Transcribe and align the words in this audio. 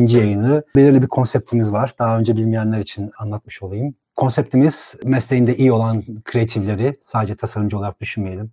ikinci 0.00 0.18
yayını. 0.18 0.62
Belirli 0.76 1.02
bir 1.02 1.06
konseptimiz 1.06 1.72
var. 1.72 1.94
Daha 1.98 2.18
önce 2.18 2.36
bilmeyenler 2.36 2.78
için 2.78 3.10
anlatmış 3.18 3.62
olayım. 3.62 3.94
Konseptimiz 4.16 4.94
mesleğinde 5.04 5.56
iyi 5.56 5.72
olan 5.72 6.04
kreatifleri 6.24 6.98
sadece 7.02 7.36
tasarımcı 7.36 7.78
olarak 7.78 8.00
düşünmeyelim. 8.00 8.50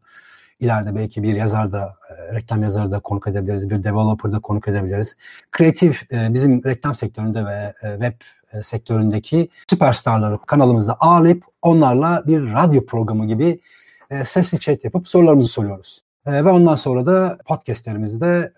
İleride 0.59 0.95
belki 0.95 1.23
bir 1.23 1.35
yazar 1.35 1.71
da, 1.71 1.93
e, 2.09 2.35
reklam 2.35 2.63
yazarı 2.63 2.91
da 2.91 2.99
konuk 2.99 3.27
edebiliriz, 3.27 3.69
bir 3.69 3.83
developer 3.83 4.31
da 4.31 4.39
konuk 4.39 4.67
edebiliriz. 4.67 5.17
Kreatif 5.51 6.13
e, 6.13 6.33
bizim 6.33 6.63
reklam 6.63 6.95
sektöründe 6.95 7.45
ve 7.45 7.73
e, 7.83 7.91
web 7.91 8.13
sektöründeki 8.63 9.49
süperstarları 9.69 10.37
kanalımızda 10.47 10.93
ağırlayıp 10.93 11.43
onlarla 11.61 12.23
bir 12.27 12.53
radyo 12.53 12.85
programı 12.85 13.27
gibi 13.27 13.59
sesli 14.25 14.59
chat 14.59 14.83
yapıp 14.83 15.07
sorularımızı 15.07 15.49
soruyoruz. 15.49 16.01
Ve 16.27 16.49
ondan 16.49 16.75
sonra 16.75 17.05
da 17.05 17.37
podcastlerimizde 17.45 18.53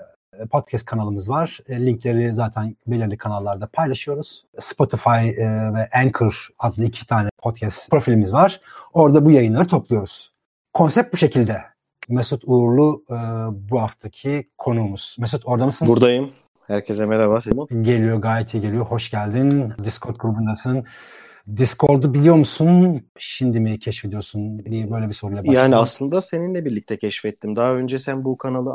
podcast 0.47 0.85
kanalımız 0.85 1.29
var. 1.29 1.59
E, 1.69 1.85
linkleri 1.85 2.31
zaten 2.31 2.75
belirli 2.87 3.17
kanallarda 3.17 3.67
paylaşıyoruz. 3.73 4.45
Spotify 4.59 5.09
e, 5.09 5.73
ve 5.73 5.89
Anchor 5.93 6.47
adlı 6.59 6.85
iki 6.85 7.07
tane 7.07 7.29
podcast 7.37 7.89
profilimiz 7.91 8.33
var. 8.33 8.61
Orada 8.93 9.25
bu 9.25 9.31
yayınları 9.31 9.67
topluyoruz. 9.67 10.33
Konsept 10.73 11.13
bu 11.13 11.17
şekilde. 11.17 11.61
Mesut 12.09 12.43
Uğurlu 12.45 13.03
bu 13.51 13.81
haftaki 13.81 14.49
konuğumuz. 14.57 15.15
Mesut 15.19 15.41
orada 15.45 15.65
mısın? 15.65 15.87
Buradayım. 15.87 16.29
Herkese 16.67 17.05
merhaba. 17.05 17.41
Senin. 17.41 17.83
Geliyor 17.83 18.17
gayet 18.17 18.53
iyi 18.53 18.61
geliyor. 18.61 18.85
Hoş 18.85 19.11
geldin. 19.11 19.73
Discord 19.83 20.15
grubundasın. 20.15 20.85
Discord'u 21.57 22.13
biliyor 22.13 22.35
musun? 22.35 23.01
Şimdi 23.17 23.59
mi 23.59 23.79
keşfediyorsun? 23.79 24.65
Böyle 24.65 25.07
bir 25.07 25.13
soruyla 25.13 25.41
başlayalım. 25.41 25.71
Yani 25.71 25.75
aslında 25.75 26.21
seninle 26.21 26.65
birlikte 26.65 26.97
keşfettim. 26.97 27.55
Daha 27.55 27.73
önce 27.73 27.99
sen 27.99 28.25
bu 28.25 28.37
kanalı 28.37 28.73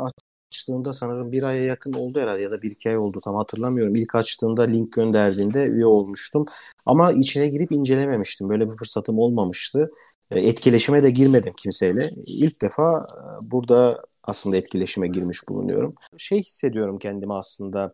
açtığında 0.55 0.93
sanırım 0.93 1.31
bir 1.31 1.43
aya 1.43 1.63
yakın 1.63 1.93
oldu 1.93 2.19
herhalde 2.19 2.41
ya 2.41 2.51
da 2.51 2.61
bir 2.61 2.71
iki 2.71 2.89
ay 2.89 2.97
oldu 2.97 3.21
tam 3.23 3.35
hatırlamıyorum. 3.35 3.95
İlk 3.95 4.15
açtığında 4.15 4.63
link 4.63 4.93
gönderdiğinde 4.93 5.65
üye 5.65 5.85
olmuştum. 5.85 6.45
Ama 6.85 7.11
içine 7.11 7.47
girip 7.47 7.71
incelememiştim. 7.71 8.49
Böyle 8.49 8.71
bir 8.71 8.75
fırsatım 8.75 9.19
olmamıştı. 9.19 9.91
E, 10.31 10.39
etkileşime 10.39 11.03
de 11.03 11.09
girmedim 11.09 11.53
kimseyle. 11.57 12.11
İlk 12.25 12.61
defa 12.61 13.07
e, 13.09 13.51
burada 13.51 14.05
aslında 14.23 14.57
etkileşime 14.57 15.07
girmiş 15.07 15.47
bulunuyorum. 15.49 15.95
Şey 16.17 16.43
hissediyorum 16.43 16.99
kendimi 16.99 17.33
aslında 17.33 17.93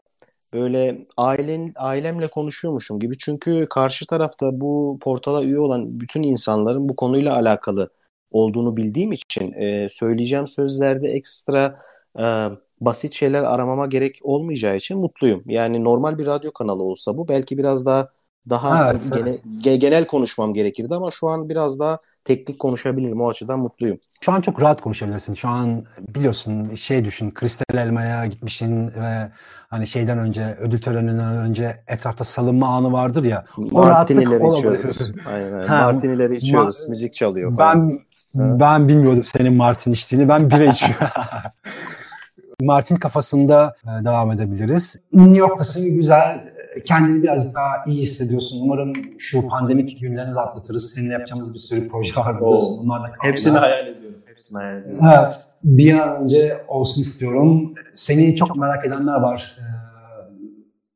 böyle 0.54 1.08
ailen 1.18 1.74
ailemle 1.76 2.28
konuşuyormuşum 2.28 3.00
gibi. 3.00 3.18
Çünkü 3.18 3.68
karşı 3.70 4.06
tarafta 4.06 4.62
bu 4.62 5.00
portala 5.02 5.44
üye 5.44 5.60
olan 5.60 6.00
bütün 6.00 6.24
insanların 6.24 6.90
bu 6.90 6.96
konuyla 6.96 7.36
alakalı 7.36 7.90
olduğunu 8.32 8.78
bildiğim 8.78 9.12
için 9.12 9.52
e, 9.52 9.88
söyleyeceğim 9.90 10.48
sözlerde 10.48 11.10
ekstra 11.10 11.91
e, 12.20 12.50
basit 12.82 13.14
şeyler 13.14 13.44
aramama 13.44 13.88
gerek 13.88 14.20
olmayacağı 14.24 14.76
için 14.76 14.98
mutluyum. 14.98 15.44
Yani 15.46 15.84
normal 15.84 16.18
bir 16.18 16.26
radyo 16.26 16.52
kanalı 16.52 16.84
olsa 16.84 17.18
bu 17.18 17.28
belki 17.28 17.58
biraz 17.58 17.86
daha 17.86 18.10
daha 18.50 18.92
evet, 18.92 19.02
gene, 19.14 19.30
evet. 19.30 19.80
genel 19.82 20.06
konuşmam 20.06 20.54
gerekirdi 20.54 20.96
ama 20.96 21.12
şu 21.12 21.28
an 21.28 21.50
biraz 21.50 21.80
daha 21.80 22.00
teknik 22.24 22.60
konuşabilirim. 22.60 23.22
O 23.22 23.30
açıdan 23.30 23.60
mutluyum. 23.60 23.98
Şu 24.22 24.32
an 24.32 24.42
çok 24.42 24.62
rahat 24.62 24.82
konuşabilirsin. 24.82 25.34
Şu 25.34 25.50
an 25.50 25.84
biliyorsun 26.00 26.76
şey 26.76 27.06
düşün 27.06 27.32
Kristal 27.32 27.78
Elma'ya 27.78 28.26
gitmişsin 28.26 28.88
ve 28.88 29.32
hani 29.70 29.88
şeyden 29.88 30.18
önce 30.18 30.58
ödül 30.60 30.82
töreninden 30.82 31.38
önce 31.38 31.84
etrafta 31.88 32.24
salınma 32.24 32.68
anı 32.68 32.92
vardır 32.92 33.24
ya. 33.24 33.46
Martinileri 33.58 34.58
içiyoruz. 34.58 35.12
Aynen. 35.34 35.68
Ha, 35.68 35.76
Martinileri 35.78 36.36
içiyoruz. 36.36 36.86
Ma- 36.86 36.90
müzik 36.90 37.14
çalıyor 37.14 37.56
falan. 37.56 37.90
Ben 37.90 38.00
Ha? 38.38 38.60
Ben 38.60 38.88
bilmiyordum 38.88 39.24
senin 39.38 39.58
Martin 39.58 39.92
içtiğini. 39.92 40.30
Ben 40.30 40.50
bira 40.50 40.66
içiyorum. 40.72 41.08
Martin 42.66 42.96
kafasında 42.96 43.76
e, 43.84 44.06
devam 44.06 44.32
edebiliriz. 44.32 45.02
New 45.14 45.38
York'tasın 45.38 45.94
güzel. 45.94 46.52
Kendini 46.86 47.24
biraz 47.24 47.56
daha 47.56 47.86
iyi 47.88 48.02
hissediyorsun. 48.02 48.62
Umarım 48.62 48.94
şu 49.18 49.48
pandemik 49.48 50.02
günlerini 50.02 50.36
de 50.36 50.40
atlatırız. 50.40 50.94
Seninle 50.94 51.14
yapacağımız 51.14 51.54
bir 51.54 51.60
sürü 51.60 51.90
proje 51.90 52.16
var 52.16 52.38
biliyorsun. 52.42 52.78
Bunlarla 52.84 53.12
Hepsini 53.22 53.58
hayal 53.58 53.88
ediyorum. 53.88 54.20
Hepsini 54.26 54.58
hayal 54.58 54.78
ediyorum. 54.78 55.32
Bir 55.64 56.00
an 56.00 56.24
önce 56.24 56.66
olsun 56.68 57.02
istiyorum. 57.02 57.74
Seni 57.94 58.36
çok 58.36 58.56
merak 58.56 58.86
edenler 58.86 59.22
var. 59.22 59.58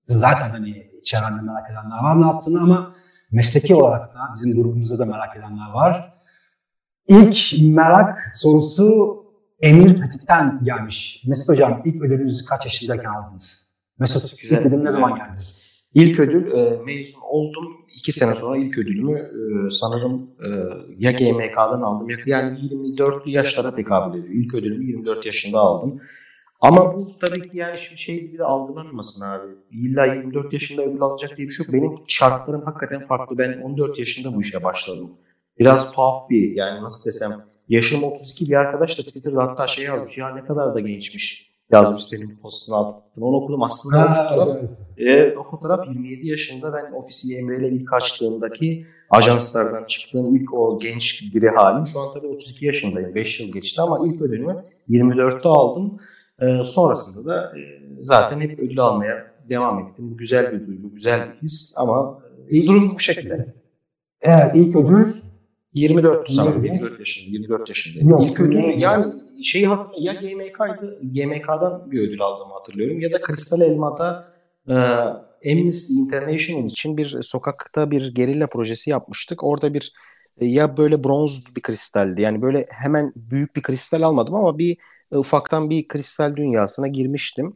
Ee, 0.09 0.13
zaten 0.17 0.49
hani 0.49 0.87
çevrende 1.03 1.41
merak 1.41 1.69
edenler 1.71 2.03
var 2.03 2.21
ne 2.21 2.25
yaptığını 2.25 2.61
ama 2.61 2.93
mesleki 3.31 3.75
olarak 3.75 4.13
da 4.13 4.19
bizim 4.35 4.55
grubumuzda 4.55 4.99
da 4.99 5.05
merak 5.05 5.37
edenler 5.37 5.71
var. 5.73 6.13
İlk 7.07 7.37
merak 7.61 8.31
sorusu 8.33 9.24
Emir 9.61 10.01
Petit'ten 10.01 10.61
gelmiş. 10.63 11.23
Mesut 11.27 11.49
Hocam 11.49 11.81
ilk 11.85 12.03
ödülünüzü 12.03 12.45
kaç 12.45 12.65
yaşındayken 12.65 13.09
aldınız? 13.09 13.71
Mesut 13.99 14.41
Güzel. 14.41 14.57
ilk 14.57 14.65
ödül 14.65 14.77
ne 14.77 14.91
zaman 14.91 15.15
geldi? 15.15 15.43
İlk 15.93 16.19
ödül 16.19 16.51
e, 16.51 16.81
mezun 16.85 17.19
oldum. 17.29 17.63
iki 17.97 18.11
sene 18.11 18.35
sonra 18.35 18.57
ilk 18.57 18.77
ödülümü 18.77 19.19
e, 19.19 19.69
sanırım 19.69 20.29
e, 20.45 20.49
ya 20.97 21.11
GMK'dan 21.11 21.81
aldım. 21.81 22.07
Yani 22.25 22.59
24 22.61 23.27
yaşlara 23.27 23.75
tekabül 23.75 24.19
ediyor. 24.19 24.33
İlk 24.33 24.53
ödülümü 24.53 24.83
24 24.83 25.25
yaşında 25.25 25.59
aldım. 25.59 26.01
Ama 26.61 26.95
bu 26.95 27.17
tabii 27.21 27.41
ki 27.41 27.49
yani 27.53 27.77
şimdi 27.77 28.01
şey 28.01 28.21
gibi 28.21 28.37
de 28.37 28.43
algılanmasın 28.43 29.25
abi. 29.25 29.47
İlla 29.71 30.05
24 30.05 30.53
yaşında 30.53 30.81
ödül 30.81 31.01
alacak 31.01 31.37
diye 31.37 31.47
bir 31.47 31.53
şey 31.53 31.65
yok. 31.65 31.73
Benim 31.73 31.91
şartlarım 32.07 32.61
hakikaten 32.61 33.07
farklı. 33.07 33.37
Ben 33.37 33.61
14 33.61 33.99
yaşında 33.99 34.35
bu 34.35 34.41
işe 34.41 34.63
başladım 34.63 35.11
biraz 35.59 35.91
tuhaf 35.91 36.29
bir 36.29 36.55
yani 36.55 36.83
nasıl 36.83 37.09
desem 37.09 37.45
yaşım 37.69 38.03
32 38.03 38.47
bir 38.47 38.55
arkadaş 38.55 38.99
da 38.99 39.03
Twitter'da 39.03 39.43
hatta 39.43 39.67
şey 39.67 39.85
yazmış 39.85 40.17
ya 40.17 40.35
ne 40.35 40.45
kadar 40.45 40.75
da 40.75 40.79
gençmiş 40.79 41.55
yazmış 41.71 42.03
senin 42.03 42.37
postunu 42.37 42.75
attın. 42.75 43.21
Onu 43.21 43.35
okudum 43.35 43.63
aslında 43.63 44.01
ha, 44.01 44.29
o 44.35 44.39
fotoğraf, 44.39 44.71
evet. 44.97 45.37
o 45.37 45.43
fotoğraf 45.43 45.87
27 45.87 46.27
yaşında 46.27 46.73
ben 46.73 46.91
ofisi 46.91 47.37
Emre 47.37 47.57
ile 47.57 47.75
ilk 47.75 47.93
açtığımdaki 47.93 48.83
ajanslardan 49.09 49.85
çıktığım 49.85 50.35
ilk 50.35 50.53
o 50.53 50.79
genç 50.79 51.33
biri 51.33 51.49
halim. 51.49 51.85
Şu 51.85 51.99
an 51.99 52.13
tabii 52.13 52.27
32 52.27 52.65
yaşındayım. 52.65 53.15
5 53.15 53.39
yıl 53.39 53.51
geçti 53.51 53.81
ama 53.81 54.07
ilk 54.07 54.21
ödülümü 54.21 54.63
24'te 54.89 55.49
aldım. 55.49 55.97
Ee, 56.41 56.63
sonrasında 56.63 57.29
da 57.29 57.57
e, 57.57 57.61
zaten 58.01 58.39
hep 58.39 58.59
ödül 58.59 58.79
almaya 58.79 59.33
devam 59.49 59.79
ettim. 59.79 60.11
Bu 60.11 60.17
güzel 60.17 60.53
bir 60.53 60.67
duygu, 60.67 60.93
güzel 60.93 61.19
bir 61.19 61.41
his 61.41 61.73
ama 61.77 62.19
e, 62.49 62.67
durum 62.67 62.91
bu 62.95 62.99
şekilde. 62.99 63.53
Evet 64.21 64.51
ilk 64.55 64.75
ödül 64.75 65.13
24 65.75 66.31
sanırım 66.31 66.65
24 66.65 66.99
yaşında 66.99 67.31
24 67.31 67.69
yaşında. 67.69 68.09
Yok, 68.09 68.21
İlk 68.23 68.39
ödül 68.39 68.81
yani 68.81 69.05
şeyi 69.43 69.67
hatırlıyorum 69.67 70.03
ya 70.05 70.13
GMK'ydı 70.13 70.99
GMK'dan 71.01 71.91
bir 71.91 71.99
ödül 71.99 72.21
aldığımı 72.21 72.53
hatırlıyorum 72.53 72.99
ya 72.99 73.11
da 73.11 73.21
Kristal 73.21 73.61
Elma'da 73.61 74.25
e, 74.69 74.73
Amnesty 75.51 75.93
International 75.93 76.65
için 76.65 76.97
bir 76.97 77.21
sokakta 77.21 77.91
bir 77.91 78.15
gerilla 78.15 78.47
projesi 78.47 78.89
yapmıştık. 78.89 79.43
Orada 79.43 79.73
bir 79.73 79.93
e, 80.37 80.45
ya 80.45 80.77
böyle 80.77 81.03
bronz 81.03 81.55
bir 81.55 81.61
kristaldi. 81.61 82.21
Yani 82.21 82.41
böyle 82.41 82.65
hemen 82.69 83.13
büyük 83.15 83.55
bir 83.55 83.61
kristal 83.61 84.01
almadım 84.01 84.35
ama 84.35 84.57
bir 84.57 84.77
e, 85.11 85.17
ufaktan 85.17 85.69
bir 85.69 85.87
kristal 85.87 86.35
dünyasına 86.35 86.87
girmiştim. 86.87 87.55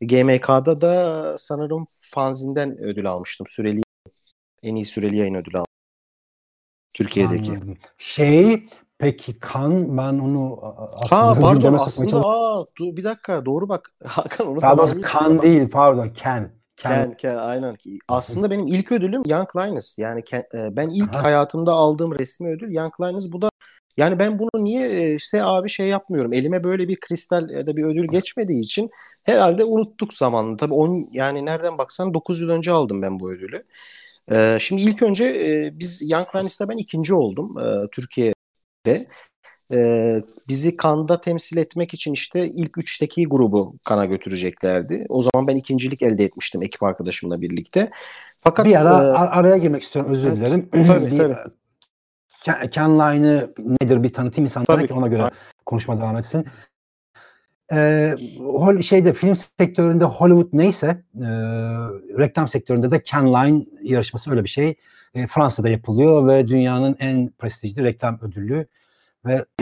GMK'da 0.00 0.80
da 0.80 1.34
sanırım 1.38 1.86
fanzinden 2.00 2.78
ödül 2.78 3.06
almıştım. 3.06 3.46
Süreli 3.50 3.80
en 4.62 4.74
iyi 4.74 4.84
süreli 4.84 5.16
yayın 5.16 5.34
ödülü 5.34 5.58
aldım. 5.58 5.69
Türkiye'deki. 6.94 7.50
Anladım. 7.50 7.76
Şey 7.98 8.68
peki 8.98 9.38
kan 9.38 9.96
ben 9.96 10.18
onu 10.18 10.58
aslında 10.92 11.22
ha, 11.22 11.40
pardon 11.40 11.74
aslında 11.74 12.26
aa, 12.26 12.64
dur, 12.78 12.96
bir 12.96 13.04
dakika 13.04 13.44
doğru 13.44 13.68
bak 13.68 13.90
Hakan 14.04 14.46
onu 14.46 14.62
Daha 14.62 14.78
doğrusu 14.78 15.00
kan 15.02 15.42
değil 15.42 15.70
pardon 15.70 16.08
ken. 16.08 16.60
Ken. 16.76 16.92
Ken, 16.92 17.12
Ken 17.12 17.36
aynen. 17.36 17.76
Aslında 18.08 18.50
benim 18.50 18.66
ilk 18.66 18.92
ödülüm 18.92 19.22
Young 19.26 19.56
Linus. 19.56 19.98
Yani 19.98 20.24
Ken, 20.24 20.44
e, 20.54 20.76
ben 20.76 20.88
ilk 20.88 21.14
Aha. 21.14 21.22
hayatımda 21.22 21.72
aldığım 21.72 22.18
resmi 22.18 22.48
ödül 22.48 22.72
Young 22.72 22.92
Linus. 23.00 23.32
Bu 23.32 23.42
da 23.42 23.50
yani 23.96 24.18
ben 24.18 24.38
bunu 24.38 24.64
niye 24.64 25.14
işte 25.14 25.44
abi 25.44 25.68
şey 25.68 25.86
yapmıyorum. 25.88 26.32
Elime 26.32 26.64
böyle 26.64 26.88
bir 26.88 26.96
kristal 27.00 27.50
ya 27.50 27.66
da 27.66 27.76
bir 27.76 27.84
ödül 27.84 28.08
geçmediği 28.08 28.60
için 28.60 28.90
herhalde 29.22 29.64
unuttuk 29.64 30.14
zamanını. 30.14 30.56
Tabii 30.56 30.74
on 30.74 31.08
yani 31.12 31.44
nereden 31.44 31.78
baksan 31.78 32.14
9 32.14 32.40
yıl 32.40 32.48
önce 32.48 32.72
aldım 32.72 33.02
ben 33.02 33.20
bu 33.20 33.32
ödülü. 33.32 33.64
Ee, 34.30 34.56
şimdi 34.60 34.82
ilk 34.82 35.02
önce 35.02 35.24
e, 35.24 35.78
biz 35.78 36.10
Young 36.10 36.26
Lions'ta 36.36 36.68
ben 36.68 36.76
ikinci 36.76 37.14
oldum 37.14 37.58
e, 37.58 37.88
Türkiye'de. 37.92 39.06
e, 39.72 40.22
bizi 40.48 40.76
kanda 40.76 41.20
temsil 41.20 41.56
etmek 41.56 41.94
için 41.94 42.12
işte 42.12 42.48
ilk 42.48 42.78
üçteki 42.78 43.26
grubu 43.26 43.74
kana 43.84 44.04
götüreceklerdi. 44.04 45.06
O 45.08 45.22
zaman 45.22 45.46
ben 45.46 45.56
ikincilik 45.56 46.02
elde 46.02 46.24
etmiştim 46.24 46.62
ekip 46.62 46.82
arkadaşımla 46.82 47.40
birlikte. 47.40 47.90
Fakat 48.40 48.66
bir 48.66 48.86
ara 48.86 49.06
e, 49.06 49.18
araya 49.18 49.56
girmek 49.56 49.82
istiyorum 49.82 50.12
özür 50.12 50.36
dilerim. 50.36 50.68
Tabii, 50.86 51.10
bir, 51.10 51.18
tabii. 51.18 51.36
Ken 52.70 52.98
Line'ı 52.98 53.54
nedir 53.82 54.02
bir 54.02 54.12
tanıtayım 54.12 54.44
insanlara 54.44 54.86
ki 54.86 54.94
ona 54.94 55.06
göre 55.06 55.30
konuşma 55.66 55.98
devam 55.98 56.16
etsin. 56.16 56.46
Ee, 57.72 58.16
şeyde 58.82 59.12
film 59.12 59.36
sektöründe 59.36 60.04
Hollywood 60.04 60.48
neyse 60.52 60.86
e, 61.14 61.26
reklam 62.18 62.48
sektöründe 62.48 62.90
de 62.90 63.02
Ken 63.02 63.26
Line 63.26 63.64
yarışması 63.82 64.30
öyle 64.30 64.44
bir 64.44 64.48
şey. 64.48 64.74
E, 65.14 65.26
Fransa'da 65.26 65.68
yapılıyor 65.68 66.26
ve 66.26 66.48
dünyanın 66.48 66.96
en 66.98 67.30
prestijli 67.38 67.84
reklam 67.84 68.18
ödüllü 68.22 68.66
ve 69.26 69.44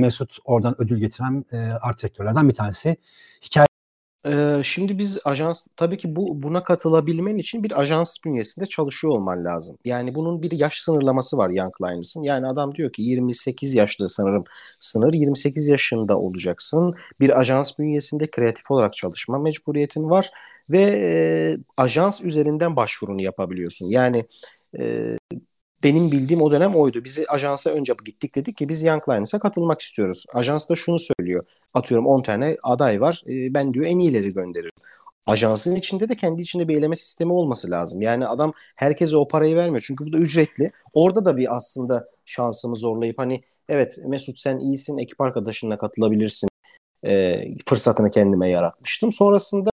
Mesut 0.00 0.38
oradan 0.44 0.74
ödül 0.78 0.98
getiren 0.98 1.44
e, 1.52 1.56
art 1.56 2.00
sektörlerden 2.00 2.48
bir 2.48 2.54
tanesi. 2.54 2.96
Hikaye 3.44 3.66
Şimdi 4.62 4.98
biz 4.98 5.18
ajans 5.24 5.66
tabii 5.76 5.98
ki 5.98 6.16
bu 6.16 6.42
buna 6.42 6.64
katılabilmen 6.64 7.38
için 7.38 7.62
bir 7.64 7.80
ajans 7.80 8.16
bünyesinde 8.24 8.66
çalışıyor 8.66 9.12
olman 9.12 9.44
lazım. 9.44 9.78
Yani 9.84 10.14
bunun 10.14 10.42
bir 10.42 10.50
yaş 10.52 10.80
sınırlaması 10.80 11.36
var 11.36 11.50
Young 11.50 11.74
Lions'ın. 11.82 12.22
Yani 12.22 12.46
adam 12.46 12.74
diyor 12.74 12.92
ki 12.92 13.02
28 13.02 13.74
yaşlı 13.74 14.08
sanırım 14.08 14.44
sınır 14.80 15.12
28 15.14 15.68
yaşında 15.68 16.18
olacaksın. 16.18 16.94
Bir 17.20 17.38
ajans 17.40 17.78
bünyesinde 17.78 18.30
kreatif 18.30 18.70
olarak 18.70 18.94
çalışma 18.94 19.38
mecburiyetin 19.38 20.10
var 20.10 20.30
ve 20.70 20.82
e, 20.82 21.56
ajans 21.76 22.24
üzerinden 22.24 22.76
başvurunu 22.76 23.22
yapabiliyorsun. 23.22 23.86
Yani 23.86 24.26
e, 24.78 25.16
benim 25.84 26.12
bildiğim 26.12 26.42
o 26.42 26.50
dönem 26.50 26.74
oydu. 26.74 27.04
Bizi 27.04 27.26
ajansa 27.28 27.70
önce 27.70 27.94
gittik 28.04 28.34
dedik 28.34 28.56
ki 28.56 28.68
biz 28.68 28.82
Young 28.82 29.08
Lions'a 29.08 29.38
katılmak 29.38 29.80
istiyoruz. 29.80 30.26
Ajans 30.34 30.68
da 30.70 30.74
şunu 30.74 30.98
söylüyor. 30.98 31.44
Atıyorum 31.74 32.06
10 32.06 32.22
tane 32.22 32.56
aday 32.62 33.00
var. 33.00 33.22
E, 33.26 33.54
ben 33.54 33.74
diyor 33.74 33.86
en 33.86 33.98
iyileri 33.98 34.34
gönderirim. 34.34 34.72
Ajansın 35.26 35.76
içinde 35.76 36.08
de 36.08 36.16
kendi 36.16 36.42
içinde 36.42 36.68
bir 36.68 36.76
eleme 36.76 36.96
sistemi 36.96 37.32
olması 37.32 37.70
lazım. 37.70 38.02
Yani 38.02 38.26
adam 38.26 38.52
herkese 38.76 39.16
o 39.16 39.28
parayı 39.28 39.56
vermiyor. 39.56 39.84
Çünkü 39.86 40.06
bu 40.06 40.12
da 40.12 40.18
ücretli. 40.18 40.72
Orada 40.92 41.24
da 41.24 41.36
bir 41.36 41.56
aslında 41.56 42.08
şansımı 42.24 42.76
zorlayıp 42.76 43.18
hani 43.18 43.42
evet 43.68 43.98
Mesut 44.06 44.38
sen 44.38 44.58
iyisin 44.58 44.98
ekip 44.98 45.20
arkadaşınla 45.20 45.78
katılabilirsin 45.78 46.48
e, 47.04 47.44
fırsatını 47.66 48.10
kendime 48.10 48.48
yaratmıştım. 48.48 49.12
Sonrasında 49.12 49.70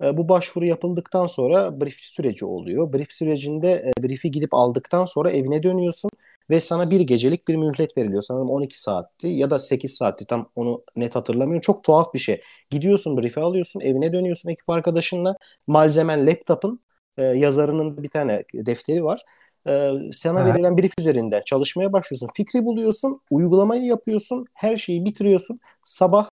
bu 0.00 0.28
başvuru 0.28 0.64
yapıldıktan 0.66 1.26
sonra 1.26 1.80
brief 1.80 1.96
süreci 2.00 2.44
oluyor. 2.44 2.92
Brief 2.92 3.12
sürecinde 3.12 3.72
e, 3.72 4.02
brief'i 4.02 4.30
gidip 4.30 4.54
aldıktan 4.54 5.04
sonra 5.04 5.30
evine 5.30 5.62
dönüyorsun 5.62 6.10
ve 6.50 6.60
sana 6.60 6.90
bir 6.90 7.00
gecelik 7.00 7.48
bir 7.48 7.56
mühlet 7.56 7.98
veriliyor. 7.98 8.22
Sanırım 8.22 8.50
12 8.50 8.80
saatti 8.82 9.28
ya 9.28 9.50
da 9.50 9.58
8 9.58 9.94
saatti 9.94 10.26
tam 10.26 10.50
onu 10.56 10.84
net 10.96 11.16
hatırlamıyorum. 11.16 11.60
Çok 11.60 11.84
tuhaf 11.84 12.14
bir 12.14 12.18
şey. 12.18 12.40
Gidiyorsun 12.70 13.16
brief'i 13.16 13.40
alıyorsun 13.40 13.80
evine 13.80 14.12
dönüyorsun 14.12 14.48
ekip 14.50 14.70
arkadaşınla 14.70 15.36
malzemen 15.66 16.26
laptopun 16.26 16.80
e, 17.16 17.22
yazarının 17.22 18.02
bir 18.02 18.08
tane 18.08 18.44
defteri 18.54 19.04
var. 19.04 19.22
E, 19.66 19.90
sana 20.12 20.40
evet. 20.40 20.54
verilen 20.54 20.78
brief 20.78 20.92
üzerinden 20.98 21.42
çalışmaya 21.46 21.92
başlıyorsun. 21.92 22.28
Fikri 22.34 22.64
buluyorsun, 22.64 23.20
uygulamayı 23.30 23.82
yapıyorsun, 23.82 24.46
her 24.54 24.76
şeyi 24.76 25.04
bitiriyorsun. 25.04 25.60
Sabah 25.82 26.28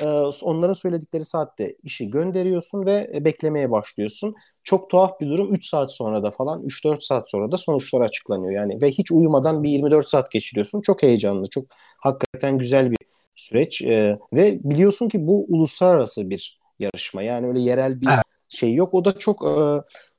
e, 0.00 0.06
onların 0.44 0.74
söyledikleri 0.74 1.24
saatte 1.24 1.76
işi 1.82 2.10
gönderiyorsun 2.10 2.86
ve 2.86 3.24
beklemeye 3.24 3.70
başlıyorsun. 3.70 4.34
Çok 4.64 4.90
tuhaf 4.90 5.20
bir 5.20 5.28
durum. 5.28 5.54
3 5.54 5.66
saat 5.66 5.92
sonra 5.92 6.22
da 6.22 6.30
falan 6.30 6.62
3-4 6.62 7.00
saat 7.00 7.30
sonra 7.30 7.52
da 7.52 7.56
sonuçlar 7.56 8.00
açıklanıyor. 8.00 8.52
Yani 8.52 8.82
ve 8.82 8.90
hiç 8.90 9.12
uyumadan 9.12 9.62
bir 9.62 9.70
24 9.70 10.08
saat 10.08 10.30
geçiriyorsun. 10.30 10.80
Çok 10.80 11.02
heyecanlı, 11.02 11.50
çok 11.50 11.64
hakikaten 11.98 12.58
güzel 12.58 12.90
bir 12.90 12.98
süreç. 13.36 13.82
E, 13.82 14.18
ve 14.32 14.60
biliyorsun 14.64 15.08
ki 15.08 15.26
bu 15.26 15.46
uluslararası 15.48 16.30
bir 16.30 16.58
yarışma. 16.78 17.22
Yani 17.22 17.46
öyle 17.46 17.60
yerel 17.60 18.00
bir 18.00 18.08
evet. 18.08 18.24
şey 18.48 18.74
yok. 18.74 18.94
O 18.94 19.04
da 19.04 19.18
çok 19.18 19.44
e, 19.44 19.52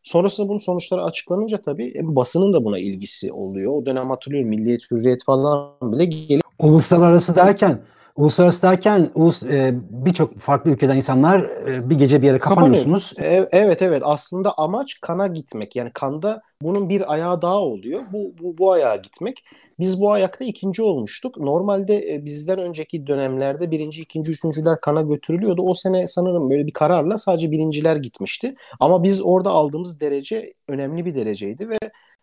sonrasında 0.03 0.49
bunun 0.49 0.59
sonuçları 0.59 1.03
açıklanınca 1.03 1.61
tabii 1.61 1.93
e, 1.95 2.15
basının 2.15 2.53
da 2.53 2.65
buna 2.65 2.79
ilgisi 2.79 3.33
oluyor. 3.33 3.73
O 3.75 3.85
dönem 3.85 4.09
hatırlıyorum 4.09 4.49
Milliyet 4.49 4.81
Hürriyet 4.91 5.23
falan 5.25 5.71
bile 5.81 6.05
gelip 6.05 6.43
uluslararası 6.59 7.35
derken 7.35 7.81
Uluslararası 8.15 8.61
derken 8.61 9.09
ulus, 9.15 9.43
e, 9.43 9.73
birçok 9.89 10.39
farklı 10.39 10.71
ülkeden 10.71 10.97
insanlar 10.97 11.39
e, 11.39 11.89
bir 11.89 11.95
gece 11.95 12.21
bir 12.21 12.27
yere 12.27 12.39
kapanıyorsunuz. 12.39 13.13
E, 13.17 13.49
evet 13.51 13.81
evet 13.81 14.01
aslında 14.05 14.53
amaç 14.57 14.99
kana 15.01 15.27
gitmek. 15.27 15.75
Yani 15.75 15.91
kanda 15.93 16.41
bunun 16.61 16.89
bir 16.89 17.13
ayağı 17.13 17.41
daha 17.41 17.59
oluyor. 17.59 18.01
Bu, 18.13 18.33
bu, 18.41 18.57
bu 18.57 18.71
ayağa 18.71 18.95
gitmek. 18.95 19.45
Biz 19.79 20.01
bu 20.01 20.11
ayakta 20.11 20.45
ikinci 20.45 20.81
olmuştuk. 20.81 21.37
Normalde 21.37 22.13
e, 22.13 22.25
bizden 22.25 22.59
önceki 22.59 23.07
dönemlerde 23.07 23.71
birinci, 23.71 24.01
ikinci, 24.01 24.31
üçüncüler 24.31 24.81
kana 24.81 25.01
götürülüyordu. 25.01 25.61
O 25.61 25.73
sene 25.73 26.07
sanırım 26.07 26.49
böyle 26.49 26.67
bir 26.67 26.73
kararla 26.73 27.17
sadece 27.17 27.51
birinciler 27.51 27.95
gitmişti. 27.95 28.55
Ama 28.79 29.03
biz 29.03 29.21
orada 29.21 29.49
aldığımız 29.49 29.99
derece 29.99 30.53
önemli 30.69 31.05
bir 31.05 31.15
dereceydi 31.15 31.69
ve 31.69 31.77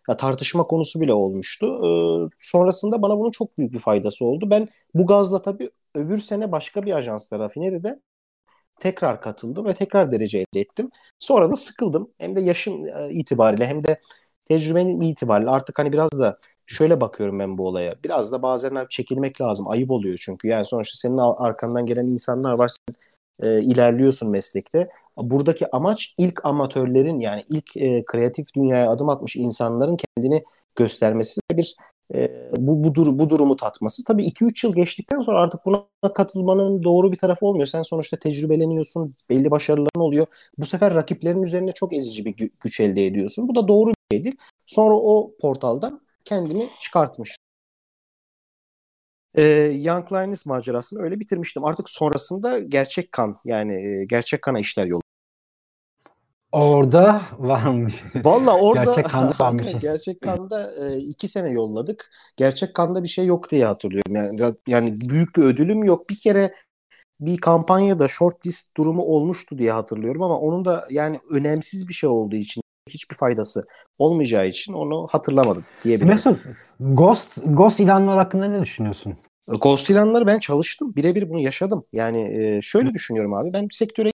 ya 0.09 0.17
tartışma 0.17 0.63
konusu 0.63 1.01
bile 1.01 1.13
olmuştu. 1.13 1.65
Ee, 1.85 2.29
sonrasında 2.39 3.01
bana 3.01 3.19
bunun 3.19 3.31
çok 3.31 3.57
büyük 3.57 3.73
bir 3.73 3.79
faydası 3.79 4.25
oldu. 4.25 4.49
Ben 4.49 4.67
bu 4.93 5.05
gazla 5.05 5.41
tabii 5.41 5.69
öbür 5.95 6.17
sene 6.17 6.51
başka 6.51 6.83
bir 6.83 6.93
ajansla 6.93 7.39
rafineride 7.39 7.99
tekrar 8.79 9.21
katıldım 9.21 9.65
ve 9.65 9.73
tekrar 9.73 10.11
derece 10.11 10.37
elde 10.39 10.61
ettim. 10.61 10.89
Sonra 11.19 11.51
da 11.51 11.55
sıkıldım. 11.55 12.11
Hem 12.17 12.35
de 12.35 12.41
yaşım 12.41 12.87
e, 12.87 13.13
itibariyle 13.13 13.67
hem 13.67 13.83
de 13.83 14.01
tecrübenin 14.45 15.01
itibariyle 15.01 15.49
artık 15.49 15.79
hani 15.79 15.93
biraz 15.93 16.11
da 16.11 16.39
şöyle 16.65 17.01
bakıyorum 17.01 17.39
ben 17.39 17.57
bu 17.57 17.67
olaya. 17.67 17.95
Biraz 18.03 18.31
da 18.31 18.41
bazen 18.41 18.85
çekilmek 18.89 19.41
lazım. 19.41 19.67
Ayıp 19.67 19.91
oluyor 19.91 20.19
çünkü. 20.21 20.47
Yani 20.47 20.65
sonuçta 20.65 20.97
senin 20.97 21.17
arkandan 21.17 21.85
gelen 21.85 22.07
insanlar 22.07 22.53
var. 22.53 22.67
Sen 22.69 22.95
e, 23.49 23.61
ilerliyorsun 23.61 24.29
meslekte. 24.29 24.89
Buradaki 25.17 25.71
amaç 25.71 26.15
ilk 26.17 26.45
amatörlerin 26.45 27.19
yani 27.19 27.43
ilk 27.49 27.77
e, 27.77 28.03
kreatif 28.05 28.53
dünyaya 28.55 28.91
adım 28.91 29.09
atmış 29.09 29.35
insanların 29.35 29.97
kendini 29.97 30.43
göstermesi 30.75 31.41
bir 31.51 31.75
e, 32.13 32.51
bu, 32.57 32.83
bu, 32.83 32.95
dur, 32.95 33.19
bu 33.19 33.29
durumu 33.29 33.55
tatması. 33.55 34.03
Tabii 34.03 34.23
2-3 34.23 34.63
yıl 34.63 34.75
geçtikten 34.75 35.19
sonra 35.19 35.39
artık 35.39 35.65
buna 35.65 35.85
katılmanın 36.15 36.83
doğru 36.83 37.11
bir 37.11 37.17
tarafı 37.17 37.45
olmuyor. 37.45 37.67
Sen 37.67 37.81
sonuçta 37.81 38.17
tecrübeleniyorsun, 38.17 39.15
belli 39.29 39.51
başarıların 39.51 40.01
oluyor. 40.01 40.25
Bu 40.57 40.65
sefer 40.65 40.95
rakiplerin 40.95 41.43
üzerine 41.43 41.71
çok 41.71 41.93
ezici 41.93 42.25
bir 42.25 42.33
gü- 42.33 42.51
güç 42.59 42.79
elde 42.79 43.05
ediyorsun. 43.05 43.47
Bu 43.47 43.55
da 43.55 43.67
doğru 43.67 43.89
bir 43.89 44.15
şey 44.17 44.23
değil. 44.23 44.35
Sonra 44.65 44.95
o 44.95 45.31
portaldan 45.41 46.01
kendimi 46.25 46.67
çıkartmış. 46.79 47.35
Ee, 49.35 49.43
Young 49.81 50.11
Lions 50.11 50.45
macerasını 50.45 51.01
öyle 51.01 51.19
bitirmiştim. 51.19 51.65
Artık 51.65 51.89
sonrasında 51.89 52.59
gerçek 52.59 53.11
kan 53.11 53.37
yani 53.45 53.73
e, 54.01 54.05
gerçek 54.05 54.41
kana 54.41 54.59
işler 54.59 54.85
yolu. 54.85 55.00
Orada 56.51 57.21
varmış. 57.37 58.03
Valla 58.25 58.59
orada 58.59 58.83
gerçek 58.83 59.05
kanda 59.05 59.33
varmış. 59.39 59.67
gerçek 59.81 60.21
kanda 60.21 60.73
e, 60.75 60.97
iki 60.97 61.27
sene 61.27 61.51
yolladık. 61.51 62.11
Gerçek 62.37 62.73
kanda 62.73 63.03
bir 63.03 63.07
şey 63.07 63.25
yok 63.25 63.51
diye 63.51 63.65
hatırlıyorum. 63.65 64.15
Yani 64.15 64.55
yani 64.67 65.01
büyük 65.01 65.35
bir 65.35 65.41
ödülüm 65.41 65.83
yok. 65.83 66.09
Bir 66.09 66.19
kere 66.19 66.53
bir 67.19 67.37
kampanyada 67.37 68.07
shortlist 68.07 68.77
durumu 68.77 69.01
olmuştu 69.01 69.57
diye 69.57 69.71
hatırlıyorum 69.71 70.23
ama 70.23 70.37
onun 70.37 70.65
da 70.65 70.85
yani 70.89 71.19
önemsiz 71.31 71.87
bir 71.87 71.93
şey 71.93 72.09
olduğu 72.09 72.35
için 72.35 72.61
hiçbir 72.89 73.15
faydası 73.15 73.65
olmayacağı 73.97 74.47
için 74.47 74.73
onu 74.73 75.07
hatırlamadım 75.11 75.65
diyebilirim. 75.83 76.09
Mesut, 76.09 76.39
Ghost, 76.79 77.37
Ghost 77.45 77.79
ilanlar 77.79 78.17
hakkında 78.17 78.47
ne 78.47 78.61
düşünüyorsun? 78.61 79.17
Ghost 79.47 79.89
ilanları 79.89 80.27
ben 80.27 80.39
çalıştım. 80.39 80.95
Birebir 80.95 81.29
bunu 81.29 81.41
yaşadım. 81.41 81.83
Yani 81.93 82.21
e, 82.21 82.61
şöyle 82.61 82.93
düşünüyorum 82.93 83.33
abi. 83.33 83.53
Ben 83.53 83.67
sektöre 83.71 84.10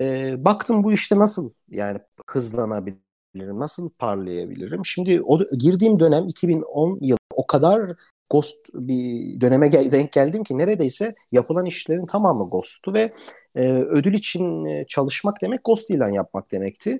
e, 0.00 0.34
baktım 0.44 0.84
bu 0.84 0.92
işte 0.92 1.16
nasıl 1.18 1.50
yani 1.70 1.98
hızlanabilirim, 2.30 3.60
nasıl 3.60 3.90
parlayabilirim. 3.90 4.86
Şimdi 4.86 5.22
o 5.24 5.38
girdiğim 5.58 6.00
dönem 6.00 6.26
2010 6.28 6.98
yılı 7.02 7.18
o 7.36 7.46
kadar 7.46 7.92
Ghost 8.30 8.66
bir 8.74 9.40
döneme 9.40 9.68
gel- 9.68 9.92
denk 9.92 10.12
geldim 10.12 10.44
ki 10.44 10.58
neredeyse 10.58 11.14
yapılan 11.32 11.66
işlerin 11.66 12.06
tamamı 12.06 12.50
Ghost'tu 12.50 12.94
ve 12.94 13.12
e, 13.54 13.72
ödül 13.72 14.14
için 14.14 14.66
çalışmak 14.84 15.42
demek 15.42 15.64
Ghost 15.64 15.90
ilan 15.90 16.08
yapmak 16.08 16.52
demekti. 16.52 16.98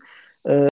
E, 0.48 0.68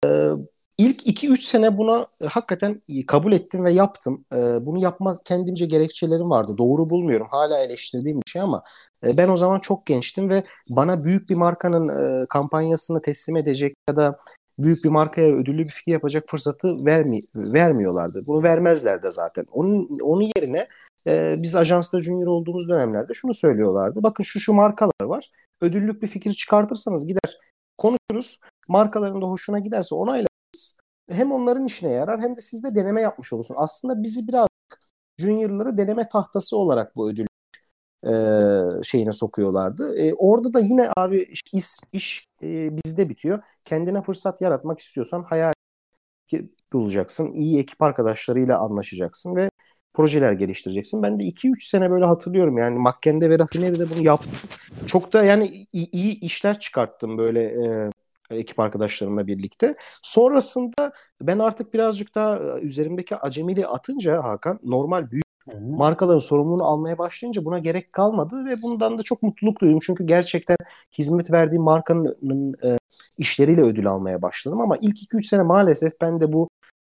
İlk 0.80 1.06
2-3 1.06 1.36
sene 1.40 1.78
buna 1.78 2.06
e, 2.20 2.26
hakikaten 2.26 2.82
kabul 3.06 3.32
ettim 3.32 3.64
ve 3.64 3.70
yaptım. 3.70 4.24
E, 4.34 4.36
bunu 4.66 4.78
yapma 4.78 5.14
kendimce 5.24 5.66
gerekçelerim 5.66 6.30
vardı. 6.30 6.58
Doğru 6.58 6.90
bulmuyorum. 6.90 7.26
Hala 7.30 7.58
eleştirdiğim 7.58 8.18
bir 8.18 8.30
şey 8.30 8.42
ama 8.42 8.62
e, 9.06 9.16
ben 9.16 9.28
o 9.28 9.36
zaman 9.36 9.60
çok 9.60 9.86
gençtim 9.86 10.30
ve 10.30 10.44
bana 10.68 11.04
büyük 11.04 11.30
bir 11.30 11.34
markanın 11.34 12.26
kampanyasını 12.26 13.02
teslim 13.02 13.36
edecek 13.36 13.74
ya 13.90 13.96
da 13.96 14.18
büyük 14.58 14.84
bir 14.84 14.88
markaya 14.88 15.34
ödüllü 15.34 15.64
bir 15.64 15.70
fikir 15.70 15.92
yapacak 15.92 16.24
fırsatı 16.28 16.84
vermi 16.84 17.20
vermiyorlardı. 17.34 18.26
Bunu 18.26 18.42
vermezler 18.42 19.02
de 19.02 19.10
zaten. 19.10 19.46
Onun 19.52 19.98
onun 20.02 20.30
yerine 20.36 20.68
e, 21.06 21.34
biz 21.38 21.56
ajansta 21.56 22.02
junior 22.02 22.26
olduğumuz 22.26 22.68
dönemlerde 22.68 23.14
şunu 23.14 23.34
söylüyorlardı. 23.34 24.02
Bakın 24.02 24.24
şu 24.24 24.40
şu 24.40 24.52
markalar 24.52 25.02
var. 25.02 25.30
Ödüllük 25.60 26.02
bir 26.02 26.08
fikir 26.08 26.32
çıkartırsanız 26.32 27.06
gider 27.06 27.38
konuşuruz. 27.78 28.40
Markaların 28.68 29.22
da 29.22 29.26
hoşuna 29.26 29.58
giderse 29.58 29.94
onayla 29.94 30.30
hem 31.10 31.32
onların 31.32 31.66
işine 31.66 31.90
yarar 31.90 32.20
hem 32.20 32.36
de 32.36 32.40
siz 32.40 32.64
de 32.64 32.74
deneme 32.74 33.00
yapmış 33.00 33.32
olursun. 33.32 33.54
Aslında 33.58 34.02
bizi 34.02 34.28
biraz 34.28 34.48
juniorları 35.18 35.76
deneme 35.76 36.08
tahtası 36.08 36.56
olarak 36.56 36.96
bu 36.96 37.10
ödül 37.10 37.26
e, 38.06 38.12
şeyine 38.82 39.12
sokuyorlardı. 39.12 39.96
E, 39.98 40.14
orada 40.14 40.52
da 40.52 40.60
yine 40.60 40.90
abi 40.96 41.32
iş, 41.52 41.80
iş 41.92 42.28
e, 42.42 42.70
bizde 42.84 43.08
bitiyor. 43.08 43.44
Kendine 43.64 44.02
fırsat 44.02 44.40
yaratmak 44.40 44.78
istiyorsan 44.78 45.22
hayal 45.22 45.52
bulacaksın. 46.72 47.32
İyi 47.32 47.58
ekip 47.58 47.82
arkadaşlarıyla 47.82 48.58
anlaşacaksın 48.58 49.36
ve 49.36 49.50
projeler 49.94 50.32
geliştireceksin. 50.32 51.02
Ben 51.02 51.18
de 51.18 51.24
2-3 51.24 51.64
sene 51.64 51.90
böyle 51.90 52.04
hatırlıyorum 52.04 52.58
yani 52.58 52.78
Makken'de 52.78 53.30
ve 53.30 53.38
Rafineri'de 53.38 53.90
bunu 53.90 54.02
yaptım. 54.04 54.38
Çok 54.86 55.12
da 55.12 55.24
yani 55.24 55.66
iyi, 55.72 55.90
iyi 55.90 56.20
işler 56.20 56.60
çıkarttım 56.60 57.18
böyle 57.18 57.42
e, 57.42 57.90
ekip 58.30 58.60
arkadaşlarımla 58.60 59.26
birlikte. 59.26 59.76
Sonrasında 60.02 60.92
ben 61.22 61.38
artık 61.38 61.74
birazcık 61.74 62.14
daha 62.14 62.36
e, 62.36 62.60
üzerimdeki 62.60 63.16
acemiliği 63.16 63.66
atınca 63.66 64.24
Hakan 64.24 64.60
normal 64.62 65.10
büyük 65.10 65.24
markaların 65.60 66.18
sorumluluğunu 66.18 66.64
almaya 66.64 66.98
başlayınca 66.98 67.44
buna 67.44 67.58
gerek 67.58 67.92
kalmadı 67.92 68.44
ve 68.44 68.62
bundan 68.62 68.98
da 68.98 69.02
çok 69.02 69.22
mutluluk 69.22 69.60
duydum. 69.60 69.78
Çünkü 69.82 70.06
gerçekten 70.06 70.56
hizmet 70.98 71.30
verdiğim 71.30 71.62
markanın 71.62 72.54
e, 72.64 72.78
işleriyle 73.18 73.60
ödül 73.60 73.86
almaya 73.86 74.22
başladım 74.22 74.60
ama 74.60 74.76
ilk 74.80 75.02
2-3 75.02 75.22
sene 75.22 75.42
maalesef 75.42 76.00
ben 76.00 76.20
de 76.20 76.32
bu 76.32 76.48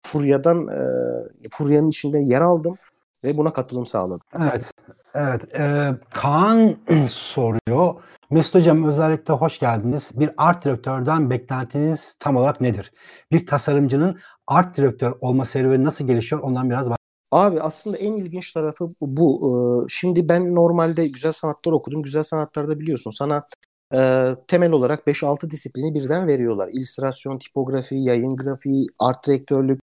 furyadan 0.05 0.67
e, 0.67 1.49
furyanın 1.51 1.89
içinde 1.89 2.19
yer 2.19 2.41
aldım 2.41 2.77
ve 3.23 3.37
buna 3.37 3.53
katılım 3.53 3.85
sağladım. 3.85 4.27
Evet. 4.41 4.71
Evet. 5.15 5.55
E, 5.55 5.91
Kaan 6.09 6.75
soruyor. 7.09 7.95
Mesut 8.29 8.55
Hocam 8.55 8.87
özellikle 8.87 9.33
hoş 9.33 9.59
geldiniz. 9.59 10.11
Bir 10.15 10.29
art 10.37 10.65
direktörden 10.65 11.29
beklentiniz 11.29 12.15
tam 12.19 12.35
olarak 12.35 12.61
nedir? 12.61 12.91
Bir 13.31 13.45
tasarımcının 13.45 14.19
art 14.47 14.77
direktör 14.77 15.13
olma 15.21 15.45
serüveni 15.45 15.83
nasıl 15.83 16.07
gelişiyor? 16.07 16.41
Ondan 16.41 16.69
biraz 16.69 16.79
bahsedelim. 16.89 16.97
Abi 17.31 17.61
aslında 17.61 17.97
en 17.97 18.13
ilginç 18.13 18.53
tarafı 18.53 18.89
bu. 19.01 19.39
Ee, 19.43 19.85
şimdi 19.89 20.29
ben 20.29 20.55
normalde 20.55 21.07
güzel 21.07 21.31
sanatlar 21.31 21.71
okudum. 21.71 22.03
Güzel 22.03 22.23
sanatlarda 22.23 22.79
biliyorsun 22.79 23.11
sana 23.11 23.47
e, 23.95 24.29
temel 24.47 24.71
olarak 24.71 25.07
5-6 25.07 25.49
disiplini 25.49 25.93
birden 25.95 26.27
veriyorlar. 26.27 26.69
İllüstrasyon, 26.73 27.39
tipografi, 27.39 27.95
yayın 27.95 28.35
grafiği, 28.35 28.87
art 28.99 29.27
direktörlük. 29.27 29.79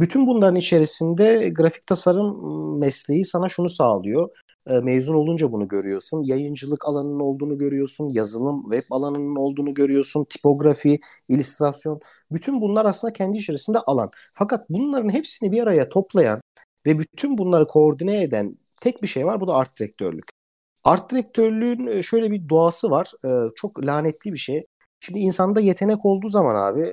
Bütün 0.00 0.26
bunların 0.26 0.56
içerisinde 0.56 1.48
grafik 1.48 1.86
tasarım 1.86 2.78
mesleği 2.78 3.24
sana 3.24 3.48
şunu 3.48 3.68
sağlıyor. 3.68 4.28
Mezun 4.82 5.14
olunca 5.14 5.52
bunu 5.52 5.68
görüyorsun. 5.68 6.22
Yayıncılık 6.24 6.88
alanının 6.88 7.20
olduğunu 7.20 7.58
görüyorsun. 7.58 8.08
Yazılım, 8.08 8.62
web 8.70 8.84
alanının 8.90 9.36
olduğunu 9.36 9.74
görüyorsun. 9.74 10.24
Tipografi, 10.24 11.00
illüstrasyon. 11.28 12.00
Bütün 12.32 12.60
bunlar 12.60 12.84
aslında 12.84 13.12
kendi 13.12 13.38
içerisinde 13.38 13.78
alan. 13.78 14.10
Fakat 14.34 14.70
bunların 14.70 15.08
hepsini 15.08 15.52
bir 15.52 15.62
araya 15.62 15.88
toplayan 15.88 16.40
ve 16.86 16.98
bütün 16.98 17.38
bunları 17.38 17.66
koordine 17.66 18.22
eden 18.22 18.58
tek 18.80 19.02
bir 19.02 19.08
şey 19.08 19.26
var. 19.26 19.40
Bu 19.40 19.48
da 19.48 19.54
art 19.54 19.78
direktörlük. 19.78 20.24
Art 20.84 21.10
direktörlüğün 21.10 22.00
şöyle 22.00 22.30
bir 22.30 22.48
doğası 22.48 22.90
var. 22.90 23.12
Çok 23.56 23.86
lanetli 23.86 24.32
bir 24.32 24.38
şey. 24.38 24.66
Şimdi 25.00 25.18
insanda 25.18 25.60
yetenek 25.60 26.06
olduğu 26.06 26.28
zaman 26.28 26.54
abi 26.54 26.92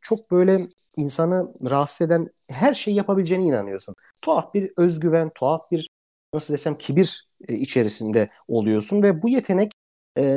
çok 0.00 0.30
böyle 0.30 0.68
insanı 0.96 1.54
rahatsız 1.70 2.06
eden 2.06 2.28
her 2.50 2.74
şeyi 2.74 2.96
yapabileceğine 2.96 3.44
inanıyorsun. 3.44 3.94
Tuhaf 4.22 4.54
bir 4.54 4.72
özgüven, 4.76 5.30
tuhaf 5.34 5.70
bir 5.70 5.88
nasıl 6.34 6.54
desem 6.54 6.78
kibir 6.78 7.28
içerisinde 7.48 8.30
oluyorsun 8.48 9.02
ve 9.02 9.22
bu 9.22 9.28
yetenek 9.28 9.72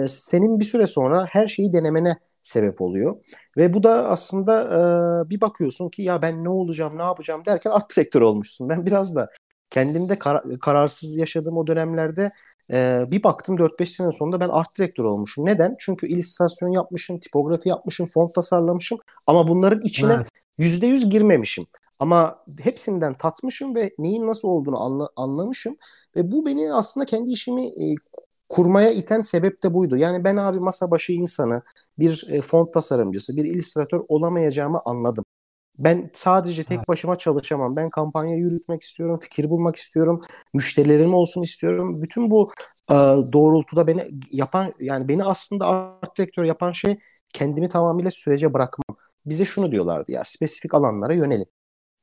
senin 0.07 0.59
bir 0.59 0.65
süre 0.65 0.87
sonra 0.87 1.25
her 1.25 1.47
şeyi 1.47 1.73
denemene 1.73 2.17
sebep 2.41 2.81
oluyor. 2.81 3.15
Ve 3.57 3.73
bu 3.73 3.83
da 3.83 4.09
aslında 4.09 4.63
e, 4.63 5.29
bir 5.29 5.41
bakıyorsun 5.41 5.89
ki 5.89 6.01
ya 6.01 6.21
ben 6.21 6.43
ne 6.43 6.49
olacağım, 6.49 6.97
ne 6.97 7.03
yapacağım 7.03 7.45
derken 7.45 7.71
art 7.71 7.95
direktör 7.95 8.21
olmuşsun. 8.21 8.69
Ben 8.69 8.85
biraz 8.85 9.15
da 9.15 9.29
kendimde 9.69 10.19
kar- 10.19 10.59
kararsız 10.59 11.17
yaşadığım 11.17 11.57
o 11.57 11.67
dönemlerde 11.67 12.31
e, 12.73 13.03
bir 13.11 13.23
baktım 13.23 13.57
4-5 13.57 13.85
sene 13.85 14.11
sonunda 14.11 14.39
ben 14.39 14.49
art 14.49 14.77
direktör 14.77 15.03
olmuşum. 15.03 15.45
Neden? 15.45 15.75
Çünkü 15.79 16.07
illüstrasyon 16.07 16.69
yapmışım, 16.69 17.19
tipografi 17.19 17.69
yapmışım, 17.69 18.07
font 18.13 18.35
tasarlamışım 18.35 18.99
ama 19.27 19.47
bunların 19.47 19.81
içine 19.81 20.13
evet. 20.13 20.27
%100 20.59 21.09
girmemişim. 21.09 21.65
Ama 22.03 22.43
hepsinden 22.59 23.13
tatmışım 23.13 23.75
ve 23.75 23.91
neyin 23.97 24.27
nasıl 24.27 24.47
olduğunu 24.47 24.79
anla, 24.81 25.09
anlamışım 25.15 25.77
ve 26.15 26.31
bu 26.31 26.45
beni 26.45 26.73
aslında 26.73 27.05
kendi 27.05 27.31
işimi 27.31 27.67
e, 27.67 27.95
kurmaya 28.49 28.91
iten 28.91 29.21
sebep 29.21 29.63
de 29.63 29.73
buydu. 29.73 29.97
Yani 29.97 30.23
ben 30.23 30.35
abi 30.37 30.59
masa 30.59 30.91
başı 30.91 31.13
insanı, 31.13 31.61
bir 31.99 32.25
e, 32.29 32.41
font 32.41 32.73
tasarımcısı, 32.73 33.35
bir 33.37 33.45
illüstratör 33.45 34.01
olamayacağımı 34.07 34.81
anladım. 34.85 35.25
Ben 35.79 36.09
sadece 36.13 36.63
tek 36.63 36.87
başıma 36.87 37.17
çalışamam. 37.17 37.75
Ben 37.75 37.89
kampanya 37.89 38.35
yürütmek 38.37 38.83
istiyorum, 38.83 39.19
fikir 39.21 39.49
bulmak 39.49 39.75
istiyorum, 39.75 40.21
müşterilerim 40.53 41.13
olsun 41.13 41.41
istiyorum. 41.43 42.01
Bütün 42.01 42.31
bu 42.31 42.51
e, 42.91 42.95
doğrultuda 43.33 43.87
beni 43.87 44.11
yapan 44.31 44.73
yani 44.79 45.07
beni 45.07 45.23
aslında 45.23 45.67
art 45.67 46.17
direktör 46.17 46.43
yapan 46.45 46.71
şey 46.71 46.99
kendimi 47.33 47.69
tamamıyla 47.69 48.11
sürece 48.11 48.53
bırakmam. 48.53 48.97
Bize 49.25 49.45
şunu 49.45 49.71
diyorlardı 49.71 50.11
ya 50.11 50.23
spesifik 50.25 50.73
alanlara 50.73 51.13
yönelim. 51.13 51.47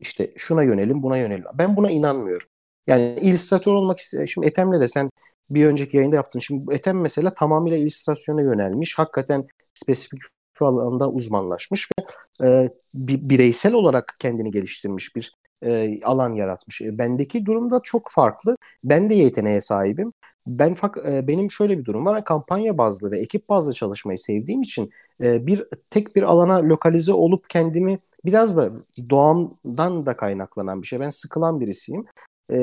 İşte 0.00 0.33
şuna 0.37 0.62
yönelim, 0.62 1.02
buna 1.02 1.16
yönelim. 1.16 1.45
Ben 1.54 1.76
buna 1.76 1.90
inanmıyorum. 1.90 2.49
Yani 2.87 3.19
illüstratör 3.21 3.73
olmak 3.73 3.99
istiyorum. 3.99 4.28
Şimdi 4.28 4.47
Ethem'le 4.47 4.80
de 4.80 4.88
sen 4.88 5.11
bir 5.50 5.66
önceki 5.66 5.97
yayında 5.97 6.16
yaptın. 6.16 6.38
Şimdi 6.38 6.75
Ethem 6.75 7.00
mesela 7.00 7.35
tamamıyla 7.35 7.78
illüstrasyona 7.78 8.42
yönelmiş. 8.42 8.99
Hakikaten 8.99 9.47
spesifik 9.75 10.21
alanda 10.61 11.11
uzmanlaşmış 11.11 11.88
ve 11.99 12.47
e, 12.49 12.71
bireysel 12.95 13.73
olarak 13.73 14.16
kendini 14.19 14.50
geliştirmiş 14.50 15.16
bir 15.16 15.35
e, 15.64 16.00
alan 16.04 16.35
yaratmış. 16.35 16.83
E, 16.83 16.99
bendeki 16.99 17.47
durumda 17.47 17.80
çok 17.83 18.11
farklı. 18.11 18.57
Ben 18.85 19.11
de 19.11 19.14
yeteneğe 19.14 19.61
sahibim. 19.61 20.12
Ben 20.47 20.75
fak 20.75 20.97
e, 21.09 21.29
benim 21.29 21.51
şöyle 21.51 21.79
bir 21.79 21.85
durum 21.85 22.07
var. 22.07 22.25
Kampanya 22.25 22.79
bazlı 22.79 23.11
ve 23.11 23.19
ekip 23.19 23.49
bazlı 23.49 23.73
çalışmayı 23.73 24.19
sevdiğim 24.19 24.63
için 24.63 24.91
e, 25.23 25.47
bir 25.47 25.65
tek 25.91 26.17
bir 26.17 26.23
alana 26.23 26.69
lokalize 26.69 27.13
olup 27.13 27.51
kendimi 27.51 27.99
biraz 28.25 28.57
da 28.57 28.73
doğamdan 29.11 30.07
da 30.07 30.17
kaynaklanan 30.17 30.83
bir 30.83 30.87
şey. 30.87 31.01
Ben 31.01 31.11
sıkılan 31.11 31.61
birisiyim 31.61 32.07
e, 32.53 32.59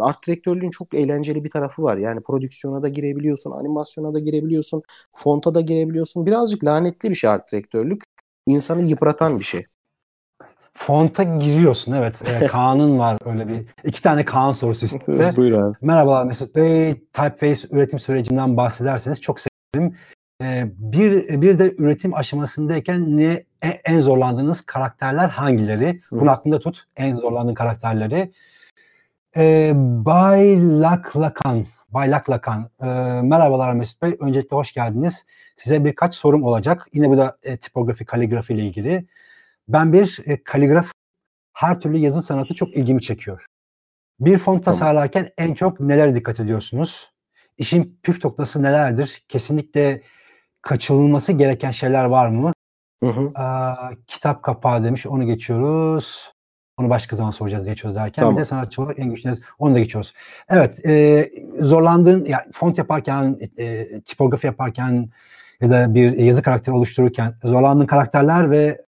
art 0.00 0.26
direktörlüğün 0.26 0.70
çok 0.70 0.94
eğlenceli 0.94 1.44
bir 1.44 1.50
tarafı 1.50 1.82
var. 1.82 1.96
Yani 1.96 2.20
prodüksiyona 2.20 2.82
da 2.82 2.88
girebiliyorsun, 2.88 3.50
animasyona 3.50 4.14
da 4.14 4.18
girebiliyorsun, 4.18 4.82
fonta 5.16 5.54
da 5.54 5.60
girebiliyorsun. 5.60 6.26
Birazcık 6.26 6.64
lanetli 6.64 7.10
bir 7.10 7.14
şey 7.14 7.30
art 7.30 7.52
direktörlük. 7.52 8.02
İnsanı 8.46 8.88
yıpratan 8.88 9.38
bir 9.38 9.44
şey. 9.44 9.66
Fonta 10.78 11.22
giriyorsun 11.22 11.92
evet. 11.92 12.22
Ee, 12.28 12.46
Kaan'ın 12.46 12.98
var 12.98 13.18
öyle 13.24 13.48
bir. 13.48 13.66
iki 13.84 14.02
tane 14.02 14.24
Kaan 14.24 14.52
sorusu 14.52 14.86
üstünde. 14.86 15.36
Buyur 15.36 15.58
abi. 15.58 15.76
Merhabalar 15.80 16.24
Mesut 16.24 16.54
Bey. 16.54 16.94
Typeface 17.12 17.68
üretim 17.70 17.98
sürecinden 17.98 18.56
bahsederseniz 18.56 19.20
çok 19.20 19.40
sevinirim. 19.40 19.96
Ee, 20.42 20.64
bir, 20.78 21.40
bir 21.42 21.58
de 21.58 21.74
üretim 21.78 22.14
aşamasındayken 22.14 23.16
ne 23.16 23.44
en 23.84 24.00
zorlandığınız 24.00 24.60
karakterler 24.60 25.28
hangileri? 25.28 26.00
Bunu 26.10 26.30
aklında 26.30 26.58
tut. 26.58 26.84
En 26.96 27.16
zorlandığın 27.16 27.54
karakterleri. 27.54 28.32
E, 29.36 29.72
Bay 29.76 30.58
Laklakan, 30.80 31.66
Bay 31.88 32.10
Laklakan, 32.10 32.70
e, 32.82 32.86
merhabalar 33.22 33.72
Mesut 33.72 34.02
Bey. 34.02 34.16
Öncelikle 34.20 34.56
hoş 34.56 34.72
geldiniz. 34.72 35.24
Size 35.56 35.84
birkaç 35.84 36.14
sorum 36.14 36.42
olacak. 36.42 36.86
Yine 36.92 37.08
bu 37.08 37.18
da 37.18 37.36
e, 37.42 37.56
tipografi, 37.56 38.04
kaligrafi 38.04 38.54
ile 38.54 38.62
ilgili. 38.62 39.06
Ben 39.68 39.92
bir 39.92 40.18
e, 40.24 40.44
kaligraf, 40.44 40.90
her 41.52 41.80
türlü 41.80 41.96
yazı 41.98 42.22
sanatı 42.22 42.54
çok 42.54 42.76
ilgimi 42.76 43.02
çekiyor. 43.02 43.46
Bir 44.20 44.38
font 44.38 44.64
tamam. 44.64 44.78
tasarlarken 44.78 45.30
en 45.38 45.54
çok 45.54 45.80
neler 45.80 46.14
dikkat 46.14 46.40
ediyorsunuz? 46.40 47.12
İşin 47.58 48.00
püf 48.02 48.24
noktası 48.24 48.62
nelerdir? 48.62 49.24
Kesinlikle 49.28 50.02
kaçınılması 50.62 51.32
gereken 51.32 51.70
şeyler 51.70 52.04
var 52.04 52.28
mı? 52.28 52.52
Hı 53.02 53.10
hı. 53.10 53.32
Aa, 53.34 53.90
kitap 54.06 54.42
kapağı 54.42 54.84
demiş, 54.84 55.06
onu 55.06 55.26
geçiyoruz. 55.26 56.32
Onu 56.76 56.90
başka 56.90 57.16
zaman 57.16 57.30
soracağız 57.30 57.64
geçiyoruz 57.64 57.96
derken. 57.96 58.22
Tamam. 58.22 58.36
Bir 58.36 58.40
de 58.40 58.44
sanatçı 58.44 58.82
olarak 58.82 58.98
en 58.98 59.10
güçlü 59.10 59.38
onu 59.58 59.74
da 59.74 59.78
geçiyoruz. 59.78 60.12
Evet 60.48 60.86
e, 60.86 61.24
zorlandığın 61.60 62.24
yani 62.24 62.52
font 62.52 62.78
yaparken, 62.78 63.38
e, 63.58 63.86
tipografi 64.00 64.46
yaparken 64.46 65.08
ya 65.60 65.70
da 65.70 65.94
bir 65.94 66.12
yazı 66.12 66.42
karakteri 66.42 66.74
oluştururken 66.74 67.34
zorlandığın 67.42 67.86
karakterler 67.86 68.50
ve 68.50 68.87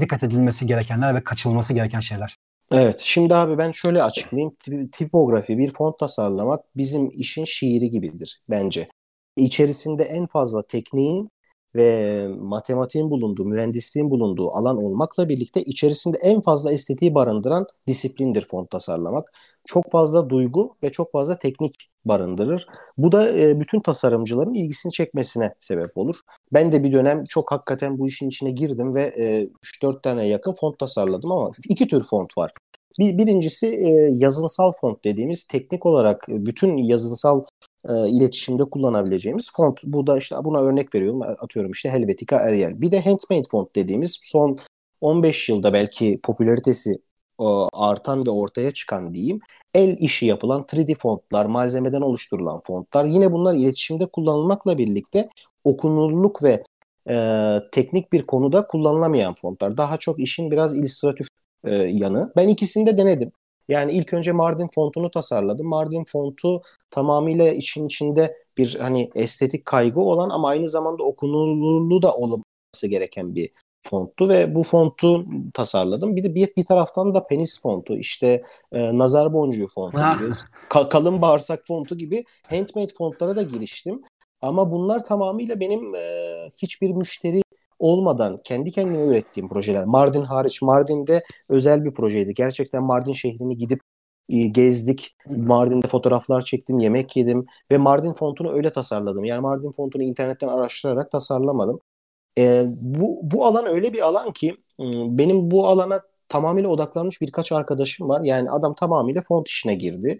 dikkat 0.00 0.22
edilmesi 0.22 0.66
gerekenler 0.66 1.14
ve 1.14 1.24
kaçınılması 1.24 1.72
gereken 1.72 2.00
şeyler. 2.00 2.36
Evet. 2.70 3.00
Şimdi 3.00 3.34
abi 3.34 3.58
ben 3.58 3.70
şöyle 3.70 4.02
açıklayayım. 4.02 4.56
Tipografi, 4.92 5.58
bir 5.58 5.70
font 5.70 5.98
tasarlamak 5.98 6.76
bizim 6.76 7.10
işin 7.12 7.44
şiiri 7.44 7.90
gibidir 7.90 8.42
bence. 8.50 8.88
İçerisinde 9.36 10.04
en 10.04 10.26
fazla 10.26 10.66
tekniğin 10.66 11.28
ve 11.74 12.28
matematiğin 12.28 13.10
bulunduğu, 13.10 13.44
mühendisliğin 13.44 14.10
bulunduğu 14.10 14.48
alan 14.50 14.76
olmakla 14.76 15.28
birlikte 15.28 15.62
içerisinde 15.62 16.18
en 16.22 16.40
fazla 16.40 16.72
estetiği 16.72 17.14
barındıran 17.14 17.66
disiplindir 17.86 18.46
font 18.50 18.70
tasarlamak. 18.70 19.32
Çok 19.66 19.90
fazla 19.92 20.30
duygu 20.30 20.76
ve 20.82 20.90
çok 20.90 21.12
fazla 21.12 21.38
teknik 21.38 21.74
barındırır. 22.04 22.66
Bu 22.98 23.12
da 23.12 23.38
e, 23.38 23.60
bütün 23.60 23.80
tasarımcıların 23.80 24.54
ilgisini 24.54 24.92
çekmesine 24.92 25.54
sebep 25.58 25.98
olur. 25.98 26.16
Ben 26.52 26.72
de 26.72 26.84
bir 26.84 26.92
dönem 26.92 27.24
çok 27.24 27.52
hakikaten 27.52 27.98
bu 27.98 28.06
işin 28.06 28.28
içine 28.28 28.50
girdim 28.50 28.94
ve 28.94 29.02
e, 29.02 29.48
3-4 29.82 30.02
tane 30.02 30.28
yakın 30.28 30.52
font 30.52 30.78
tasarladım 30.78 31.32
ama 31.32 31.50
iki 31.68 31.86
tür 31.86 32.04
font 32.10 32.38
var. 32.38 32.52
Bir, 32.98 33.18
birincisi 33.18 33.66
e, 33.66 33.90
yazınsal 34.18 34.72
font 34.80 35.04
dediğimiz 35.04 35.44
teknik 35.44 35.86
olarak 35.86 36.24
bütün 36.28 36.76
yazınsal 36.76 37.44
e, 37.88 38.08
iletişimde 38.08 38.64
kullanabileceğimiz 38.64 39.50
font. 39.52 39.80
Burada 39.84 40.18
işte 40.18 40.36
buna 40.44 40.60
örnek 40.60 40.94
veriyorum. 40.94 41.22
Atıyorum 41.22 41.70
işte 41.70 41.90
Helvetica 41.90 42.36
Arial. 42.36 42.80
Bir 42.80 42.90
de 42.90 43.00
handmade 43.00 43.48
font 43.50 43.76
dediğimiz 43.76 44.18
son 44.22 44.58
15 45.00 45.48
yılda 45.48 45.72
belki 45.72 46.20
popülaritesi 46.22 46.90
e, 47.40 47.44
artan 47.72 48.26
ve 48.26 48.30
ortaya 48.30 48.70
çıkan 48.70 49.14
diyeyim 49.14 49.40
el 49.74 49.96
işi 49.98 50.26
yapılan 50.26 50.62
3D 50.62 50.94
fontlar, 50.94 51.46
malzemeden 51.46 52.00
oluşturulan 52.00 52.60
fontlar 52.60 53.04
yine 53.04 53.32
bunlar 53.32 53.54
iletişimde 53.54 54.06
kullanılmakla 54.06 54.78
birlikte 54.78 55.28
okunurluk 55.64 56.42
ve 56.42 56.62
e, 57.10 57.16
teknik 57.72 58.12
bir 58.12 58.26
konuda 58.26 58.66
kullanılamayan 58.66 59.34
fontlar. 59.34 59.76
Daha 59.76 59.96
çok 59.96 60.20
işin 60.20 60.50
biraz 60.50 60.76
illüstratif 60.76 61.26
e, 61.64 61.74
yanı. 61.74 62.32
Ben 62.36 62.48
ikisini 62.48 62.86
de 62.86 62.98
denedim. 62.98 63.32
Yani 63.72 63.92
ilk 63.92 64.14
önce 64.14 64.32
Mardin 64.32 64.68
fontunu 64.74 65.10
tasarladım. 65.10 65.66
Mardin 65.66 66.04
fontu 66.04 66.62
tamamıyla 66.90 67.48
için 67.48 67.86
içinde 67.86 68.36
bir 68.58 68.74
hani 68.74 69.10
estetik 69.14 69.64
kaygı 69.64 70.00
olan 70.00 70.30
ama 70.30 70.48
aynı 70.48 70.68
zamanda 70.68 71.02
okunurluğu 71.04 72.02
da 72.02 72.14
olması 72.14 72.86
gereken 72.86 73.34
bir 73.34 73.50
fonttu 73.86 74.28
ve 74.28 74.54
bu 74.54 74.62
fontu 74.62 75.24
tasarladım. 75.54 76.16
Bir 76.16 76.24
de 76.24 76.34
bir, 76.34 76.48
bir 76.56 76.64
taraftan 76.64 77.14
da 77.14 77.24
penis 77.24 77.60
fontu, 77.62 77.96
işte 77.96 78.42
e, 78.72 78.98
nazar 78.98 79.32
boncuğu 79.32 79.68
fontu 79.74 79.98
gibi, 79.98 80.30
ka- 80.70 80.88
kalın 80.88 81.22
bağırsak 81.22 81.60
fontu 81.66 81.98
gibi 81.98 82.24
handmade 82.50 82.92
fontlara 82.98 83.36
da 83.36 83.42
giriştim. 83.42 84.02
Ama 84.42 84.70
bunlar 84.70 85.04
tamamıyla 85.04 85.60
benim 85.60 85.94
e, 85.94 86.02
hiçbir 86.56 86.90
müşteri 86.90 87.42
olmadan 87.82 88.38
kendi 88.44 88.70
kendime 88.70 89.04
ürettiğim 89.06 89.48
projeler. 89.48 89.84
Mardin 89.84 90.22
hariç 90.22 90.62
Mardin'de 90.62 91.24
özel 91.48 91.84
bir 91.84 91.92
projeydi. 91.94 92.34
Gerçekten 92.34 92.82
Mardin 92.82 93.12
şehrini 93.12 93.56
gidip 93.58 93.80
e, 94.28 94.46
gezdik. 94.46 95.16
Mardin'de 95.26 95.88
fotoğraflar 95.88 96.40
çektim, 96.40 96.78
yemek 96.78 97.16
yedim 97.16 97.46
ve 97.70 97.78
Mardin 97.78 98.12
fontunu 98.12 98.52
öyle 98.52 98.72
tasarladım. 98.72 99.24
Yani 99.24 99.40
Mardin 99.40 99.72
fontunu 99.72 100.02
internetten 100.02 100.48
araştırarak 100.48 101.10
tasarlamadım. 101.10 101.80
E, 102.38 102.64
bu, 102.68 103.20
bu 103.22 103.46
alan 103.46 103.66
öyle 103.66 103.92
bir 103.92 104.00
alan 104.00 104.32
ki 104.32 104.56
benim 105.18 105.50
bu 105.50 105.66
alana 105.68 106.00
tamamıyla 106.28 106.70
odaklanmış 106.70 107.20
birkaç 107.20 107.52
arkadaşım 107.52 108.08
var. 108.08 108.20
Yani 108.24 108.50
adam 108.50 108.74
tamamıyla 108.74 109.22
font 109.22 109.48
işine 109.48 109.74
girdi. 109.74 110.18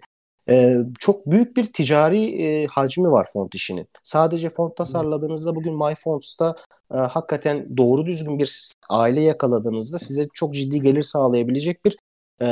Ee, 0.49 0.77
çok 0.99 1.25
büyük 1.25 1.57
bir 1.57 1.73
ticari 1.73 2.43
e, 2.43 2.65
hacmi 2.65 3.11
var 3.11 3.27
font 3.33 3.55
işinin. 3.55 3.87
Sadece 4.03 4.49
font 4.49 4.75
tasarladığınızda 4.77 5.55
bugün 5.55 5.73
MyFonts'ta 5.73 6.55
e, 6.93 6.97
hakikaten 6.97 7.77
doğru 7.77 8.05
düzgün 8.05 8.39
bir 8.39 8.71
aile 8.89 9.21
yakaladığınızda 9.21 9.99
size 9.99 10.27
çok 10.33 10.53
ciddi 10.53 10.81
gelir 10.81 11.03
sağlayabilecek 11.03 11.85
bir 11.85 11.97
e, 12.41 12.45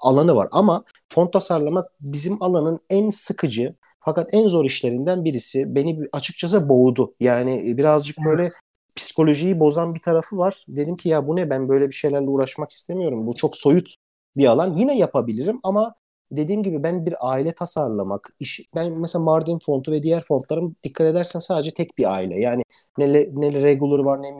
alanı 0.00 0.34
var. 0.34 0.48
Ama 0.52 0.84
font 1.08 1.32
tasarlamak 1.32 1.90
bizim 2.00 2.42
alanın 2.42 2.80
en 2.90 3.10
sıkıcı 3.10 3.74
fakat 4.00 4.28
en 4.32 4.48
zor 4.48 4.64
işlerinden 4.64 5.24
birisi. 5.24 5.74
Beni 5.74 6.08
açıkçası 6.12 6.68
boğdu. 6.68 7.14
Yani 7.20 7.76
birazcık 7.76 8.18
böyle 8.24 8.50
psikolojiyi 8.96 9.60
bozan 9.60 9.94
bir 9.94 10.00
tarafı 10.00 10.38
var. 10.38 10.64
Dedim 10.68 10.96
ki 10.96 11.08
ya 11.08 11.26
bu 11.26 11.36
ne 11.36 11.50
ben 11.50 11.68
böyle 11.68 11.88
bir 11.88 11.94
şeylerle 11.94 12.30
uğraşmak 12.30 12.70
istemiyorum. 12.70 13.26
Bu 13.26 13.36
çok 13.36 13.56
soyut 13.56 13.94
bir 14.36 14.46
alan. 14.46 14.74
Yine 14.74 14.98
yapabilirim 14.98 15.60
ama 15.62 15.94
dediğim 16.30 16.62
gibi 16.62 16.82
ben 16.82 17.06
bir 17.06 17.14
aile 17.20 17.52
tasarlamak, 17.52 18.30
iş, 18.40 18.60
ben 18.74 18.92
mesela 18.92 19.24
Mardin 19.24 19.58
fontu 19.66 19.92
ve 19.92 20.02
diğer 20.02 20.24
fontlarım 20.24 20.76
dikkat 20.84 21.06
edersen 21.06 21.40
sadece 21.40 21.70
tek 21.70 21.98
bir 21.98 22.14
aile. 22.14 22.40
Yani 22.40 22.62
ne, 22.98 23.12
ne 23.12 23.62
regular 23.62 23.98
var 23.98 24.22
ne 24.22 24.38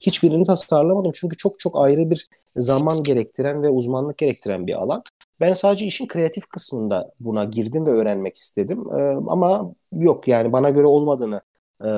hiçbirini 0.00 0.44
tasarlamadım. 0.46 1.12
Çünkü 1.14 1.36
çok 1.36 1.58
çok 1.58 1.76
ayrı 1.76 2.10
bir 2.10 2.28
zaman 2.56 3.02
gerektiren 3.02 3.62
ve 3.62 3.68
uzmanlık 3.68 4.18
gerektiren 4.18 4.66
bir 4.66 4.74
alan. 4.74 5.02
Ben 5.40 5.52
sadece 5.52 5.86
işin 5.86 6.06
kreatif 6.06 6.48
kısmında 6.48 7.12
buna 7.20 7.44
girdim 7.44 7.86
ve 7.86 7.90
öğrenmek 7.90 8.36
istedim. 8.36 8.84
Ee, 8.98 9.14
ama 9.28 9.74
yok 9.92 10.28
yani 10.28 10.52
bana 10.52 10.70
göre 10.70 10.86
olmadığını 10.86 11.40
e, 11.80 11.88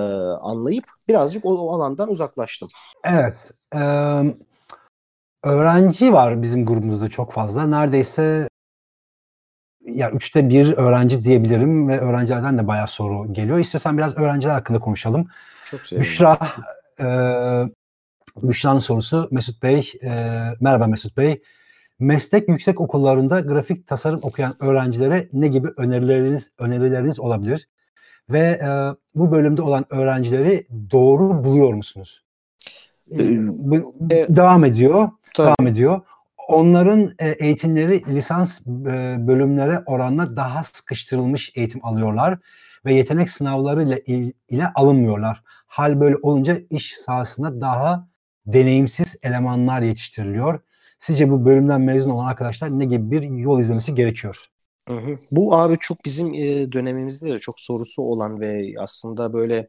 anlayıp 0.40 0.84
birazcık 1.08 1.44
o, 1.44 1.58
o 1.58 1.74
alandan 1.74 2.10
uzaklaştım. 2.10 2.68
Evet. 3.04 3.50
E, 3.74 3.80
öğrenci 5.44 6.12
var 6.12 6.42
bizim 6.42 6.66
grubumuzda 6.66 7.08
çok 7.08 7.32
fazla. 7.32 7.66
Neredeyse 7.66 8.48
ya 9.86 10.10
üçte 10.10 10.48
bir 10.48 10.72
öğrenci 10.72 11.24
diyebilirim 11.24 11.88
ve 11.88 11.98
öğrencilerden 11.98 12.58
de 12.58 12.66
bayağı 12.66 12.88
soru 12.88 13.32
geliyor. 13.32 13.58
İstiyorsan 13.58 13.98
biraz 13.98 14.16
öğrenciler 14.16 14.52
hakkında 14.52 14.78
konuşalım. 14.78 15.26
Çok 15.64 15.80
sevinirim. 15.80 16.02
Büşra, 16.02 16.38
e, 17.00 17.06
Büşra'nın 18.42 18.78
sorusu 18.78 19.28
Mesut 19.30 19.62
Bey. 19.62 19.92
E, 20.02 20.08
merhaba 20.60 20.86
Mesut 20.86 21.16
Bey. 21.16 21.42
Meslek 21.98 22.48
yüksek 22.48 22.80
okullarında 22.80 23.40
grafik 23.40 23.86
tasarım 23.86 24.20
okuyan 24.22 24.54
öğrencilere 24.60 25.28
ne 25.32 25.48
gibi 25.48 25.68
önerileriniz 25.76 26.50
önerileriniz 26.58 27.20
olabilir? 27.20 27.68
Ve 28.30 28.40
e, 28.40 28.68
bu 29.14 29.32
bölümde 29.32 29.62
olan 29.62 29.84
öğrencileri 29.90 30.66
doğru 30.90 31.44
buluyor 31.44 31.74
musunuz? 31.74 32.24
E, 33.12 33.18
bu, 33.46 33.94
e, 34.10 34.36
devam 34.36 34.64
ediyor. 34.64 35.10
Tabii. 35.34 35.46
Devam 35.46 35.72
ediyor 35.72 36.00
onların 36.48 37.14
e, 37.18 37.28
eğitimleri 37.28 38.14
lisans 38.14 38.60
e, 38.60 39.16
bölümlere 39.26 39.82
oranla 39.86 40.36
daha 40.36 40.64
sıkıştırılmış 40.64 41.52
eğitim 41.54 41.86
alıyorlar 41.86 42.38
ve 42.84 42.94
yetenek 42.94 43.30
sınavları 43.30 43.82
ile, 43.82 44.32
ile 44.48 44.66
alınmıyorlar. 44.74 45.42
Hal 45.66 46.00
böyle 46.00 46.16
olunca 46.22 46.58
iş 46.70 46.94
sahasında 46.96 47.60
daha 47.60 48.08
deneyimsiz 48.46 49.16
elemanlar 49.22 49.82
yetiştiriliyor. 49.82 50.60
Sizce 50.98 51.30
bu 51.30 51.44
bölümden 51.44 51.80
mezun 51.80 52.10
olan 52.10 52.26
arkadaşlar 52.26 52.78
ne 52.78 52.84
gibi 52.84 53.10
bir 53.10 53.22
yol 53.22 53.60
izlemesi 53.60 53.94
gerekiyor? 53.94 54.42
Bu 55.30 55.54
abi 55.54 55.76
çok 55.80 56.04
bizim 56.04 56.34
e, 56.34 56.72
dönemimizde 56.72 57.32
de 57.32 57.38
çok 57.38 57.60
sorusu 57.60 58.02
olan 58.02 58.40
ve 58.40 58.74
aslında 58.78 59.32
böyle 59.32 59.68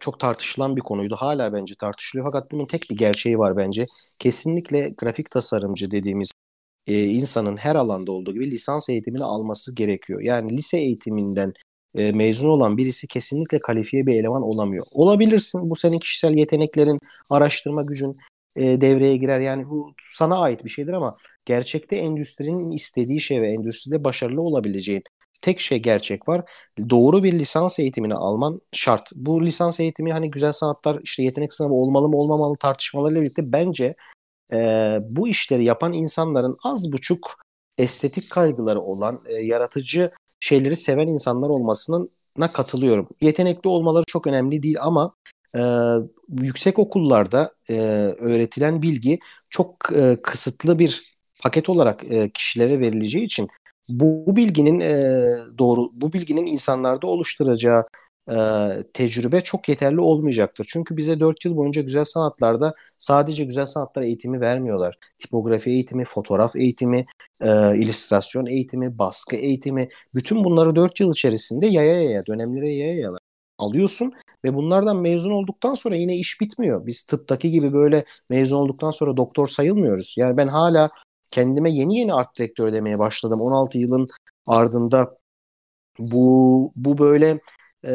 çok 0.00 0.20
tartışılan 0.20 0.76
bir 0.76 0.80
konuydu. 0.80 1.16
Hala 1.18 1.52
bence 1.52 1.74
tartışılıyor 1.74 2.26
fakat 2.32 2.52
bunun 2.52 2.66
tek 2.66 2.90
bir 2.90 2.96
gerçeği 2.96 3.38
var 3.38 3.56
bence. 3.56 3.86
Kesinlikle 4.18 4.94
grafik 4.98 5.30
tasarımcı 5.30 5.90
dediğimiz 5.90 6.32
e, 6.86 7.04
insanın 7.04 7.56
her 7.56 7.76
alanda 7.76 8.12
olduğu 8.12 8.32
gibi 8.32 8.50
lisans 8.50 8.88
eğitimini 8.88 9.24
alması 9.24 9.74
gerekiyor. 9.74 10.20
Yani 10.22 10.56
lise 10.56 10.78
eğitiminden 10.78 11.52
e, 11.94 12.12
mezun 12.12 12.48
olan 12.48 12.76
birisi 12.76 13.06
kesinlikle 13.06 13.60
kalifiye 13.60 14.06
bir 14.06 14.20
eleman 14.20 14.42
olamıyor. 14.42 14.86
Olabilirsin 14.92 15.70
bu 15.70 15.76
senin 15.76 15.98
kişisel 15.98 16.34
yeteneklerin, 16.34 16.98
araştırma 17.30 17.82
gücün 17.82 18.16
e, 18.56 18.80
devreye 18.80 19.16
girer. 19.16 19.40
Yani 19.40 19.68
bu 19.70 19.94
sana 20.12 20.38
ait 20.40 20.64
bir 20.64 20.70
şeydir 20.70 20.92
ama 20.92 21.16
gerçekte 21.44 21.96
endüstrinin 21.96 22.70
istediği 22.70 23.20
şey 23.20 23.42
ve 23.42 23.48
endüstride 23.48 24.04
başarılı 24.04 24.42
olabileceğin 24.42 25.02
tek 25.40 25.60
şey 25.60 25.78
gerçek 25.78 26.28
var. 26.28 26.50
Doğru 26.90 27.22
bir 27.24 27.32
lisans 27.32 27.78
eğitimini 27.78 28.14
alman 28.14 28.60
şart. 28.72 29.12
Bu 29.14 29.46
lisans 29.46 29.80
eğitimi 29.80 30.12
hani 30.12 30.30
güzel 30.30 30.52
sanatlar 30.52 31.00
işte 31.04 31.22
yetenek 31.22 31.52
sınavı 31.52 31.72
olmalı 31.72 32.08
mı 32.08 32.16
olmamalı 32.16 32.56
tartışmalarıyla 32.56 33.22
birlikte 33.22 33.52
bence 33.52 33.94
e, 34.52 34.56
bu 35.02 35.28
işleri 35.28 35.64
yapan 35.64 35.92
insanların 35.92 36.56
az 36.64 36.92
buçuk 36.92 37.36
estetik 37.78 38.30
kaygıları 38.30 38.80
olan 38.80 39.22
e, 39.26 39.34
yaratıcı 39.34 40.10
şeyleri 40.40 40.76
seven 40.76 41.06
insanlar 41.06 41.48
olmasına 41.48 42.52
katılıyorum. 42.52 43.08
Yetenekli 43.20 43.68
olmaları 43.68 44.04
çok 44.06 44.26
önemli 44.26 44.62
değil 44.62 44.76
ama 44.80 45.14
e, 45.56 45.60
yüksek 46.42 46.78
okullarda 46.78 47.54
e, 47.70 47.74
öğretilen 48.18 48.82
bilgi 48.82 49.18
çok 49.50 49.76
e, 49.96 50.16
kısıtlı 50.22 50.78
bir 50.78 51.18
paket 51.42 51.68
olarak 51.68 52.04
e, 52.04 52.30
kişilere 52.30 52.80
verileceği 52.80 53.24
için 53.24 53.48
bu, 53.88 54.36
bilginin 54.36 54.80
e, 54.80 55.58
doğru 55.58 55.90
bu 55.92 56.12
bilginin 56.12 56.46
insanlarda 56.46 57.06
oluşturacağı 57.06 57.84
e, 58.30 58.36
tecrübe 58.94 59.40
çok 59.40 59.68
yeterli 59.68 60.00
olmayacaktır. 60.00 60.66
Çünkü 60.70 60.96
bize 60.96 61.20
4 61.20 61.44
yıl 61.44 61.56
boyunca 61.56 61.82
güzel 61.82 62.04
sanatlarda 62.04 62.74
sadece 62.98 63.44
güzel 63.44 63.66
sanatlar 63.66 64.02
eğitimi 64.02 64.40
vermiyorlar. 64.40 64.98
Tipografi 65.18 65.70
eğitimi, 65.70 66.04
fotoğraf 66.04 66.56
eğitimi, 66.56 67.06
e, 67.40 67.76
illüstrasyon 67.76 68.46
eğitimi, 68.46 68.98
baskı 68.98 69.36
eğitimi 69.36 69.88
bütün 70.14 70.44
bunları 70.44 70.76
4 70.76 71.00
yıl 71.00 71.12
içerisinde 71.12 71.66
yaya 71.66 72.02
yaya 72.02 72.26
dönemlere 72.26 72.74
yaya 72.74 72.94
yaya 72.94 73.10
alıyorsun 73.58 74.12
ve 74.44 74.54
bunlardan 74.54 74.96
mezun 74.96 75.30
olduktan 75.30 75.74
sonra 75.74 75.96
yine 75.96 76.16
iş 76.16 76.40
bitmiyor. 76.40 76.86
Biz 76.86 77.02
tıptaki 77.02 77.50
gibi 77.50 77.72
böyle 77.72 78.04
mezun 78.30 78.56
olduktan 78.56 78.90
sonra 78.90 79.16
doktor 79.16 79.48
sayılmıyoruz. 79.48 80.14
Yani 80.18 80.36
ben 80.36 80.48
hala 80.48 80.90
kendime 81.30 81.70
yeni 81.70 81.98
yeni 81.98 82.14
art 82.14 82.38
direktör 82.38 82.72
demeye 82.72 82.98
başladım. 82.98 83.40
16 83.40 83.78
yılın 83.78 84.08
ardında 84.46 85.18
bu 85.98 86.72
bu 86.76 86.98
böyle 86.98 87.40
e, 87.86 87.92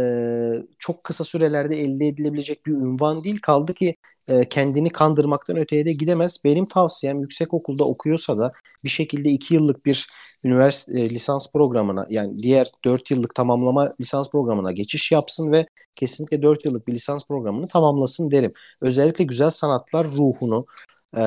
çok 0.80 1.04
kısa 1.04 1.24
sürelerde 1.24 1.82
elde 1.82 2.08
edilebilecek 2.08 2.66
bir 2.66 2.72
ünvan 2.72 3.24
değil. 3.24 3.40
Kaldı 3.42 3.74
ki 3.74 3.96
e, 4.28 4.50
kendini 4.50 4.90
kandırmaktan 4.90 5.58
öteye 5.58 5.86
de 5.86 5.94
gidemez. 5.94 6.38
Benim 6.44 6.68
tavsiyem 6.68 7.20
yüksek 7.20 7.54
okulda 7.54 7.84
okuyorsa 7.84 8.38
da 8.40 8.54
bir 8.84 8.90
şekilde 8.90 9.30
2 9.30 9.54
yıllık 9.54 9.86
bir 9.86 10.08
üniversite 10.44 11.02
e, 11.02 11.10
lisans 11.10 11.52
programına 11.52 12.06
yani 12.10 12.44
diğer 12.44 12.68
4 12.86 13.12
yıllık 13.12 13.36
tamamlama 13.36 13.94
lisans 14.02 14.30
programına 14.32 14.72
geçiş 14.72 15.12
yapsın 15.12 15.52
ve 15.52 15.68
kesinlikle 15.96 16.42
4 16.42 16.66
yıllık 16.66 16.88
bir 16.88 16.94
lisans 16.94 17.28
programını 17.28 17.68
tamamlasın 17.68 18.32
derim. 18.32 18.54
Özellikle 18.82 19.24
güzel 19.24 19.50
sanatlar 19.50 20.08
ruhunu, 20.08 20.66
e, 21.14 21.22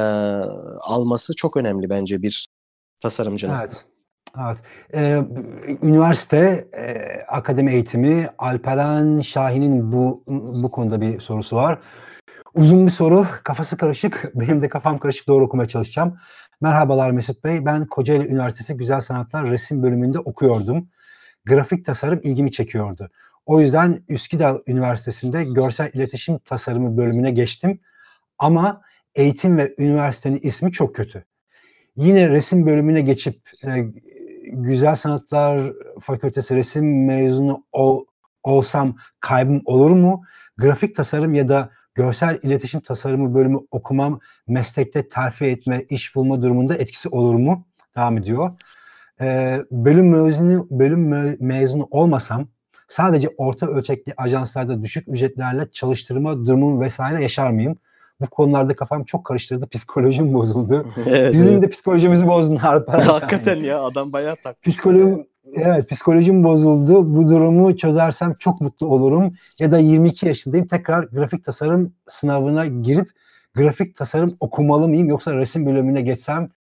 alması 0.80 1.36
çok 1.36 1.56
önemli 1.56 1.90
bence 1.90 2.22
bir 2.22 2.46
tasarımcılık. 3.00 3.56
Evet. 3.60 3.86
Evet. 4.44 4.58
Ee, 4.94 5.22
üniversite 5.82 6.68
e, 6.72 7.20
akademi 7.28 7.72
eğitimi 7.72 8.28
Alperen 8.38 9.20
Şahin'in 9.20 9.92
bu 9.92 10.24
bu 10.62 10.70
konuda 10.70 11.00
bir 11.00 11.20
sorusu 11.20 11.56
var. 11.56 11.78
Uzun 12.54 12.86
bir 12.86 12.90
soru, 12.90 13.26
kafası 13.44 13.76
karışık. 13.76 14.30
Benim 14.34 14.62
de 14.62 14.68
kafam 14.68 14.98
karışık 14.98 15.28
doğru 15.28 15.44
okumaya 15.44 15.68
çalışacağım. 15.68 16.16
Merhabalar 16.60 17.10
Mesut 17.10 17.44
Bey. 17.44 17.64
Ben 17.64 17.86
Kocaeli 17.86 18.28
Üniversitesi 18.28 18.76
Güzel 18.76 19.00
Sanatlar 19.00 19.50
Resim 19.50 19.82
bölümünde 19.82 20.18
okuyordum. 20.18 20.88
Grafik 21.46 21.86
tasarım 21.86 22.20
ilgimi 22.22 22.52
çekiyordu. 22.52 23.10
O 23.46 23.60
yüzden 23.60 24.02
Üsküdar 24.08 24.60
Üniversitesi'nde 24.66 25.44
görsel 25.44 25.90
iletişim 25.94 26.38
tasarımı 26.38 26.96
bölümüne 26.96 27.30
geçtim. 27.30 27.80
Ama 28.38 28.82
eğitim 29.16 29.58
ve 29.58 29.74
üniversitenin 29.78 30.40
ismi 30.42 30.72
çok 30.72 30.94
kötü. 30.94 31.24
Yine 31.96 32.30
resim 32.30 32.66
bölümüne 32.66 33.00
geçip 33.00 33.50
e, 33.66 33.84
Güzel 34.52 34.94
Sanatlar 34.94 35.72
Fakültesi 36.00 36.56
resim 36.56 37.06
mezunu 37.06 37.64
ol, 37.72 38.04
olsam 38.42 38.96
kaybım 39.20 39.62
olur 39.64 39.90
mu? 39.90 40.22
Grafik 40.58 40.96
tasarım 40.96 41.34
ya 41.34 41.48
da 41.48 41.70
görsel 41.94 42.38
iletişim 42.42 42.80
tasarımı 42.80 43.34
bölümü 43.34 43.58
okumam 43.70 44.20
meslekte 44.46 45.08
terfi 45.08 45.44
etme, 45.44 45.84
iş 45.88 46.14
bulma 46.14 46.42
durumunda 46.42 46.74
etkisi 46.74 47.08
olur 47.08 47.34
mu? 47.34 47.66
Devam 47.96 48.18
ediyor. 48.18 48.50
Ee, 49.20 49.60
bölüm 49.70 50.10
mezunu 50.10 50.66
bölüm 50.70 51.08
mezunu 51.40 51.88
olmasam 51.90 52.48
sadece 52.88 53.28
orta 53.36 53.66
ölçekli 53.66 54.14
ajanslarda 54.16 54.82
düşük 54.82 55.08
ücretlerle 55.08 55.70
çalıştırma 55.70 56.46
durumu 56.46 56.80
vesaire 56.80 57.22
yaşar 57.22 57.50
mıyım? 57.50 57.78
Bu 58.20 58.26
konularda 58.26 58.76
kafam 58.76 59.04
çok 59.04 59.24
karıştırdı. 59.24 59.68
Psikolojim 59.68 60.34
bozuldu. 60.34 60.86
evet, 61.06 61.34
Bizim 61.34 61.52
evet. 61.52 61.62
de 61.62 61.70
psikolojimizi 61.70 62.26
bozdun 62.26 62.56
Harper. 62.56 62.98
Hakikaten 63.00 63.56
ya 63.56 63.82
adam 63.82 64.12
bayağı 64.12 64.36
tak. 64.36 64.62
Psikolojim 64.62 65.26
Evet 65.54 65.90
psikolojim 65.90 66.44
bozuldu. 66.44 67.16
Bu 67.16 67.30
durumu 67.30 67.76
çözersem 67.76 68.34
çok 68.40 68.60
mutlu 68.60 68.86
olurum. 68.86 69.34
Ya 69.58 69.72
da 69.72 69.78
22 69.78 70.26
yaşındayım 70.26 70.66
tekrar 70.66 71.04
grafik 71.04 71.44
tasarım 71.44 71.92
sınavına 72.06 72.66
girip 72.66 73.10
grafik 73.54 73.96
tasarım 73.96 74.36
okumalı 74.40 74.88
mıyım 74.88 75.08
yoksa 75.08 75.34
resim 75.36 75.66
bölümüne 75.66 76.02
geçsem 76.02 76.50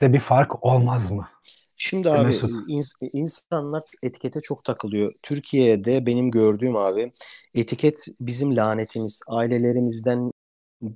de 0.00 0.12
bir 0.12 0.20
fark 0.20 0.64
olmaz 0.64 1.10
mı? 1.10 1.28
Şimdi 1.76 2.10
abi 2.10 2.30
ins- 2.68 3.10
insanlar 3.12 3.82
etikete 4.02 4.40
çok 4.40 4.64
takılıyor. 4.64 5.12
Türkiye'de 5.22 6.06
benim 6.06 6.30
gördüğüm 6.30 6.76
abi 6.76 7.12
etiket 7.54 8.06
bizim 8.20 8.56
lanetimiz. 8.56 9.22
Ailelerimizden 9.28 10.32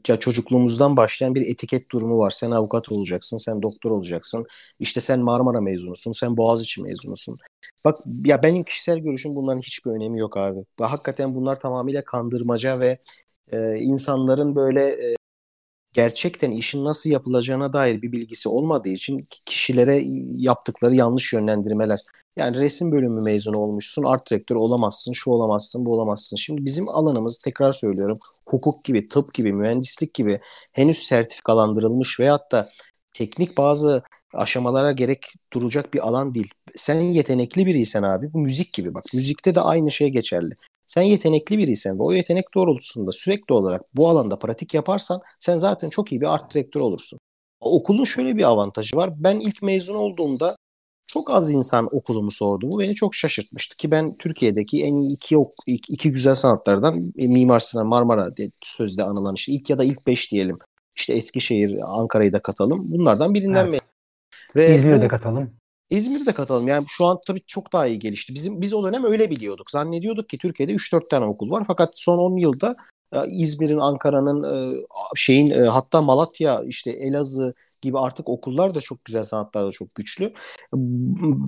ya 0.09 0.19
çocukluğumuzdan 0.21 0.97
başlayan 0.97 1.35
bir 1.35 1.43
etiket 1.51 1.91
durumu 1.91 2.19
var. 2.19 2.31
Sen 2.31 2.51
avukat 2.51 2.93
olacaksın, 2.93 3.37
sen 3.37 3.63
doktor 3.63 3.91
olacaksın. 3.91 4.47
İşte 4.81 5.01
sen 5.01 5.21
Marmara 5.21 5.61
mezunusun, 5.61 6.13
sen 6.13 6.37
Boğaziçi 6.37 6.83
mezunusun. 6.83 7.39
Bak 7.85 7.99
ya 8.25 8.43
benim 8.43 8.63
kişisel 8.65 8.99
görüşüm 8.99 9.35
bunların 9.37 9.61
hiçbir 9.61 9.91
önemi 9.91 10.19
yok 10.19 10.37
abi. 10.37 10.59
Hakikaten 10.81 11.35
bunlar 11.35 11.61
tamamıyla 11.61 12.05
kandırmaca 12.05 12.81
ve 12.81 12.99
e, 13.53 13.77
insanların 13.79 14.57
böyle 14.57 14.83
e, 15.13 15.15
gerçekten 15.95 16.51
işin 16.51 16.85
nasıl 16.85 17.11
yapılacağına 17.11 17.73
dair 17.73 18.03
bir 18.03 18.13
bilgisi 18.13 18.49
olmadığı 18.49 18.89
için 18.89 19.29
kişilere 19.47 20.03
yaptıkları 20.37 20.95
yanlış 20.95 21.33
yönlendirmeler. 21.33 22.01
Yani 22.37 22.57
resim 22.57 22.93
bölümü 22.93 23.23
mezunu 23.23 23.59
olmuşsun, 23.59 24.03
art 24.03 24.31
direktör 24.31 24.57
olamazsın, 24.57 25.13
şu 25.13 25.31
olamazsın, 25.31 25.87
bu 25.87 25.93
olamazsın. 25.93 26.37
Şimdi 26.37 26.65
bizim 26.65 26.89
alanımız 26.89 27.39
tekrar 27.39 27.73
söylüyorum 27.73 28.19
hukuk 28.47 28.85
gibi, 28.85 29.09
tıp 29.09 29.35
gibi, 29.35 29.53
mühendislik 29.53 30.15
gibi 30.15 30.41
henüz 30.73 30.99
sertifikalandırılmış 30.99 32.21
veyahut 32.21 32.53
da 32.53 32.71
teknik 33.13 33.59
bazı 33.59 34.03
aşamalara 34.35 34.93
gerek 34.93 35.33
duracak 35.53 35.95
bir 35.95 36.09
alan 36.09 36.35
değil. 36.35 36.51
Sen 36.77 37.01
yetenekli 37.01 37.67
biriysen 37.67 38.03
abi 38.03 38.33
bu 38.33 38.39
müzik 38.39 38.73
gibi 38.73 38.95
bak. 38.95 39.05
Müzikte 39.15 39.55
de 39.55 39.61
aynı 39.61 39.91
şey 39.91 40.09
geçerli. 40.09 40.55
Sen 40.89 41.03
yetenekli 41.03 41.59
biriysen 41.59 41.99
ve 41.99 42.03
o 42.03 42.13
yetenek 42.13 42.55
doğrultusunda 42.55 43.13
sürekli 43.13 43.55
olarak 43.55 43.83
bu 43.95 44.09
alanda 44.09 44.39
pratik 44.39 44.75
yaparsan 44.75 45.21
sen 45.39 45.57
zaten 45.57 45.89
çok 45.89 46.13
iyi 46.13 46.21
bir 46.21 46.35
art 46.35 46.55
direktör 46.55 46.81
olursun. 46.81 47.19
Okulun 47.61 48.05
şöyle 48.05 48.37
bir 48.37 48.43
avantajı 48.43 48.97
var. 48.97 49.11
Ben 49.17 49.41
ilk 49.41 49.63
mezun 49.63 49.95
olduğumda 49.95 50.57
çok 51.07 51.31
az 51.31 51.51
insan 51.51 51.89
okulumu 51.97 52.31
sordu. 52.31 52.73
Bu 52.73 52.79
beni 52.79 52.95
çok 52.95 53.15
şaşırtmıştı 53.15 53.77
ki 53.77 53.91
ben 53.91 54.17
Türkiye'deki 54.17 54.85
en 54.85 54.97
iyi 54.97 55.13
iki, 55.13 55.37
iki, 55.67 55.93
iki 55.93 56.13
güzel 56.13 56.35
sanatlardan 56.35 57.13
e, 57.19 57.29
Mimar 57.29 57.61
Sinan 57.61 57.87
Marmara 57.87 58.37
diye 58.37 58.51
sözde 58.63 59.03
anılan 59.03 59.35
işte 59.35 59.53
ilk 59.53 59.71
ya 59.71 59.79
da 59.79 59.85
ilk 59.85 60.07
beş 60.07 60.33
diyelim. 60.33 60.59
İşte 60.97 61.15
Eskişehir, 61.15 61.79
Ankara'yı 61.83 62.33
da 62.33 62.43
katalım. 62.43 62.93
Bunlardan 62.93 63.35
birinden 63.35 63.67
evet. 63.67 63.81
Ve 64.57 64.75
İzmir'de 64.75 65.09
katalım. 65.09 65.51
İzmir'de 65.97 66.33
katalım. 66.33 66.69
Yani 66.69 66.85
şu 66.89 67.05
an 67.07 67.19
tabii 67.27 67.41
çok 67.47 67.73
daha 67.73 67.87
iyi 67.87 67.99
gelişti. 67.99 68.35
Bizim 68.35 68.61
biz 68.61 68.75
o 68.75 68.85
dönem 68.85 69.05
öyle 69.05 69.31
biliyorduk. 69.31 69.71
Zannediyorduk 69.71 70.29
ki 70.29 70.39
Türkiye'de 70.39 70.73
3-4 70.73 71.09
tane 71.11 71.25
okul 71.25 71.51
var. 71.51 71.65
Fakat 71.67 71.93
son 71.97 72.19
10 72.19 72.37
yılda 72.37 72.77
e, 73.13 73.19
İzmir'in, 73.29 73.79
Ankara'nın 73.79 74.43
e, 74.43 74.83
şeyin 75.17 75.51
hatta 75.51 76.03
Malatya, 76.03 76.63
işte 76.67 76.91
Elazığ, 76.91 77.55
gibi 77.85 77.99
artık 77.99 78.29
okullar 78.29 78.75
da 78.75 78.81
çok 78.81 79.05
güzel 79.05 79.25
sanatlarda 79.25 79.71
çok 79.71 79.95
güçlü. 79.95 80.33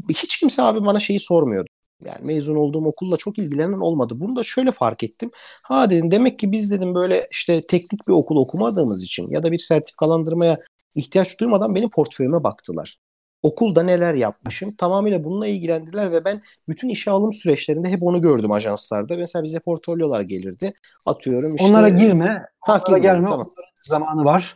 Hiç 0.09 0.39
kimse 0.39 0.63
abi 0.63 0.87
bana 0.87 1.01
şeyi 1.01 1.21
sormuyordu. 1.21 1.69
Yani 2.05 2.27
mezun 2.27 2.57
olduğum 2.57 2.85
okulla 2.87 3.17
çok 3.17 3.39
ilgilenen 3.39 3.81
olmadı. 3.81 4.15
Bunu 4.21 4.37
da 4.37 4.43
şöyle 4.43 4.73
fark 4.73 5.03
ettim. 5.03 5.31
Ha 5.63 5.91
dedim 5.91 6.11
demek 6.11 6.39
ki 6.39 6.53
biz 6.53 6.71
dedim 6.71 6.95
böyle 6.95 7.29
işte 7.31 7.67
teknik 7.67 8.09
bir 8.09 8.13
okul 8.13 8.37
okumadığımız 8.37 9.03
için 9.05 9.31
ya 9.31 9.43
da 9.43 9.53
bir 9.53 9.59
sertifikalandırmaya 9.59 10.59
ihtiyaç 10.95 11.41
duymadan 11.41 11.75
benim 11.75 11.91
portföyüme 11.91 12.45
baktılar. 12.45 12.99
Okulda 13.42 13.83
neler 13.83 14.14
yapmışım 14.14 14.75
tamamıyla 14.75 15.25
bununla 15.25 15.46
ilgilendiler 15.46 16.12
ve 16.12 16.25
ben 16.25 16.42
bütün 16.68 16.88
işe 16.88 17.11
alım 17.11 17.33
süreçlerinde 17.33 17.88
hep 17.88 18.03
onu 18.03 18.20
gördüm 18.20 18.53
ajanslarda. 18.53 19.16
Mesela 19.16 19.42
bize 19.42 19.61
portfolyolar 19.61 20.20
gelirdi. 20.20 20.72
Atıyorum 21.07 21.55
işte. 21.55 21.68
Onlara 21.68 21.88
girme. 21.88 22.46
Ha, 22.61 22.83
onlara 22.88 22.99
gelme. 22.99 23.29
Tamam. 23.29 23.51
Zamanı 23.83 24.25
var. 24.25 24.55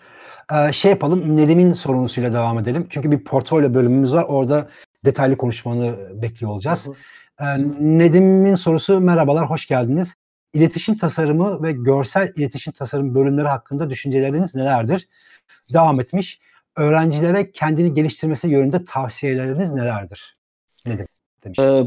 Ee, 0.52 0.72
şey 0.72 0.90
yapalım 0.90 1.36
Nedim'in 1.36 1.72
sorunusuyla 1.72 2.32
devam 2.32 2.58
edelim. 2.58 2.86
Çünkü 2.90 3.10
bir 3.10 3.24
portfolyo 3.24 3.74
bölümümüz 3.74 4.14
var. 4.14 4.24
Orada 4.28 4.68
detaylı 5.04 5.36
konuşmanı 5.36 5.96
bekliyor 6.22 6.52
olacağız. 6.52 6.86
Hı 6.86 6.90
hı. 6.90 6.94
Ee, 7.40 7.98
Nedim'in 7.98 8.54
sorusu 8.54 9.00
merhabalar, 9.00 9.50
hoş 9.50 9.66
geldiniz. 9.66 10.14
İletişim 10.54 10.96
tasarımı 10.96 11.62
ve 11.62 11.72
görsel 11.72 12.32
iletişim 12.36 12.72
tasarım 12.72 13.14
bölümleri 13.14 13.48
hakkında 13.48 13.90
düşünceleriniz 13.90 14.54
nelerdir? 14.54 15.08
Devam 15.72 16.00
etmiş. 16.00 16.40
Öğrencilere 16.80 17.52
kendini 17.52 17.94
geliştirmesi 17.94 18.48
yönünde 18.48 18.84
tavsiyeleriniz 18.84 19.72
nelerdir? 19.72 20.34
Nedim? 20.86 21.06
demiş. 21.44 21.58
Ee, 21.58 21.84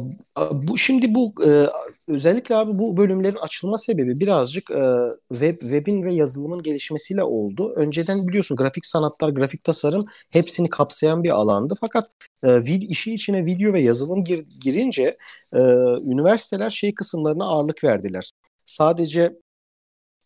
bu 0.52 0.78
şimdi 0.78 1.16
bu 1.16 1.34
e, 1.46 1.68
özellikle 2.08 2.56
abi 2.56 2.80
bu 2.80 2.98
bölümlerin 2.98 3.36
açılma 3.36 3.78
sebebi 3.78 4.20
birazcık 4.20 4.72
e, 4.72 4.84
web 5.30 5.60
webin 5.60 6.04
ve 6.04 6.14
yazılımın 6.14 6.64
gelişmesiyle 6.64 7.24
oldu. 7.24 7.74
Önceden 7.76 8.28
biliyorsun 8.28 8.58
grafik 8.58 8.86
sanatlar, 8.86 9.30
grafik 9.30 9.64
tasarım 9.64 10.04
hepsini 10.30 10.70
kapsayan 10.70 11.24
bir 11.24 11.30
alandı. 11.30 11.76
Fakat 11.82 12.08
e, 12.44 12.64
vid 12.64 12.82
işin 12.82 13.12
içine 13.12 13.46
video 13.46 13.74
ve 13.74 13.82
yazılım 13.82 14.24
gir, 14.24 14.46
girince 14.64 15.18
e, 15.54 15.60
üniversiteler 16.12 16.70
şey 16.70 16.94
kısımlarına 16.94 17.46
ağırlık 17.46 17.84
verdiler. 17.84 18.32
Sadece 18.66 19.34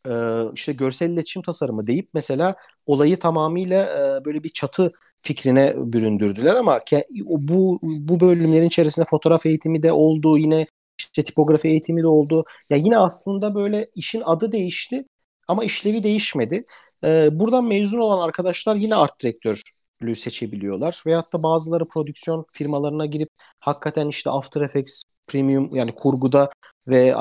e, 0.10 0.12
işte 0.54 0.74
görsel 0.74 1.10
iletişim 1.10 1.42
tasarımı 1.42 1.88
deyip 1.88 2.10
mesela 2.14 2.56
olayı 2.86 3.20
tamamıyla 3.20 3.84
e, 4.22 4.26
böyle 4.26 4.44
bir 4.44 4.50
çatı 4.50 4.92
fikrine 5.22 5.74
büründürdüler 5.78 6.56
ama 6.56 6.80
bu 7.22 7.80
bu 7.84 8.20
bölümlerin 8.20 8.68
içerisinde 8.68 9.06
fotoğraf 9.10 9.46
eğitimi 9.46 9.84
de 9.84 9.92
oldu 9.92 10.38
yine 10.38 10.68
işte 11.00 11.24
tipografi 11.24 11.68
eğitimi 11.68 12.04
de 12.04 12.08
oldu. 12.08 12.46
Ya 12.70 12.78
yine 12.78 12.98
aslında 12.98 13.56
böyle 13.56 13.90
işin 13.96 14.22
adı 14.26 14.52
değişti 14.52 15.06
ama 15.48 15.64
işlevi 15.64 16.04
değişmedi. 16.04 16.66
Ee, 17.04 17.30
buradan 17.32 17.66
mezun 17.66 18.00
olan 18.00 18.26
arkadaşlar 18.26 18.76
yine 18.76 18.96
art 18.96 19.20
direktörlüğü 19.24 20.16
seçebiliyorlar. 20.16 21.04
Veyahut 21.06 21.34
da 21.34 21.44
bazıları 21.44 21.88
prodüksiyon 21.88 22.46
firmalarına 22.52 23.06
girip 23.06 23.30
hakikaten 23.60 24.08
işte 24.08 24.30
After 24.30 24.62
Effects 24.62 25.04
Premium 25.28 25.76
yani 25.76 25.96
kurguda 25.96 26.50
ve 26.88 27.16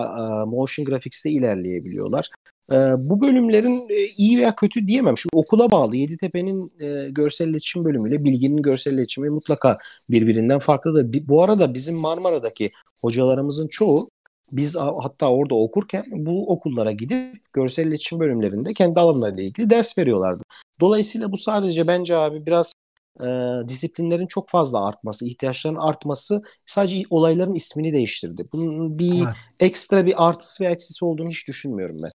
motion 0.47 0.85
graphics'te 0.87 1.31
ilerleyebiliyorlar. 1.31 2.31
E, 2.73 2.77
bu 2.99 3.21
bölümlerin 3.21 3.89
e, 3.91 4.07
iyi 4.07 4.39
veya 4.39 4.55
kötü 4.57 4.87
diyemem. 4.87 5.19
Şu 5.19 5.29
okula 5.33 5.71
bağlı. 5.71 5.97
Yeditepe'nin 5.97 6.73
e, 6.81 7.11
görsel 7.11 7.49
iletişim 7.49 7.85
bölümüyle 7.85 8.25
Bilgi'nin 8.25 8.63
görsel 8.63 8.93
iletişimi 8.93 9.31
mutlaka 9.31 9.79
birbirinden 10.11 10.59
farklıdır. 10.59 11.29
Bu 11.29 11.43
arada 11.43 11.75
bizim 11.75 11.97
Marmara'daki 11.97 12.71
hocalarımızın 13.01 13.69
çoğu 13.69 14.09
biz 14.53 14.77
hatta 14.77 15.31
orada 15.31 15.55
okurken 15.55 16.05
bu 16.13 16.53
okullara 16.53 16.93
gidip 16.93 17.53
görsel 17.53 17.87
iletişim 17.87 18.21
bölümlerinde 18.21 18.75
kendi 18.75 19.01
alanlarıyla 19.01 19.43
ilgili 19.43 19.71
ders 19.71 19.99
veriyorlardı. 19.99 20.43
Dolayısıyla 20.81 21.33
bu 21.33 21.37
sadece 21.37 21.87
bence 21.87 22.17
abi 22.17 22.47
biraz 22.47 22.73
e, 23.21 23.27
disiplinlerin 23.69 24.27
çok 24.27 24.49
fazla 24.49 24.87
artması, 24.87 25.27
ihtiyaçların 25.27 25.77
artması 25.77 26.43
sadece 26.67 27.03
olayların 27.11 27.55
ismini 27.55 27.93
değiştirdi. 27.93 28.49
Bunun 28.53 28.99
bir 28.99 29.25
evet. 29.25 29.37
ekstra 29.61 30.07
bir 30.07 30.29
artısı 30.29 30.65
ve 30.65 30.69
eksisi 30.69 31.05
olduğunu 31.05 31.29
hiç 31.29 31.49
düşünmüyorum 31.49 31.97
ben. 32.03 32.11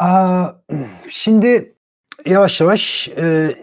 Aa, 0.00 0.52
şimdi 1.10 1.74
yavaş 2.26 2.60
yavaş 2.60 3.08
e, 3.08 3.56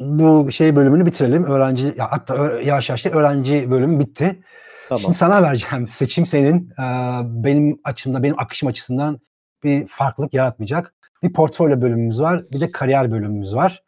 bu 0.00 0.52
şey 0.52 0.76
bölümünü 0.76 1.06
bitirelim. 1.06 1.44
Öğrenci 1.44 1.94
ya 1.96 2.12
hatta 2.12 2.60
yavaş 2.60 2.88
yavaş 2.88 3.06
öğrenci 3.06 3.70
bölümü 3.70 4.00
bitti. 4.00 4.42
Tamam. 4.88 5.00
Şimdi 5.00 5.14
sana 5.14 5.42
vereceğim. 5.42 5.88
Seçim 5.88 6.26
senin. 6.26 6.70
Ee, 6.78 6.82
benim 7.24 7.80
açımda, 7.84 8.22
benim 8.22 8.38
akışım 8.38 8.68
açısından 8.68 9.20
bir 9.64 9.86
farklılık 9.88 10.34
yaratmayacak. 10.34 10.94
Bir 11.22 11.32
portfolyo 11.32 11.80
bölümümüz 11.80 12.20
var. 12.20 12.44
Bir 12.52 12.60
de 12.60 12.72
kariyer 12.72 13.10
bölümümüz 13.10 13.54
var. 13.54 13.82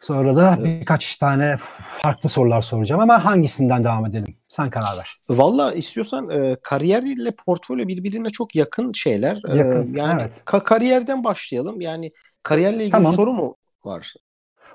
Sonra 0.00 0.36
da 0.36 0.58
birkaç 0.64 1.16
tane 1.16 1.56
farklı 1.82 2.28
sorular 2.28 2.62
soracağım 2.62 3.00
ama 3.00 3.24
hangisinden 3.24 3.84
devam 3.84 4.06
edelim? 4.06 4.36
Sen 4.48 4.70
karar 4.70 4.98
ver. 4.98 5.20
Valla 5.28 5.74
istiyorsan 5.74 6.30
e, 6.30 6.56
kariyer 6.62 7.02
ile 7.02 7.30
portfolyo 7.30 7.88
birbirine 7.88 8.30
çok 8.30 8.54
yakın 8.54 8.92
şeyler. 8.92 9.42
E, 9.48 9.56
yakın, 9.56 9.94
e, 9.94 9.98
yani 9.98 10.22
evet. 10.22 10.32
ka- 10.46 10.64
kariyerden 10.64 11.24
başlayalım. 11.24 11.80
Yani 11.80 12.10
kariyerle 12.42 12.76
ilgili 12.76 12.90
tamam. 12.90 13.12
soru 13.12 13.32
mu 13.32 13.56
var? 13.84 14.14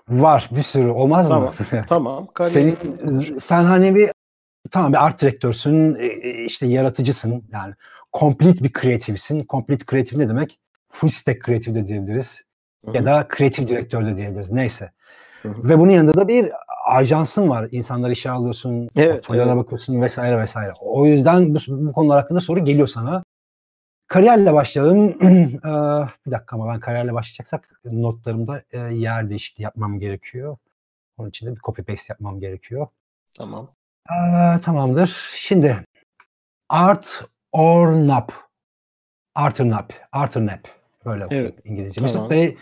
Var 0.09 0.49
bir 0.51 0.63
sürü. 0.63 0.89
Olmaz 0.89 1.27
tamam, 1.27 1.43
mı? 1.43 1.53
tamam. 1.87 2.27
Kariyer... 2.33 2.53
Senin 2.53 3.39
sen 3.39 3.63
hani 3.63 3.95
bir 3.95 4.11
tamam 4.71 4.93
bir 4.93 5.05
art 5.05 5.21
direktörsün, 5.21 5.95
e, 5.95 6.05
e, 6.05 6.45
işte 6.45 6.65
yaratıcısın. 6.65 7.43
Yani 7.51 7.73
complete 8.13 8.63
bir 8.63 8.73
kreatifsin. 8.73 9.45
Complete 9.49 9.85
kreatif 9.85 10.17
ne 10.17 10.29
demek? 10.29 10.59
Full 10.89 11.09
stack 11.09 11.43
kreatif 11.43 11.75
de 11.75 11.87
diyebiliriz. 11.87 12.43
Hı-hı. 12.85 12.97
Ya 12.97 13.05
da 13.05 13.27
kreatif 13.27 13.67
direktör 13.67 14.05
de 14.05 14.17
diyebiliriz. 14.17 14.51
Neyse. 14.51 14.91
Ve 15.45 15.79
bunun 15.79 15.91
yanında 15.91 16.13
da 16.13 16.27
bir 16.27 16.51
ajansın 16.87 17.49
var. 17.49 17.67
İnsanları 17.71 18.11
işe 18.11 18.29
alıyorsun, 18.29 18.89
evet, 18.95 19.25
evet. 19.29 19.57
bakıyorsun 19.57 20.01
vesaire 20.01 20.39
vesaire. 20.39 20.73
O 20.79 21.05
yüzden 21.05 21.55
bu, 21.55 21.59
bu 21.67 21.93
konular 21.93 22.21
hakkında 22.21 22.41
soru 22.41 22.65
geliyor 22.65 22.87
sana. 22.87 23.23
Kariyerle 24.07 24.53
başlayalım. 24.53 25.09
Ee, 25.09 25.59
bir 26.25 26.31
dakika 26.31 26.55
ama 26.55 26.73
ben 26.73 26.79
kariyerle 26.79 27.13
başlayacaksak 27.13 27.81
notlarımda 27.85 28.63
e, 28.71 28.79
yer 28.79 29.29
değişikliği 29.29 29.63
yapmam 29.63 29.99
gerekiyor. 29.99 30.57
Onun 31.17 31.29
için 31.29 31.47
de 31.47 31.55
bir 31.55 31.59
copy 31.59 31.81
paste 31.81 32.05
yapmam 32.13 32.39
gerekiyor. 32.39 32.87
Tamam. 33.37 33.69
Ee, 34.09 34.59
tamamdır. 34.61 35.33
Şimdi 35.35 35.85
art 36.69 37.25
or 37.51 37.87
nap. 37.87 38.31
Arthur 39.35 39.69
Nap. 39.69 39.93
Arthur 40.11 40.45
Nap. 40.45 40.67
Böyle 41.05 41.27
evet. 41.29 41.55
İngilizce. 41.63 42.01
Tamam. 42.01 42.15
Mesut 42.15 42.31
Bey 42.31 42.45
e, 42.45 42.57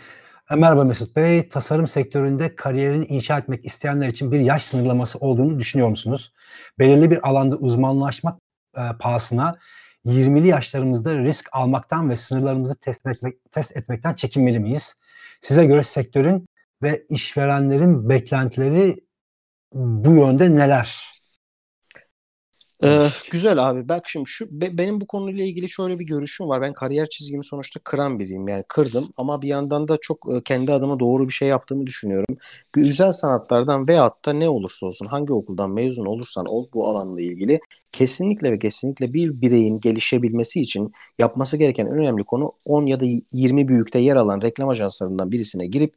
Merhaba 0.56 0.84
Mesut 0.84 1.16
Bey. 1.16 1.48
Tasarım 1.48 1.88
sektöründe 1.88 2.56
kariyerini 2.56 3.06
inşa 3.06 3.38
etmek 3.38 3.64
isteyenler 3.64 4.08
için 4.08 4.32
bir 4.32 4.40
yaş 4.40 4.64
sınırlaması 4.64 5.18
olduğunu 5.18 5.58
düşünüyor 5.58 5.88
musunuz? 5.88 6.32
Belirli 6.78 7.10
bir 7.10 7.28
alanda 7.28 7.56
uzmanlaşmak 7.56 8.40
e, 8.76 8.80
pahasına 9.00 9.58
20'li 10.06 10.48
yaşlarımızda 10.48 11.18
risk 11.18 11.48
almaktan 11.52 12.10
ve 12.10 12.16
sınırlarımızı 12.16 12.80
test, 12.80 13.06
etmek, 13.06 13.50
test 13.50 13.76
etmekten 13.76 14.14
çekinmeli 14.14 14.58
miyiz? 14.58 14.96
Size 15.40 15.64
göre 15.64 15.84
sektörün 15.84 16.46
ve 16.82 17.06
işverenlerin 17.08 18.08
beklentileri 18.08 18.96
bu 19.74 20.14
yönde 20.14 20.54
neler? 20.54 21.11
Ee, 22.84 23.08
güzel 23.30 23.70
abi. 23.70 23.88
Bak 23.88 24.08
şimdi 24.08 24.28
şu 24.28 24.60
be, 24.60 24.78
benim 24.78 25.00
bu 25.00 25.06
konuyla 25.06 25.44
ilgili 25.44 25.68
şöyle 25.68 25.98
bir 25.98 26.06
görüşüm 26.06 26.48
var. 26.48 26.62
Ben 26.62 26.72
kariyer 26.72 27.06
çizgimi 27.06 27.44
sonuçta 27.44 27.80
kıran 27.84 28.18
biriyim. 28.18 28.48
Yani 28.48 28.64
kırdım 28.68 29.08
ama 29.16 29.42
bir 29.42 29.48
yandan 29.48 29.88
da 29.88 29.98
çok 30.02 30.26
e, 30.34 30.42
kendi 30.42 30.72
adıma 30.72 31.00
doğru 31.00 31.28
bir 31.28 31.32
şey 31.32 31.48
yaptığımı 31.48 31.86
düşünüyorum. 31.86 32.36
Güzel 32.72 33.12
sanatlardan 33.12 33.88
veyahut 33.88 34.24
da 34.24 34.32
ne 34.32 34.48
olursa 34.48 34.86
olsun 34.86 35.06
hangi 35.06 35.32
okuldan 35.32 35.70
mezun 35.70 36.06
olursan 36.06 36.46
ol 36.46 36.66
bu 36.74 36.86
alanla 36.86 37.20
ilgili 37.20 37.60
kesinlikle 37.92 38.52
ve 38.52 38.58
kesinlikle 38.58 39.12
bir 39.14 39.40
bireyin 39.40 39.80
gelişebilmesi 39.80 40.60
için 40.60 40.92
yapması 41.18 41.56
gereken 41.56 41.86
en 41.86 41.92
önemli 41.92 42.24
konu 42.24 42.52
10 42.66 42.86
ya 42.86 43.00
da 43.00 43.04
20 43.32 43.68
büyükte 43.68 43.98
yer 43.98 44.16
alan 44.16 44.40
reklam 44.40 44.68
ajanslarından 44.68 45.30
birisine 45.30 45.66
girip 45.66 45.94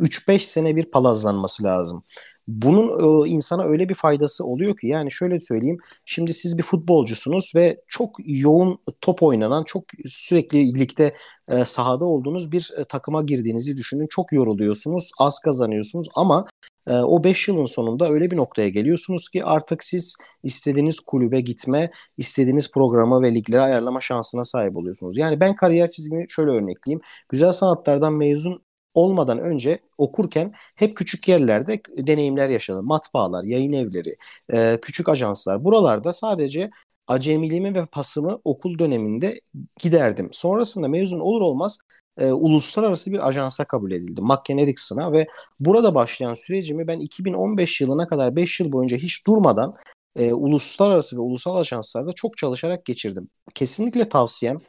3-5 0.00 0.40
sene 0.40 0.76
bir 0.76 0.84
palazlanması 0.84 1.64
lazım 1.64 2.02
bunun 2.48 3.24
e, 3.24 3.28
insana 3.28 3.64
öyle 3.64 3.88
bir 3.88 3.94
faydası 3.94 4.44
oluyor 4.44 4.76
ki 4.76 4.86
yani 4.86 5.10
şöyle 5.10 5.40
söyleyeyim. 5.40 5.78
Şimdi 6.04 6.32
siz 6.34 6.58
bir 6.58 6.62
futbolcusunuz 6.62 7.52
ve 7.54 7.80
çok 7.88 8.16
yoğun 8.24 8.78
top 9.00 9.22
oynanan 9.22 9.64
çok 9.64 9.84
sürekli 10.06 10.80
ligde 10.80 11.14
e, 11.48 11.64
sahada 11.64 12.04
olduğunuz 12.04 12.52
bir 12.52 12.70
e, 12.76 12.84
takıma 12.84 13.22
girdiğinizi 13.22 13.76
düşünün. 13.76 14.06
Çok 14.10 14.32
yoruluyorsunuz 14.32 15.10
az 15.18 15.38
kazanıyorsunuz 15.38 16.08
ama 16.14 16.46
e, 16.86 16.92
o 16.94 17.24
5 17.24 17.48
yılın 17.48 17.64
sonunda 17.64 18.08
öyle 18.08 18.30
bir 18.30 18.36
noktaya 18.36 18.68
geliyorsunuz 18.68 19.28
ki 19.28 19.44
artık 19.44 19.84
siz 19.84 20.16
istediğiniz 20.42 21.00
kulübe 21.00 21.40
gitme 21.40 21.90
istediğiniz 22.16 22.72
programa 22.72 23.22
ve 23.22 23.34
ligleri 23.34 23.60
ayarlama 23.60 24.00
şansına 24.00 24.44
sahip 24.44 24.76
oluyorsunuz. 24.76 25.16
Yani 25.16 25.40
ben 25.40 25.56
kariyer 25.56 25.90
çizgimi 25.90 26.26
şöyle 26.28 26.50
örnekleyeyim. 26.50 27.00
Güzel 27.28 27.52
sanatlardan 27.52 28.14
mezun 28.14 28.62
olmadan 28.98 29.38
önce 29.38 29.78
okurken 29.98 30.52
hep 30.74 30.96
küçük 30.96 31.28
yerlerde 31.28 31.80
deneyimler 31.96 32.48
yaşadım. 32.48 32.86
Matbaalar, 32.86 33.44
yayın 33.44 33.72
evleri, 33.72 34.16
e, 34.52 34.78
küçük 34.82 35.08
ajanslar. 35.08 35.64
Buralarda 35.64 36.12
sadece 36.12 36.70
acemiliğimi 37.06 37.74
ve 37.74 37.86
pasımı 37.86 38.40
okul 38.44 38.78
döneminde 38.78 39.40
giderdim. 39.82 40.28
Sonrasında 40.32 40.88
mezun 40.88 41.20
olur 41.20 41.40
olmaz 41.40 41.78
e, 42.18 42.32
uluslararası 42.32 43.12
bir 43.12 43.28
ajansa 43.28 43.64
kabul 43.64 43.90
edildim. 43.90 44.24
McKen 44.24 44.58
Erickson'a 44.58 45.12
ve 45.12 45.26
burada 45.60 45.94
başlayan 45.94 46.34
sürecimi 46.34 46.86
ben 46.86 46.98
2015 46.98 47.80
yılına 47.80 48.08
kadar 48.08 48.36
5 48.36 48.60
yıl 48.60 48.72
boyunca 48.72 48.96
hiç 48.96 49.26
durmadan 49.26 49.74
e, 50.16 50.32
uluslararası 50.32 51.16
ve 51.16 51.20
ulusal 51.20 51.56
ajanslarda 51.56 52.12
çok 52.12 52.36
çalışarak 52.36 52.84
geçirdim. 52.84 53.28
Kesinlikle 53.54 54.08
tavsiyem 54.08 54.60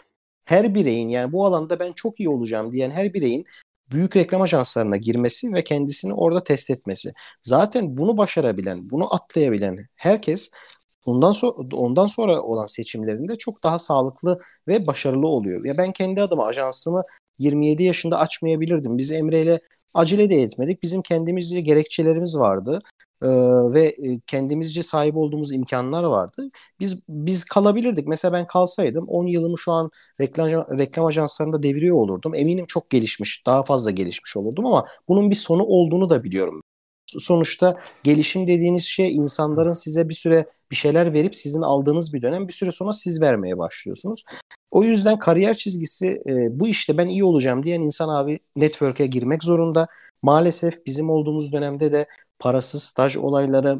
her 0.46 0.76
bireyin 0.76 1.10
yani 1.10 1.32
bu 1.32 1.46
alanda 1.46 1.80
ben 1.80 1.94
çok 1.94 2.20
iyi 2.20 2.30
olacağım 2.30 2.72
diyen 2.72 2.92
her 2.92 3.14
bireyin 3.14 3.46
büyük 3.92 4.16
reklam 4.16 4.42
ajanslarına 4.42 4.98
girmesi 4.98 5.54
ve 5.54 5.64
kendisini 5.64 6.14
orada 6.14 6.44
test 6.44 6.70
etmesi. 6.70 7.14
Zaten 7.44 7.98
bunu 7.98 8.18
başarabilen, 8.18 8.90
bunu 8.90 9.14
atlayabilen 9.16 9.88
herkes 9.96 10.52
bundan 11.06 11.32
sonra 11.32 11.52
ondan 11.74 12.08
sonra 12.08 12.42
olan 12.42 12.66
seçimlerinde 12.66 13.36
çok 13.36 13.64
daha 13.64 13.80
sağlıklı 13.80 14.40
ve 14.68 14.88
başarılı 14.88 15.28
oluyor. 15.28 15.66
Ya 15.66 15.78
ben 15.78 15.92
kendi 15.92 16.22
adıma 16.22 16.46
ajansımı 16.46 17.04
27 17.40 17.84
yaşında 17.84 18.20
açmayabilirdim. 18.20 18.98
Biz 18.98 19.12
Emre 19.12 19.42
ile 19.42 19.60
acele 19.94 20.30
de 20.30 20.36
etmedik. 20.42 20.84
Bizim 20.84 21.02
kendimizce 21.02 21.62
gerekçelerimiz 21.62 22.38
vardı 22.38 22.82
e, 23.22 23.28
ve 23.74 23.96
kendimizce 24.28 24.84
sahip 24.84 25.18
olduğumuz 25.18 25.52
imkanlar 25.52 26.04
vardı. 26.04 26.50
Biz 26.80 27.00
biz 27.10 27.44
kalabilirdik. 27.44 28.08
Mesela 28.08 28.34
ben 28.34 28.48
kalsaydım 28.48 29.08
10 29.08 29.28
yılımı 29.28 29.58
şu 29.58 29.72
an 29.72 29.92
reklam 30.22 30.48
reklam 30.50 31.06
ajanslarında 31.06 31.64
deviriyor 31.64 31.96
olurdum. 31.96 32.36
Eminim 32.36 32.66
çok 32.66 32.90
gelişmiş, 32.90 33.44
daha 33.46 33.64
fazla 33.64 33.92
gelişmiş 33.92 34.38
olurdum 34.38 34.66
ama 34.66 34.86
bunun 35.08 35.30
bir 35.30 35.36
sonu 35.36 35.64
olduğunu 35.64 36.10
da 36.10 36.24
biliyorum. 36.24 36.62
Sonuçta 37.18 37.78
gelişim 38.04 38.48
dediğiniz 38.48 38.84
şey 38.84 39.16
insanların 39.16 39.72
size 39.72 40.10
bir 40.10 40.14
süre 40.14 40.46
bir 40.72 40.76
şeyler 40.76 41.14
verip 41.14 41.36
sizin 41.36 41.62
aldığınız 41.62 42.14
bir 42.14 42.22
dönem 42.22 42.48
bir 42.48 42.54
süre 42.54 42.72
sonra 42.72 42.94
siz 42.94 43.22
vermeye 43.22 43.58
başlıyorsunuz. 43.58 44.24
O 44.72 44.84
yüzden 44.84 45.20
kariyer 45.20 45.58
çizgisi 45.58 46.08
e, 46.08 46.60
bu 46.60 46.68
işte 46.68 46.98
ben 46.98 47.08
iyi 47.08 47.24
olacağım 47.24 47.64
diyen 47.64 47.82
insan 47.82 48.10
abi 48.10 48.40
network'e 48.56 49.08
girmek 49.08 49.44
zorunda. 49.44 49.88
Maalesef 50.22 50.86
bizim 50.86 51.10
olduğumuz 51.10 51.54
dönemde 51.54 51.92
de 51.92 52.08
parasız 52.40 52.84
staj 52.84 53.16
olayları 53.18 53.80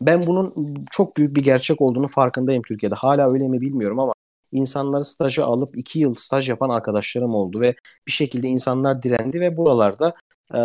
ben 0.00 0.26
bunun 0.26 0.74
çok 0.90 1.16
büyük 1.16 1.36
bir 1.36 1.42
gerçek 1.42 1.80
olduğunu 1.80 2.08
farkındayım 2.08 2.62
Türkiye'de. 2.68 2.94
Hala 2.94 3.32
öyle 3.32 3.48
mi 3.48 3.60
bilmiyorum 3.60 4.00
ama 4.00 4.12
insanları 4.52 5.04
stajı 5.04 5.44
alıp 5.44 5.78
iki 5.78 5.98
yıl 5.98 6.14
staj 6.14 6.48
yapan 6.48 6.70
arkadaşlarım 6.70 7.34
oldu 7.34 7.60
ve 7.60 7.74
bir 8.06 8.12
şekilde 8.12 8.48
insanlar 8.48 9.02
direndi 9.02 9.40
ve 9.40 9.56
buralarda 9.56 10.14
e, 10.54 10.60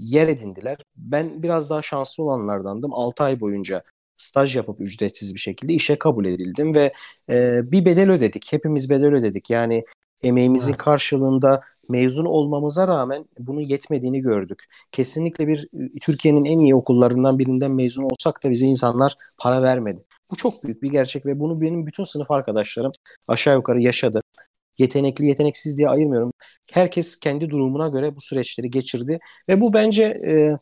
yer 0.00 0.28
edindiler. 0.28 0.78
Ben 0.96 1.42
biraz 1.42 1.70
daha 1.70 1.82
şanslı 1.82 2.24
olanlardandım. 2.24 2.94
6 2.94 3.24
ay 3.24 3.40
boyunca 3.40 3.82
staj 4.16 4.56
yapıp 4.56 4.80
ücretsiz 4.80 5.34
bir 5.34 5.40
şekilde 5.40 5.72
işe 5.72 5.98
kabul 5.98 6.24
edildim 6.24 6.74
ve 6.74 6.92
e, 7.30 7.60
bir 7.72 7.84
bedel 7.84 8.10
ödedik. 8.10 8.52
Hepimiz 8.52 8.90
bedel 8.90 9.14
ödedik. 9.14 9.50
Yani 9.50 9.84
emeğimizin 10.22 10.72
karşılığında 10.72 11.60
mezun 11.90 12.24
olmamıza 12.24 12.88
rağmen 12.88 13.24
bunun 13.38 13.60
yetmediğini 13.60 14.20
gördük. 14.20 14.64
Kesinlikle 14.92 15.46
bir 15.46 15.68
Türkiye'nin 16.02 16.44
en 16.44 16.58
iyi 16.58 16.74
okullarından 16.74 17.38
birinden 17.38 17.70
mezun 17.70 18.02
olsak 18.02 18.44
da 18.44 18.50
bize 18.50 18.66
insanlar 18.66 19.14
para 19.38 19.62
vermedi. 19.62 20.04
Bu 20.30 20.36
çok 20.36 20.64
büyük 20.64 20.82
bir 20.82 20.90
gerçek 20.90 21.26
ve 21.26 21.40
bunu 21.40 21.60
benim 21.60 21.86
bütün 21.86 22.04
sınıf 22.04 22.30
arkadaşlarım 22.30 22.92
aşağı 23.28 23.56
yukarı 23.56 23.82
yaşadı. 23.82 24.20
Yetenekli 24.78 25.26
yeteneksiz 25.26 25.78
diye 25.78 25.88
ayırmıyorum. 25.88 26.32
Herkes 26.72 27.16
kendi 27.16 27.50
durumuna 27.50 27.88
göre 27.88 28.16
bu 28.16 28.20
süreçleri 28.20 28.70
geçirdi 28.70 29.18
ve 29.48 29.60
bu 29.60 29.72
bence 29.72 30.02
e, 30.04 30.58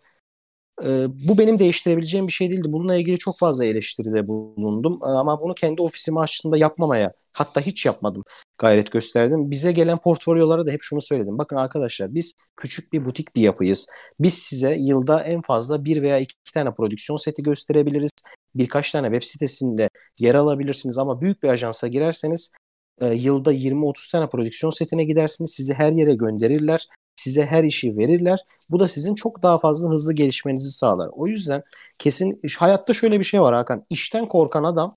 e, 0.84 1.06
bu 1.28 1.38
benim 1.38 1.58
değiştirebileceğim 1.58 2.26
bir 2.26 2.32
şey 2.32 2.52
değildi. 2.52 2.72
Bununla 2.72 2.96
ilgili 2.96 3.18
çok 3.18 3.38
fazla 3.38 3.64
eleştiride 3.64 4.28
bulundum. 4.28 5.00
E, 5.02 5.06
ama 5.06 5.40
bunu 5.40 5.54
kendi 5.54 5.82
ofisimi 5.82 6.20
açtığımda 6.20 6.56
yapmamaya 6.56 7.12
hatta 7.32 7.60
hiç 7.60 7.86
yapmadım 7.86 8.24
gayret 8.58 8.90
gösterdim. 8.90 9.50
Bize 9.50 9.72
gelen 9.72 9.98
portfolyolara 9.98 10.66
da 10.66 10.70
hep 10.70 10.82
şunu 10.82 11.00
söyledim. 11.00 11.38
Bakın 11.38 11.56
arkadaşlar 11.56 12.14
biz 12.14 12.34
küçük 12.56 12.92
bir 12.92 13.04
butik 13.04 13.36
bir 13.36 13.42
yapıyız. 13.42 13.86
Biz 14.20 14.34
size 14.34 14.74
yılda 14.74 15.22
en 15.22 15.42
fazla 15.42 15.84
bir 15.84 16.02
veya 16.02 16.18
iki 16.18 16.52
tane 16.54 16.74
prodüksiyon 16.74 17.16
seti 17.16 17.42
gösterebiliriz. 17.42 18.10
Birkaç 18.54 18.92
tane 18.92 19.06
web 19.06 19.22
sitesinde 19.22 19.88
yer 20.18 20.34
alabilirsiniz 20.34 20.98
ama 20.98 21.20
büyük 21.20 21.42
bir 21.42 21.48
ajansa 21.48 21.88
girerseniz 21.88 22.52
e, 23.00 23.14
yılda 23.14 23.52
20-30 23.52 24.12
tane 24.12 24.28
prodüksiyon 24.28 24.70
setine 24.70 25.04
gidersiniz. 25.04 25.50
Sizi 25.50 25.74
her 25.74 25.92
yere 25.92 26.14
gönderirler 26.14 26.86
size 27.18 27.46
her 27.46 27.64
işi 27.64 27.96
verirler. 27.96 28.44
Bu 28.70 28.81
da 28.81 28.88
sizin 28.88 29.14
çok 29.14 29.42
daha 29.42 29.59
fazla 29.59 29.90
hızlı 29.90 30.12
gelişmenizi 30.12 30.70
sağlar. 30.70 31.11
O 31.12 31.26
yüzden 31.26 31.62
kesin 31.98 32.40
hayatta 32.59 32.94
şöyle 32.94 33.18
bir 33.18 33.24
şey 33.24 33.40
var 33.40 33.54
Hakan. 33.54 33.83
İşten 33.90 34.28
korkan 34.28 34.64
adam, 34.64 34.94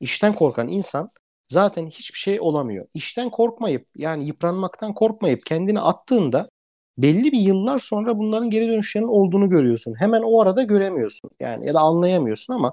işten 0.00 0.32
korkan 0.32 0.68
insan 0.68 1.10
zaten 1.48 1.86
hiçbir 1.86 2.18
şey 2.18 2.40
olamıyor. 2.40 2.86
İşten 2.94 3.30
korkmayıp 3.30 3.86
yani 3.96 4.26
yıpranmaktan 4.26 4.94
korkmayıp 4.94 5.46
kendini 5.46 5.80
attığında 5.80 6.48
belli 6.98 7.32
bir 7.32 7.38
yıllar 7.38 7.78
sonra 7.78 8.18
bunların 8.18 8.50
geri 8.50 8.68
dönüşlerinin 8.68 9.08
olduğunu 9.08 9.50
görüyorsun. 9.50 9.94
Hemen 9.98 10.22
o 10.22 10.40
arada 10.40 10.62
göremiyorsun. 10.62 11.30
Yani 11.40 11.66
ya 11.66 11.74
da 11.74 11.80
anlayamıyorsun 11.80 12.54
ama 12.54 12.72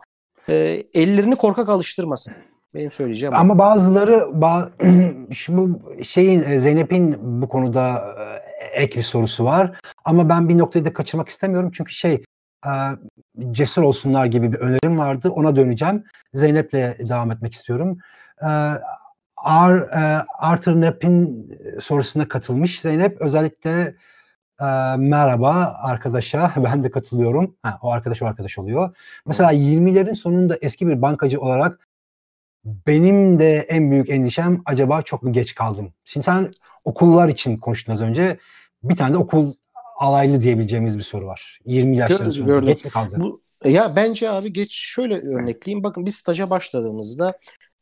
e, 0.50 0.84
ellerini 0.94 1.36
korkak 1.36 1.70
alıştırmasın. 1.70 2.34
Benim 2.74 2.92
söyleyeceğim. 2.92 3.36
Ama 3.36 3.58
bazıları 3.58 4.42
ba 4.42 4.72
şu 5.32 5.80
şeyin 6.04 6.40
e, 6.40 6.60
Zeynep'in 6.60 7.18
bu 7.42 7.50
konuda 7.50 8.16
e, 8.20 8.49
ek 8.74 8.98
bir 8.98 9.04
sorusu 9.04 9.46
var. 9.46 9.80
Ama 10.06 10.30
ben 10.30 10.50
bir 10.50 10.58
noktayı 10.58 10.86
da 10.86 10.94
kaçırmak 10.94 11.30
istemiyorum. 11.30 11.72
Çünkü 11.74 11.94
şey 11.94 12.24
e, 12.66 12.72
cesur 13.52 13.82
olsunlar 13.82 14.26
gibi 14.26 14.52
bir 14.52 14.58
önerim 14.58 14.98
vardı. 14.98 15.30
Ona 15.30 15.56
döneceğim. 15.56 16.04
Zeynep'le 16.34 17.10
devam 17.10 17.32
etmek 17.32 17.54
istiyorum. 17.54 17.98
Arthur 20.38 20.74
Knapp'in 20.74 21.50
sorusuna 21.82 22.28
katılmış 22.28 22.82
Zeynep. 22.82 23.22
Özellikle 23.22 23.96
merhaba 24.98 25.80
arkadaşa 25.82 26.54
ben 26.64 26.84
de 26.84 26.92
katılıyorum. 26.92 27.56
Ha, 27.64 27.80
o 27.82 27.92
arkadaş 27.92 28.22
o 28.22 28.26
arkadaş 28.26 28.58
oluyor. 28.58 28.96
Mesela 29.26 29.54
20'lerin 29.54 30.16
sonunda 30.16 30.58
eski 30.62 30.88
bir 30.88 31.02
bankacı 31.02 31.42
olarak 31.42 31.88
benim 32.66 33.40
de 33.40 33.58
en 33.58 33.92
büyük 33.92 34.10
endişem 34.10 34.62
acaba 34.66 35.02
çok 35.02 35.24
mu 35.24 35.34
geç 35.34 35.56
kaldım? 35.56 35.94
Şimdi 36.06 36.24
sen 36.24 36.52
okullar 36.86 37.30
için 37.30 37.58
konuştun 37.58 37.94
az 37.94 38.02
önce. 38.02 38.38
Bir 38.84 38.96
tane 38.96 39.13
de 39.13 39.18
okul 39.18 39.54
alaylı 39.98 40.42
diyebileceğimiz 40.42 40.98
bir 40.98 41.04
soru 41.04 41.26
var. 41.26 41.60
20 41.65 41.98
yaşların 41.98 42.32
sonunda 42.32 42.72
geç 42.72 42.86
mi 42.86 42.92
kaldın? 42.92 43.22
Bu, 43.22 43.42
ya 43.65 43.96
bence 43.96 44.30
abi 44.30 44.54
geç 44.54 44.74
şöyle 44.74 45.15
örnekleyeyim. 45.15 45.84
Bakın 45.84 46.06
biz 46.06 46.15
staja 46.15 46.50
başladığımızda 46.50 47.34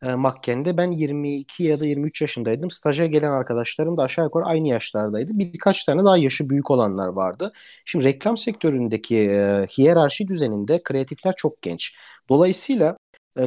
e, 0.04 0.16
Makken'de 0.16 0.78
ben 0.78 0.92
22 0.92 1.64
ya 1.64 1.80
da 1.80 1.86
23 1.86 2.22
yaşındaydım. 2.22 2.72
Staja 2.72 3.06
gelen 3.06 3.32
arkadaşlarım 3.32 3.98
da 3.98 4.04
aşağı 4.04 4.26
yukarı 4.26 4.46
aynı 4.46 4.68
yaşlardaydı. 4.68 5.32
Birkaç 5.34 5.86
tane 5.86 6.06
daha 6.06 6.18
yaşı 6.18 6.50
büyük 6.50 6.72
olanlar 6.72 7.08
vardı. 7.08 7.52
Şimdi 7.86 8.06
reklam 8.06 8.38
sektöründeki 8.38 9.18
e, 9.18 9.68
hiyerarşi 9.78 10.28
düzeninde 10.28 10.84
kreatifler 10.84 11.34
çok 11.38 11.62
genç. 11.62 11.96
Dolayısıyla 12.30 12.98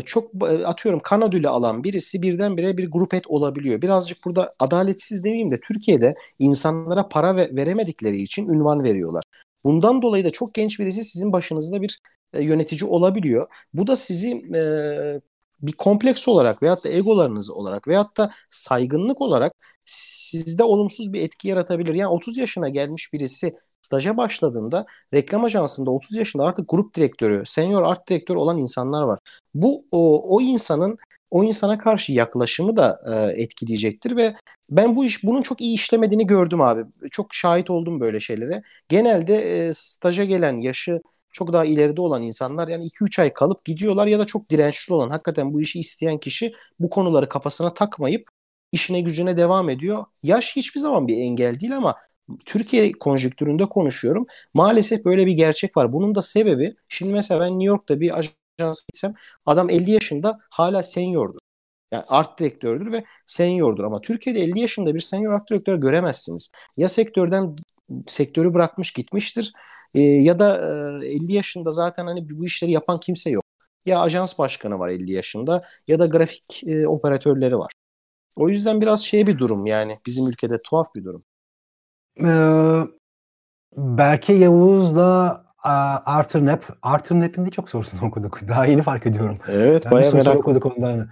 çok 0.05 0.31
e, 0.51 0.67
atıyorum 0.67 1.01
kan 1.05 1.23
ödülü 1.23 1.49
alan 1.49 1.85
birisi 1.85 2.23
birdenbire 2.23 2.77
bir 2.77 2.91
grup 2.91 3.15
et 3.15 3.27
olabiliyor. 3.27 3.83
Birazcık 3.83 4.25
burada 4.25 4.55
adaletsiz 4.59 5.25
demeyeyim 5.25 5.51
de 5.51 5.61
Türkiye'de 5.61 6.15
insanlara 6.39 7.09
para 7.09 7.37
ve 7.37 7.57
veremedikleri 7.57 8.17
için 8.23 8.49
ünvan 8.49 8.85
veriyorlar. 8.85 9.25
Bundan 9.65 10.03
dolayı 10.03 10.25
da 10.25 10.31
çok 10.31 10.55
genç 10.55 10.81
birisi 10.81 11.05
sizin 11.05 11.33
başınızda 11.33 11.83
bir 11.83 12.01
e, 12.33 12.43
yönetici 12.45 12.91
olabiliyor. 12.91 13.49
Bu 13.75 13.87
da 13.87 13.97
sizi 13.97 14.31
e, 14.55 15.21
bir 15.63 15.73
kompleks 15.73 16.29
olarak 16.29 16.63
veyahut 16.63 16.85
da 16.85 16.89
egolarınız 16.89 17.51
olarak 17.51 17.89
veyahut 17.89 18.17
da 18.17 18.33
saygınlık 18.51 19.21
olarak 19.21 19.53
sizde 19.85 20.63
olumsuz 20.65 21.13
bir 21.13 21.21
etki 21.23 21.49
yaratabilir. 21.49 21.95
Yani 21.95 22.09
30 22.09 22.37
yaşına 22.37 22.69
gelmiş 22.69 23.13
birisi 23.13 23.57
staja 23.83 24.17
başladığında 24.17 24.87
reklam 25.15 25.45
ajansında 25.45 25.91
30 25.91 26.17
yaşında 26.17 26.45
artık 26.45 26.69
grup 26.69 26.95
direktörü, 26.95 27.43
senior 27.47 27.83
art 27.83 28.09
direktör 28.09 28.37
olan 28.37 28.59
insanlar 28.59 29.03
var. 29.03 29.19
Bu 29.55 29.85
o, 29.93 30.37
o 30.37 30.41
insanın 30.41 30.99
o 31.31 31.45
insana 31.45 31.79
karşı 31.79 32.13
yaklaşımı 32.13 32.77
da 32.77 33.01
e, 33.07 33.43
etkileyecektir 33.43 34.17
ve 34.17 34.35
ben 34.71 34.97
bu 34.97 35.05
iş 35.05 35.25
bunun 35.25 35.43
çok 35.43 35.61
iyi 35.61 35.75
işlemediğini 35.75 36.27
gördüm 36.27 36.61
abi. 36.61 36.85
Çok 37.11 37.35
şahit 37.35 37.71
oldum 37.71 38.01
böyle 38.01 38.21
şeylere. 38.21 38.63
Genelde 38.89 39.67
e, 39.69 39.73
staja 39.75 40.25
gelen 40.25 40.61
yaşı 40.61 41.01
çok 41.33 41.53
daha 41.53 41.65
ileride 41.65 42.01
olan 42.01 42.23
insanlar 42.23 42.69
yani 42.69 42.87
2-3 42.87 43.19
ay 43.23 43.33
kalıp 43.33 43.65
gidiyorlar 43.65 44.07
ya 44.07 44.19
da 44.19 44.27
çok 44.27 44.51
dirençli 44.51 44.95
olan 44.95 45.11
hakikaten 45.11 45.53
bu 45.53 45.63
işi 45.63 45.79
isteyen 45.79 46.19
kişi 46.19 46.53
bu 46.81 46.91
konuları 46.91 47.29
kafasına 47.29 47.75
takmayıp 47.75 48.29
işine 48.73 49.01
gücüne 49.01 49.37
devam 49.37 49.69
ediyor. 49.71 50.05
Yaş 50.23 50.57
hiçbir 50.57 50.81
zaman 50.81 51.09
bir 51.09 51.17
engel 51.17 51.61
değil 51.61 51.77
ama 51.77 51.97
Türkiye 52.45 52.93
konjüktüründe 52.93 53.67
konuşuyorum. 53.67 54.27
Maalesef 54.55 55.05
böyle 55.05 55.27
bir 55.27 55.33
gerçek 55.33 55.77
var. 55.77 55.93
Bunun 55.93 56.15
da 56.15 56.23
sebebi 56.23 56.75
şimdi 56.89 57.13
mesela 57.13 57.41
ben 57.41 57.51
New 57.51 57.65
York'ta 57.65 58.01
bir 58.01 58.13
ajans 58.19 58.87
gitsem 58.87 59.15
adam 59.47 59.71
50 59.71 59.91
yaşında 59.91 60.39
hala 60.51 60.83
seniordur. 60.83 61.39
Yani 61.93 62.05
art 62.09 62.41
direktördür 62.41 62.93
ve 62.93 63.05
seniordur 63.27 63.85
ama 63.85 64.01
Türkiye'de 64.01 64.41
50 64.41 64.61
yaşında 64.61 64.95
bir 64.95 65.01
senior 65.01 65.33
art 65.33 65.51
direktör 65.51 65.77
göremezsiniz. 65.77 66.53
Ya 66.77 66.89
sektörden 66.89 67.57
sektörü 68.07 68.55
bırakmış 68.55 68.93
gitmiştir 68.93 69.53
e, 69.95 70.01
ya 70.03 70.39
da 70.39 70.57
e, 71.05 71.09
50 71.09 71.33
yaşında 71.33 71.71
zaten 71.71 72.07
hani 72.07 72.31
bu 72.31 72.47
işleri 72.47 72.71
yapan 72.71 73.01
kimse 73.01 73.31
yok. 73.31 73.45
Ya 73.87 74.01
ajans 74.01 74.39
başkanı 74.39 74.79
var 74.79 74.89
50 74.89 75.13
yaşında 75.13 75.63
ya 75.89 75.99
da 75.99 76.07
grafik 76.07 76.65
e, 76.67 76.89
operatörleri 76.89 77.59
var. 77.59 77.73
O 78.37 78.49
yüzden 78.49 78.81
biraz 78.81 79.05
şey 79.05 79.27
bir 79.27 79.39
durum 79.39 79.67
yani 79.67 80.01
bizim 80.07 80.27
ülkede 80.29 80.63
tuhaf 80.63 80.95
bir 80.95 81.05
durum. 81.05 81.25
Ee, 82.25 82.87
Berke 83.77 84.33
Yavuz'la 84.33 85.45
Arthur 85.63 86.41
Knapp. 86.41 86.65
Arthur 86.83 87.17
Knapp'in 87.17 87.47
de 87.47 87.51
çok 87.51 87.69
sorusunu 87.71 88.01
okuduk. 88.09 88.49
Daha 88.49 88.67
yeni 88.67 88.83
fark 88.83 89.07
ediyorum. 89.07 89.39
Evet 89.49 89.85
yani 89.85 89.93
bayağı 89.93 90.15
merak 90.15 90.37
okuduk 90.37 90.67
ondan. 90.67 91.09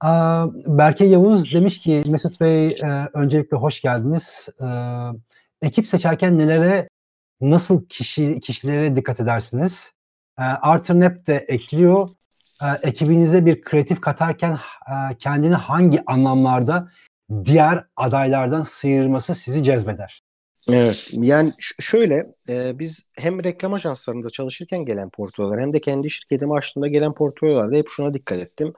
Aa, 0.00 0.46
Berke 0.66 1.04
Yavuz 1.04 1.54
demiş 1.54 1.78
ki 1.80 2.02
Mesut 2.06 2.40
Bey 2.40 2.66
e, 2.66 3.08
öncelikle 3.14 3.56
hoş 3.56 3.80
geldiniz. 3.80 4.48
E, 4.60 4.66
ekip 5.62 5.86
seçerken 5.86 6.38
nelere 6.38 6.88
nasıl 7.40 7.86
kişi 7.86 8.40
kişilere 8.40 8.96
dikkat 8.96 9.20
edersiniz? 9.20 9.92
E, 10.38 10.42
Arthur 10.42 10.94
Knapp 10.94 11.26
de 11.26 11.36
ekliyor. 11.36 12.08
E, 12.62 12.88
ekibinize 12.88 13.46
bir 13.46 13.62
kreatif 13.62 14.00
katarken 14.00 14.58
e, 14.88 15.16
kendini 15.18 15.54
hangi 15.54 16.02
anlamlarda 16.06 16.88
diğer 17.44 17.84
adaylardan 17.96 18.62
sıyırması 18.62 19.34
sizi 19.34 19.62
cezbeder? 19.62 20.25
Evet 20.72 21.08
yani 21.12 21.52
şöyle 21.80 22.34
e, 22.48 22.78
biz 22.78 23.08
hem 23.16 23.44
reklam 23.44 23.74
ajanslarında 23.74 24.30
çalışırken 24.30 24.84
gelen 24.84 25.10
portfolyolar 25.10 25.60
hem 25.60 25.72
de 25.72 25.80
kendi 25.80 26.10
şirketimi 26.10 26.54
açtığımda 26.54 26.88
gelen 26.88 27.14
portfolyolarda 27.14 27.76
hep 27.76 27.88
şuna 27.88 28.14
dikkat 28.14 28.38
ettim. 28.38 28.72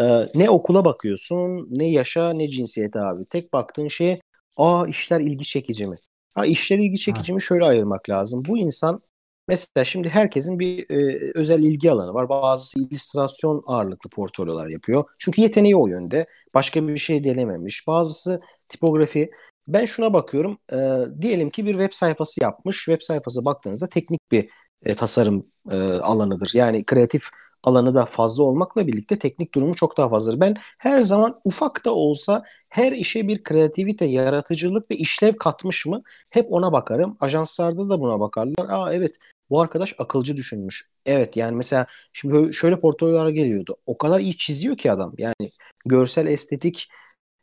E, 0.00 0.04
ne 0.34 0.50
okula 0.50 0.84
bakıyorsun 0.84 1.68
ne 1.70 1.90
yaşa 1.90 2.32
ne 2.32 2.48
cinsiyete 2.48 3.00
abi. 3.00 3.24
Tek 3.24 3.52
baktığın 3.52 3.88
şey 3.88 4.20
aa 4.56 4.86
işler 4.86 5.20
ilgi 5.20 5.44
çekici 5.44 5.86
mi? 5.86 5.96
Ha 6.34 6.46
işler 6.46 6.78
ilgi 6.78 6.98
çekici 6.98 7.32
mi 7.32 7.42
şöyle 7.42 7.64
ayırmak 7.64 8.10
lazım. 8.10 8.42
Bu 8.48 8.58
insan 8.58 9.00
mesela 9.48 9.84
şimdi 9.84 10.08
herkesin 10.08 10.58
bir 10.58 10.90
e, 10.90 11.32
özel 11.34 11.62
ilgi 11.62 11.90
alanı 11.90 12.14
var. 12.14 12.28
Bazısı 12.28 12.78
illüstrasyon 12.80 13.62
ağırlıklı 13.66 14.10
portfolyolar 14.10 14.68
yapıyor. 14.68 15.04
Çünkü 15.18 15.40
yeteneği 15.40 15.76
o 15.76 15.86
yönde. 15.86 16.26
Başka 16.54 16.88
bir 16.88 16.96
şey 16.96 17.24
denememiş. 17.24 17.86
Bazısı 17.86 18.40
tipografi. 18.68 19.30
Ben 19.68 19.84
şuna 19.84 20.12
bakıyorum. 20.12 20.58
E, 20.72 20.76
diyelim 21.20 21.50
ki 21.50 21.66
bir 21.66 21.72
web 21.72 21.92
sayfası 21.92 22.42
yapmış. 22.42 22.76
Web 22.84 23.00
sayfası 23.02 23.44
baktığınızda 23.44 23.88
teknik 23.88 24.20
bir 24.32 24.48
e, 24.84 24.94
tasarım 24.94 25.46
e, 25.70 25.76
alanıdır. 25.78 26.50
Yani 26.54 26.84
kreatif 26.84 27.22
alanı 27.64 27.94
da 27.94 28.06
fazla 28.06 28.42
olmakla 28.42 28.86
birlikte 28.86 29.18
teknik 29.18 29.54
durumu 29.54 29.74
çok 29.74 29.96
daha 29.96 30.08
fazladır. 30.08 30.40
Ben 30.40 30.56
her 30.78 31.02
zaman 31.02 31.40
ufak 31.44 31.84
da 31.84 31.94
olsa 31.94 32.44
her 32.68 32.92
işe 32.92 33.28
bir 33.28 33.42
kreativite, 33.42 34.04
yaratıcılık 34.04 34.90
ve 34.90 34.96
işlev 34.96 35.36
katmış 35.36 35.86
mı 35.86 36.02
hep 36.30 36.52
ona 36.52 36.72
bakarım. 36.72 37.16
Ajanslarda 37.20 37.88
da 37.88 38.00
buna 38.00 38.20
bakarlar. 38.20 38.68
Aa 38.68 38.94
evet 38.94 39.18
bu 39.50 39.60
arkadaş 39.60 39.94
akılcı 39.98 40.36
düşünmüş. 40.36 40.90
Evet 41.06 41.36
yani 41.36 41.56
mesela 41.56 41.86
şimdi 42.12 42.54
şöyle 42.54 42.80
portfolyolara 42.80 43.30
geliyordu. 43.30 43.76
O 43.86 43.98
kadar 43.98 44.20
iyi 44.20 44.36
çiziyor 44.36 44.76
ki 44.76 44.92
adam. 44.92 45.14
Yani 45.18 45.50
görsel 45.86 46.26
estetik 46.26 46.88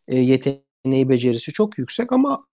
e, 0.07 0.15
yeteneği 0.15 0.70
yeteneği 0.85 1.09
becerisi 1.09 1.53
çok 1.53 1.77
yüksek 1.77 2.11
ama 2.11 2.45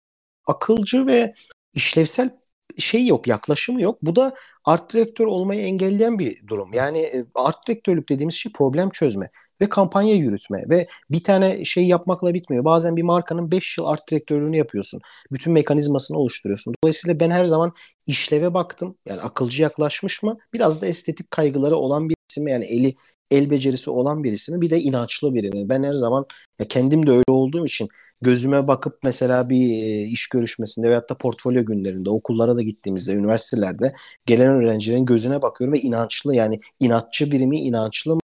akılcı 0.47 1.07
ve 1.07 1.35
işlevsel 1.75 2.31
şey 2.79 3.07
yok, 3.07 3.27
yaklaşımı 3.27 3.83
yok. 3.83 3.99
Bu 4.03 4.17
da 4.17 4.35
art 4.65 4.93
direktör 4.93 5.27
olmayı 5.27 5.63
engelleyen 5.63 6.19
bir 6.19 6.47
durum. 6.47 6.73
Yani 6.73 6.99
e, 6.99 7.25
art 7.35 7.67
direktörlük 7.69 8.09
dediğimiz 8.09 8.35
şey 8.35 8.53
problem 8.53 8.91
çözme 8.91 9.31
ve 9.61 9.69
kampanya 9.69 10.15
yürütme 10.15 10.65
ve 10.69 10.87
bir 11.11 11.25
tane 11.25 11.65
şey 11.65 11.87
yapmakla 11.87 12.35
bitmiyor. 12.35 12.65
Bazen 12.65 12.97
bir 12.97 13.03
markanın 13.03 13.51
5 13.51 13.79
yıl 13.79 13.85
art 13.87 14.11
direktörlüğünü 14.11 14.57
yapıyorsun. 14.57 15.01
Bütün 15.33 15.53
mekanizmasını 15.53 16.19
oluşturuyorsun. 16.19 16.75
Dolayısıyla 16.85 17.21
ben 17.21 17.31
her 17.31 17.45
zaman 17.45 17.73
işleve 18.07 18.55
baktım. 18.55 18.97
Yani 19.07 19.21
akılcı 19.21 19.63
yaklaşmış 19.63 20.23
mı? 20.23 20.39
Biraz 20.55 20.83
da 20.83 20.87
estetik 20.87 21.31
kaygıları 21.31 21.77
olan 21.77 22.09
bir 22.09 22.15
isim 22.31 22.49
yani 22.49 22.65
eli 22.65 22.95
el 23.31 23.51
becerisi 23.51 23.91
olan 23.91 24.25
birisi 24.25 24.53
mi? 24.53 24.61
Bir 24.61 24.71
de 24.71 24.81
inançlı 24.81 25.35
biri 25.35 25.51
mi? 25.51 25.69
Ben 25.69 25.83
her 25.83 25.95
zaman 25.95 26.27
ya 26.59 26.69
kendim 26.69 27.07
de 27.07 27.11
öyle 27.11 27.25
olduğum 27.29 27.67
için 27.67 27.89
gözüme 28.23 28.69
bakıp 28.69 28.99
mesela 29.03 29.49
bir 29.49 29.71
e, 29.71 30.03
iş 30.03 30.29
görüşmesinde 30.29 30.89
veyahut 30.89 31.11
da 31.11 31.19
portfolyo 31.19 31.65
günlerinde 31.65 32.11
okullara 32.11 32.57
da 32.57 32.63
gittiğimizde 32.63 33.13
üniversitelerde 33.13 33.95
gelen 34.27 34.49
öğrencilerin 34.49 35.07
gözüne 35.07 35.43
bakıyorum 35.43 35.75
ve 35.75 35.81
inançlı 35.81 36.35
yani 36.35 36.61
inatçı 36.81 37.33
biri 37.33 37.47
mi 37.47 37.59
inançlı 37.61 38.15
mı 38.15 38.21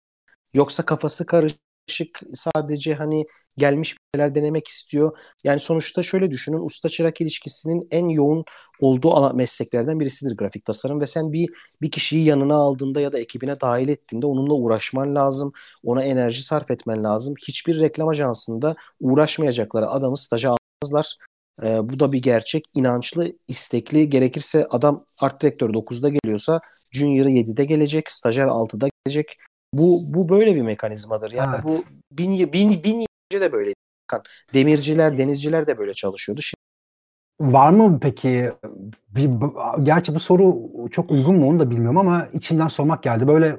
yoksa 0.53 0.85
kafası 0.85 1.25
karışık 1.25 2.21
sadece 2.33 2.93
hani 2.93 3.25
gelmiş 3.57 3.95
şeyler 4.15 4.35
denemek 4.35 4.67
istiyor. 4.67 5.17
Yani 5.43 5.59
sonuçta 5.59 6.03
şöyle 6.03 6.31
düşünün 6.31 6.59
usta 6.59 6.89
çırak 6.89 7.21
ilişkisinin 7.21 7.87
en 7.91 8.09
yoğun 8.09 8.45
olduğu 8.79 9.33
mesleklerden 9.33 9.99
birisidir 9.99 10.37
grafik 10.37 10.65
tasarım 10.65 11.01
ve 11.01 11.07
sen 11.07 11.33
bir 11.33 11.49
bir 11.81 11.91
kişiyi 11.91 12.25
yanına 12.25 12.55
aldığında 12.55 13.01
ya 13.01 13.11
da 13.11 13.19
ekibine 13.19 13.61
dahil 13.61 13.87
ettiğinde 13.87 14.25
onunla 14.25 14.53
uğraşman 14.53 15.15
lazım. 15.15 15.51
Ona 15.83 16.03
enerji 16.03 16.43
sarf 16.43 16.71
etmen 16.71 17.03
lazım. 17.03 17.33
Hiçbir 17.47 17.79
reklam 17.79 18.07
ajansında 18.07 18.75
uğraşmayacakları 18.99 19.89
adamı 19.89 20.17
staja 20.17 20.55
almazlar. 20.83 21.15
Ee, 21.63 21.89
bu 21.89 21.99
da 21.99 22.11
bir 22.11 22.21
gerçek. 22.21 22.65
İnançlı, 22.75 23.33
istekli. 23.47 24.09
Gerekirse 24.09 24.67
adam 24.69 25.05
art 25.19 25.41
direktör 25.41 25.69
9'da 25.69 26.09
geliyorsa 26.09 26.59
Junior 26.91 27.25
7'de 27.25 27.65
gelecek, 27.65 28.11
stajyer 28.11 28.47
6'da 28.47 28.87
gelecek. 29.05 29.37
Bu 29.73 30.01
bu 30.13 30.29
böyle 30.29 30.55
bir 30.55 30.61
mekanizmadır. 30.61 31.31
Yani 31.31 31.55
evet. 31.55 31.63
bu 31.65 31.83
bin, 32.11 32.53
bin, 32.53 32.83
bin 32.83 33.05
de 33.41 33.51
böyle. 33.51 33.73
Demirciler, 34.53 35.17
denizciler 35.17 35.67
de 35.67 35.77
böyle 35.77 35.93
çalışıyordu. 35.93 36.41
Şimdi 36.41 37.53
Var 37.53 37.69
mı 37.69 37.99
peki 38.01 38.51
bir, 39.09 39.29
gerçi 39.83 40.15
bu 40.15 40.19
soru 40.19 40.69
çok 40.91 41.11
uygun 41.11 41.35
mu 41.35 41.49
onu 41.49 41.59
da 41.59 41.69
bilmiyorum 41.69 41.97
ama 41.97 42.27
içimden 42.33 42.67
sormak 42.67 43.03
geldi. 43.03 43.27
Böyle 43.27 43.57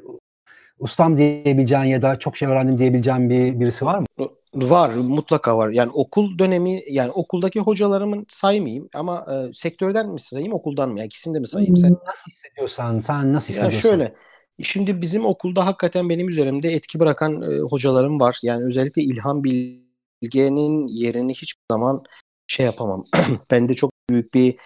ustam 0.79 1.19
diyebileceğin 1.19 1.85
ya 1.85 2.03
da 2.03 2.19
çok 2.19 2.37
şey 2.37 2.49
öğrendim 2.49 2.79
diyebileceğin 2.79 3.31
bir 3.31 3.61
birisi 3.61 3.87
var 3.87 3.99
mı? 3.99 4.07
Var 4.55 4.95
mutlaka 4.95 5.59
var. 5.59 5.71
Yani 5.71 5.91
okul 5.95 6.39
dönemi 6.39 6.81
yani 6.91 7.11
okuldaki 7.11 7.61
hocalarımın 7.61 8.27
saymayayım 8.29 8.89
ama 8.95 9.27
e, 9.31 9.53
sektörden 9.55 10.09
mi 10.09 10.21
sayayım 10.21 10.53
okuldan 10.53 10.91
mı? 10.91 10.99
Yani 10.99 11.07
ikisini 11.07 11.35
de 11.35 11.41
mi 11.41 11.47
sayayım 11.47 11.77
sen? 11.77 11.97
Nasıl 12.07 12.31
hissediyorsan 12.31 13.01
sen 13.01 13.33
nasıl 13.33 13.49
hissediyorsun? 13.49 13.77
Ya 13.77 13.83
şöyle 13.83 14.15
şimdi 14.63 15.01
bizim 15.03 15.27
okulda 15.27 15.67
hakikaten 15.67 16.09
benim 16.09 16.29
üzerimde 16.29 16.73
etki 16.73 17.01
bırakan 17.01 17.43
e, 17.43 17.61
hocalarım 17.61 18.21
var. 18.21 18.39
Yani 18.43 18.65
özellikle 18.65 19.03
İlhan 19.03 19.45
Bilge'nin 19.45 20.87
yerini 20.87 21.35
hiçbir 21.35 21.63
zaman 21.71 22.05
şey 22.47 22.67
yapamam. 22.67 23.05
Bende 23.51 23.75
çok 23.75 23.91
büyük 24.11 24.35
bir 24.35 24.57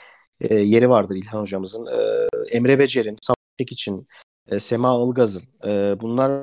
e, 0.41 0.55
yeri 0.55 0.91
vardır 0.91 1.17
İlhan 1.17 1.43
hocamızın. 1.43 1.87
E, 1.87 2.29
Emre 2.57 2.79
Becer'in, 2.79 3.17
Savaşçık 3.23 3.73
için, 3.73 4.07
e, 4.49 4.61
Sema 4.61 5.05
Ilgaz'ın. 5.07 5.43
E, 5.67 6.01
bunlar 6.01 6.43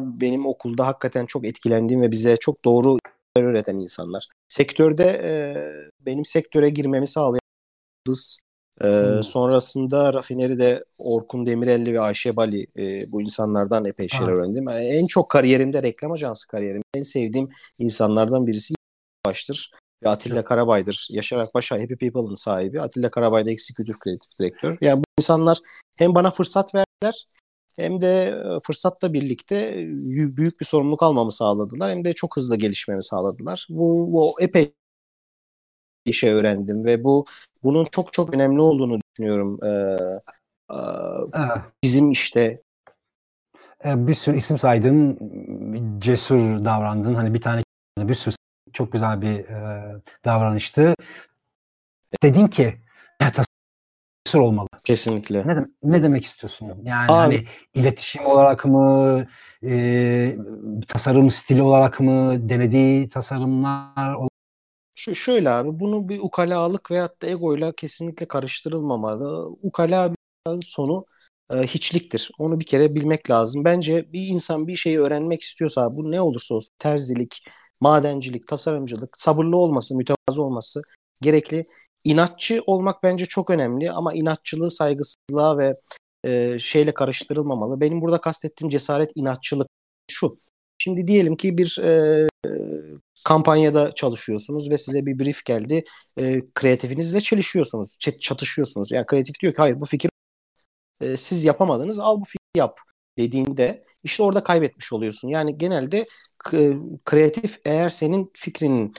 benim 0.00 0.46
okulda 0.46 0.86
hakikaten 0.86 1.26
çok 1.26 1.44
etkilendiğim 1.46 2.02
ve 2.02 2.10
bize 2.10 2.36
çok 2.36 2.64
doğru 2.64 2.98
öğreten 3.36 3.76
insanlar. 3.76 4.28
Sektörde 4.48 5.04
e, 5.04 5.32
benim 6.00 6.24
sektöre 6.24 6.70
girmemi 6.70 7.06
sağlayan 7.06 7.42
Dız, 8.06 8.40
e, 8.82 8.86
hmm. 8.86 9.22
sonrasında 9.22 10.12
rafineride 10.12 10.84
Orkun 10.98 11.46
Demirelli 11.46 11.94
ve 11.94 12.00
Ayşe 12.00 12.36
Bali 12.36 12.66
e, 12.78 13.12
bu 13.12 13.22
insanlardan 13.22 13.84
epey 13.84 14.08
şeyler 14.08 14.26
ha. 14.26 14.32
öğrendim. 14.32 14.68
E, 14.68 14.72
en 14.72 15.06
çok 15.06 15.30
kariyerimde 15.30 15.82
reklam 15.82 16.12
ajansı 16.12 16.48
kariyerim. 16.48 16.82
En 16.94 17.02
sevdiğim 17.02 17.48
insanlardan 17.78 18.46
birisi 18.46 18.74
baştır 19.26 19.70
ve 20.04 20.08
Atilla 20.08 20.44
Karabay'dır. 20.44 21.08
Yaşar 21.10 21.38
Akbaş 21.38 21.70
Happy 21.70 21.94
People'ın 21.94 22.34
sahibi. 22.34 22.80
Atilla 22.80 23.10
Karabay 23.10 23.46
da 23.46 23.50
Executive 23.50 23.96
Creative 24.04 24.30
Director. 24.40 24.76
Yani 24.80 25.00
bu 25.00 25.04
insanlar 25.18 25.58
hem 25.96 26.14
bana 26.14 26.30
fırsat 26.30 26.74
verdiler 26.74 27.26
hem 27.76 28.00
de 28.00 28.26
e, 28.26 28.60
fırsatla 28.66 29.12
birlikte 29.12 29.74
büyük 30.36 30.60
bir 30.60 30.64
sorumluluk 30.64 31.02
almamı 31.02 31.32
sağladılar. 31.32 31.90
Hem 31.90 32.04
de 32.04 32.12
çok 32.12 32.36
hızlı 32.36 32.56
gelişmemi 32.56 33.02
sağladılar. 33.02 33.66
Bu, 33.70 34.12
bu 34.12 34.40
epey 34.40 34.72
bir 36.06 36.12
şey 36.12 36.30
öğrendim 36.30 36.84
ve 36.84 37.04
bu 37.04 37.24
bunun 37.64 37.84
çok 37.84 38.12
çok 38.12 38.34
önemli 38.34 38.60
olduğunu 38.60 38.98
düşünüyorum. 39.00 39.58
Ee, 39.64 39.96
evet. 41.34 41.58
Bizim 41.82 42.10
işte 42.10 42.62
e, 43.84 44.06
bir 44.06 44.14
sürü 44.14 44.36
isim 44.36 44.58
saydın, 44.58 45.18
cesur 45.98 46.64
davrandın. 46.64 47.14
Hani 47.14 47.34
bir 47.34 47.40
tane 47.40 47.62
bir 47.98 48.14
sürü 48.14 48.34
çok 48.72 48.92
güzel 48.92 49.22
bir 49.22 49.38
e, 49.38 49.84
davranıştı. 50.24 50.94
Dedin 52.22 52.48
ki 52.48 52.74
tasvir 53.20 54.40
olmalı. 54.40 54.68
Kesinlikle. 54.84 55.46
Ne, 55.46 55.66
ne 55.82 56.02
demek 56.02 56.24
istiyorsun? 56.24 56.66
Yani 56.82 57.12
Abi, 57.12 57.36
hani 57.36 57.46
iletişim 57.74 58.26
olarak 58.26 58.64
mı, 58.64 59.26
e, 59.64 60.36
tasarım 60.88 61.30
stili 61.30 61.62
olarak 61.62 62.00
mı, 62.00 62.48
denediği 62.48 63.08
tasarımlar 63.08 64.14
şu 65.02 65.14
şöyle 65.14 65.50
abi 65.50 65.80
bunu 65.80 66.08
bir 66.08 66.18
ukalalık 66.20 66.90
veyahut 66.90 67.22
da 67.22 67.26
egoyla 67.26 67.72
kesinlikle 67.72 68.28
karıştırılmamalı. 68.28 69.46
Ukala 69.62 70.14
bir 70.48 70.66
sonu 70.66 71.06
e, 71.50 71.56
hiçliktir. 71.62 72.30
Onu 72.38 72.60
bir 72.60 72.64
kere 72.64 72.94
bilmek 72.94 73.30
lazım. 73.30 73.64
Bence 73.64 74.12
bir 74.12 74.26
insan 74.26 74.66
bir 74.66 74.76
şeyi 74.76 75.00
öğrenmek 75.00 75.42
istiyorsa 75.42 75.96
bu 75.96 76.10
ne 76.10 76.20
olursa 76.20 76.54
olsun 76.54 76.74
terzilik, 76.78 77.44
madencilik, 77.80 78.48
tasarımcılık, 78.48 79.20
sabırlı 79.20 79.56
olması, 79.56 79.96
mütevazı 79.96 80.42
olması 80.42 80.82
gerekli. 81.20 81.64
İnatçı 82.04 82.62
olmak 82.66 83.02
bence 83.02 83.26
çok 83.26 83.50
önemli 83.50 83.90
ama 83.90 84.14
inatçılığı 84.14 84.70
saygısızlığa 84.70 85.58
ve 85.58 85.76
e, 86.24 86.58
şeyle 86.58 86.94
karıştırılmamalı. 86.94 87.80
Benim 87.80 88.00
burada 88.00 88.20
kastettiğim 88.20 88.70
cesaret 88.70 89.10
inatçılık 89.14 89.68
şu. 90.10 90.38
Şimdi 90.78 91.06
diyelim 91.06 91.36
ki 91.36 91.58
bir 91.58 91.78
e, 91.78 92.28
kampanyada 93.24 93.94
çalışıyorsunuz 93.94 94.70
ve 94.70 94.78
size 94.78 95.06
bir 95.06 95.18
brief 95.18 95.44
geldi. 95.44 95.84
E, 96.18 96.42
kreatifinizle 96.54 97.20
çelişiyorsunuz, 97.20 97.98
çatışıyorsunuz. 98.20 98.92
Yani 98.92 99.06
kreatif 99.06 99.40
diyor 99.40 99.52
ki 99.52 99.58
hayır 99.58 99.80
bu 99.80 99.84
fikir 99.84 100.10
e, 101.00 101.16
siz 101.16 101.44
yapamadınız 101.44 101.98
al 101.98 102.20
bu 102.20 102.24
fikri 102.24 102.58
yap 102.58 102.78
dediğinde 103.18 103.84
işte 104.04 104.22
orada 104.22 104.44
kaybetmiş 104.44 104.92
oluyorsun. 104.92 105.28
Yani 105.28 105.58
genelde 105.58 106.06
kreatif 107.04 107.60
eğer 107.64 107.88
senin 107.88 108.30
fikrinin 108.34 108.94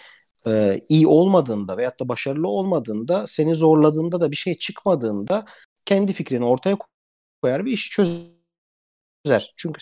e, 0.48 0.82
iyi 0.90 1.08
olmadığında 1.08 1.78
veyahut 1.78 2.00
da 2.00 2.10
başarılı 2.10 2.48
olmadığında 2.48 3.28
seni 3.28 3.56
zorladığında 3.56 4.22
da 4.22 4.32
bir 4.32 4.36
şey 4.36 4.58
çıkmadığında 4.58 5.46
kendi 5.86 6.14
fikrini 6.14 6.46
ortaya 6.46 6.78
koyar 7.42 7.66
bir 7.66 7.72
işi 7.72 7.90
çözer. 7.90 9.54
Çünkü 9.58 9.82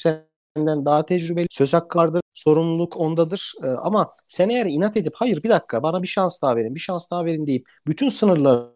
senden 0.58 0.86
daha 0.86 1.06
tecrübeli, 1.06 1.48
söz 1.50 1.74
hakkı 1.74 2.00
vardır, 2.00 2.22
sorumluluk 2.34 2.98
ondadır. 2.98 3.54
E, 3.64 3.68
ama 3.68 4.14
sen 4.28 4.50
eğer 4.50 4.66
inat 4.66 4.98
edip 4.98 5.14
hayır 5.16 5.44
bir 5.44 5.50
dakika 5.50 5.84
bana 5.84 6.04
bir 6.04 6.08
şans 6.08 6.42
daha 6.42 6.56
verin, 6.56 6.76
bir 6.76 6.80
şans 6.80 7.12
daha 7.12 7.26
verin 7.26 7.48
deyip 7.48 7.70
bütün 7.88 8.10
sınırlarını 8.10 8.72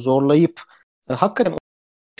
zorlayıp 0.00 0.62
e, 1.10 1.14
hakikaten 1.14 1.54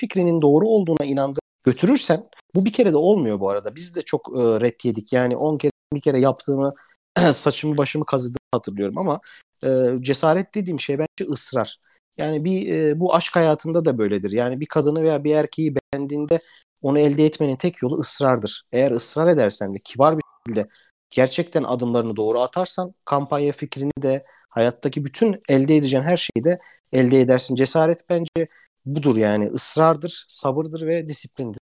fikrinin 0.00 0.42
doğru 0.42 0.68
olduğuna 0.68 1.04
inandırıp 1.04 1.42
götürürsen 1.64 2.28
bu 2.54 2.64
bir 2.64 2.72
kere 2.72 2.92
de 2.92 2.96
olmuyor 2.96 3.40
bu 3.40 3.50
arada. 3.50 3.74
Biz 3.76 3.96
de 3.96 4.02
çok 4.02 4.28
e, 4.36 4.40
red 4.60 4.80
yedik. 4.84 5.12
Yani 5.12 5.36
10 5.36 5.58
kere 5.58 5.72
bir 5.94 6.00
kere 6.00 6.20
yaptığımı 6.20 6.72
saçımı 7.32 7.76
başımı 7.78 8.04
kazıdığımı 8.04 8.48
hatırlıyorum 8.52 8.98
ama 8.98 9.20
e, 9.64 9.68
cesaret 10.00 10.54
dediğim 10.54 10.80
şey 10.80 10.98
bence 10.98 11.30
ısrar. 11.30 11.78
Yani 12.18 12.44
bir 12.44 12.72
e, 12.72 13.00
bu 13.00 13.14
aşk 13.14 13.36
hayatında 13.36 13.84
da 13.84 13.98
böyledir. 13.98 14.30
Yani 14.30 14.60
bir 14.60 14.66
kadını 14.66 15.02
veya 15.02 15.24
bir 15.24 15.34
erkeği 15.34 15.74
beğendiğinde 15.74 16.40
onu 16.82 16.98
elde 16.98 17.24
etmenin 17.24 17.56
tek 17.56 17.82
yolu 17.82 17.98
ısrardır. 17.98 18.62
Eğer 18.72 18.90
ısrar 18.90 19.28
edersen 19.28 19.74
ve 19.74 19.78
kibar 19.84 20.16
bir 20.16 20.22
şekilde 20.38 20.68
gerçekten 21.10 21.62
adımlarını 21.62 22.16
doğru 22.16 22.40
atarsan 22.40 22.94
kampanya 23.04 23.52
fikrini 23.52 23.92
de 24.02 24.24
hayattaki 24.48 25.04
bütün 25.04 25.40
elde 25.48 25.76
edeceğin 25.76 26.04
her 26.04 26.16
şeyi 26.16 26.44
de 26.44 26.58
elde 26.92 27.20
edersin. 27.20 27.54
Cesaret 27.54 28.00
bence 28.10 28.48
budur 28.86 29.16
yani 29.16 29.46
ısrardır, 29.46 30.24
sabırdır 30.28 30.86
ve 30.86 31.08
disiplindir. 31.08 31.58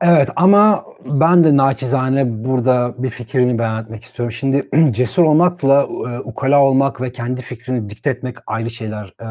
Evet 0.00 0.28
ama 0.36 0.84
ben 1.04 1.44
de 1.44 1.56
naçizane 1.56 2.44
burada 2.44 2.94
bir 2.98 3.10
fikrimi 3.10 3.58
beyan 3.58 3.82
etmek 3.84 4.04
istiyorum. 4.04 4.32
Şimdi 4.32 4.68
cesur 4.90 5.24
olmakla 5.24 5.82
e, 5.82 6.18
ukala 6.18 6.62
olmak 6.62 7.00
ve 7.00 7.12
kendi 7.12 7.42
fikrini 7.42 7.90
dikte 7.90 8.10
etmek 8.10 8.36
ayrı 8.46 8.70
şeyler. 8.70 9.06
E, 9.06 9.26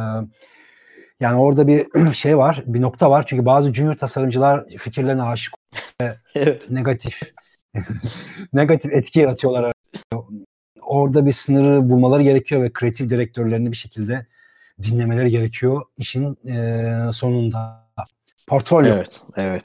yani 1.19 1.39
orada 1.39 1.67
bir 1.67 1.87
şey 2.13 2.37
var, 2.37 2.63
bir 2.65 2.81
nokta 2.81 3.11
var. 3.11 3.25
Çünkü 3.27 3.45
bazı 3.45 3.73
junior 3.73 3.95
tasarımcılar 3.95 4.69
fikirlerine 4.77 5.23
aşık 5.23 5.53
ve 6.01 6.17
negatif 6.69 7.21
negatif 8.53 8.93
etki 8.93 9.19
yaratıyorlar. 9.19 9.73
Orada 10.81 11.25
bir 11.25 11.31
sınırı 11.31 11.89
bulmaları 11.89 12.23
gerekiyor 12.23 12.63
ve 12.63 12.73
kreatif 12.73 13.09
direktörlerini 13.09 13.71
bir 13.71 13.77
şekilde 13.77 14.25
dinlemeleri 14.83 15.29
gerekiyor 15.29 15.81
işin 15.97 16.37
e, 16.47 17.11
sonunda. 17.13 17.87
Portfolyo. 18.47 18.95
Evet, 18.95 19.21
evet. 19.35 19.63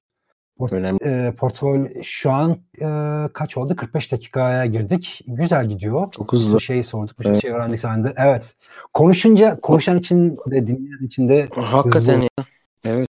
Port, 0.62 0.72
Önemli. 0.72 0.98
E, 1.04 1.32
portfolyo 1.32 1.86
şu 2.02 2.30
an 2.30 2.50
e, 2.80 2.86
kaç 3.32 3.56
oldu? 3.56 3.76
45 3.76 4.12
dakikaya 4.12 4.66
girdik. 4.66 5.20
Güzel 5.26 5.68
gidiyor. 5.68 6.12
Çok 6.12 6.32
hızlı. 6.32 6.58
Bir 6.58 6.62
şey 6.62 6.82
sorduk, 6.82 7.20
bir 7.20 7.26
evet. 7.26 7.42
şey 7.42 7.50
öğrendik 7.50 7.80
sen 7.80 8.04
de. 8.04 8.14
Evet. 8.16 8.56
Konuşunca, 8.92 9.60
konuşan 9.60 9.98
için 9.98 10.36
de 10.50 10.66
dinleyen 10.66 11.06
için 11.06 11.28
de 11.28 11.48
Hakikaten 11.54 12.14
hızlı. 12.14 12.22
ya. 12.22 12.44
Evet. 12.84 13.08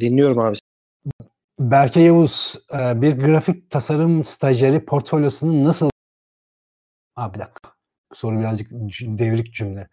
Dinliyorum 0.00 0.38
abi. 0.38 0.56
Berke 1.60 2.00
Yavuz, 2.00 2.54
e, 2.74 3.02
bir 3.02 3.12
grafik 3.12 3.70
tasarım 3.70 4.24
stajyeri 4.24 4.84
portfolyosunu 4.84 5.64
nasıl... 5.64 5.90
Aa, 7.16 7.34
bir 7.34 7.38
dakika. 7.38 7.72
Soru 8.14 8.38
birazcık 8.38 8.70
devrik 9.18 9.54
cümle. 9.54 9.88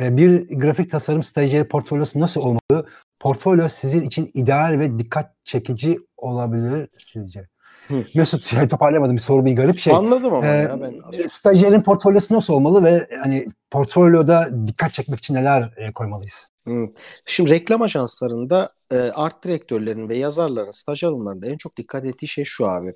E, 0.00 0.16
bir 0.16 0.48
grafik 0.48 0.90
tasarım 0.90 1.22
stajyeri 1.22 1.68
portfolyosu 1.68 2.20
nasıl 2.20 2.40
olmalı? 2.40 2.86
Portfolyo 3.20 3.68
sizin 3.68 4.02
için 4.02 4.30
ideal 4.34 4.76
ve 4.78 4.98
dikkat 4.98 5.34
çekici 5.44 5.98
olabilir 6.16 6.88
sizce? 6.98 7.48
Hı. 7.88 8.04
Mesut 8.14 8.52
yani 8.52 8.68
toparlayamadım 8.68 9.16
bir 9.16 9.20
soru 9.20 9.44
bir 9.44 9.56
garip 9.56 9.78
şey. 9.78 9.92
Anladım 9.92 10.34
ama 10.34 10.46
ee, 10.46 10.56
ya 10.56 10.80
ben. 10.80 11.26
Stajyerin 11.26 11.82
portfolyosu 11.82 12.34
nasıl 12.34 12.54
olmalı 12.54 12.84
ve 12.84 13.08
hani 13.22 13.46
portfolyoda 13.70 14.50
dikkat 14.66 14.92
çekmek 14.92 15.18
için 15.18 15.34
neler 15.34 15.72
e, 15.76 15.92
koymalıyız? 15.92 16.48
Hı. 16.68 16.86
Şimdi 17.24 17.50
reklam 17.50 17.82
ajanslarında 17.82 18.72
e, 18.92 18.96
art 18.96 19.44
direktörlerin 19.44 20.08
ve 20.08 20.16
yazarların 20.16 20.70
staj 20.70 21.04
alımlarında 21.04 21.46
en 21.46 21.56
çok 21.56 21.76
dikkat 21.76 22.04
ettiği 22.04 22.28
şey 22.28 22.44
şu 22.44 22.66
abi. 22.66 22.94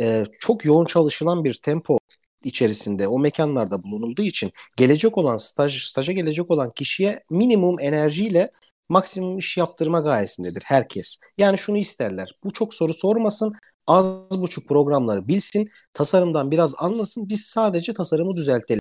E, 0.00 0.24
çok 0.40 0.64
yoğun 0.64 0.84
çalışılan 0.84 1.44
bir 1.44 1.60
tempo 1.62 1.98
içerisinde 2.46 3.08
o 3.08 3.18
mekanlarda 3.18 3.82
bulunulduğu 3.82 4.22
için 4.22 4.52
gelecek 4.76 5.18
olan 5.18 5.36
staj 5.36 5.82
staja 5.82 6.12
gelecek 6.12 6.50
olan 6.50 6.70
kişiye 6.70 7.22
minimum 7.30 7.80
enerjiyle 7.80 8.50
maksimum 8.88 9.38
iş 9.38 9.56
yaptırma 9.56 10.00
gayesindedir 10.00 10.62
herkes. 10.66 11.18
Yani 11.38 11.58
şunu 11.58 11.78
isterler. 11.78 12.36
Bu 12.44 12.52
çok 12.52 12.74
soru 12.74 12.94
sormasın, 12.94 13.52
az 13.86 14.40
buçuk 14.40 14.68
programları 14.68 15.28
bilsin, 15.28 15.70
tasarımdan 15.94 16.50
biraz 16.50 16.74
anlasın. 16.78 17.28
Biz 17.28 17.40
sadece 17.40 17.94
tasarımı 17.94 18.36
düzeltelim. 18.36 18.80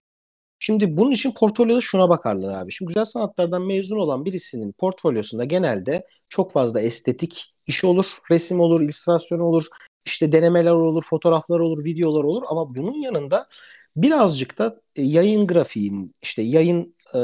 Şimdi 0.59 0.97
bunun 0.97 1.11
için 1.11 1.31
portfolyoda 1.31 1.81
şuna 1.81 2.09
bakarlar 2.09 2.61
abi. 2.61 2.71
Şimdi 2.71 2.87
güzel 2.87 3.05
sanatlardan 3.05 3.61
mezun 3.61 3.97
olan 3.97 4.25
birisinin 4.25 4.71
portfolyosunda 4.71 5.43
genelde 5.43 6.05
çok 6.29 6.51
fazla 6.51 6.81
estetik 6.81 7.53
iş 7.67 7.83
olur, 7.83 8.05
resim 8.31 8.59
olur, 8.59 8.81
illüstrasyon 8.81 9.39
olur, 9.39 9.65
işte 10.05 10.31
denemeler 10.31 10.71
olur, 10.71 11.03
fotoğraflar 11.03 11.59
olur, 11.59 11.85
videolar 11.85 12.23
olur 12.23 12.43
ama 12.47 12.75
bunun 12.75 12.93
yanında 12.93 13.47
birazcık 13.95 14.57
da 14.57 14.81
e, 14.95 15.01
yayın 15.01 15.47
grafiğin, 15.47 16.15
işte 16.21 16.41
yayın 16.41 16.95
e, 17.15 17.19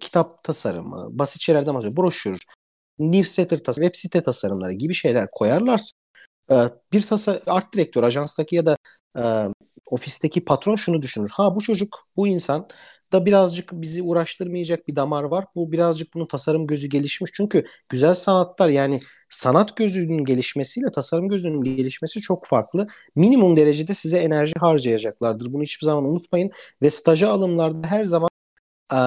kitap 0.00 0.44
tasarımı, 0.44 1.08
basit 1.18 1.42
şeylerden 1.42 1.74
bahsediyor, 1.74 1.96
broşür, 1.96 2.38
newsletter 2.98 3.58
tasarımı, 3.58 3.86
web 3.86 3.98
site 4.00 4.22
tasarımları 4.22 4.72
gibi 4.72 4.94
şeyler 4.94 5.28
koyarlarsa 5.32 5.90
e, 6.50 6.56
bir 6.92 7.02
tasa 7.02 7.40
art 7.46 7.74
direktör 7.74 8.02
ajanstaki 8.02 8.56
ya 8.56 8.66
da 8.66 8.76
e, 9.18 9.24
ofisteki 9.86 10.44
patron 10.44 10.76
şunu 10.76 11.02
düşünür. 11.02 11.30
Ha 11.32 11.56
bu 11.56 11.60
çocuk, 11.60 12.08
bu 12.16 12.28
insan 12.28 12.68
da 13.12 13.26
birazcık 13.26 13.72
bizi 13.72 14.02
uğraştırmayacak 14.02 14.88
bir 14.88 14.96
damar 14.96 15.22
var. 15.22 15.44
Bu 15.54 15.72
birazcık 15.72 16.14
bunun 16.14 16.26
tasarım 16.26 16.66
gözü 16.66 16.88
gelişmiş. 16.88 17.30
Çünkü 17.34 17.66
güzel 17.88 18.14
sanatlar 18.14 18.68
yani 18.68 19.00
sanat 19.28 19.76
gözünün 19.76 20.24
gelişmesiyle 20.24 20.90
tasarım 20.90 21.28
gözünün 21.28 21.62
gelişmesi 21.62 22.20
çok 22.20 22.46
farklı. 22.46 22.86
Minimum 23.14 23.56
derecede 23.56 23.94
size 23.94 24.18
enerji 24.18 24.52
harcayacaklardır. 24.58 25.52
Bunu 25.52 25.62
hiçbir 25.62 25.84
zaman 25.84 26.04
unutmayın. 26.04 26.50
Ve 26.82 26.90
staja 26.90 27.28
alımlarda 27.28 27.88
her 27.88 28.04
zaman 28.04 28.30
e, 28.92 28.98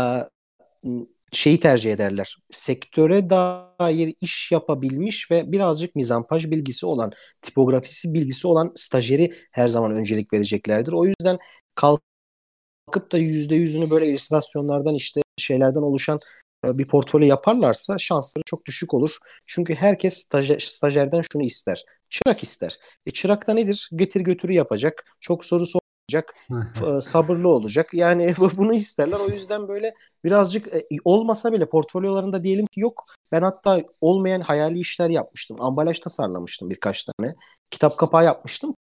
şeyi 1.32 1.60
tercih 1.60 1.94
ederler. 1.94 2.38
Sektöre 2.52 3.30
dair 3.30 4.16
iş 4.22 4.52
yapabilmiş 4.52 5.32
ve 5.32 5.52
birazcık 5.52 5.96
mizampaj 5.96 6.52
bilgisi 6.52 6.86
olan, 6.86 7.12
tipografisi 7.42 8.14
bilgisi 8.14 8.48
olan 8.48 8.72
stajyeri 8.76 9.34
her 9.52 9.68
zaman 9.68 9.96
öncelik 9.96 10.34
vereceklerdir. 10.34 10.94
O 10.94 11.06
yüzden 11.06 11.38
kalkıp 11.76 13.12
da 13.12 13.18
yüzde 13.18 13.56
yüzünü 13.56 13.90
böyle 13.90 14.08
illüstrasyonlardan 14.08 14.96
işte 14.96 15.22
şeylerden 15.38 15.82
oluşan 15.82 16.20
bir 16.66 16.88
portfolyo 16.88 17.28
yaparlarsa 17.28 17.97
şansları 17.97 18.43
çok 18.45 18.66
düşük 18.66 18.93
olur. 18.93 19.18
Çünkü 19.45 19.76
herkes 19.76 20.14
staj 20.14 20.64
stajyerden 20.64 21.22
şunu 21.32 21.43
ister. 21.43 21.86
Çırak 22.10 22.43
ister. 22.43 22.80
E 23.05 23.12
çırak 23.12 23.47
da 23.47 23.53
nedir? 23.53 23.89
Getir 23.95 24.22
götürü 24.22 24.53
yapacak. 24.53 25.05
Çok 25.20 25.45
soru 25.45 25.66
soracak. 25.66 26.36
E, 26.51 27.01
sabırlı 27.01 27.49
olacak. 27.49 27.93
Yani 27.93 28.36
bunu 28.57 28.74
isterler. 28.74 29.20
O 29.20 29.30
yüzden 29.30 29.68
böyle 29.68 29.93
birazcık 30.24 30.68
e, 30.68 30.84
olmasa 31.05 31.53
bile 31.53 31.66
portfolyolarında 31.70 32.43
diyelim 32.43 32.66
ki 32.66 32.80
yok. 32.80 33.03
Ben 33.32 33.41
hatta 33.41 33.84
olmayan 34.01 34.41
hayali 34.41 34.80
işler 34.80 35.10
yapmıştım. 35.10 35.57
Ambalaj 35.62 35.99
tasarlamıştım 35.99 36.70
birkaç 36.70 37.03
tane. 37.03 37.36
Kitap 37.72 37.97
kapağı 37.97 38.26
yapmıştım. 38.26 38.76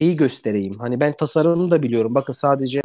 İyi 0.00 0.16
göstereyim. 0.16 0.78
Hani 0.78 1.00
ben 1.00 1.12
tasarımını 1.12 1.70
da 1.70 1.82
biliyorum. 1.82 2.14
Bakın 2.14 2.32
sadece 2.32 2.82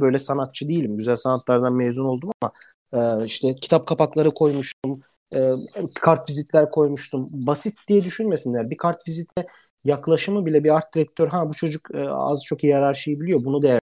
böyle 0.00 0.18
sanatçı 0.18 0.68
değilim. 0.68 0.96
Güzel 0.96 1.16
sanatlardan 1.16 1.72
mezun 1.74 2.04
oldum 2.04 2.30
ama 2.42 2.52
ee, 2.94 3.24
işte 3.24 3.54
kitap 3.56 3.86
kapakları 3.86 4.30
koymuştum. 4.30 5.02
E, 5.34 5.50
kart 5.94 6.28
vizitler 6.28 6.70
koymuştum. 6.70 7.28
Basit 7.30 7.74
diye 7.88 8.04
düşünmesinler. 8.04 8.70
Bir 8.70 8.76
kart 8.76 9.08
vizite 9.08 9.46
yaklaşımı 9.84 10.46
bile 10.46 10.64
bir 10.64 10.74
art 10.76 10.94
direktör 10.94 11.28
ha 11.28 11.48
bu 11.48 11.54
çocuk 11.54 11.94
e, 11.94 12.08
az 12.08 12.44
çok 12.44 12.62
hiyerarşiyi 12.62 13.20
biliyor. 13.20 13.44
Bunu 13.44 13.62
değer 13.62 13.80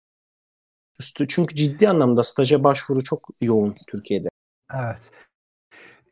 üstü 0.99 1.27
çünkü 1.27 1.55
ciddi 1.55 1.89
anlamda 1.89 2.23
staja 2.23 2.63
başvuru 2.63 3.03
çok 3.03 3.27
yoğun 3.41 3.75
Türkiye'de. 3.87 4.27
Evet. 4.73 5.11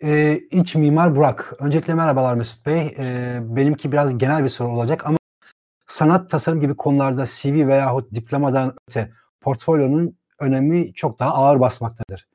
Ee, 0.04 0.39
iç 0.52 0.76
mimar 0.76 1.16
Burak. 1.16 1.54
Öncelikle 1.60 1.94
merhabalar 1.94 2.36
Mesut 2.36 2.66
Bey. 2.66 2.96
Ee, 2.98 3.39
benimki 3.41 3.91
biraz 3.91 4.18
genel 4.18 4.44
bir 4.44 4.50
soru 4.50 4.72
olacak 4.72 5.06
ama 5.06 5.18
sanat 5.88 6.30
tasarım 6.30 6.62
gibi 6.62 6.76
konularda 6.76 7.26
CV 7.26 7.68
veyahut 7.68 8.14
diplomadan 8.14 8.76
öte 8.89 9.12
portfolyonun 9.41 10.18
önemi 10.39 10.94
çok 10.94 11.20
daha 11.20 11.34
ağır 11.34 11.60
basmaktadır. 11.60 12.28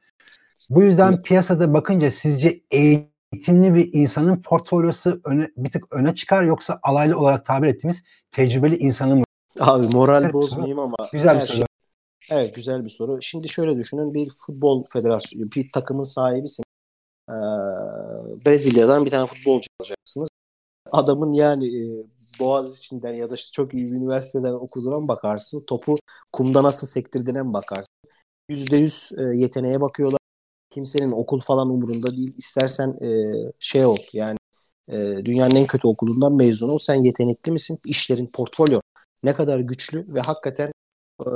Bu 0.71 0.83
yüzden 0.83 1.23
piyasada 1.23 1.75
bakınca 1.75 2.11
sizce 2.11 2.61
eğitimli 2.71 3.75
bir 3.75 3.91
insanın 3.93 4.43
portfolyosu 4.43 5.21
öne, 5.25 5.49
bir 5.57 5.71
tık 5.71 5.93
öne 5.93 6.15
çıkar 6.15 6.43
yoksa 6.43 6.81
alaylı 6.83 7.19
olarak 7.19 7.47
tabir 7.47 7.69
ettiğimiz 7.69 8.03
tecrübeli 8.31 8.77
insanı 8.77 9.17
mı? 9.17 9.25
Abi 9.61 9.89
moral 9.89 10.23
evet, 10.23 10.33
bozmayayım 10.33 10.79
ama. 10.79 10.97
Güzel 11.13 11.37
bir 11.41 11.47
soru. 11.47 11.67
Şey, 12.21 12.39
evet 12.39 12.55
güzel 12.55 12.85
bir 12.85 12.89
soru. 12.89 13.23
Şimdi 13.23 13.49
şöyle 13.49 13.77
düşünün 13.77 14.15
bir 14.15 14.31
futbol 14.47 14.85
federasyonu, 14.93 15.53
bir 15.53 15.73
takımın 15.73 16.03
sahibisin. 16.03 16.65
Ee, 17.29 17.35
Brezilya'dan 18.47 19.05
bir 19.05 19.11
tane 19.11 19.27
futbolcu 19.27 19.69
alacaksınız. 19.81 20.29
Adamın 20.93 21.33
yani 21.33 21.67
e, 21.67 22.05
Boğaz 22.41 22.79
içinden 22.79 23.15
ya 23.15 23.31
da 23.31 23.35
işte 23.35 23.53
çok 23.53 23.75
iyi 23.75 23.87
bir 23.87 23.93
üniversiteden 23.93 24.53
okuduğuna 24.53 25.09
bakarsın. 25.09 25.65
Topu 25.67 25.97
kumda 26.33 26.63
nasıl 26.63 26.87
sektirdiğine 26.87 27.53
bakarsın. 27.53 27.95
%100 28.51 29.33
e, 29.33 29.37
yeteneğe 29.37 29.81
bakıyorlar 29.81 30.18
kimsenin 30.79 31.11
okul 31.11 31.41
falan 31.41 31.71
umurunda 31.71 32.17
değil. 32.17 32.35
İstersen 32.39 32.89
e, 33.03 33.09
şey 33.59 33.85
ol 33.87 33.97
yani 34.13 34.39
e, 34.89 34.97
dünyanın 35.25 35.55
en 35.55 35.67
kötü 35.67 35.89
okulundan 35.89 36.33
mezun 36.33 36.69
ol. 36.69 36.79
Sen 36.79 36.95
yetenekli 36.95 37.53
misin? 37.53 37.79
İşlerin 37.85 38.27
portfolyo 38.27 38.81
ne 39.23 39.35
kadar 39.35 39.59
güçlü 39.59 40.15
ve 40.15 40.21
hakikaten 40.21 40.73
e, 41.21 41.29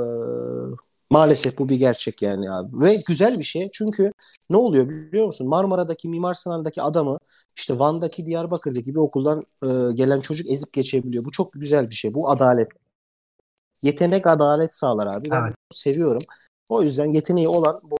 maalesef 1.09 1.57
bu 1.57 1.69
bir 1.69 1.75
gerçek 1.75 2.21
yani 2.21 2.51
abi. 2.51 2.79
Ve 2.81 3.03
güzel 3.07 3.39
bir 3.39 3.43
şey 3.43 3.69
çünkü 3.73 4.11
ne 4.49 4.57
oluyor 4.57 4.89
biliyor 4.89 5.25
musun? 5.25 5.47
Marmara'daki 5.47 6.09
Mimar 6.09 6.33
Sinan'daki 6.33 6.81
adamı 6.81 7.17
işte 7.55 7.79
Van'daki 7.79 8.25
Diyarbakır'daki 8.25 8.95
bir 8.95 8.99
okuldan 8.99 9.45
e, 9.63 9.67
gelen 9.93 10.21
çocuk 10.21 10.49
ezip 10.51 10.73
geçebiliyor. 10.73 11.25
Bu 11.25 11.31
çok 11.31 11.53
güzel 11.53 11.89
bir 11.89 11.95
şey. 11.95 12.13
Bu 12.13 12.29
adalet. 12.29 12.67
Yetenek 13.83 14.27
adalet 14.27 14.75
sağlar 14.75 15.07
abi. 15.07 15.31
Ben 15.31 15.41
evet. 15.41 15.55
seviyorum. 15.71 16.21
O 16.69 16.83
yüzden 16.83 17.13
yeteneği 17.13 17.47
olan 17.47 17.81
bu 17.83 17.97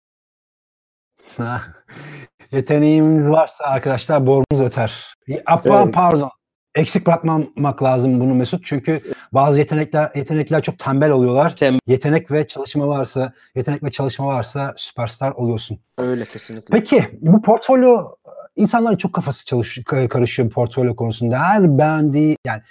Yeteneğimiz 2.51 3.29
varsa 3.29 3.63
arkadaşlar 3.63 4.27
borumuz 4.27 4.65
öter. 4.65 5.15
Apa, 5.45 5.83
evet. 5.83 5.93
Pardon. 5.93 6.29
Eksik 6.75 7.07
bırakmamak 7.07 7.83
lazım 7.83 8.19
bunu 8.19 8.35
Mesut. 8.35 8.65
Çünkü 8.65 9.01
bazı 9.31 9.59
yetenekler 9.59 10.11
yetenekler 10.15 10.63
çok 10.63 10.79
tembel 10.79 11.11
oluyorlar. 11.11 11.55
Tem 11.55 11.73
Yetenek 11.87 12.31
ve 12.31 12.47
çalışma 12.47 12.87
varsa, 12.87 13.33
yetenek 13.55 13.83
ve 13.83 13.91
çalışma 13.91 14.25
varsa 14.25 14.73
süperstar 14.77 15.31
oluyorsun. 15.31 15.79
Öyle 15.97 16.25
kesinlikle. 16.25 16.71
Peki 16.71 17.19
bu 17.21 17.41
portfolyo 17.41 18.15
insanların 18.55 18.97
çok 18.97 19.13
kafası 19.13 19.45
çalış 19.45 19.79
karışıyor 19.85 20.49
portfolyo 20.49 20.95
konusunda. 20.95 21.39
Her 21.39 21.77
beğendiği 21.77 22.37
yani 22.45 22.61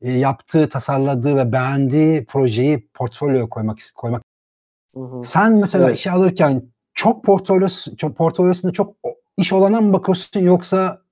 e, 0.00 0.12
yaptığı, 0.12 0.68
tasarladığı 0.68 1.36
ve 1.36 1.52
beğendiği 1.52 2.24
projeyi 2.24 2.88
portfolyoya 2.94 3.46
koymak 3.46 3.78
koymak. 3.94 4.22
Hı 4.94 5.00
hı. 5.00 5.22
Sen 5.24 5.52
mesela 5.52 5.86
evet. 5.86 5.98
işe 5.98 6.10
alırken 6.10 6.62
çok 6.96 7.24
portfolyosu, 7.24 7.96
çok 7.96 8.16
portfolyosunda 8.16 8.72
çok 8.72 8.94
iş 9.36 9.52
olana 9.52 9.80
mı 9.80 9.92
bakıyorsun 9.92 10.40
yoksa 10.40 11.02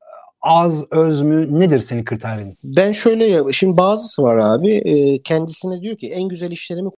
az 0.41 0.85
öz 0.91 1.23
mü 1.23 1.61
nedir 1.61 1.81
senin 1.81 2.05
kriterin? 2.05 2.59
Ben 2.65 2.93
şöyle 2.93 3.27
ya 3.27 3.45
şimdi 3.53 3.77
bazısı 3.77 4.23
var 4.23 4.37
abi 4.37 4.71
e, 4.71 5.23
kendisine 5.23 5.81
diyor 5.81 5.97
ki 5.97 6.11
en 6.11 6.29
güzel 6.29 6.51
işlerimi 6.51 6.91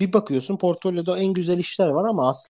bir 0.00 0.12
bakıyorsun 0.12 0.56
portfolyoda 0.56 1.18
en 1.18 1.32
güzel 1.32 1.58
işler 1.58 1.88
var 1.88 2.08
ama 2.08 2.28
aslında 2.28 2.54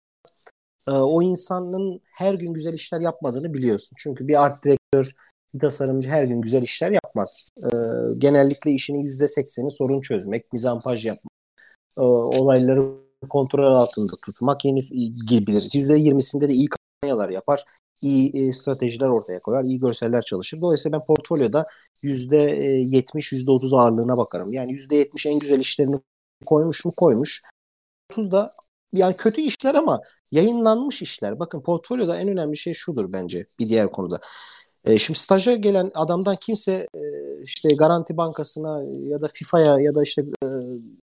e, 0.88 0.92
o 0.92 1.22
insanın 1.22 2.02
her 2.06 2.34
gün 2.34 2.54
güzel 2.54 2.74
işler 2.74 3.02
yapmadığını 3.02 3.54
biliyorsun. 3.54 3.96
Çünkü 4.00 4.28
bir 4.28 4.44
art 4.44 4.66
direktör, 4.66 5.12
bir 5.54 5.60
tasarımcı 5.60 6.10
her 6.10 6.24
gün 6.24 6.42
güzel 6.42 6.64
işler 6.64 6.92
yapmaz. 6.92 7.50
E, 7.58 7.70
genellikle 8.18 8.72
işinin 8.72 9.06
%80'i 9.06 9.72
sorun 9.72 10.02
çözmek, 10.02 10.54
mizampaj 10.54 11.06
yapmak, 11.06 11.34
e, 11.98 12.02
olayları 12.02 13.05
kontrol 13.28 13.64
altında 13.64 14.14
tutmak 14.26 14.66
yeni 14.66 14.82
girebiliriz. 15.28 15.76
%20'sinde 15.76 16.50
de 16.50 16.54
iyi 16.54 16.68
kampanyalar 16.70 17.30
yapar, 17.30 17.64
iyi 18.02 18.48
e, 18.48 18.54
stratejiler 18.54 19.08
ortaya 19.08 19.40
koyar, 19.40 19.64
iyi 19.64 19.80
görseller 19.80 20.22
çalışır. 20.22 20.62
Dolayısıyla 20.62 21.00
ben 21.00 21.06
portfolyoda 21.06 21.68
%70, 22.04 23.34
%30 23.34 23.78
ağırlığına 23.78 24.18
bakarım. 24.18 24.54
Yani 24.54 24.72
%70 24.72 25.30
en 25.30 25.40
güzel 25.40 25.60
işlerini 25.60 26.00
koymuş 26.46 26.86
mu 26.86 26.92
koymuş. 26.92 27.42
30 28.12 28.32
da 28.32 28.56
yani 28.94 29.16
kötü 29.16 29.42
işler 29.42 29.76
ama 29.76 30.02
yayınlanmış 30.32 31.02
işler. 31.02 31.40
Bakın 31.40 31.62
portfolyoda 31.62 32.20
en 32.20 32.28
önemli 32.28 32.58
şey 32.58 32.74
şudur 32.74 33.14
bence 33.14 33.48
bir 33.60 33.70
diğer 33.70 33.92
konuda. 33.92 34.20
E, 34.86 34.98
şimdi 34.98 35.20
staja 35.20 35.56
gelen 35.56 35.92
adamdan 35.94 36.36
kimse 36.36 36.88
e, 36.96 37.02
işte 37.44 37.70
Garanti 37.70 38.18
Bankası'na 38.18 38.84
ya 38.84 39.22
da 39.22 39.28
FIFA'ya 39.34 39.80
ya 39.80 39.96
da 39.96 40.04
işte 40.04 40.22
e, 40.44 40.48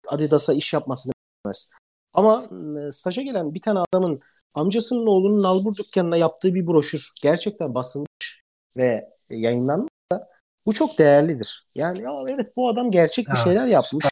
Adidas'a 0.08 0.54
iş 0.54 0.74
yapmasını 0.74 1.14
bilmez. 1.46 1.68
Ama 2.14 2.46
staja 2.92 3.22
gelen 3.22 3.54
bir 3.54 3.62
tane 3.62 3.80
adamın 3.80 4.20
amcasının 4.54 5.08
oğlunun 5.08 5.44
nalbur 5.44 5.76
dükkanına 5.76 6.18
yaptığı 6.18 6.54
bir 6.54 6.68
broşür 6.68 7.12
gerçekten 7.22 7.76
basılmış 7.76 8.44
ve 8.78 9.10
yayınlanmışsa 9.30 10.30
bu 10.66 10.74
çok 10.74 11.00
değerlidir. 11.00 11.68
Yani 11.76 12.02
ya 12.02 12.12
evet 12.28 12.54
bu 12.56 12.70
adam 12.70 12.92
gerçek 12.92 13.28
bir 13.30 13.36
şeyler 13.36 13.66
yapmış. 13.66 14.06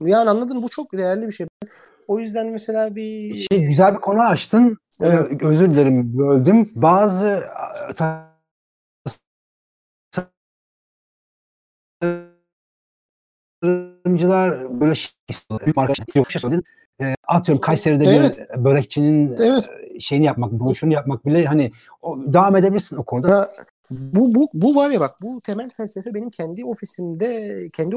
Yani 0.00 0.30
anladın 0.30 0.62
bu 0.62 0.68
çok 0.68 0.92
değerli 0.92 1.26
bir 1.26 1.32
şey. 1.32 1.46
O 2.08 2.18
yüzden 2.18 2.46
mesela 2.46 2.96
bir 2.96 3.34
şey 3.34 3.64
güzel 3.64 3.94
bir 3.94 4.00
konu 4.00 4.22
açtın. 4.22 4.78
Evet. 5.00 5.42
Ee, 5.42 5.46
özür 5.46 5.70
dilerim 5.70 6.18
böldüm. 6.18 6.70
Bazı 6.74 7.44
tasarımcılar 13.62 14.80
böyle 14.80 14.94
şey 14.94 15.12
marka 15.76 16.04
yok 16.14 16.30
şey. 16.30 16.42
E, 17.02 17.14
atıyorum 17.28 17.60
Kayseri'de 17.60 18.04
evet. 18.04 18.48
bir 18.56 18.64
börekçinin 18.64 19.36
evet. 19.42 19.70
şeyini 20.00 20.24
yapmak, 20.24 20.52
broşürünü 20.52 20.94
yapmak 20.94 21.26
bile 21.26 21.44
hani 21.44 21.72
o, 22.02 22.18
devam 22.18 22.56
edebilirsin 22.56 22.96
o 22.96 23.04
konuda. 23.04 23.28
Ya, 23.28 23.48
bu, 23.90 24.34
bu, 24.34 24.48
bu 24.54 24.76
var 24.76 24.90
ya 24.90 25.00
bak 25.00 25.14
bu 25.22 25.40
temel 25.40 25.70
felsefe 25.70 26.14
benim 26.14 26.30
kendi 26.30 26.64
ofisimde 26.64 27.68
kendi 27.72 27.96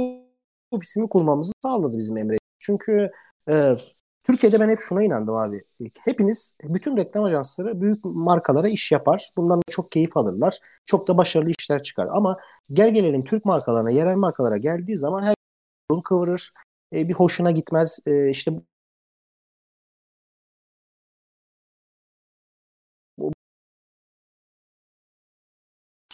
ofisimi 0.71 1.09
kurmamızı 1.09 1.51
sağladı 1.61 1.97
bizim 1.97 2.17
Emre. 2.17 2.37
Çünkü 2.59 3.11
e, 3.49 3.75
Türkiye'de 4.23 4.59
ben 4.59 4.69
hep 4.69 4.79
şuna 4.79 5.03
inandım 5.03 5.35
abi. 5.35 5.61
Hepiniz, 6.05 6.55
bütün 6.63 6.97
reklam 6.97 7.23
ajansları 7.23 7.81
büyük 7.81 7.99
markalara 8.05 8.69
iş 8.69 8.91
yapar. 8.91 9.29
Bundan 9.37 9.57
da 9.57 9.63
çok 9.69 9.91
keyif 9.91 10.17
alırlar. 10.17 10.59
Çok 10.85 11.07
da 11.07 11.17
başarılı 11.17 11.51
işler 11.59 11.81
çıkar. 11.81 12.07
Ama 12.11 12.37
gel 12.73 12.93
gelelim 12.93 13.23
Türk 13.23 13.45
markalarına, 13.45 13.89
yerel 13.89 14.15
markalara 14.15 14.57
geldiği 14.57 14.97
zaman 14.97 15.23
her 15.23 15.35
burun 15.91 16.01
kıvırır. 16.01 16.53
E, 16.93 17.07
bir 17.07 17.13
hoşuna 17.13 17.51
gitmez. 17.51 17.99
E, 18.05 18.29
işte 18.29 18.51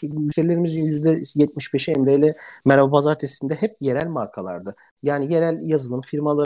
müşterilerimizin 0.10 0.86
%75'i 0.86 1.94
Emre 1.94 2.16
ile 2.16 2.36
Merhaba 2.66 2.92
Pazartesi'nde 2.92 3.56
hep 3.56 3.78
yerel 3.82 4.08
markalardı. 4.08 4.76
Yani 5.04 5.34
yerel 5.34 5.60
yazılım 5.64 6.02
firmaları, 6.02 6.46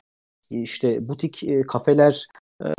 işte 0.49 1.07
butik 1.07 1.43
e, 1.43 1.61
kafeler, 1.61 2.27
e, 2.65 2.69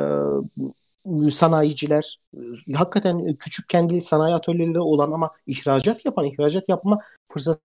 sanayiciler, 1.31 2.19
e, 2.33 2.73
hakikaten 2.73 3.35
küçük 3.35 3.69
kendi 3.69 4.01
sanayi 4.01 4.35
atölyeleri 4.35 4.79
olan 4.79 5.11
ama 5.11 5.31
ihracat 5.47 6.05
yapan, 6.05 6.25
ihracat 6.25 6.69
yapma 6.69 7.01
fırsatı 7.33 7.61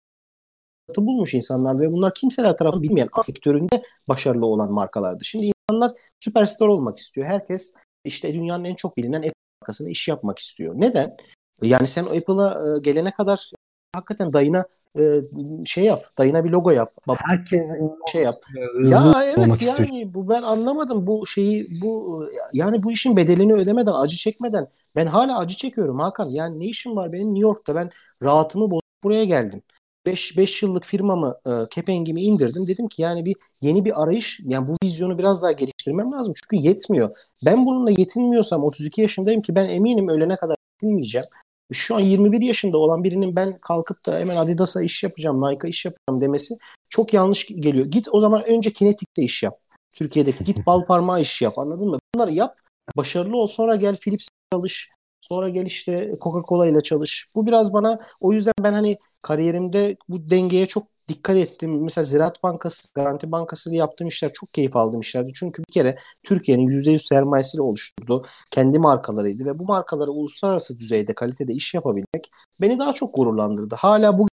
bulmuş 0.99 1.35
insanlar 1.35 1.81
ve 1.81 1.93
bunlar 1.93 2.15
kimseler 2.15 2.57
tarafından 2.57 2.83
bilmeyen 2.83 3.09
sektöründe 3.23 3.83
başarılı 4.09 4.47
olan 4.47 4.73
markalardı. 4.73 5.25
Şimdi 5.25 5.51
insanlar 5.71 5.93
süperstar 6.25 6.69
olmak 6.69 6.99
istiyor. 6.99 7.27
Herkes 7.27 7.75
işte 8.05 8.35
dünyanın 8.35 8.65
en 8.65 8.75
çok 8.75 8.97
bilinen 8.97 9.33
markasına 9.63 9.89
iş 9.89 10.09
yapmak 10.09 10.39
istiyor. 10.39 10.75
Neden? 10.77 11.17
Yani 11.63 11.87
sen 11.87 12.05
Apple'a 12.05 12.79
gelene 12.79 13.11
kadar 13.11 13.51
hakikaten 13.93 14.33
dayına 14.33 14.65
e, 14.99 15.21
şey 15.65 15.85
yap. 15.85 16.05
Dayına 16.19 16.45
bir 16.45 16.51
logo 16.51 16.71
yap. 16.71 16.93
Bab 17.09 17.17
Herkes 17.19 17.67
şey 18.13 18.23
yap. 18.23 18.37
Ya 18.85 19.25
evet 19.25 19.63
yani 19.63 20.15
bu 20.15 20.29
ben 20.29 20.43
anlamadım 20.43 21.07
bu 21.07 21.27
şeyi 21.27 21.69
bu 21.83 22.23
yani 22.53 22.83
bu 22.83 22.93
işin 22.93 23.17
bedelini 23.17 23.55
ödemeden 23.55 23.93
acı 23.93 24.17
çekmeden 24.17 24.69
ben 24.97 25.07
hala 25.07 25.39
acı 25.39 25.57
çekiyorum 25.57 25.99
Hakan. 25.99 26.29
Yani 26.29 26.61
ne 26.61 26.65
işim 26.65 26.97
var 26.97 27.13
benim 27.13 27.29
New 27.29 27.43
York'ta 27.43 27.75
ben 27.75 27.91
rahatımı 28.23 28.71
bozup 28.71 29.05
buraya 29.05 29.25
geldim. 29.25 29.63
5 30.07 30.37
5 30.39 30.63
yıllık 30.63 30.85
firmamı 30.85 31.37
e, 31.47 31.51
kepengimi 31.71 32.23
indirdim. 32.23 32.67
Dedim 32.67 32.89
ki 32.89 33.03
yani 33.03 33.25
bir 33.25 33.37
yeni 33.63 33.85
bir 33.85 34.03
arayış 34.03 34.41
yani 34.45 34.69
bu 34.69 34.77
vizyonu 34.85 35.19
biraz 35.19 35.43
daha 35.43 35.53
geliştirmem 35.53 36.13
lazım. 36.13 36.35
Çünkü 36.37 36.67
yetmiyor. 36.67 37.17
Ben 37.45 37.67
bununla 37.67 37.91
yetinmiyorsam 37.91 38.65
32 38.65 39.01
yaşındayım 39.01 39.43
ki 39.43 39.55
ben 39.55 39.69
eminim 39.69 40.09
ölene 40.09 40.37
kadar 40.37 40.57
yetinmeyeceğim 40.75 41.27
şu 41.73 41.97
an 41.97 42.01
21 42.01 42.43
yaşında 42.43 42.79
olan 42.79 43.05
birinin 43.05 43.37
ben 43.37 43.59
kalkıp 43.59 44.07
da 44.07 44.19
hemen 44.19 44.37
Adidas'a 44.37 44.83
iş 44.83 45.03
yapacağım, 45.05 45.43
Nike'a 45.43 45.69
iş 45.69 45.85
yapacağım 45.85 46.21
demesi 46.21 46.55
çok 46.89 47.15
yanlış 47.15 47.47
geliyor. 47.47 47.87
Git 47.87 48.09
o 48.13 48.21
zaman 48.21 48.45
önce 48.49 48.73
Kinetic'te 48.73 49.23
iş 49.23 49.43
yap. 49.43 49.59
Türkiye'deki 49.93 50.45
git 50.45 50.67
bal 50.67 50.85
parmağı 50.87 51.21
iş 51.21 51.43
yap 51.43 51.59
anladın 51.59 51.89
mı? 51.89 51.99
Bunları 52.15 52.33
yap. 52.33 52.57
Başarılı 52.97 53.37
ol 53.37 53.47
sonra 53.47 53.77
gel 53.77 53.97
Philips 53.97 54.29
çalış. 54.53 54.91
Sonra 55.21 55.49
gel 55.49 55.67
işte 55.67 56.15
Coca-Cola 56.21 56.71
ile 56.71 56.81
çalış. 56.81 57.29
Bu 57.35 57.47
biraz 57.47 57.73
bana 57.73 58.01
o 58.21 58.33
yüzden 58.33 58.55
ben 58.61 58.73
hani 58.73 58.99
kariyerimde 59.23 59.97
bu 60.09 60.31
dengeye 60.31 60.67
çok 60.67 60.96
dikkat 61.09 61.37
ettim. 61.37 61.83
Mesela 61.83 62.05
Ziraat 62.05 62.43
Bankası, 62.43 62.95
Garanti 62.95 63.33
Bankası 63.33 63.71
ile 63.71 63.77
yaptığım 63.77 64.09
işler 64.09 64.33
çok 64.33 64.55
keyif 64.55 64.77
aldığım 64.77 65.01
işlerdi. 65.01 65.33
Çünkü 65.35 65.63
bir 65.69 65.73
kere 65.73 65.99
Türkiye'nin 66.23 66.69
%100 66.69 66.99
sermayesiyle 66.99 67.63
oluşturduğu 67.63 68.27
kendi 68.51 68.79
markalarıydı 68.79 69.45
ve 69.45 69.59
bu 69.59 69.65
markaları 69.65 70.11
uluslararası 70.11 70.79
düzeyde 70.79 71.15
kalitede 71.15 71.53
iş 71.53 71.75
yapabilmek 71.75 72.31
beni 72.61 72.79
daha 72.79 72.93
çok 72.93 73.15
gururlandırdı. 73.15 73.75
Hala 73.75 74.19
bugün 74.19 74.29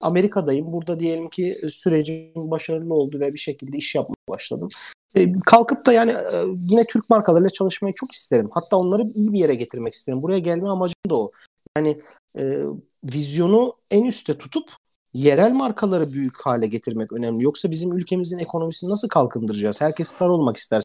Amerika'dayım. 0.00 0.72
Burada 0.72 1.00
diyelim 1.00 1.28
ki 1.28 1.56
sürecim 1.68 2.50
başarılı 2.50 2.94
oldu 2.94 3.20
ve 3.20 3.32
bir 3.32 3.38
şekilde 3.38 3.76
iş 3.76 3.94
yapmaya 3.94 4.28
başladım. 4.28 4.68
E, 5.14 5.32
kalkıp 5.46 5.86
da 5.86 5.92
yani 5.92 6.10
e, 6.10 6.44
yine 6.70 6.84
Türk 6.84 7.10
markalarıyla 7.10 7.50
çalışmayı 7.50 7.94
çok 7.94 8.12
isterim. 8.12 8.48
Hatta 8.52 8.76
onları 8.76 9.02
iyi 9.14 9.32
bir 9.32 9.38
yere 9.38 9.54
getirmek 9.54 9.94
isterim. 9.94 10.22
Buraya 10.22 10.38
gelme 10.38 10.68
amacım 10.68 11.10
da 11.10 11.16
o. 11.16 11.30
Yani 11.76 12.00
e, 12.38 12.62
vizyonu 13.04 13.76
en 13.90 14.04
üstte 14.04 14.38
tutup 14.38 14.70
yerel 15.14 15.52
markaları 15.52 16.12
büyük 16.12 16.40
hale 16.46 16.66
getirmek 16.66 17.12
önemli. 17.12 17.44
Yoksa 17.44 17.70
bizim 17.70 17.92
ülkemizin 17.92 18.38
ekonomisini 18.38 18.90
nasıl 18.90 19.08
kalkındıracağız? 19.08 19.80
Herkes 19.80 20.08
star 20.08 20.28
olmak 20.28 20.56
ister. 20.56 20.82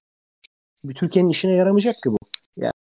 Türkiye'nin 0.96 1.30
işine 1.30 1.52
yaramayacak 1.52 1.96
ki 1.96 2.12
bu. 2.12 2.18
Yani. 2.58 2.74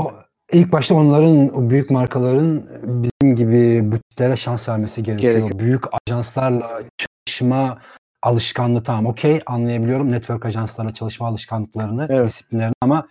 O, 0.00 0.12
ilk 0.52 0.72
başta 0.72 0.94
onların, 0.94 1.56
o 1.56 1.70
büyük 1.70 1.90
markaların 1.90 2.66
bizim 2.82 3.36
gibi 3.36 3.92
butiklere 3.92 4.36
şans 4.36 4.68
vermesi 4.68 5.02
gerekiyor. 5.02 5.32
gerekiyor. 5.32 5.58
Büyük 5.58 5.84
ajanslarla 6.06 6.82
çalışma 7.26 7.78
alışkanlığı 8.22 8.82
tamam 8.82 9.06
okey 9.06 9.40
anlayabiliyorum. 9.46 10.12
Network 10.12 10.46
ajanslarla 10.46 10.94
çalışma 10.94 11.28
alışkanlıklarını, 11.28 12.06
evet. 12.10 12.28
disiplinlerini 12.28 12.74
ama 12.80 13.08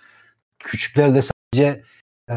küçükleri 0.59 1.15
de 1.15 1.21
sadece 1.21 1.83
e, 2.29 2.35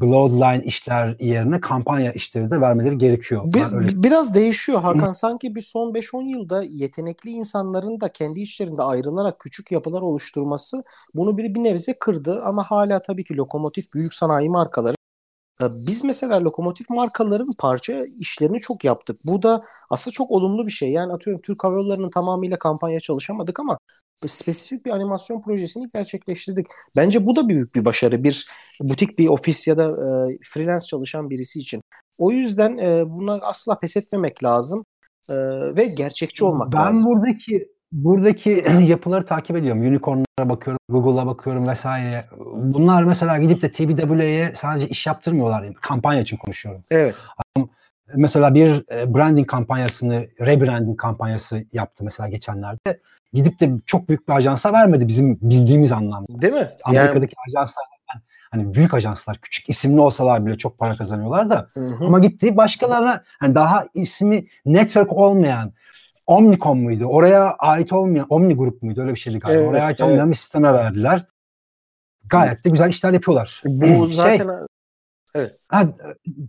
below 0.00 0.34
the 0.34 0.40
line 0.40 0.64
işler 0.64 1.16
yerine 1.20 1.60
kampanya 1.60 2.12
işleri 2.12 2.50
de 2.50 2.60
vermeleri 2.60 2.98
gerekiyor. 2.98 3.42
Bir, 3.44 3.76
öyle... 3.76 4.02
Biraz 4.02 4.34
değişiyor 4.34 4.80
Hakan. 4.80 5.08
Hı. 5.08 5.14
Sanki 5.14 5.54
bir 5.54 5.60
son 5.60 5.92
5-10 5.92 6.28
yılda 6.28 6.62
yetenekli 6.62 7.30
insanların 7.30 8.00
da 8.00 8.12
kendi 8.12 8.40
işlerinde 8.40 8.82
ayrılarak 8.82 9.40
küçük 9.40 9.72
yapılar 9.72 10.02
oluşturması 10.02 10.84
bunu 11.14 11.38
bir, 11.38 11.54
bir 11.54 11.64
nebze 11.64 11.94
kırdı 12.00 12.42
ama 12.44 12.62
hala 12.62 13.02
tabii 13.02 13.24
ki 13.24 13.36
lokomotif 13.36 13.92
büyük 13.94 14.14
sanayi 14.14 14.50
markaları 14.50 14.96
biz 15.70 16.04
mesela 16.04 16.44
lokomotif 16.44 16.90
markaların 16.90 17.50
parça 17.58 18.04
işlerini 18.18 18.60
çok 18.60 18.84
yaptık. 18.84 19.20
Bu 19.24 19.42
da 19.42 19.64
aslında 19.90 20.12
çok 20.12 20.30
olumlu 20.30 20.66
bir 20.66 20.72
şey. 20.72 20.90
Yani 20.90 21.12
atıyorum 21.12 21.42
Türk 21.42 21.64
Hava 21.64 21.76
Yolları'nın 21.76 22.10
tamamıyla 22.10 22.58
kampanya 22.58 23.00
çalışamadık 23.00 23.60
ama 23.60 23.78
spesifik 24.26 24.86
bir 24.86 24.90
animasyon 24.90 25.42
projesini 25.42 25.90
gerçekleştirdik. 25.94 26.66
Bence 26.96 27.26
bu 27.26 27.36
da 27.36 27.48
büyük 27.48 27.74
bir 27.74 27.84
başarı. 27.84 28.24
Bir 28.24 28.46
butik 28.80 29.18
bir 29.18 29.28
ofis 29.28 29.66
ya 29.66 29.78
da 29.78 29.84
e, 29.84 30.38
freelance 30.42 30.86
çalışan 30.86 31.30
birisi 31.30 31.58
için. 31.58 31.82
O 32.18 32.30
yüzden 32.30 32.78
e, 32.78 33.10
buna 33.10 33.34
asla 33.34 33.78
pes 33.78 33.96
etmemek 33.96 34.44
lazım 34.44 34.84
e, 35.28 35.34
ve 35.76 35.84
gerçekçi 35.84 36.44
olmak 36.44 36.72
ben 36.72 36.78
lazım. 36.78 36.96
Ben 36.96 37.04
buradaki 37.04 37.71
buradaki 37.92 38.64
yapıları 38.86 39.24
takip 39.24 39.56
ediyorum. 39.56 39.82
Unicorn'lara 39.82 40.48
bakıyorum, 40.48 40.78
Google'a 40.88 41.26
bakıyorum 41.26 41.68
vesaire. 41.68 42.24
Bunlar 42.56 43.02
mesela 43.02 43.38
gidip 43.38 43.62
de 43.62 43.70
TBW'ye 43.70 44.52
sadece 44.54 44.88
iş 44.88 45.06
yaptırmıyorlar. 45.06 45.74
Kampanya 45.74 46.20
için 46.20 46.36
konuşuyorum. 46.36 46.84
Evet. 46.90 47.14
Mesela 48.14 48.54
bir 48.54 48.84
e, 48.94 49.14
branding 49.14 49.46
kampanyasını, 49.46 50.26
rebranding 50.40 51.00
kampanyası 51.00 51.64
yaptı 51.72 52.04
mesela 52.04 52.28
geçenlerde. 52.28 53.00
Gidip 53.32 53.60
de 53.60 53.70
çok 53.86 54.08
büyük 54.08 54.28
bir 54.28 54.32
ajansa 54.32 54.72
vermedi 54.72 55.08
bizim 55.08 55.38
bildiğimiz 55.42 55.92
anlamda. 55.92 56.42
Değil 56.42 56.52
mi? 56.52 56.68
Amerika'daki 56.84 57.34
yani... 57.48 57.60
ajanslar 57.60 57.84
hani 58.52 58.74
büyük 58.74 58.94
ajanslar 58.94 59.38
küçük 59.38 59.68
isimli 59.68 60.00
olsalar 60.00 60.46
bile 60.46 60.58
çok 60.58 60.78
para 60.78 60.96
kazanıyorlar 60.96 61.50
da 61.50 61.68
hı 61.74 61.80
hı. 61.80 62.04
ama 62.04 62.18
gitti 62.18 62.56
başkalarına 62.56 63.24
hani 63.40 63.54
daha 63.54 63.84
ismi 63.94 64.46
network 64.66 65.12
olmayan 65.12 65.72
Omnicom 66.32 66.82
muydu? 66.82 67.04
Oraya 67.04 67.54
ait 67.58 67.92
olmayan 67.92 68.26
Omni 68.30 68.54
Grup 68.54 68.82
muydu? 68.82 69.00
Öyle 69.00 69.10
bir 69.10 69.18
şeydi 69.18 69.38
galiba. 69.38 69.60
Evet, 69.60 69.70
Oraya 69.70 69.84
ait 69.84 70.00
evet. 70.00 70.10
olmayan 70.10 70.30
bir 70.30 70.36
sisteme 70.36 70.72
verdiler. 70.72 71.26
Gayet 72.24 72.64
de 72.64 72.70
güzel 72.70 72.90
işler 72.90 73.12
yapıyorlar. 73.12 73.62
Bu 73.64 74.06
şey, 74.06 74.16
zaten 74.16 74.66
evet. 75.34 75.58
Ha, 75.68 75.88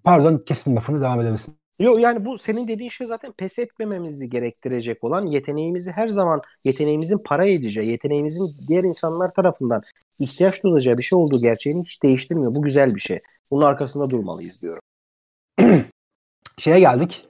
pardon 0.03 0.43
kesin 0.45 0.75
lafını 0.75 1.01
devam 1.01 1.21
edebilirsin. 1.21 1.55
Yok 1.79 1.99
yani 1.99 2.25
bu 2.25 2.37
senin 2.37 2.67
dediğin 2.67 2.89
şey 2.89 3.07
zaten 3.07 3.31
pes 3.31 3.59
etmememizi 3.59 4.29
gerektirecek 4.29 5.03
olan 5.03 5.25
yeteneğimizi 5.25 5.91
her 5.91 6.07
zaman 6.07 6.41
yeteneğimizin 6.63 7.17
para 7.17 7.45
edeceği, 7.45 7.89
yeteneğimizin 7.89 8.51
diğer 8.67 8.83
insanlar 8.83 9.33
tarafından 9.33 9.81
ihtiyaç 10.19 10.63
duyulacağı 10.63 10.97
bir 10.97 11.03
şey 11.03 11.19
olduğu 11.19 11.41
gerçeğini 11.41 11.83
hiç 11.83 12.03
değiştirmiyor. 12.03 12.55
Bu 12.55 12.61
güzel 12.61 12.95
bir 12.95 12.99
şey. 12.99 13.19
Bunun 13.51 13.65
arkasında 13.65 14.09
durmalıyız 14.09 14.61
diyorum. 14.61 14.81
Şeye 16.57 16.79
geldik. 16.79 17.27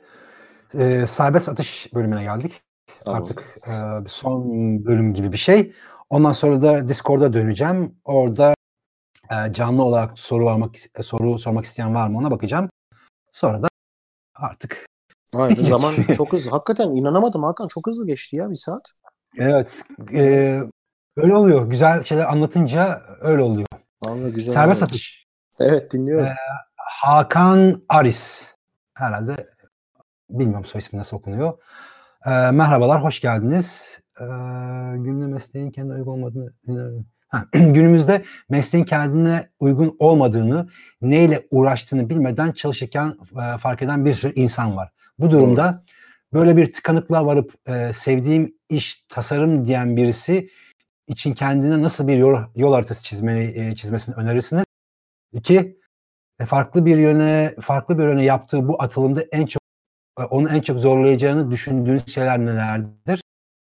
E, 0.75 1.07
serbest 1.07 1.49
atış 1.49 1.93
bölümüne 1.93 2.23
geldik. 2.23 2.61
Tamam. 3.05 3.21
Artık 3.21 3.59
e, 3.67 3.71
son 4.07 4.45
bölüm 4.85 5.13
gibi 5.13 5.31
bir 5.31 5.37
şey. 5.37 5.73
Ondan 6.09 6.31
sonra 6.31 6.61
da 6.61 6.87
Discord'a 6.87 7.33
döneceğim. 7.33 7.95
Orada 8.05 8.53
e, 9.31 9.53
canlı 9.53 9.83
olarak 9.83 10.19
soru 10.19 10.45
varmak 10.45 10.75
soru 11.01 11.39
sormak 11.39 11.65
isteyen 11.65 11.95
var 11.95 12.07
mı 12.07 12.17
ona 12.17 12.31
bakacağım. 12.31 12.69
Sonra 13.31 13.63
da 13.63 13.67
artık 14.35 14.85
Aynen, 15.35 15.63
zaman 15.63 15.93
çok 16.17 16.33
hızlı. 16.33 16.51
Hakikaten 16.51 16.89
inanamadım 16.89 17.43
Hakan. 17.43 17.67
Çok 17.67 17.87
hızlı 17.87 18.07
geçti 18.07 18.35
ya 18.35 18.49
bir 18.49 18.55
saat. 18.55 18.91
Evet. 19.37 19.83
E, 20.13 20.23
öyle 21.17 21.35
oluyor. 21.35 21.69
Güzel 21.69 22.03
şeyler 22.03 22.25
anlatınca 22.25 23.03
öyle 23.21 23.41
oluyor. 23.41 23.67
Vallahi 24.05 24.31
güzel. 24.31 24.53
Serbest 24.53 24.81
olmuş. 24.81 24.91
atış. 24.91 25.25
Evet 25.59 25.91
dinliyorum. 25.91 26.25
E, 26.25 26.35
Hakan 26.75 27.83
Aris. 27.89 28.53
Herhalde 28.93 29.35
bilmiyorum 30.29 30.65
soy 30.65 30.79
ismi 30.79 30.99
nasıl 30.99 31.17
okunuyor. 31.17 31.53
E, 32.25 32.29
merhabalar, 32.29 33.03
hoş 33.03 33.21
geldiniz. 33.21 33.99
E, 34.19 34.23
günlü 34.97 35.27
mesleğin 35.27 35.71
kendi 35.71 35.93
uygun 35.93 36.11
olmadığını 36.11 37.05
ha, 37.33 37.47
günümüzde 37.53 38.23
mesleğin 38.49 38.85
kendine 38.85 39.49
uygun 39.59 39.95
olmadığını, 39.99 40.69
neyle 41.01 41.47
uğraştığını 41.51 42.09
bilmeden 42.09 42.51
çalışırken 42.51 43.17
e, 43.31 43.57
fark 43.57 43.81
eden 43.81 44.05
bir 44.05 44.13
sürü 44.13 44.33
insan 44.33 44.77
var. 44.77 44.91
Bu 45.19 45.31
durumda 45.31 45.83
böyle 46.33 46.57
bir 46.57 46.73
tıkanıklığa 46.73 47.25
varıp 47.25 47.53
e, 47.67 47.93
sevdiğim 47.93 48.55
iş 48.69 49.05
tasarım 49.09 49.65
diyen 49.65 49.97
birisi 49.97 50.49
için 51.07 51.33
kendine 51.33 51.81
nasıl 51.81 52.07
bir 52.07 52.17
yol, 52.17 52.37
yol 52.55 52.73
haritası 52.73 53.03
çizmeni, 53.03 53.59
e, 53.59 53.75
çizmesini 53.75 54.15
önerirsiniz? 54.15 54.63
İki, 55.33 55.79
e, 56.39 56.45
farklı 56.45 56.85
bir 56.85 56.97
yöne 56.97 57.55
farklı 57.61 57.97
bir 57.97 58.03
yöne 58.03 58.23
yaptığı 58.23 58.67
bu 58.67 58.83
atılımda 58.83 59.21
en 59.31 59.45
çok 59.45 59.62
onu 60.29 60.49
en 60.49 60.61
çok 60.61 60.79
zorlayacağını 60.79 61.51
düşündüğünüz 61.51 62.07
şeyler 62.07 62.39
nelerdir? 62.39 63.21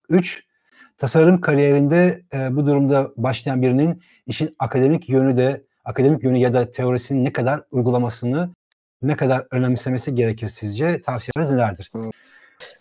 Üç, 0.08 0.44
tasarım 0.98 1.40
kariyerinde 1.40 2.22
e, 2.34 2.56
bu 2.56 2.66
durumda 2.66 3.10
başlayan 3.16 3.62
birinin 3.62 4.02
işin 4.26 4.56
akademik 4.58 5.08
yönü 5.08 5.36
de 5.36 5.64
akademik 5.84 6.24
yönü 6.24 6.38
ya 6.38 6.54
da 6.54 6.70
teorisinin 6.70 7.24
ne 7.24 7.32
kadar 7.32 7.62
uygulamasını 7.70 8.50
ne 9.02 9.16
kadar 9.16 9.46
önemsemesi 9.50 10.14
gerekir 10.14 10.48
sizce? 10.48 11.02
Tavsiyeleriniz 11.02 11.56
nelerdir? 11.56 11.92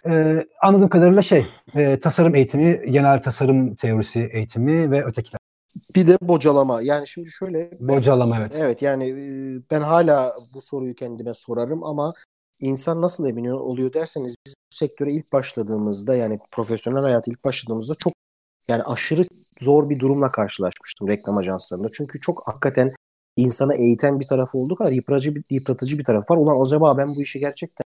Ee, 0.06 0.46
anladığım 0.62 0.90
kadarıyla 0.90 1.22
şey, 1.22 1.48
e, 1.76 2.00
tasarım 2.00 2.36
eğitimi, 2.36 2.92
genel 2.92 3.22
tasarım 3.22 3.76
teorisi 3.76 4.30
eğitimi 4.34 4.92
ve 4.92 5.06
ötekiler. 5.06 5.40
Bir 5.96 6.08
de 6.08 6.18
bocalama. 6.22 6.82
Yani 6.82 7.08
şimdi 7.08 7.30
şöyle. 7.30 7.72
Bocalama 7.80 8.40
evet. 8.40 8.56
Evet 8.56 8.82
yani 8.82 9.10
e, 9.10 9.62
ben 9.72 9.82
hala 9.82 10.32
bu 10.54 10.62
soruyu 10.62 10.96
kendime 10.96 11.34
sorarım 11.34 11.84
ama 11.84 12.14
insan 12.60 13.02
nasıl 13.02 13.28
emin 13.28 13.46
oluyor 13.46 13.94
derseniz 13.94 14.36
biz 14.46 14.54
bu 14.58 14.76
sektöre 14.76 15.12
ilk 15.12 15.34
başladığımızda 15.34 16.16
yani 16.16 16.40
profesyonel 16.52 17.04
hayata 17.04 17.32
ilk 17.32 17.44
başladığımızda 17.44 17.96
çok 17.96 18.14
yani 18.68 18.84
aşırı 18.84 19.26
zor 19.60 19.90
bir 19.90 20.00
durumla 20.00 20.32
karşılaşmıştım 20.32 21.08
reklam 21.08 21.38
ajanslarında. 21.38 21.90
Çünkü 21.94 22.22
çok 22.22 22.48
hakikaten 22.48 22.92
insana 23.38 23.74
eğiten 23.76 24.20
bir 24.20 24.26
tarafı 24.26 24.58
olduğu 24.58 24.76
kadar 24.76 24.92
yıpratıcı 24.92 25.36
bir, 25.36 25.44
yıpratıcı 25.50 25.98
bir 25.98 26.04
taraf 26.04 26.32
var. 26.32 26.38
Ulan 26.38 26.62
acaba 26.66 26.98
ben 26.98 27.16
bu 27.16 27.22
işi 27.22 27.40
gerçekten 27.40 27.84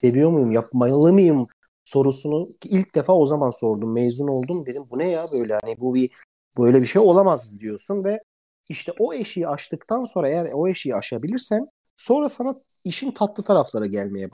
seviyor 0.00 0.30
muyum, 0.30 0.50
yapmalı 0.50 1.12
mıyım 1.12 1.46
sorusunu 1.84 2.48
ilk 2.64 2.94
defa 2.94 3.12
o 3.12 3.26
zaman 3.26 3.50
sordum. 3.50 3.92
Mezun 3.92 4.28
oldum 4.28 4.66
dedim 4.66 4.84
bu 4.90 4.98
ne 4.98 5.08
ya 5.10 5.28
böyle 5.32 5.58
hani 5.62 5.80
bu 5.80 5.94
bir 5.94 6.10
böyle 6.58 6.80
bir 6.80 6.86
şey 6.86 7.02
olamaz 7.02 7.60
diyorsun 7.60 8.04
ve 8.04 8.20
işte 8.68 8.92
o 8.98 9.14
eşiği 9.14 9.48
aştıktan 9.48 10.04
sonra 10.04 10.28
eğer 10.28 10.50
o 10.54 10.68
eşiği 10.68 10.94
aşabilirsen 10.94 11.68
sonra 11.96 12.28
sana 12.28 12.54
işin 12.86 13.10
tatlı 13.10 13.44
taraflara 13.44 13.86
gelmeye 13.86 14.28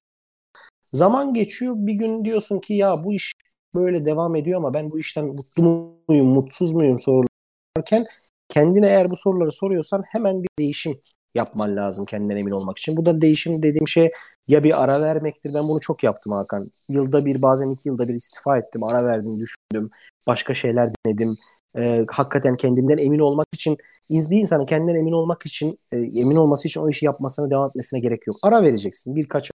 Zaman 0.92 1.34
geçiyor 1.34 1.74
bir 1.78 1.94
gün 1.94 2.24
diyorsun 2.24 2.58
ki 2.58 2.74
ya 2.74 3.04
bu 3.04 3.12
iş 3.12 3.32
böyle 3.74 4.04
devam 4.04 4.36
ediyor 4.36 4.58
ama 4.58 4.74
ben 4.74 4.90
bu 4.90 4.98
işten 4.98 5.24
mutlu 5.26 5.62
muyum, 6.08 6.26
mutsuz 6.26 6.72
muyum 6.72 6.98
sorularken 6.98 8.06
kendine 8.48 8.86
eğer 8.86 9.10
bu 9.10 9.16
soruları 9.16 9.52
soruyorsan 9.52 10.02
hemen 10.06 10.42
bir 10.42 10.48
değişim 10.58 11.00
yapman 11.34 11.76
lazım 11.76 12.06
kendinden 12.06 12.36
emin 12.36 12.50
olmak 12.50 12.78
için. 12.78 12.96
Bu 12.96 13.06
da 13.06 13.20
değişim 13.20 13.62
dediğim 13.62 13.88
şey 13.88 14.10
ya 14.48 14.64
bir 14.64 14.82
ara 14.84 15.00
vermektir. 15.00 15.54
Ben 15.54 15.68
bunu 15.68 15.80
çok 15.80 16.04
yaptım 16.04 16.32
Hakan. 16.32 16.70
Yılda 16.88 17.24
bir 17.24 17.42
bazen 17.42 17.70
iki 17.70 17.88
yılda 17.88 18.08
bir 18.08 18.14
istifa 18.14 18.58
ettim. 18.58 18.84
Ara 18.84 19.04
verdim, 19.04 19.40
düşündüm. 19.40 19.90
Başka 20.26 20.54
şeyler 20.54 20.90
denedim. 21.06 21.36
Ee, 21.78 22.04
hakikaten 22.10 22.56
kendimden 22.56 22.98
emin 22.98 23.18
olmak 23.18 23.46
için 23.54 23.76
bir 24.10 24.36
insanın 24.36 24.66
kendinden 24.66 24.94
emin 24.94 25.12
olmak 25.12 25.46
için 25.46 25.78
e, 25.92 25.96
emin 25.96 26.36
olması 26.36 26.68
için 26.68 26.80
o 26.80 26.88
işi 26.88 27.06
yapmasına 27.06 27.50
devam 27.50 27.68
etmesine 27.68 28.00
gerek 28.00 28.26
yok. 28.26 28.36
Ara 28.42 28.62
vereceksin 28.62 29.16
birkaç 29.16 29.50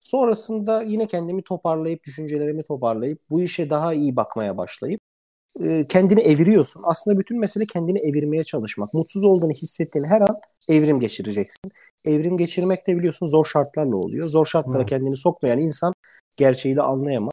Sonrasında 0.00 0.82
yine 0.82 1.06
kendimi 1.06 1.42
toparlayıp, 1.42 2.04
düşüncelerimi 2.04 2.62
toparlayıp 2.62 3.20
bu 3.30 3.42
işe 3.42 3.70
daha 3.70 3.94
iyi 3.94 4.16
bakmaya 4.16 4.56
başlayıp 4.56 5.00
e, 5.60 5.86
kendini 5.88 6.20
eviriyorsun. 6.20 6.82
Aslında 6.84 7.18
bütün 7.18 7.40
mesele 7.40 7.64
kendini 7.66 7.98
evirmeye 7.98 8.44
çalışmak. 8.44 8.94
Mutsuz 8.94 9.24
olduğunu 9.24 9.52
hissettiğin 9.52 10.04
her 10.04 10.20
an 10.20 10.40
evrim 10.68 11.00
geçireceksin. 11.00 11.72
Evrim 12.04 12.36
geçirmek 12.36 12.86
de 12.86 12.96
biliyorsun 12.98 13.26
zor 13.26 13.44
şartlarla 13.44 13.96
oluyor. 13.96 14.28
Zor 14.28 14.46
şartlara 14.46 14.78
hmm. 14.78 14.86
kendini 14.86 15.16
sokmayan 15.16 15.58
insan 15.58 15.92
gerçeği 16.36 16.76
de 16.76 16.82
anlayamaz. 16.82 17.32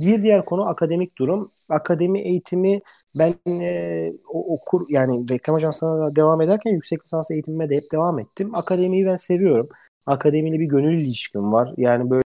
Bir 0.00 0.22
diğer 0.22 0.44
konu 0.44 0.68
akademik 0.68 1.18
durum. 1.18 1.50
Akademi 1.68 2.20
eğitimi 2.20 2.80
ben 3.18 3.34
e, 3.62 4.12
o, 4.28 4.54
okur 4.54 4.86
yani 4.88 5.28
reklam 5.28 5.56
ajansına 5.56 6.16
devam 6.16 6.40
ederken 6.40 6.70
yüksek 6.70 7.02
lisans 7.04 7.30
eğitimime 7.30 7.70
de 7.70 7.76
hep 7.76 7.92
devam 7.92 8.18
ettim. 8.18 8.54
Akademiyi 8.54 9.06
ben 9.06 9.16
seviyorum. 9.16 9.68
Akademiyle 10.06 10.58
bir 10.58 10.68
gönül 10.68 11.02
ilişkim 11.02 11.52
var. 11.52 11.74
Yani 11.76 12.10
böyle 12.10 12.22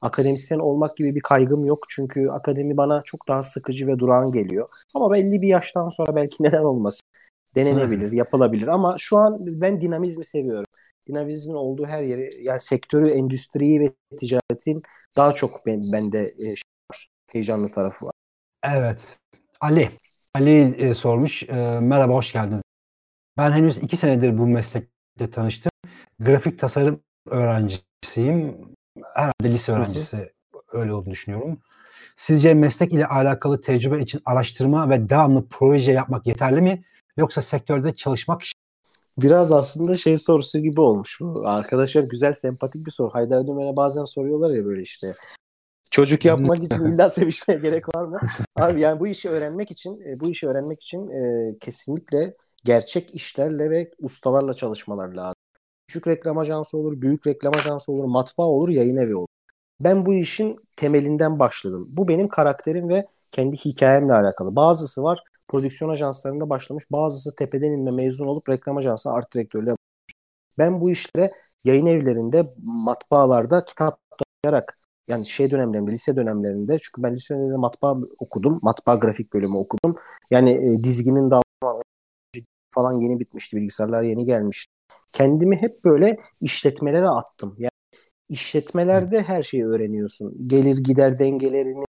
akademisyen 0.00 0.58
olmak 0.58 0.96
gibi 0.96 1.14
bir 1.14 1.20
kaygım 1.20 1.64
yok. 1.64 1.78
Çünkü 1.88 2.28
akademi 2.28 2.76
bana 2.76 3.02
çok 3.04 3.28
daha 3.28 3.42
sıkıcı 3.42 3.86
ve 3.86 3.98
durağan 3.98 4.32
geliyor. 4.32 4.68
Ama 4.94 5.12
belli 5.12 5.42
bir 5.42 5.48
yaştan 5.48 5.88
sonra 5.88 6.16
belki 6.16 6.42
neden 6.42 6.62
olmasın. 6.62 7.02
Denenebilir, 7.54 8.12
yapılabilir. 8.12 8.66
Ama 8.66 8.96
şu 8.98 9.16
an 9.16 9.38
ben 9.40 9.80
dinamizmi 9.80 10.24
seviyorum. 10.24 10.66
Dinamizmin 11.08 11.54
olduğu 11.54 11.86
her 11.86 12.02
yeri, 12.02 12.30
yani 12.42 12.60
sektörü, 12.60 13.08
endüstriyi 13.08 13.80
ve 13.80 13.86
ticaretin 14.18 14.82
daha 15.16 15.32
çok 15.32 15.66
ben, 15.66 15.82
bende 15.92 16.18
e, 16.18 16.54
heyecanlı 17.36 17.68
tarafı 17.68 18.06
var. 18.06 18.12
Evet. 18.64 19.18
Ali. 19.60 19.90
Ali 20.34 20.60
e, 20.60 20.94
sormuş. 20.94 21.42
E, 21.42 21.80
merhaba, 21.80 22.14
hoş 22.14 22.32
geldiniz. 22.32 22.62
Ben 23.36 23.52
henüz 23.52 23.78
iki 23.78 23.96
senedir 23.96 24.38
bu 24.38 24.46
meslekte 24.46 25.30
tanıştım. 25.30 25.70
Grafik 26.20 26.58
tasarım 26.58 27.00
öğrencisiyim. 27.26 28.56
Herhalde 29.14 29.52
lise 29.52 29.72
öğrencisi 29.72 30.32
öyle 30.72 30.92
olduğunu 30.92 31.12
düşünüyorum. 31.12 31.58
Sizce 32.16 32.54
meslek 32.54 32.92
ile 32.92 33.06
alakalı 33.06 33.60
tecrübe 33.60 34.00
için 34.00 34.20
araştırma 34.24 34.90
ve 34.90 35.08
devamlı 35.08 35.48
proje 35.48 35.92
yapmak 35.92 36.26
yeterli 36.26 36.60
mi? 36.60 36.84
Yoksa 37.16 37.42
sektörde 37.42 37.94
çalışmak 37.94 38.42
Biraz 39.18 39.52
aslında 39.52 39.96
şey 39.96 40.16
sorusu 40.16 40.58
gibi 40.58 40.80
olmuş 40.80 41.20
bu. 41.20 41.48
Arkadaşlar 41.48 42.02
güzel 42.02 42.32
sempatik 42.32 42.86
bir 42.86 42.90
soru. 42.90 43.14
Haydar 43.14 43.46
Dümen'e 43.46 43.76
bazen 43.76 44.04
soruyorlar 44.04 44.50
ya 44.50 44.64
böyle 44.64 44.82
işte. 44.82 45.14
Çocuk 45.96 46.24
yapmak 46.24 46.62
için 46.62 46.84
illa 46.92 47.10
sevişmeye 47.10 47.60
gerek 47.60 47.94
var 47.94 48.04
mı? 48.04 48.18
Abi 48.56 48.80
yani 48.80 49.00
bu 49.00 49.06
işi 49.06 49.30
öğrenmek 49.30 49.70
için 49.70 50.00
e, 50.00 50.20
bu 50.20 50.30
işi 50.30 50.48
öğrenmek 50.48 50.82
için 50.82 51.08
e, 51.08 51.58
kesinlikle 51.58 52.34
gerçek 52.64 53.14
işlerle 53.14 53.70
ve 53.70 53.90
ustalarla 53.98 54.54
çalışmalar 54.54 55.08
lazım. 55.08 55.34
Küçük 55.86 56.06
reklam 56.06 56.38
ajansı 56.38 56.78
olur, 56.78 57.00
büyük 57.00 57.26
reklam 57.26 57.54
ajansı 57.56 57.92
olur, 57.92 58.04
matbaa 58.04 58.46
olur, 58.46 58.68
yayın 58.68 58.96
evi 58.96 59.16
olur. 59.16 59.28
Ben 59.80 60.06
bu 60.06 60.14
işin 60.14 60.56
temelinden 60.76 61.38
başladım. 61.38 61.86
Bu 61.88 62.08
benim 62.08 62.28
karakterim 62.28 62.88
ve 62.88 63.04
kendi 63.32 63.56
hikayemle 63.56 64.12
alakalı. 64.12 64.56
Bazısı 64.56 65.02
var 65.02 65.22
prodüksiyon 65.48 65.90
ajanslarında 65.90 66.50
başlamış, 66.50 66.84
bazısı 66.92 67.36
tepeden 67.36 67.72
inme 67.72 67.90
mezun 67.90 68.26
olup 68.26 68.48
reklam 68.48 68.76
ajansı 68.76 69.10
art 69.10 69.34
direktörlüğe 69.34 69.74
Ben 70.58 70.80
bu 70.80 70.90
işlere 70.90 71.30
yayın 71.64 71.86
evlerinde, 71.86 72.54
matbaalarda 72.62 73.64
kitap 73.64 73.98
okuyarak 74.44 74.85
yani 75.08 75.24
şey 75.24 75.50
dönemlerinde, 75.50 75.92
lise 75.92 76.16
dönemlerinde 76.16 76.78
çünkü 76.78 77.02
ben 77.02 77.12
lisede 77.12 77.56
matbaa 77.56 77.96
okudum. 78.18 78.58
Matbaa 78.62 78.94
grafik 78.94 79.34
bölümü 79.34 79.56
okudum. 79.56 79.96
Yani 80.30 80.50
e, 80.50 80.84
dizginin 80.84 81.30
daha 81.30 81.42
falan 82.70 82.92
yeni 82.92 83.20
bitmişti. 83.20 83.56
Bilgisayarlar 83.56 84.02
yeni 84.02 84.24
gelmişti 84.26 84.76
kendimi 85.16 85.56
hep 85.56 85.84
böyle 85.84 86.16
işletmelere 86.40 87.08
attım. 87.08 87.54
Yani 87.58 87.70
işletmelerde 88.28 89.22
her 89.22 89.42
şeyi 89.42 89.66
öğreniyorsun. 89.66 90.48
Gelir 90.48 90.78
gider 90.78 91.18
dengelerini, 91.18 91.84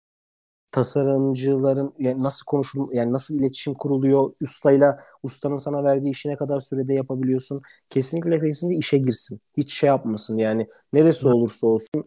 tasarımcıların 0.71 1.93
yani 1.99 2.23
nasıl 2.23 2.45
konuşul 2.45 2.89
yani 2.93 3.13
nasıl 3.13 3.39
iletişim 3.39 3.73
kuruluyor 3.73 4.33
ustayla 4.41 4.99
ustanın 5.23 5.55
sana 5.55 5.83
verdiği 5.83 6.11
işi 6.11 6.29
ne 6.29 6.35
kadar 6.35 6.59
sürede 6.59 6.93
yapabiliyorsun? 6.93 7.61
Kesinlikle 7.89 8.39
kesinlikle 8.39 8.79
işe 8.79 8.97
girsin. 8.97 9.41
Hiç 9.57 9.73
şey 9.73 9.87
yapmasın 9.87 10.37
yani. 10.37 10.67
Neresi 10.93 11.27
olursa 11.27 11.67
olsun. 11.67 12.03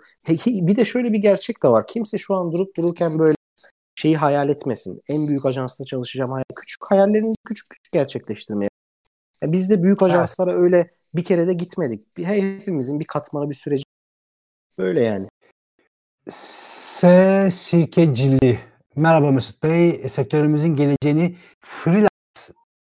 Bir 0.47 0.77
de 0.77 0.85
şöyle 0.85 1.13
bir 1.13 1.19
gerçek 1.19 1.63
de 1.63 1.69
var. 1.69 1.87
Kimse 1.87 2.19
şu 2.19 2.35
an 2.35 2.53
durup 2.53 2.77
dururken 2.77 3.19
böyle 3.19 3.35
şeyi 3.95 4.17
hayal 4.17 4.49
etmesin. 4.49 5.03
En 5.09 5.29
büyük 5.29 5.47
ajansta 5.47 5.85
çalışacağım 5.85 6.31
hayal 6.31 6.45
küçük 6.57 6.85
hayallerinizi 6.91 7.37
küçük 7.47 7.71
küçük 7.71 7.93
gerçekleştirmeye. 7.93 8.71
Yani 9.43 9.53
biz 9.53 9.71
de 9.71 9.83
büyük 9.83 10.03
ajanslara 10.03 10.53
evet. 10.53 10.63
öyle 10.63 10.91
bir 11.15 11.25
kere 11.25 11.47
de 11.47 11.53
gitmedik. 11.53 12.17
Bir, 12.17 12.25
hepimizin 12.25 13.01
bir 13.01 13.05
katmanı 13.05 13.51
bir 13.51 13.55
süreci. 13.55 13.85
Böyle 14.79 15.01
yani. 15.01 15.29
S. 17.01 17.51
Sirkecili. 17.51 18.61
Merhaba 18.97 19.31
Mesut 19.31 19.63
Bey. 19.63 20.09
Sektörümüzün 20.09 20.77
geleceğini 20.77 21.37
freelance 21.61 22.09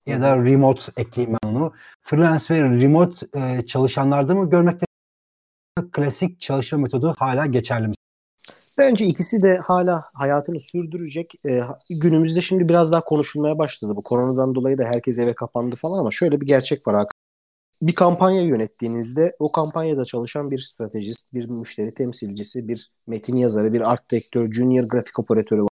ya 0.05 0.21
da 0.21 0.37
remote 0.37 0.81
ekleyeyim 0.97 1.37
ben 1.43 1.49
onu. 1.49 1.73
Freelance 2.01 2.55
ve 2.55 2.59
remote 2.61 3.27
e, 3.35 3.65
çalışanlarda 3.65 4.35
mı 4.35 4.49
görmekte 4.49 4.85
klasik 5.91 6.41
çalışma 6.41 6.77
metodu 6.77 7.15
hala 7.17 7.45
geçerli 7.45 7.87
mi? 7.87 7.93
Bence 8.77 9.05
ikisi 9.05 9.43
de 9.43 9.57
hala 9.57 10.03
hayatını 10.13 10.59
sürdürecek. 10.59 11.33
Ee, 11.49 11.61
günümüzde 11.89 12.41
şimdi 12.41 12.69
biraz 12.69 12.93
daha 12.93 13.01
konuşulmaya 13.01 13.57
başladı. 13.57 13.95
Bu 13.95 14.03
koronadan 14.03 14.55
dolayı 14.55 14.77
da 14.77 14.83
herkes 14.83 15.19
eve 15.19 15.33
kapandı 15.33 15.75
falan 15.75 15.99
ama 15.99 16.11
şöyle 16.11 16.41
bir 16.41 16.47
gerçek 16.47 16.87
var. 16.87 17.07
Bir 17.81 17.95
kampanya 17.95 18.41
yönettiğinizde 18.41 19.35
o 19.39 19.51
kampanyada 19.51 20.05
çalışan 20.05 20.51
bir 20.51 20.59
stratejist, 20.59 21.33
bir 21.33 21.49
müşteri 21.49 21.93
temsilcisi, 21.93 22.67
bir 22.67 22.91
metin 23.07 23.35
yazarı, 23.35 23.73
bir 23.73 23.91
art 23.91 24.11
direktör, 24.11 24.51
junior 24.51 24.83
grafik 24.83 25.19
operatörü 25.19 25.61
var. 25.61 25.69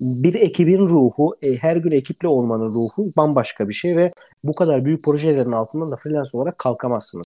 Bir 0.00 0.34
ekibin 0.34 0.88
ruhu, 0.88 1.36
e, 1.42 1.54
her 1.54 1.76
gün 1.76 1.90
ekiple 1.90 2.28
olmanın 2.28 2.74
ruhu 2.74 3.12
bambaşka 3.16 3.68
bir 3.68 3.74
şey 3.74 3.96
ve 3.96 4.12
bu 4.44 4.54
kadar 4.54 4.84
büyük 4.84 5.04
projelerin 5.04 5.52
altından 5.52 5.90
da 5.92 5.96
freelance 5.96 6.30
olarak 6.32 6.58
kalkamazsınız. 6.58 7.24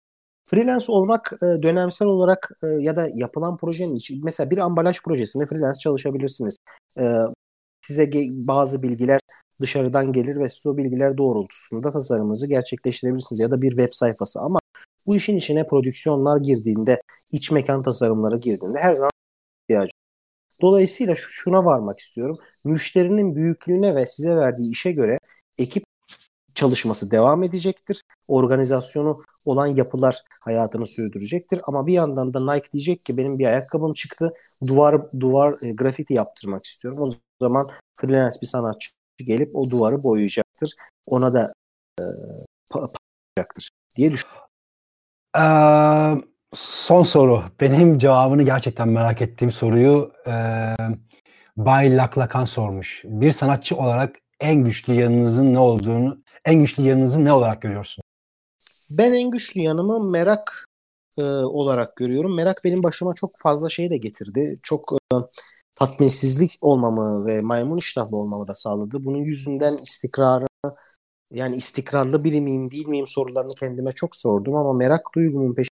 Freelance 0.45 0.85
olmak 0.87 1.33
e, 1.41 1.45
dönemsel 1.63 2.07
olarak 2.07 2.51
e, 2.63 2.67
ya 2.67 2.95
da 2.95 3.09
yapılan 3.15 3.57
projenin 3.57 3.95
içi 3.95 4.19
mesela 4.23 4.49
bir 4.49 4.57
ambalaj 4.57 5.01
projesinde 5.01 5.45
freelance 5.45 5.79
çalışabilirsiniz. 5.79 6.57
E, 6.99 7.03
size 7.81 8.11
bazı 8.29 8.83
bilgiler 8.83 9.19
dışarıdan 9.63 10.11
gelir 10.11 10.39
ve 10.39 10.47
siz 10.47 10.67
o 10.67 10.77
bilgiler 10.77 11.17
doğrultusunda 11.17 11.91
tasarımınızı 11.91 12.47
gerçekleştirebilirsiniz 12.47 13.39
ya 13.39 13.51
da 13.51 13.61
bir 13.61 13.69
web 13.69 13.89
sayfası 13.91 14.39
ama 14.39 14.59
bu 15.07 15.15
işin 15.15 15.37
içine 15.37 15.67
prodüksiyonlar 15.67 16.37
girdiğinde, 16.37 17.01
iç 17.31 17.51
mekan 17.51 17.83
tasarımları 17.83 18.37
girdiğinde 18.37 18.79
her 18.79 18.93
zaman 18.93 19.11
ihtiyacı. 19.63 19.91
Dolayısıyla 20.61 21.13
şuna 21.17 21.65
varmak 21.65 21.99
istiyorum. 21.99 22.37
Müşterinin 22.63 23.35
büyüklüğüne 23.35 23.95
ve 23.95 24.05
size 24.05 24.35
verdiği 24.35 24.71
işe 24.71 24.91
göre 24.91 25.19
ekip 25.57 25.83
çalışması 26.55 27.11
devam 27.11 27.43
edecektir. 27.43 28.01
Organizasyonu 28.27 29.23
olan 29.45 29.67
yapılar 29.67 30.21
hayatını 30.39 30.85
sürdürecektir. 30.85 31.61
Ama 31.63 31.87
bir 31.87 31.93
yandan 31.93 32.33
da 32.33 32.53
Nike 32.53 32.71
diyecek 32.71 33.05
ki 33.05 33.17
benim 33.17 33.39
bir 33.39 33.45
ayakkabım 33.45 33.93
çıktı. 33.93 34.33
Duvar 34.67 35.11
duvar 35.19 35.57
e, 35.61 35.71
grafiti 35.71 36.13
yaptırmak 36.13 36.65
istiyorum. 36.65 36.99
O 37.01 37.09
zaman 37.41 37.69
freelance 37.95 38.35
bir 38.41 38.47
sanatçı 38.47 38.91
gelip 39.17 39.55
o 39.55 39.69
duvarı 39.69 40.03
boyayacaktır. 40.03 40.75
Ona 41.05 41.33
da 41.33 41.53
e, 41.99 42.03
yapacaktır 42.75 43.69
diye 43.95 44.11
düşünüyorum. 44.11 44.43
Ee, 45.37 46.23
son 46.53 47.03
soru. 47.03 47.43
Benim 47.59 47.97
cevabını 47.97 48.43
gerçekten 48.43 48.89
merak 48.89 49.21
ettiğim 49.21 49.51
soruyu 49.51 50.11
e, 50.27 50.33
Bay 51.57 51.97
Laklakan 51.97 52.45
sormuş. 52.45 53.01
Bir 53.05 53.31
sanatçı 53.31 53.75
olarak 53.75 54.15
en 54.39 54.63
güçlü 54.63 54.93
yanınızın 54.93 55.53
ne 55.53 55.59
olduğunu, 55.59 56.23
en 56.45 56.55
güçlü 56.55 56.83
yanınızı 56.83 57.25
ne 57.25 57.33
olarak 57.33 57.61
görüyorsun? 57.61 58.03
Ben 58.89 59.13
en 59.13 59.31
güçlü 59.31 59.61
yanımı 59.61 60.09
merak 60.09 60.65
e, 61.17 61.23
olarak 61.23 61.95
görüyorum. 61.95 62.35
Merak 62.35 62.61
benim 62.63 62.83
başıma 62.83 63.13
çok 63.13 63.31
fazla 63.43 63.69
şey 63.69 63.89
de 63.89 63.97
getirdi. 63.97 64.59
Çok 64.63 64.93
e, 65.13 65.15
tatminsizlik 65.75 66.57
olmamı 66.61 67.25
ve 67.25 67.41
maymun 67.41 67.77
iştahlı 67.77 68.17
olmamı 68.17 68.47
da 68.47 68.55
sağladı. 68.55 69.03
Bunun 69.03 69.17
yüzünden 69.17 69.77
istikrarı 69.77 70.47
yani 71.31 71.55
istikrarlı 71.55 72.23
biri 72.23 72.41
miyim 72.41 72.71
değil 72.71 72.87
miyim 72.87 73.07
sorularını 73.07 73.53
kendime 73.59 73.91
çok 73.91 74.15
sordum 74.15 74.55
ama 74.55 74.73
merak 74.73 75.15
duygumun 75.15 75.53
peşinde 75.53 75.73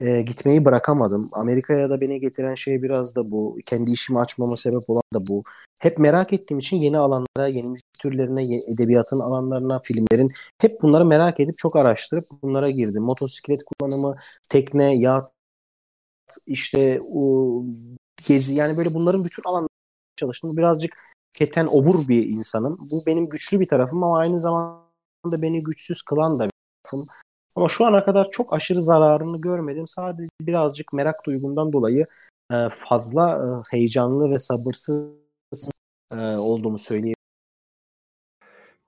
e, 0.00 0.22
gitmeyi 0.22 0.64
bırakamadım. 0.64 1.28
Amerika'ya 1.32 1.90
da 1.90 2.00
beni 2.00 2.20
getiren 2.20 2.54
şey 2.54 2.82
biraz 2.82 3.16
da 3.16 3.30
bu. 3.30 3.58
Kendi 3.66 3.92
işimi 3.92 4.20
açmama 4.20 4.56
sebep 4.56 4.90
olan 4.90 5.02
da 5.14 5.26
bu. 5.26 5.44
Hep 5.78 5.98
merak 5.98 6.32
ettiğim 6.32 6.58
için 6.58 6.76
yeni 6.76 6.98
alanlara, 6.98 7.48
yeni 7.48 7.68
müzik 7.68 7.98
türlerine, 7.98 8.56
edebiyatın 8.72 9.20
alanlarına, 9.20 9.80
filmlerin 9.80 10.32
hep 10.60 10.82
bunları 10.82 11.04
merak 11.04 11.40
edip 11.40 11.58
çok 11.58 11.76
araştırıp 11.76 12.28
bunlara 12.42 12.70
girdim. 12.70 13.02
Motosiklet 13.02 13.62
kullanımı, 13.64 14.16
tekne, 14.48 14.96
yat, 14.98 15.32
işte 16.46 17.00
gezi 18.26 18.54
yani 18.54 18.76
böyle 18.76 18.94
bunların 18.94 19.24
bütün 19.24 19.42
alanlarında 19.42 19.68
çalıştım. 20.16 20.56
Birazcık 20.56 20.96
keten 21.32 21.66
obur 21.66 22.08
bir 22.08 22.26
insanım. 22.26 22.78
Bu 22.90 23.02
benim 23.06 23.28
güçlü 23.28 23.60
bir 23.60 23.66
tarafım 23.66 24.04
ama 24.04 24.18
aynı 24.18 24.38
zamanda 24.38 25.42
beni 25.42 25.62
güçsüz 25.62 26.02
kılan 26.02 26.38
da 26.38 26.44
bir 26.44 26.52
tarafım. 26.82 27.08
Ama 27.56 27.68
şu 27.68 27.86
ana 27.86 28.04
kadar 28.04 28.30
çok 28.30 28.52
aşırı 28.52 28.82
zararını 28.82 29.40
görmedim. 29.40 29.86
Sadece 29.86 30.30
birazcık 30.40 30.92
merak 30.92 31.26
duygumdan 31.26 31.72
dolayı 31.72 32.06
e, 32.52 32.68
fazla 32.70 33.30
e, 33.30 33.76
heyecanlı 33.76 34.30
ve 34.30 34.38
sabırsız 34.38 35.72
e, 36.12 36.16
olduğumu 36.16 36.78
söyleyeyim. 36.78 37.16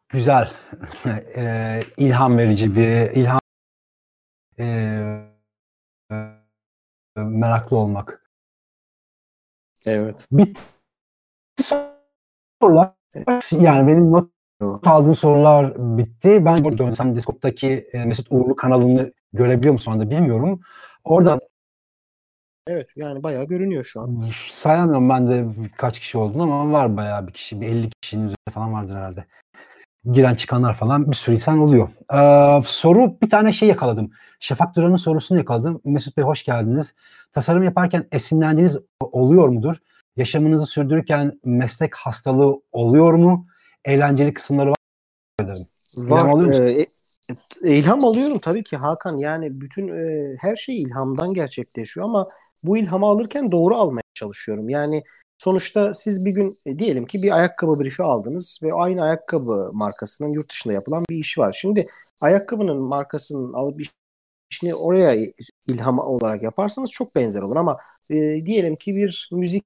Güzel. 0.08 0.52
e, 1.36 1.80
ilham 1.96 2.38
verici 2.38 2.76
bir 2.76 3.10
ilham 3.10 3.40
e, 4.58 4.66
meraklı 7.16 7.76
olmak. 7.76 8.19
Evet. 9.86 10.26
Bir 10.32 10.56
sorular 11.62 12.92
yani 13.50 13.88
benim 13.88 14.12
not 14.12 14.30
aldığım 14.86 15.16
sorular 15.16 15.74
bitti. 15.98 16.44
Ben 16.44 16.64
burada 16.64 16.78
dönsem 16.78 17.16
Discord'daki 17.16 17.70
e, 17.92 18.04
Mesut 18.04 18.26
Uğurlu 18.30 18.56
kanalını 18.56 19.12
görebiliyor 19.32 19.72
musun 19.72 19.92
anda 19.92 20.10
bilmiyorum. 20.10 20.60
Oradan 21.04 21.40
Evet 22.66 22.88
yani 22.96 23.22
bayağı 23.22 23.44
görünüyor 23.44 23.84
şu 23.84 24.00
an. 24.00 24.24
Sayamıyorum 24.52 25.08
ben 25.08 25.28
de 25.28 25.46
kaç 25.76 26.00
kişi 26.00 26.18
olduğunu 26.18 26.42
ama 26.42 26.72
var 26.72 26.96
bayağı 26.96 27.26
bir 27.26 27.32
kişi. 27.32 27.60
Bir 27.60 27.66
50 27.66 27.90
kişinin 27.90 28.22
üzerinde 28.22 28.50
falan 28.52 28.72
vardır 28.72 28.94
herhalde. 28.94 29.24
Giren 30.12 30.34
çıkanlar 30.34 30.74
falan 30.74 31.10
bir 31.10 31.16
sürü 31.16 31.34
insan 31.34 31.58
oluyor. 31.58 31.88
Ee, 32.14 32.62
soru 32.66 33.20
bir 33.22 33.30
tane 33.30 33.52
şey 33.52 33.68
yakaladım. 33.68 34.10
Şafak 34.40 34.76
Duran'ın 34.76 34.96
sorusunu 34.96 35.38
yakaladım. 35.38 35.80
Mesut 35.84 36.16
Bey 36.16 36.24
hoş 36.24 36.44
geldiniz. 36.44 36.94
Tasarım 37.32 37.62
yaparken 37.62 38.06
esinlendiğiniz 38.12 38.78
oluyor 39.00 39.48
mudur? 39.48 39.76
Yaşamınızı 40.16 40.66
sürdürürken 40.66 41.40
meslek 41.44 41.94
hastalığı 41.94 42.60
oluyor 42.72 43.12
mu? 43.12 43.46
Eğlenceli 43.84 44.34
kısımları 44.34 44.70
var 44.70 46.34
mı? 46.34 46.48
Var. 46.48 46.54
E, 46.54 46.86
e, 47.64 47.76
ilham 47.76 48.04
alıyorum 48.04 48.38
tabii 48.38 48.62
ki 48.62 48.76
Hakan. 48.76 49.18
Yani 49.18 49.60
bütün 49.60 49.88
e, 49.88 50.36
her 50.38 50.54
şey 50.54 50.82
ilhamdan 50.82 51.34
gerçekleşiyor 51.34 52.06
ama 52.06 52.28
bu 52.62 52.76
ilhamı 52.76 53.06
alırken 53.06 53.52
doğru 53.52 53.76
almaya 53.76 54.02
çalışıyorum. 54.14 54.68
Yani 54.68 55.02
sonuçta 55.38 55.94
siz 55.94 56.24
bir 56.24 56.30
gün 56.30 56.58
e, 56.66 56.78
diyelim 56.78 57.06
ki 57.06 57.22
bir 57.22 57.36
ayakkabı 57.36 57.80
briefi 57.80 58.02
aldınız 58.02 58.60
ve 58.62 58.74
aynı 58.74 59.04
ayakkabı 59.04 59.70
markasının 59.72 60.28
yurt 60.28 60.50
dışında 60.50 60.74
yapılan 60.74 61.04
bir 61.10 61.16
işi 61.16 61.40
var. 61.40 61.58
Şimdi 61.60 61.86
ayakkabının 62.20 62.78
markasının 62.78 63.52
alıp 63.52 63.80
işini 64.50 64.74
oraya 64.74 65.32
ilham 65.68 65.98
olarak 65.98 66.42
yaparsanız 66.42 66.90
çok 66.92 67.14
benzer 67.14 67.42
olur 67.42 67.56
ama 67.56 67.78
e, 68.10 68.46
diyelim 68.46 68.76
ki 68.76 68.96
bir 68.96 69.28
müzik 69.32 69.64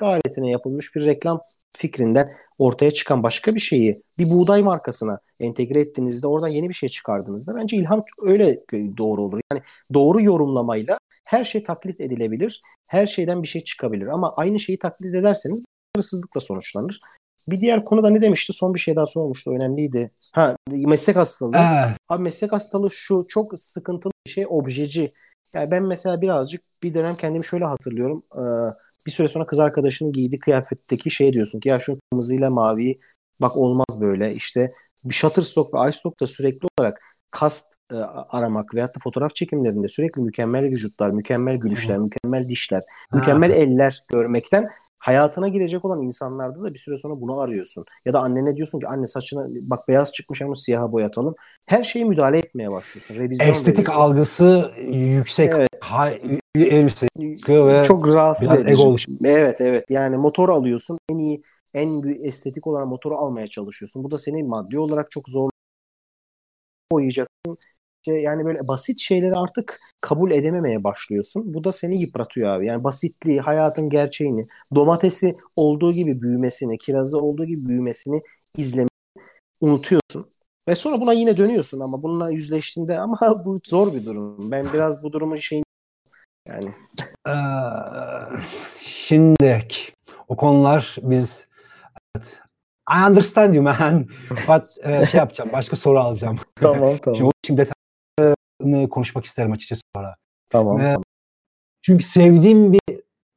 aletine 0.00 0.50
yapılmış 0.50 0.94
bir 0.94 1.06
reklam 1.06 1.40
fikrinden 1.72 2.36
ortaya 2.58 2.90
çıkan 2.90 3.22
başka 3.22 3.54
bir 3.54 3.60
şeyi 3.60 4.02
bir 4.18 4.30
buğday 4.30 4.62
markasına 4.62 5.20
entegre 5.40 5.80
ettiğinizde 5.80 6.26
oradan 6.26 6.48
yeni 6.48 6.68
bir 6.68 6.74
şey 6.74 6.88
çıkardığınızda 6.88 7.56
bence 7.56 7.76
ilham 7.76 8.04
öyle 8.22 8.60
doğru 8.72 9.22
olur. 9.22 9.40
Yani 9.52 9.62
doğru 9.94 10.22
yorumlamayla 10.22 10.98
her 11.26 11.44
şey 11.44 11.62
taklit 11.62 12.00
edilebilir. 12.00 12.62
Her 12.86 13.06
şeyden 13.06 13.42
bir 13.42 13.48
şey 13.48 13.64
çıkabilir 13.64 14.06
ama 14.06 14.34
aynı 14.36 14.58
şeyi 14.58 14.78
taklit 14.78 15.14
ederseniz 15.14 15.60
başarısızlıkla 15.96 16.40
sonuçlanır. 16.40 17.00
Bir 17.48 17.60
diğer 17.60 17.84
konuda 17.84 18.10
ne 18.10 18.22
demişti? 18.22 18.52
Son 18.52 18.74
bir 18.74 18.78
şey 18.78 18.96
daha 18.96 19.06
sormuştu. 19.06 19.50
Önemliydi. 19.50 20.10
Ha 20.32 20.56
meslek 20.70 21.16
hastalığı. 21.16 21.56
Ee. 21.56 21.94
Abi 22.08 22.22
meslek 22.22 22.52
hastalığı 22.52 22.90
şu 22.90 23.24
çok 23.28 23.58
sıkıntılı 23.58 24.12
bir 24.26 24.30
şey 24.30 24.46
objeci. 24.48 25.12
Yani 25.54 25.70
ben 25.70 25.82
mesela 25.82 26.20
birazcık 26.20 26.62
bir 26.82 26.94
dönem 26.94 27.14
kendimi 27.14 27.44
şöyle 27.44 27.64
hatırlıyorum. 27.64 28.22
Ee, 28.34 28.74
bir 29.06 29.10
süre 29.10 29.28
sonra 29.28 29.46
kız 29.46 29.58
arkadaşının 29.58 30.12
giydiği 30.12 30.38
kıyafetteki 30.38 31.10
şey 31.10 31.32
diyorsun 31.32 31.60
ki 31.60 31.68
ya 31.68 31.80
şu 31.80 31.98
kırmızıyla 32.10 32.50
mavi 32.50 33.00
bak 33.40 33.56
olmaz 33.56 34.00
böyle. 34.00 34.34
İşte 34.34 34.72
bir 35.04 35.14
Shutterstock 35.14 35.74
ve 35.74 35.90
iStock'ta 35.90 36.26
sürekli 36.26 36.68
olarak 36.78 37.00
kast 37.30 37.66
e, 37.92 37.94
aramak 38.28 38.74
veyahut 38.74 38.96
da 38.96 39.00
fotoğraf 39.02 39.34
çekimlerinde 39.34 39.88
sürekli 39.88 40.22
mükemmel 40.22 40.64
vücutlar, 40.64 41.10
mükemmel 41.10 41.56
gülüşler, 41.56 41.98
mükemmel 41.98 42.48
dişler, 42.48 42.82
mükemmel 43.12 43.50
eller 43.50 44.02
görmekten 44.08 44.68
hayatına 45.04 45.48
girecek 45.48 45.84
olan 45.84 46.02
insanlarda 46.02 46.62
da 46.62 46.74
bir 46.74 46.78
süre 46.78 46.98
sonra 46.98 47.20
bunu 47.20 47.40
arıyorsun. 47.40 47.84
Ya 48.04 48.12
da 48.12 48.20
annene 48.20 48.56
diyorsun 48.56 48.80
ki 48.80 48.86
anne 48.86 49.06
saçına 49.06 49.46
bak 49.70 49.88
beyaz 49.88 50.12
çıkmış 50.12 50.42
ama 50.42 50.54
siyaha 50.54 50.92
boyatalım. 50.92 51.34
Her 51.66 51.82
şeye 51.82 52.04
müdahale 52.04 52.38
etmeye 52.38 52.70
başlıyorsun. 52.70 53.14
Revizyon 53.14 53.48
Estetik 53.48 53.78
veriyor. 53.78 53.94
algısı 53.94 54.72
yüksek. 54.90 55.50
Evet. 55.50 55.68
Hay, 55.80 56.20
yüksek 56.56 57.10
ve 57.48 57.82
çok 57.84 58.14
rahatsız 58.14 58.54
edici. 58.54 59.06
Evet 59.24 59.60
evet 59.60 59.84
yani 59.90 60.16
motor 60.16 60.48
alıyorsun 60.48 60.98
en 61.10 61.18
iyi 61.18 61.42
en 61.74 62.24
estetik 62.24 62.66
olarak 62.66 62.86
motoru 62.86 63.14
almaya 63.16 63.48
çalışıyorsun. 63.48 64.04
Bu 64.04 64.10
da 64.10 64.18
seni 64.18 64.42
maddi 64.42 64.78
olarak 64.78 65.10
çok 65.10 65.28
zor 65.28 65.50
boyayacaksın. 66.92 67.58
Yani 68.12 68.44
böyle 68.44 68.68
basit 68.68 69.00
şeyleri 69.00 69.34
artık 69.34 69.78
kabul 70.00 70.30
edememeye 70.30 70.84
başlıyorsun. 70.84 71.54
Bu 71.54 71.64
da 71.64 71.72
seni 71.72 72.00
yıpratıyor 72.00 72.50
abi. 72.50 72.66
Yani 72.66 72.84
basitliği, 72.84 73.40
hayatın 73.40 73.90
gerçeğini, 73.90 74.46
domatesi 74.74 75.36
olduğu 75.56 75.92
gibi 75.92 76.22
büyümesini, 76.22 76.78
kirazı 76.78 77.20
olduğu 77.20 77.44
gibi 77.44 77.66
büyümesini 77.66 78.22
izlemeyi 78.56 78.88
unutuyorsun. 79.60 80.26
Ve 80.68 80.74
sonra 80.74 81.00
buna 81.00 81.12
yine 81.12 81.36
dönüyorsun 81.36 81.80
ama 81.80 82.02
bununla 82.02 82.30
yüzleştiğinde 82.30 82.98
ama 82.98 83.18
bu 83.44 83.60
zor 83.64 83.94
bir 83.94 84.04
durum. 84.04 84.50
Ben 84.50 84.66
biraz 84.72 85.02
bu 85.02 85.12
durumun 85.12 85.34
şeyin 85.34 85.64
yani. 86.48 86.70
Ee, 87.28 87.32
şimdi 88.78 89.68
o 90.28 90.36
konular 90.36 90.96
biz 91.02 91.46
evet, 92.16 92.40
I 92.90 93.10
understand 93.10 93.54
you 93.54 93.62
man. 93.62 94.06
But 94.48 94.68
e, 94.82 95.04
şey 95.06 95.18
yapacağım. 95.18 95.50
Başka 95.52 95.76
soru 95.76 95.98
alacağım. 96.00 96.38
Tamam 96.60 96.96
tamam. 96.96 97.16
Şimdi, 97.16 97.30
şimdi 97.46 97.60
detaylı 97.60 97.83
konuşmak 98.90 99.24
isterim 99.24 99.52
açıkçası 99.52 99.82
sonra. 99.96 100.16
Tamam, 100.48 100.80
ee, 100.80 100.82
tamam. 100.82 101.02
Çünkü 101.82 102.04
sevdiğim 102.04 102.72
bir 102.72 102.80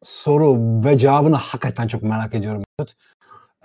soru 0.03 0.57
ve 0.85 0.97
cevabını 0.97 1.35
hakikaten 1.35 1.87
çok 1.87 2.03
merak 2.03 2.35
ediyorum. 2.35 2.63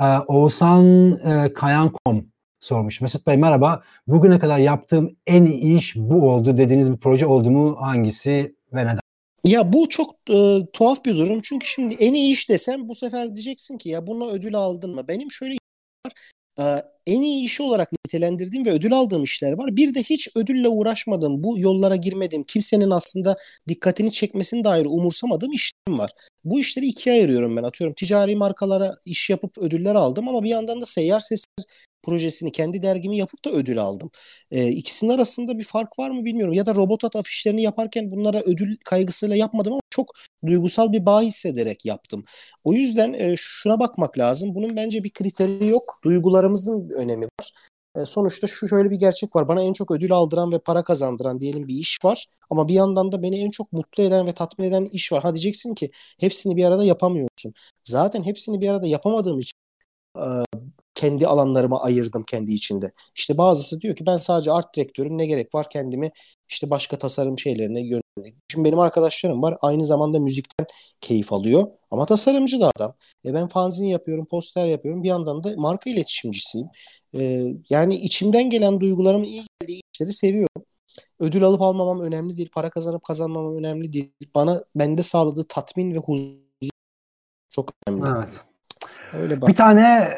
Ee, 0.01 0.05
Oğuzhan 0.05 1.13
e, 1.13 1.53
Kayankom 1.53 2.27
sormuş. 2.61 3.01
Mesut 3.01 3.27
Bey 3.27 3.37
merhaba. 3.37 3.83
Bugüne 4.07 4.39
kadar 4.39 4.59
yaptığım 4.59 5.17
en 5.27 5.45
iyi 5.45 5.79
iş 5.79 5.97
bu 5.97 6.31
oldu 6.31 6.57
dediğiniz 6.57 6.93
bir 6.93 6.97
proje 6.97 7.27
oldu 7.27 7.51
mu? 7.51 7.77
Hangisi 7.81 8.57
ve 8.73 8.83
neden? 8.83 9.01
Ya 9.45 9.73
bu 9.73 9.89
çok 9.89 10.15
e, 10.31 10.67
tuhaf 10.73 11.05
bir 11.05 11.17
durum. 11.17 11.41
Çünkü 11.43 11.67
şimdi 11.67 11.95
en 11.95 12.15
iyi 12.15 12.33
iş 12.33 12.49
desem 12.49 12.89
bu 12.89 12.95
sefer 12.95 13.35
diyeceksin 13.35 13.79
ki 13.79 13.89
ya 13.89 14.07
bununla 14.07 14.31
ödül 14.31 14.55
aldın 14.55 14.95
mı? 14.95 15.09
Benim 15.09 15.31
şöyle 15.31 15.57
var. 16.07 16.13
E, 16.59 16.63
en 17.07 17.23
iyi 17.23 17.45
iş 17.45 17.61
olarak 17.61 17.93
nitelendirdiğim 17.93 18.67
ve 18.67 18.71
ödül 18.71 18.93
aldığım 18.93 19.25
işler 19.25 19.53
var. 19.53 19.77
Bir 19.77 19.95
de 19.95 20.03
hiç 20.03 20.29
ödülle 20.37 20.69
uğraşmadığım, 20.69 21.43
bu 21.45 21.59
yollara 21.59 21.97
girmedim, 21.97 22.43
kimsenin 22.43 22.91
aslında 22.91 23.37
dikkatini 23.69 24.13
çekmesini 24.13 24.65
dair 24.65 24.87
umursamadığım 24.87 25.53
işlerim 25.53 25.99
var. 25.99 26.11
Bu 26.45 26.61
işleri 26.61 26.87
ikiye 26.87 27.15
ayırıyorum 27.15 27.57
ben. 27.57 27.63
Atıyorum 27.63 27.95
ticari 27.95 28.37
markalara 28.37 28.97
iş 29.05 29.31
yapıp 29.31 29.59
ödüller 29.59 29.95
aldım 29.95 30.29
ama 30.29 30.43
bir 30.43 30.49
yandan 30.49 30.81
da 30.81 30.87
seyyar 30.87 31.21
sesler 31.21 31.65
projesini 32.03 32.53
kendi 32.53 32.83
dergimi 32.83 33.17
yapıp 33.17 33.45
da 33.45 33.51
ödül 33.51 33.79
aldım. 33.79 34.11
E, 34.51 34.69
ikisinin 34.69 35.11
arasında 35.11 35.59
bir 35.59 35.65
fark 35.65 35.99
var 35.99 36.11
mı 36.11 36.25
bilmiyorum. 36.25 36.55
Ya 36.55 36.67
da 36.67 36.75
Robotat 36.75 37.17
afişlerini 37.17 37.63
yaparken 37.63 38.11
bunlara 38.11 38.41
ödül 38.41 38.77
kaygısıyla 38.85 39.37
yapmadım 39.37 39.73
ama 39.73 39.82
çok 39.93 40.13
duygusal 40.47 40.93
bir 40.93 41.07
bağ 41.07 41.23
hissederek 41.23 41.87
yaptım. 41.87 42.25
O 42.65 42.73
yüzden 42.73 43.13
e, 43.13 43.35
şuna 43.37 43.81
bakmak 43.81 44.19
lazım. 44.19 44.55
Bunun 44.55 44.77
bence 44.77 45.05
bir 45.05 45.13
kriteri 45.13 45.67
yok. 45.67 46.01
Duygularımızın 46.05 46.91
önemi 46.91 47.25
var. 47.25 47.53
E, 47.97 48.05
sonuçta 48.07 48.47
şu 48.47 48.69
şöyle 48.69 48.91
bir 48.91 48.97
gerçek 48.97 49.37
var. 49.37 49.49
Bana 49.49 49.63
en 49.63 49.73
çok 49.73 49.91
ödül 49.91 50.13
aldıran 50.13 50.53
ve 50.53 50.59
para 50.59 50.85
kazandıran 50.85 51.41
diyelim 51.41 51.69
bir 51.69 51.75
iş 51.75 51.99
var. 52.05 52.27
Ama 52.51 52.69
bir 52.69 52.75
yandan 52.75 53.13
da 53.13 53.23
beni 53.23 53.41
en 53.45 53.51
çok 53.51 53.73
mutlu 53.73 54.03
eden 54.03 54.27
ve 54.27 54.33
tatmin 54.33 54.67
eden 54.67 54.85
iş 54.85 55.13
var. 55.13 55.23
Ha 55.23 55.35
diyeceksin 55.35 55.75
ki 55.75 55.91
hepsini 56.21 56.57
bir 56.57 56.65
arada 56.65 56.85
yapamıyorsun. 56.85 57.55
Zaten 57.85 58.23
hepsini 58.23 58.61
bir 58.61 58.69
arada 58.69 58.87
yapamadığım 58.87 59.39
için 59.39 59.59
e, 60.17 60.25
kendi 60.95 61.27
alanlarıma 61.27 61.83
ayırdım 61.83 62.23
kendi 62.23 62.53
içinde. 62.53 62.93
İşte 63.15 63.39
bazısı 63.39 63.81
diyor 63.81 63.97
ki 63.97 64.07
ben 64.07 64.17
sadece 64.17 64.53
art 64.53 64.77
direktörüm 64.77 65.19
ne 65.19 65.27
gerek 65.27 65.55
var 65.55 65.67
kendimi 65.71 66.11
işte 66.49 66.71
başka 66.71 66.99
tasarım 66.99 67.39
şeylerine 67.39 67.81
yönlendirdim. 67.81 68.43
Şimdi 68.49 68.69
benim 68.69 68.79
arkadaşlarım 68.79 69.43
var 69.43 69.59
aynı 69.61 69.85
zamanda 69.85 70.21
müzikten 70.21 70.67
keyif 71.01 71.33
alıyor 71.33 71.67
ama 71.91 72.07
tasarımcı 72.07 72.61
da 72.61 72.71
adam. 72.77 72.95
E 73.27 73.35
ben 73.35 73.49
fanzin 73.49 73.87
yapıyorum, 73.87 74.27
poster 74.31 74.67
yapıyorum 74.67 75.03
bir 75.03 75.09
yandan 75.09 75.45
da 75.45 75.55
marka 75.57 75.91
iletişimcisiyim. 75.91 76.69
E, 77.19 77.53
yani 77.71 77.97
içimden 77.97 78.51
gelen 78.51 78.81
duygularımın 78.81 79.25
iyi 79.25 79.43
geldiği 79.61 79.81
işleri 79.95 80.13
seviyorum. 80.13 80.65
Ödül 81.21 81.45
alıp 81.45 81.63
almamam 81.63 82.01
önemli 82.01 82.37
değil, 82.37 82.51
para 82.55 82.71
kazanıp 82.71 83.03
kazanmamam 83.05 83.57
önemli 83.57 83.93
değil. 83.93 84.13
Bana 84.35 84.65
bende 84.75 85.03
sağladığı 85.03 85.45
tatmin 85.49 85.95
ve 85.95 85.99
huzur 85.99 86.43
çok 87.51 87.71
önemli. 87.89 88.11
Evet. 88.17 88.52
Öyle 89.15 89.41
bak. 89.41 89.49
Bir 89.49 89.55
tane 89.55 90.09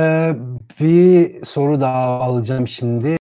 e, 0.00 0.34
bir 0.80 1.44
soru 1.44 1.80
daha 1.80 2.20
alacağım 2.20 2.68
şimdi. 2.68 3.16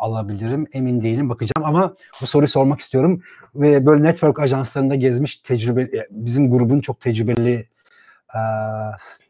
alabilirim. 0.00 0.66
Emin 0.72 1.02
değilim. 1.02 1.28
Bakacağım 1.28 1.64
ama 1.64 1.94
bu 2.20 2.26
soruyu 2.26 2.48
sormak 2.48 2.80
istiyorum. 2.80 3.22
Ve 3.54 3.86
böyle 3.86 4.02
network 4.02 4.38
ajanslarında 4.38 4.94
gezmiş 4.94 5.36
tecrübe 5.36 6.06
bizim 6.10 6.50
grubun 6.50 6.80
çok 6.80 7.00
tecrübeli 7.00 7.66
e, 8.34 8.40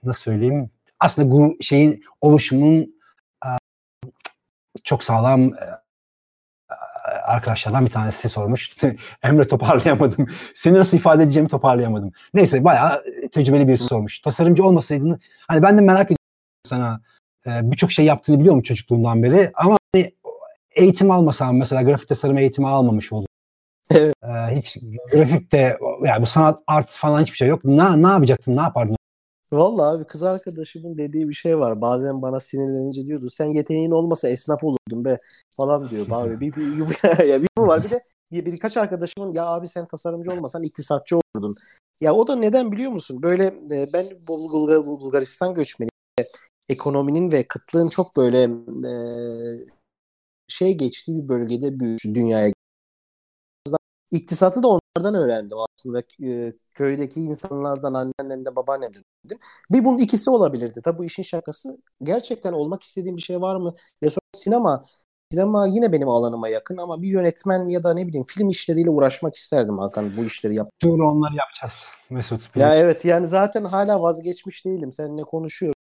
nasıl 0.03 0.21
söyleyeyim? 0.23 0.71
Aslında 1.01 1.55
şeyin 1.61 2.05
oluşumun 2.21 2.95
e, 3.45 3.49
çok 4.85 5.05
sağlam 5.05 5.43
e, 5.43 5.88
arkadaşlardan 7.29 7.87
bir 7.87 7.91
tanesi 7.91 8.29
sormuş. 8.29 8.77
Emre 9.23 9.49
toparlayamadım. 9.49 10.27
Seni 10.55 10.75
nasıl 10.75 10.97
ifade 10.97 11.23
edeceğimi 11.23 11.49
toparlayamadım. 11.49 12.13
Neyse 12.35 12.65
bayağı 12.65 13.05
tecrübeli 13.33 13.69
birisi 13.69 13.85
sormuş. 13.85 14.21
Tasarımcı 14.21 14.65
olmasaydın 14.65 15.21
hani 15.49 15.63
ben 15.63 15.77
de 15.77 15.81
merak 15.81 16.05
ediyorum 16.05 16.19
sana 16.67 17.01
e, 17.47 17.51
birçok 17.71 17.93
şey 17.93 18.05
yaptığını 18.05 18.41
biliyorum 18.41 18.63
çocukluğundan 18.63 19.23
beri 19.23 19.53
ama 19.55 19.79
hani 19.95 20.13
eğitim 20.71 21.11
almasam 21.11 21.57
mesela 21.57 21.83
grafik 21.83 22.09
tasarım 22.09 22.39
eğitimi 22.39 22.69
almamış 22.69 23.13
oldum. 23.13 23.29
Evet. 23.91 24.15
Ee, 24.23 24.57
hiç 24.57 24.77
grafikte 25.13 25.79
yani 26.05 26.23
bu 26.23 26.27
sanat 26.27 26.59
art 26.67 26.91
falan 26.91 27.21
hiçbir 27.21 27.37
şey 27.37 27.49
yok. 27.49 27.65
Ne, 27.65 28.03
ne 28.03 28.07
yapacaktın? 28.07 28.57
Ne 28.57 28.61
yapardın? 28.61 28.97
Vallahi 29.53 29.97
abi 29.97 30.05
kız 30.05 30.23
arkadaşımın 30.23 30.99
dediği 30.99 31.29
bir 31.29 31.35
şey 31.35 31.59
var. 31.59 31.81
Bazen 31.81 32.23
bana 32.23 32.41
sinirlenince 32.41 33.07
diyordu 33.07 33.27
sen 33.29 33.47
yeteneğin 33.47 33.91
olmasa 33.91 34.29
esnaf 34.29 34.65
olurdun 34.65 35.05
be 35.05 35.19
falan 35.57 35.91
diyor. 35.91 36.07
Abi 36.11 36.41
bir, 36.41 36.53
bir, 36.57 37.25
ya 37.29 37.43
bir 37.43 37.49
bu 37.59 37.67
var. 37.67 37.85
Bir 37.85 37.91
de 37.91 38.05
bir, 38.33 38.47
birkaç 38.47 38.77
arkadaşımın 38.77 39.33
ya 39.35 39.47
abi 39.47 39.69
sen 39.69 39.87
tasarımcı 39.87 40.33
olmasan 40.33 40.63
iktisatçı 40.63 41.17
olurdun. 41.17 41.55
Ya 42.01 42.15
o 42.15 42.27
da 42.27 42.37
neden 42.37 42.73
biliyor 42.73 42.93
musun? 42.93 43.23
Böyle 43.23 43.45
e, 43.73 43.93
ben 43.93 44.27
Bulgar, 44.27 44.87
Bulgaristan 44.87 45.55
göçmeni 45.55 45.89
ekonominin 46.69 47.33
ve 47.33 47.49
kıtlığın 47.49 47.89
çok 47.89 48.17
böyle 48.17 48.43
e, 48.89 48.93
şey 50.49 50.75
geçtiği 50.75 51.23
bir 51.23 51.29
bölgede 51.29 51.81
büyümüş 51.81 52.05
dünyaya. 52.05 52.53
İktisatı 54.11 54.63
da 54.63 54.69
onlardan 54.99 55.15
öğrendim 55.15 55.59
aslında. 55.77 56.03
E, 56.25 56.53
köydeki 56.75 57.21
insanlardan, 57.21 57.95
anneannemden, 57.95 58.57
babaannemden 58.57 59.03
öğrendim. 59.03 59.39
Bir 59.71 59.85
bunun 59.85 59.99
ikisi 59.99 60.31
olabilirdi. 60.31 60.83
Tabi 60.83 60.99
bu 60.99 61.05
işin 61.05 61.23
şakası. 61.23 61.79
Gerçekten 62.03 62.53
olmak 62.53 62.83
istediğim 62.83 63.17
bir 63.17 63.23
şey 63.23 63.41
var 63.41 63.57
mı? 63.57 63.75
Ya 64.03 64.11
sonra 64.11 64.21
sinema 64.33 64.85
Sinema 65.33 65.67
yine 65.67 65.93
benim 65.93 66.09
alanıma 66.09 66.49
yakın 66.49 66.77
ama 66.77 67.03
bir 67.03 67.09
yönetmen 67.09 67.69
ya 67.69 67.83
da 67.83 67.95
ne 67.95 68.07
bileyim 68.07 68.27
film 68.29 68.49
işleriyle 68.49 68.91
uğraşmak 68.91 69.35
isterdim 69.35 69.79
Hakan 69.79 70.17
bu 70.17 70.25
işleri 70.25 70.55
yap. 70.55 70.69
Dur 70.83 70.99
onları 70.99 71.35
yapacağız 71.35 71.85
Mesut. 72.11 72.57
Ya 72.57 72.75
evet 72.75 73.05
yani 73.05 73.27
zaten 73.27 73.65
hala 73.65 74.03
vazgeçmiş 74.03 74.65
değilim 74.65 74.93
seninle 74.93 75.23
konuşuyorum. 75.23 75.81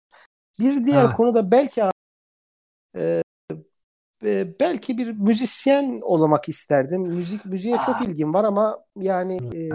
Bir 0.59 0.83
diğer 0.83 1.05
ha. 1.05 1.11
konu 1.11 1.33
da 1.33 1.51
belki 1.51 1.83
e, 2.97 3.21
e, 4.25 4.47
belki 4.59 4.97
bir 4.97 5.11
müzisyen 5.11 5.99
olmak 6.01 6.49
isterdim. 6.49 7.01
Müzik 7.01 7.45
müziğe 7.45 7.77
çok 7.85 8.07
ilgim 8.07 8.33
var 8.33 8.43
ama 8.43 8.79
yani 8.99 9.39
e, 9.55 9.69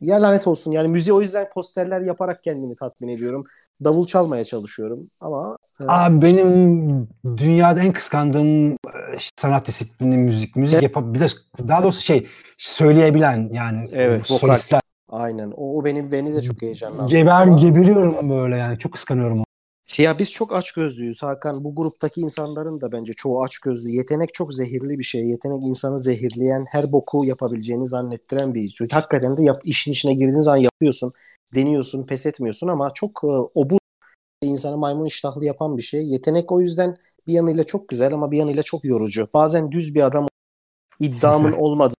ya 0.00 0.22
lanet 0.22 0.46
olsun. 0.46 0.72
Yani 0.72 0.88
müziği 0.88 1.14
o 1.14 1.20
yüzden 1.20 1.48
posterler 1.54 2.00
yaparak 2.00 2.42
kendimi 2.42 2.76
tatmin 2.76 3.08
ediyorum. 3.08 3.44
Davul 3.84 4.06
çalmaya 4.06 4.44
çalışıyorum 4.44 5.10
ama 5.20 5.58
e, 5.80 5.84
Abi 5.88 6.22
benim 6.22 7.08
dünyada 7.36 7.80
en 7.80 7.92
kıskandığım 7.92 8.72
e, 8.72 8.76
sanat 9.36 9.66
disiplini 9.66 10.16
müzik. 10.16 10.56
Müzik 10.56 10.74
evet. 10.74 10.82
yapıp 10.82 11.14
bir 11.14 11.20
de 11.20 11.26
daha 11.68 11.82
doğrusu 11.82 12.00
şey 12.00 12.26
söyleyebilen 12.58 13.50
yani 13.52 13.88
evet, 13.92 14.26
solistler. 14.26 14.80
Aynen. 15.08 15.50
O, 15.56 15.78
o 15.78 15.84
beni 15.84 16.12
beni 16.12 16.34
de 16.34 16.42
çok 16.42 16.62
heyecanlandırdı. 16.62 17.16
Geber 17.16 17.46
geberiyorum 17.46 18.30
böyle 18.30 18.56
yani. 18.56 18.78
Çok 18.78 18.92
kıskanıyorum 18.92 19.38
onu. 19.38 19.44
Ya 19.98 20.18
biz 20.18 20.32
çok 20.32 20.52
aç 20.52 20.72
gözlüyüz 20.72 21.22
Hakan. 21.22 21.64
Bu 21.64 21.74
gruptaki 21.74 22.20
insanların 22.20 22.80
da 22.80 22.92
bence 22.92 23.12
çoğu 23.12 23.42
aç 23.42 23.58
gözlü. 23.58 23.90
Yetenek 23.90 24.34
çok 24.34 24.54
zehirli 24.54 24.98
bir 24.98 25.04
şey. 25.04 25.26
Yetenek 25.26 25.62
insanı 25.62 25.98
zehirleyen, 25.98 26.66
her 26.68 26.92
boku 26.92 27.24
yapabileceğini 27.24 27.86
zannettiren 27.86 28.54
bir 28.54 28.62
iş. 28.62 28.74
Çünkü 28.74 28.94
hakikaten 28.94 29.36
de 29.36 29.44
yap, 29.44 29.60
işin 29.64 29.92
içine 29.92 30.14
girdiğin 30.14 30.40
zaman 30.40 30.56
yapıyorsun, 30.56 31.12
deniyorsun, 31.54 32.06
pes 32.06 32.26
etmiyorsun 32.26 32.68
ama 32.68 32.90
çok 32.94 33.20
e, 33.24 33.26
obur 33.26 33.78
insanı 34.42 34.76
maymun 34.76 35.06
iştahlı 35.06 35.44
yapan 35.44 35.76
bir 35.76 35.82
şey. 35.82 36.08
Yetenek 36.08 36.52
o 36.52 36.60
yüzden 36.60 36.96
bir 37.26 37.32
yanıyla 37.32 37.64
çok 37.64 37.88
güzel 37.88 38.14
ama 38.14 38.30
bir 38.30 38.38
yanıyla 38.38 38.62
çok 38.62 38.84
yorucu. 38.84 39.28
Bazen 39.34 39.72
düz 39.72 39.94
bir 39.94 40.02
adam 40.02 40.28
iddiamın 41.00 41.52
olmadı. 41.58 41.94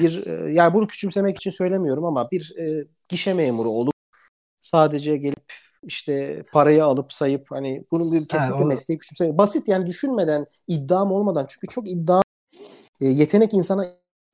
Bir 0.00 0.26
e, 0.26 0.52
yani 0.52 0.74
bunu 0.74 0.86
küçümsemek 0.86 1.36
için 1.36 1.50
söylemiyorum 1.50 2.04
ama 2.04 2.30
bir 2.30 2.56
e, 2.58 2.88
gişe 3.08 3.34
memuru 3.34 3.70
olup 3.70 3.94
sadece 4.62 5.16
gelip 5.16 5.52
işte 5.82 6.44
parayı 6.52 6.84
alıp 6.84 7.12
sayıp 7.12 7.50
hani 7.50 7.84
bunun 7.90 8.12
bir 8.12 8.28
kesinlikle 8.28 8.58
yani 8.58 8.68
mesleği 8.68 8.98
küçümsemek. 8.98 9.38
Basit 9.38 9.68
yani 9.68 9.86
düşünmeden, 9.86 10.46
iddiam 10.66 11.12
olmadan. 11.12 11.46
Çünkü 11.48 11.66
çok 11.66 11.90
iddia 11.90 12.22
e, 13.00 13.06
yetenek 13.06 13.54
insana 13.54 13.84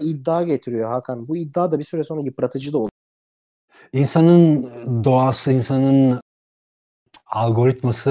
iddia 0.00 0.42
getiriyor 0.42 0.88
Hakan. 0.88 1.28
Bu 1.28 1.36
iddia 1.36 1.70
da 1.70 1.78
bir 1.78 1.84
süre 1.84 2.04
sonra 2.04 2.20
yıpratıcı 2.24 2.72
da 2.72 2.78
olur. 2.78 2.90
İnsanın 3.92 4.64
doğası, 5.04 5.52
insanın 5.52 6.20
algoritması 7.26 8.10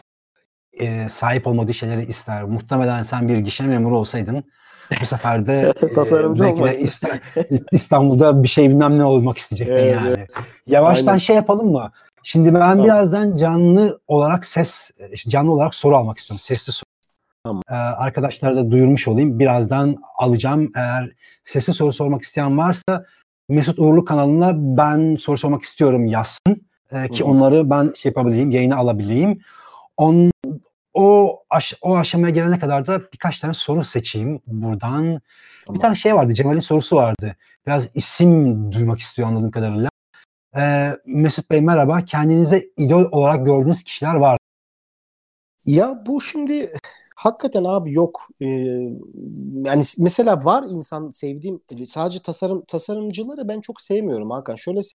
e, 0.74 1.10
sahip 1.10 1.48
olmadığı 1.48 1.74
şeyleri 1.74 2.06
ister. 2.06 2.44
Muhtemelen 2.44 3.04
sen 3.04 3.28
bir 3.28 3.38
gişe 3.38 3.64
memuru 3.64 4.00
olsaydın 4.00 4.44
Bu 5.02 5.06
sefer 5.06 5.46
de 5.46 5.74
tasarımcı 5.96 6.44
belki 6.44 6.62
olmak 6.62 6.76
de 6.76 7.60
İstanbul'da 7.72 8.44
bir 8.44 8.48
şey 8.48 8.70
bilmem 8.70 9.00
ne 9.00 9.04
olmak 9.04 9.38
isteyecektin 9.38 9.74
Evet, 9.74 9.94
yani. 9.94 10.28
Yavaştan 10.68 11.08
Aynen. 11.08 11.18
şey 11.18 11.36
yapalım 11.36 11.72
mı? 11.72 11.92
Şimdi 12.24 12.54
ben 12.54 12.60
Tamam. 12.60 12.86
birazdan 12.86 13.38
canlı 13.38 14.00
olarak 14.08 14.46
ses, 14.46 14.92
işte 15.12 15.30
canlı 15.30 15.52
olarak 15.52 15.76
soru 15.76 15.98
almak 15.98 16.18
istiyorum. 16.18 16.42
Sesli 16.44 16.74
soru. 16.74 16.86
Tamam. 17.44 17.62
Ee, 17.70 17.74
arkadaşlara 17.74 18.56
da 18.56 18.72
duyurmuş 18.72 19.08
olayım. 19.08 19.40
Birazdan 19.40 19.96
alacağım. 20.18 20.72
Eğer 20.76 21.12
sesli 21.44 21.74
soru 21.74 21.94
sormak 21.94 22.22
isteyen 22.22 22.58
varsa 22.58 23.06
Mesut 23.50 23.80
Uğurlu 23.80 24.06
kanalına 24.06 24.54
ben 24.56 25.16
soru 25.16 25.38
sormak 25.38 25.64
istiyorum 25.64 26.06
yazsın. 26.06 26.68
Ee, 26.92 27.08
ki 27.08 27.24
onları 27.24 27.70
ben 27.70 27.94
şey 27.96 28.10
yapabileyim, 28.10 28.52
yayına 28.52 28.76
alabileyim. 28.76 29.40
On, 29.98 30.32
o 30.94 31.40
aş- 31.50 31.74
o 31.82 31.98
aşamaya 31.98 32.30
gelene 32.30 32.60
kadar 32.60 32.88
da 32.88 33.02
birkaç 33.14 33.40
tane 33.40 33.54
soru 33.54 33.84
seçeyim 33.84 34.42
buradan. 34.48 35.04
Tamam. 35.66 35.76
Bir 35.76 35.80
tane 35.80 35.96
şey 35.96 36.16
vardı, 36.16 36.34
Cemal'in 36.34 36.60
sorusu 36.60 36.96
vardı. 36.96 37.36
Biraz 37.68 37.88
isim 37.94 38.72
duymak 38.72 39.00
istiyor 39.00 39.28
anladığım 39.28 39.52
kadarıyla. 39.52 39.90
Ee, 40.58 40.98
Mesut 41.06 41.50
Bey 41.50 41.62
merhaba. 41.62 42.06
Kendinize 42.06 42.70
idol 42.78 43.06
olarak 43.12 43.46
gördüğünüz 43.46 43.84
kişiler 43.84 44.16
var. 44.16 44.38
Ya 45.66 46.04
bu 46.06 46.22
şimdi 46.22 46.74
hakikaten 47.16 47.64
abi 47.64 47.94
yok. 47.94 48.28
Ee, 48.42 48.46
yani 49.66 49.84
mesela 50.00 50.46
var 50.46 50.64
insan 50.70 51.12
sevdiğim 51.12 51.62
sadece 51.86 52.20
tasarım 52.22 52.66
tasarımcıları 52.66 53.48
ben 53.48 53.62
çok 53.62 53.82
sevmiyorum 53.82 54.32
Hakan. 54.32 54.56
Şöyle 54.56 54.82
sevmiyorum. 54.82 54.94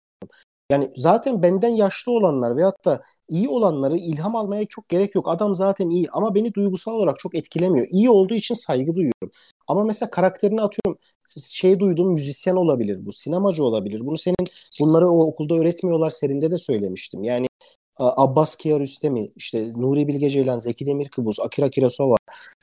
Yani 0.71 0.93
zaten 0.97 1.43
benden 1.43 1.69
yaşlı 1.69 2.13
olanlar 2.13 2.57
veyahut 2.57 2.85
da 2.85 3.03
iyi 3.29 3.49
olanları 3.49 3.97
ilham 3.97 4.37
almaya 4.37 4.67
çok 4.67 4.89
gerek 4.89 5.15
yok. 5.15 5.29
Adam 5.29 5.55
zaten 5.55 5.91
iyi 5.91 6.09
ama 6.13 6.35
beni 6.35 6.55
duygusal 6.55 6.93
olarak 6.93 7.19
çok 7.19 7.35
etkilemiyor. 7.35 7.87
İyi 7.91 8.11
olduğu 8.11 8.35
için 8.35 8.55
saygı 8.55 8.95
duyuyorum. 8.95 9.31
Ama 9.69 9.85
mesela 9.85 10.11
karakterini 10.11 10.63
atıyorum. 10.63 10.99
Şey 11.51 11.81
duydum 11.81 12.13
müzisyen 12.13 12.57
olabilir 12.57 13.07
bu. 13.07 13.13
Sinemacı 13.13 13.65
olabilir. 13.65 14.01
Bunu 14.01 14.19
senin 14.19 14.49
bunları 14.81 15.11
o 15.11 15.27
okulda 15.27 15.55
öğretmiyorlar 15.55 16.11
serinde 16.11 16.51
de 16.51 16.59
söylemiştim. 16.59 17.25
Yani 17.25 17.47
Abbas 17.99 18.57
Kiarostami, 18.57 19.31
işte 19.37 19.73
Nuri 19.77 20.09
Bilge 20.09 20.31
Ceylan, 20.31 20.59
Zeki 20.59 20.87
Demirkubuz, 20.87 21.41
Akira 21.41 21.71
Kurosawa, 21.71 22.17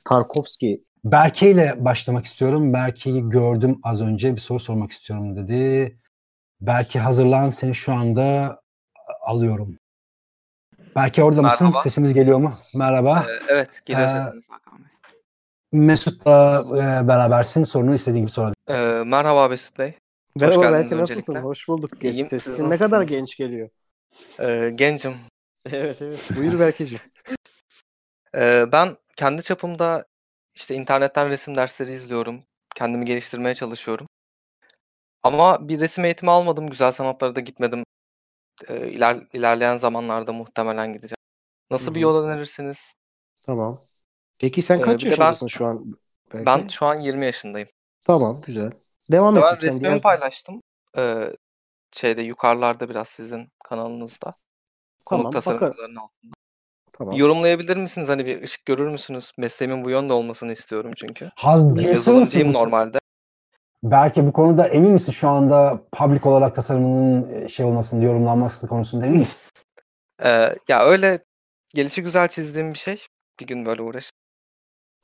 Tarkovski. 0.04 0.82
Berke 1.04 1.50
ile 1.50 1.84
başlamak 1.84 2.24
istiyorum. 2.24 2.72
Berke'yi 2.72 3.28
gördüm 3.28 3.80
az 3.82 4.00
önce. 4.00 4.36
Bir 4.36 4.40
soru 4.40 4.60
sormak 4.60 4.90
istiyorum 4.90 5.36
dedi. 5.36 5.98
Berke 6.60 6.98
hazırlan. 6.98 7.50
Seni 7.50 7.74
şu 7.74 7.92
anda 7.92 8.60
alıyorum. 9.26 9.78
Berke 10.96 11.22
orada 11.22 11.42
mısın? 11.42 11.66
Merhaba. 11.66 11.82
Sesimiz 11.82 12.14
geliyor 12.14 12.38
mu? 12.38 12.54
Merhaba. 12.74 13.26
Ee, 13.30 13.44
evet, 13.48 13.80
geliyor 13.84 14.08
Ee, 14.08 14.10
sesiniz 14.10 14.44
Hakan 14.50 14.78
Bey. 14.78 14.90
Mesut'la 15.72 16.64
e, 16.70 17.08
berabersin. 17.08 17.64
Sorunu 17.64 17.94
istediğin 17.94 18.22
gibi 18.22 18.32
sor. 18.32 18.52
Ee, 18.68 19.04
merhaba 19.04 19.48
Mesut 19.48 19.78
Bey. 19.78 19.94
Merhaba 20.36 20.62
geldiniz 20.62 20.90
Berke 20.90 20.96
nasılsın? 20.96 21.34
Hoş 21.34 21.68
bulduk. 21.68 22.04
İyiyim, 22.04 22.28
Sesin 22.30 22.52
siz 22.52 22.60
ne 22.60 22.78
kadar 22.78 23.02
genç 23.02 23.36
geliyor. 23.36 23.68
Ee, 24.40 24.70
gencim. 24.74 25.14
Evet 25.72 26.02
evet. 26.02 26.20
Buyur 26.36 26.58
Berkeciğim. 26.58 27.02
Ee, 28.34 28.66
ben 28.72 28.96
kendi 29.16 29.42
çapımda 29.42 30.04
işte 30.54 30.74
internetten 30.74 31.28
resim 31.28 31.56
dersleri 31.56 31.92
izliyorum. 31.92 32.40
Kendimi 32.74 33.04
geliştirmeye 33.04 33.54
çalışıyorum. 33.54 34.06
Ama 35.22 35.68
bir 35.68 35.80
resim 35.80 36.04
eğitimi 36.04 36.30
almadım. 36.30 36.70
Güzel 36.70 36.92
sanatlara 36.92 37.36
da 37.36 37.40
gitmedim. 37.40 37.84
Ee, 38.68 38.88
iler, 38.88 39.16
ilerleyen 39.32 39.76
zamanlarda 39.76 40.32
muhtemelen 40.32 40.92
gideceğim. 40.92 41.16
Nasıl 41.70 41.90
Hı 41.90 41.94
bir 41.94 42.00
yol 42.00 42.24
önerirsiniz? 42.24 42.94
Tamam. 43.46 43.84
Peki 44.38 44.62
sen 44.62 44.78
Ee, 44.78 44.82
kaç 44.82 45.00
bir 45.00 45.00
de 45.00 45.04
ben- 45.04 45.10
yaşındasın 45.10 45.46
şu 45.46 45.66
an? 45.66 45.84
Berke? 46.34 46.46
Ben 46.46 46.68
şu 46.68 46.86
an 46.86 46.94
20 47.00 47.24
yaşındayım. 47.24 47.68
Tamam 48.04 48.40
güzel. 48.46 48.70
Devam 49.10 49.36
et 49.36 49.42
Ben 49.42 49.60
resmimi 49.60 49.84
Biraz- 49.84 50.00
paylaştım. 50.00 50.60
Ee, 50.98 51.32
şeyde 51.92 52.22
yukarılarda 52.22 52.88
biraz 52.88 53.08
sizin 53.08 53.48
kanalınızda. 53.64 54.32
Konuk 55.06 55.22
Tamam 55.22 55.32
tasarımcıların 55.32 55.96
altında. 55.96 56.32
Tamam. 56.92 57.16
Yorumlayabilir 57.16 57.76
misiniz? 57.76 58.08
Hani 58.08 58.26
bir 58.26 58.42
ışık 58.42 58.64
görür 58.66 58.88
müsünüz? 58.90 59.32
Mesleğimin 59.38 59.84
bu 59.84 59.90
yönde 59.90 60.12
olmasını 60.12 60.52
istiyorum 60.52 60.92
çünkü. 60.96 61.30
Hazcısı 61.36 61.88
Yazılımcıyım 61.88 62.52
normalde. 62.52 62.98
Berke 63.82 64.26
bu 64.26 64.32
konuda 64.32 64.68
emin 64.68 64.92
misin 64.92 65.12
şu 65.12 65.28
anda 65.28 65.82
public 65.92 66.20
olarak 66.24 66.54
tasarımının 66.54 67.34
e, 67.34 67.48
şey 67.48 67.66
olmasını, 67.66 68.04
yorumlanması 68.04 68.66
konusunda 68.68 69.06
emin 69.06 69.18
misin? 69.18 69.36
Ee, 70.24 70.54
ya 70.68 70.84
öyle 70.84 71.18
gelişi 71.74 72.02
güzel 72.02 72.28
çizdiğim 72.28 72.72
bir 72.72 72.78
şey. 72.78 72.96
Bir 73.40 73.46
gün 73.46 73.66
böyle 73.66 73.82
uğraş. 73.82 74.10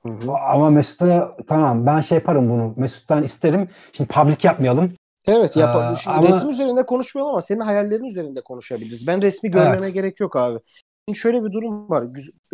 Hı 0.02 0.08
hı. 0.08 0.32
Ama 0.32 0.70
Mesut'a 0.70 1.36
tamam 1.46 1.86
ben 1.86 2.00
şey 2.00 2.18
yaparım 2.18 2.50
bunu. 2.50 2.74
Mesut'tan 2.76 3.22
isterim. 3.22 3.68
Şimdi 3.92 4.08
public 4.12 4.36
yapmayalım. 4.42 4.92
Evet 5.28 5.56
Ee, 5.56 5.60
yapalım. 5.60 5.96
Şimdi 5.96 6.16
ama- 6.16 6.28
resim 6.28 6.48
üzerinde 6.48 6.86
konuşmayalım 6.86 7.32
ama 7.32 7.42
senin 7.42 7.60
hayallerin 7.60 8.04
üzerinde 8.04 8.40
konuşabiliriz. 8.40 9.06
Ben 9.06 9.22
resmi 9.22 9.50
görmeme 9.50 9.90
gerek 9.90 10.20
yok 10.20 10.36
abi. 10.36 10.58
Şimdi 11.08 11.18
şöyle 11.18 11.44
bir 11.44 11.52
durum 11.52 11.90
var. 11.90 12.04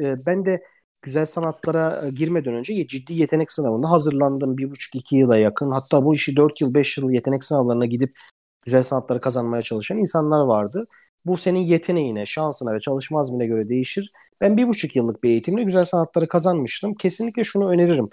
E, 0.02 0.26
Ben 0.26 0.46
de 0.46 0.62
güzel 1.04 1.24
sanatlara 1.24 2.06
e, 2.06 2.10
girmeden 2.10 2.54
önce 2.54 2.86
ciddi 2.88 3.14
yetenek 3.14 3.52
sınavına 3.52 3.90
hazırlandım. 3.90 4.58
Bir 4.58 4.70
buçuk 4.70 4.94
iki 4.94 5.16
yıla 5.16 5.36
yakın. 5.36 5.70
Hatta 5.70 6.04
bu 6.04 6.14
işi 6.14 6.36
dört 6.36 6.60
yıl 6.60 6.74
beş 6.74 6.98
yıl 6.98 7.10
yetenek 7.10 7.44
sınavlarına 7.44 7.86
gidip 7.86 8.18
güzel 8.64 8.82
sanatları 8.82 9.20
kazanmaya 9.20 9.62
çalışan 9.62 9.98
insanlar 9.98 10.40
vardı. 10.40 10.86
Bu 11.26 11.36
senin 11.36 11.60
yeteneğine, 11.60 12.26
şansına 12.26 12.74
ve 12.74 12.80
çalışma 12.80 13.20
azmine 13.20 13.46
göre 13.46 13.68
değişir. 13.68 14.12
Ben 14.40 14.56
bir 14.56 14.68
buçuk 14.68 14.96
yıllık 14.96 15.22
bir 15.22 15.30
eğitimle 15.30 15.62
güzel 15.62 15.84
sanatları 15.84 16.28
kazanmıştım. 16.28 16.94
Kesinlikle 16.94 17.44
şunu 17.44 17.68
öneririm. 17.68 18.08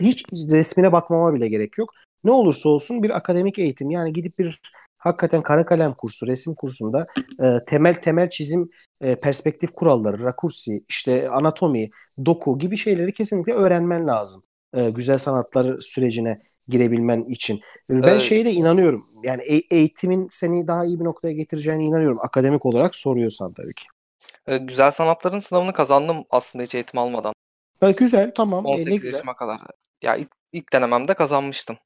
Hiç 0.00 0.24
resmine 0.52 0.92
bakmama 0.92 1.34
bile 1.34 1.48
gerek 1.48 1.78
yok. 1.78 1.90
Ne 2.24 2.30
olursa 2.30 2.68
olsun 2.68 3.02
bir 3.02 3.10
akademik 3.10 3.58
eğitim 3.58 3.90
yani 3.90 4.12
gidip 4.12 4.38
bir 4.38 4.60
hakikaten 5.06 5.42
kara 5.42 5.66
kalem 5.66 5.92
kursu, 5.92 6.26
resim 6.26 6.54
kursunda 6.54 7.06
e, 7.42 7.64
temel 7.66 7.94
temel 7.94 8.30
çizim 8.30 8.70
e, 9.00 9.16
perspektif 9.16 9.72
kuralları, 9.72 10.22
rakursi, 10.24 10.84
işte 10.88 11.30
anatomi, 11.30 11.90
doku 12.26 12.58
gibi 12.58 12.76
şeyleri 12.76 13.12
kesinlikle 13.14 13.52
öğrenmen 13.52 14.06
lazım. 14.06 14.42
E, 14.74 14.90
güzel 14.90 15.18
sanatlar 15.18 15.78
sürecine 15.78 16.40
girebilmen 16.68 17.24
için. 17.24 17.56
E, 17.90 17.94
Ben 17.94 18.02
Evet. 18.02 18.20
şeye 18.20 18.44
de 18.44 18.52
inanıyorum. 18.52 19.06
Yani 19.22 19.42
e- 19.42 19.76
eğitimin 19.76 20.26
seni 20.30 20.66
daha 20.68 20.84
iyi 20.84 21.00
bir 21.00 21.04
noktaya 21.04 21.32
getireceğine 21.34 21.84
inanıyorum. 21.84 22.18
Akademik 22.20 22.66
olarak 22.66 22.94
soruyorsan 22.94 23.52
tabii 23.52 23.74
ki. 23.74 23.84
Ee, 24.46 24.56
güzel 24.58 24.90
sanatların 24.90 25.40
sınavını 25.40 25.72
kazandım 25.72 26.16
aslında 26.30 26.62
hiç 26.64 26.74
eğitim 26.74 26.98
almadan. 26.98 27.32
Ha, 27.80 27.90
güzel, 27.90 28.32
tamam. 28.36 28.66
E, 28.66 28.68
ne 28.68 28.72
18 28.72 29.02
güzel. 29.02 29.12
yaşıma 29.14 29.36
kadar. 29.36 29.60
Ya 30.02 30.16
ilk, 30.16 30.28
ilk 30.52 30.72
denememde 30.72 31.14
kazanmıştım. 31.14 31.76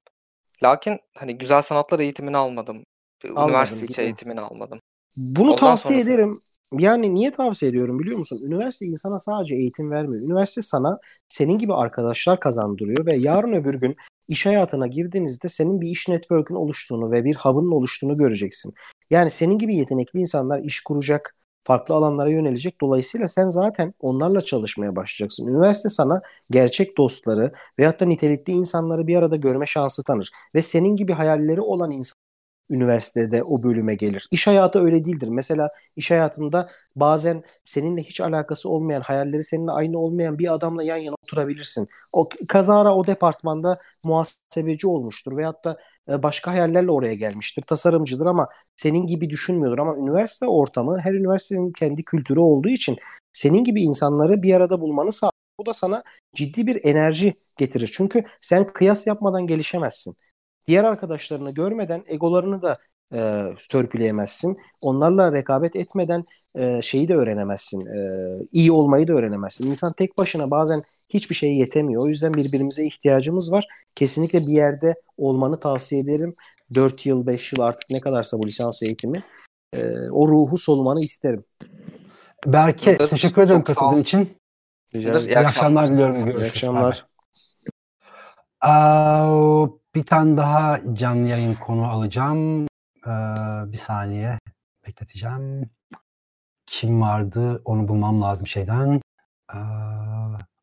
Lakin 0.63 0.99
hani 1.17 1.39
güzel 1.39 1.63
sanatlar 1.63 2.01
eğitimini 2.01 2.37
almadım. 2.37 2.83
Almadın, 3.29 3.49
Üniversite 3.49 3.87
içi 3.87 4.01
eğitimini 4.03 4.41
almadım. 4.41 4.79
Bunu 5.17 5.45
Ondan 5.51 5.57
tavsiye 5.61 5.99
sonrası- 5.99 6.11
ederim. 6.11 6.41
Yani 6.79 7.15
niye 7.15 7.31
tavsiye 7.31 7.71
ediyorum 7.71 7.99
biliyor 7.99 8.19
musun? 8.19 8.41
Üniversite 8.45 8.87
insana 8.87 9.19
sadece 9.19 9.55
eğitim 9.55 9.91
vermiyor. 9.91 10.23
Üniversite 10.23 10.63
sana 10.63 10.99
senin 11.29 11.59
gibi 11.59 11.75
arkadaşlar 11.75 12.41
kazandırıyor 12.41 13.07
ve 13.07 13.15
yarın 13.17 13.53
öbür 13.53 13.75
gün 13.75 13.97
iş 14.29 14.47
hayatına 14.47 14.87
girdiğinizde 14.87 15.49
senin 15.49 15.81
bir 15.81 15.89
iş 15.89 16.09
network'ün 16.09 16.55
oluştuğunu 16.55 17.11
ve 17.11 17.25
bir 17.25 17.37
hub'ın 17.37 17.71
oluştuğunu 17.71 18.17
göreceksin. 18.19 18.75
Yani 19.11 19.31
senin 19.31 19.59
gibi 19.59 19.77
yetenekli 19.77 20.21
insanlar 20.21 20.59
iş 20.59 20.81
kuracak, 20.81 21.37
farklı 21.65 21.95
alanlara 21.95 22.31
yönelecek. 22.31 22.81
Dolayısıyla 22.81 23.29
sen 23.29 23.49
zaten 23.49 23.95
onlarla 24.01 24.41
çalışmaya 24.41 24.97
başlayacaksın. 24.97 25.47
Üniversite 25.47 25.89
sana 25.89 26.23
gerçek 26.51 26.97
dostları 26.99 27.53
veyahut 27.79 28.01
da 28.01 28.05
nitelikli 28.05 28.53
insanları 28.53 29.07
bir 29.07 29.17
arada 29.17 29.37
görme 29.37 29.67
şansı 29.67 30.05
tanır. 30.05 30.31
Ve 30.55 30.63
senin 30.63 30.97
gibi 30.97 31.13
hayalleri 31.13 31.61
olan 31.61 31.91
insan 31.91 32.20
üniversitede 32.71 33.43
o 33.43 33.63
bölüme 33.63 33.95
gelir. 33.95 34.29
İş 34.31 34.47
hayatı 34.47 34.85
öyle 34.85 35.05
değildir. 35.05 35.29
Mesela 35.29 35.71
iş 35.97 36.11
hayatında 36.11 36.71
bazen 36.97 37.43
seninle 37.65 38.03
hiç 38.03 38.21
alakası 38.21 38.69
olmayan, 38.69 39.01
hayalleri 39.01 39.45
seninle 39.45 39.71
aynı 39.73 39.99
olmayan 39.99 40.39
bir 40.39 40.55
adamla 40.55 40.83
yan 40.83 40.97
yana 40.97 41.15
oturabilirsin. 41.23 41.89
O 42.13 42.29
kazara 42.49 42.95
o 42.97 43.07
departmanda 43.07 43.79
muhasebeci 44.05 44.87
olmuştur 44.87 45.37
veyahut 45.37 45.65
da 45.65 45.79
e, 46.11 46.23
başka 46.23 46.51
hayallerle 46.51 46.91
oraya 46.91 47.15
gelmiştir. 47.15 47.63
Tasarımcıdır 47.63 48.27
ama 48.27 48.49
senin 48.77 49.07
gibi 49.07 49.31
düşünmüyordur 49.31 49.79
ama 49.79 49.97
üniversite 49.97 50.47
ortamı 50.47 51.01
her 51.01 51.13
üniversitenin 51.13 51.73
kendi 51.73 52.05
kültürü 52.05 52.41
olduğu 52.41 52.69
için 52.69 52.97
senin 53.33 53.65
gibi 53.65 53.83
insanları 53.83 54.43
bir 54.43 54.55
arada 54.55 54.81
bulmanı 54.81 55.13
sağlar. 55.13 55.33
Bu 55.59 55.67
da 55.67 55.73
sana 55.73 56.03
ciddi 56.35 56.67
bir 56.67 56.85
enerji 56.85 57.35
getirir. 57.57 57.91
Çünkü 57.97 58.25
sen 58.41 58.73
kıyas 58.73 59.07
yapmadan 59.07 59.47
gelişemezsin. 59.47 60.15
Diğer 60.71 60.85
arkadaşlarını 60.85 61.51
görmeden 61.51 62.05
egolarını 62.07 62.63
da 62.63 62.79
e, 63.15 63.45
törpüleyemezsin. 63.71 64.59
Onlarla 64.81 65.33
rekabet 65.33 65.77
etmeden 65.77 66.25
e, 66.55 66.83
şeyi 66.83 67.09
de 67.09 67.15
öğrenemezsin. 67.15 67.87
E, 67.87 68.01
iyi 68.53 68.73
olmayı 68.73 69.09
da 69.09 69.13
öğrenemezsin. 69.13 69.71
İnsan 69.71 69.93
tek 69.93 70.19
başına 70.19 70.51
bazen 70.51 70.83
hiçbir 71.09 71.35
şeye 71.35 71.57
yetemiyor. 71.57 72.03
O 72.03 72.07
yüzden 72.07 72.35
birbirimize 72.35 72.87
ihtiyacımız 72.87 73.53
var. 73.53 73.67
Kesinlikle 73.95 74.41
bir 74.41 74.53
yerde 74.53 74.95
olmanı 75.17 75.61
tavsiye 75.61 76.01
ederim. 76.01 76.35
4 76.75 77.07
yıl, 77.07 77.27
5 77.27 77.53
yıl 77.53 77.61
artık 77.61 77.91
ne 77.91 78.01
kadarsa 78.01 78.39
bu 78.39 78.47
lisans 78.47 78.83
eğitimi. 78.83 79.25
E, 79.77 79.79
o 80.11 80.29
ruhu 80.29 80.59
solumanı 80.59 81.01
isterim. 81.01 81.45
Berke 82.47 82.99
Çok 82.99 83.11
teşekkür 83.11 83.43
ederim 83.43 83.65
katıldığın 83.65 84.01
için. 84.01 84.37
Rica 84.95 85.09
İyi 85.09 85.11
ederim. 85.11 85.29
İyi 85.29 85.39
akşamlar 85.39 85.91
diliyorum. 85.91 86.17
İyi 86.17 86.25
Görüşürüz. 86.25 86.49
akşamlar. 86.49 87.07
Aa, 88.61 89.80
bir 89.95 90.05
tane 90.07 90.37
daha 90.37 90.81
canlı 90.95 91.29
yayın 91.29 91.55
konu 91.55 91.91
alacağım. 91.91 92.67
Ee, 93.07 93.11
bir 93.73 93.77
saniye 93.77 94.39
bekleteceğim. 94.87 95.71
Kim 96.67 97.01
vardı? 97.03 97.63
Onu 97.65 97.89
bulmam 97.89 98.23
lazım 98.23 98.47
şeyden. 98.47 99.01
Ee, 99.55 99.59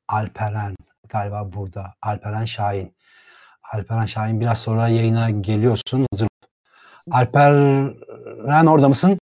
Alperen 0.08 0.76
galiba 1.10 1.54
burada. 1.54 1.94
Alperen 2.02 2.46
Şahin. 2.46 2.96
Alperen 3.74 4.06
Şahin 4.06 4.40
biraz 4.42 4.60
sonra 4.60 4.88
yayına 4.88 5.30
geliyorsun. 5.30 6.06
Hazır. 6.12 6.28
Alperen 7.12 8.66
orada 8.66 8.90
mısın? 8.90 9.20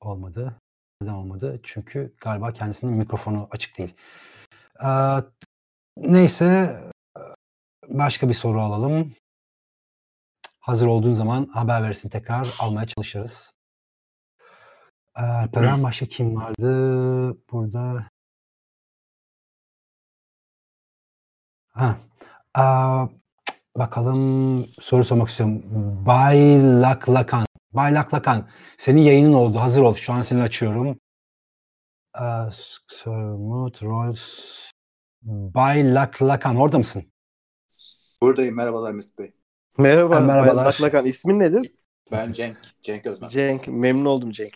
Olmadı. 0.00 0.54
Neden 1.00 1.12
olmadı? 1.12 1.60
Çünkü 1.62 2.14
galiba 2.20 2.52
kendisinin 2.52 2.92
mikrofonu 2.92 3.48
açık 3.50 3.78
değil. 3.78 3.94
Ee, 4.84 4.88
neyse 5.96 6.76
başka 7.88 8.28
bir 8.28 8.34
soru 8.34 8.62
alalım. 8.62 9.14
Hazır 10.60 10.86
olduğun 10.86 11.14
zaman 11.14 11.46
haber 11.46 11.82
verirsin 11.82 12.08
tekrar 12.08 12.56
almaya 12.60 12.86
çalışırız. 12.86 13.52
Ee, 15.16 15.22
Alperen 15.22 15.82
başka 15.82 16.06
kim 16.06 16.36
vardı 16.36 17.38
burada? 17.52 18.10
Ha. 21.70 21.98
Aa, 22.54 23.06
bakalım 23.76 24.66
soru 24.82 25.04
sormak 25.04 25.28
istiyorum. 25.28 25.62
Bay 26.06 26.58
Laklakan. 26.82 27.46
Bay 27.72 27.94
Laklakan. 27.94 28.48
Senin 28.78 29.00
yayının 29.00 29.32
oldu. 29.32 29.58
Hazır 29.58 29.82
ol. 29.82 29.94
Şu 29.94 30.12
an 30.12 30.22
seni 30.22 30.42
açıyorum. 30.42 30.98
Aa, 32.14 32.50
Sörmut, 32.88 33.82
Rolls. 33.82 34.22
Bay 35.22 35.94
Laklakan. 35.94 36.56
Orada 36.56 36.78
mısın? 36.78 37.12
Buradayım. 38.22 38.56
Merhabalar 38.56 38.92
Mesut 38.92 39.18
Bey. 39.18 39.32
Merhaba. 39.78 40.16
Ha, 40.16 40.20
merhabalar. 40.20 40.64
Laklakan. 40.66 41.06
İsmin 41.06 41.38
nedir? 41.38 41.70
Ben 42.12 42.32
Cenk. 42.32 42.56
Cenk 42.82 43.06
Özmen. 43.06 43.28
Cenk. 43.28 43.68
Memnun 43.68 44.04
oldum 44.04 44.30
Cenk. 44.30 44.52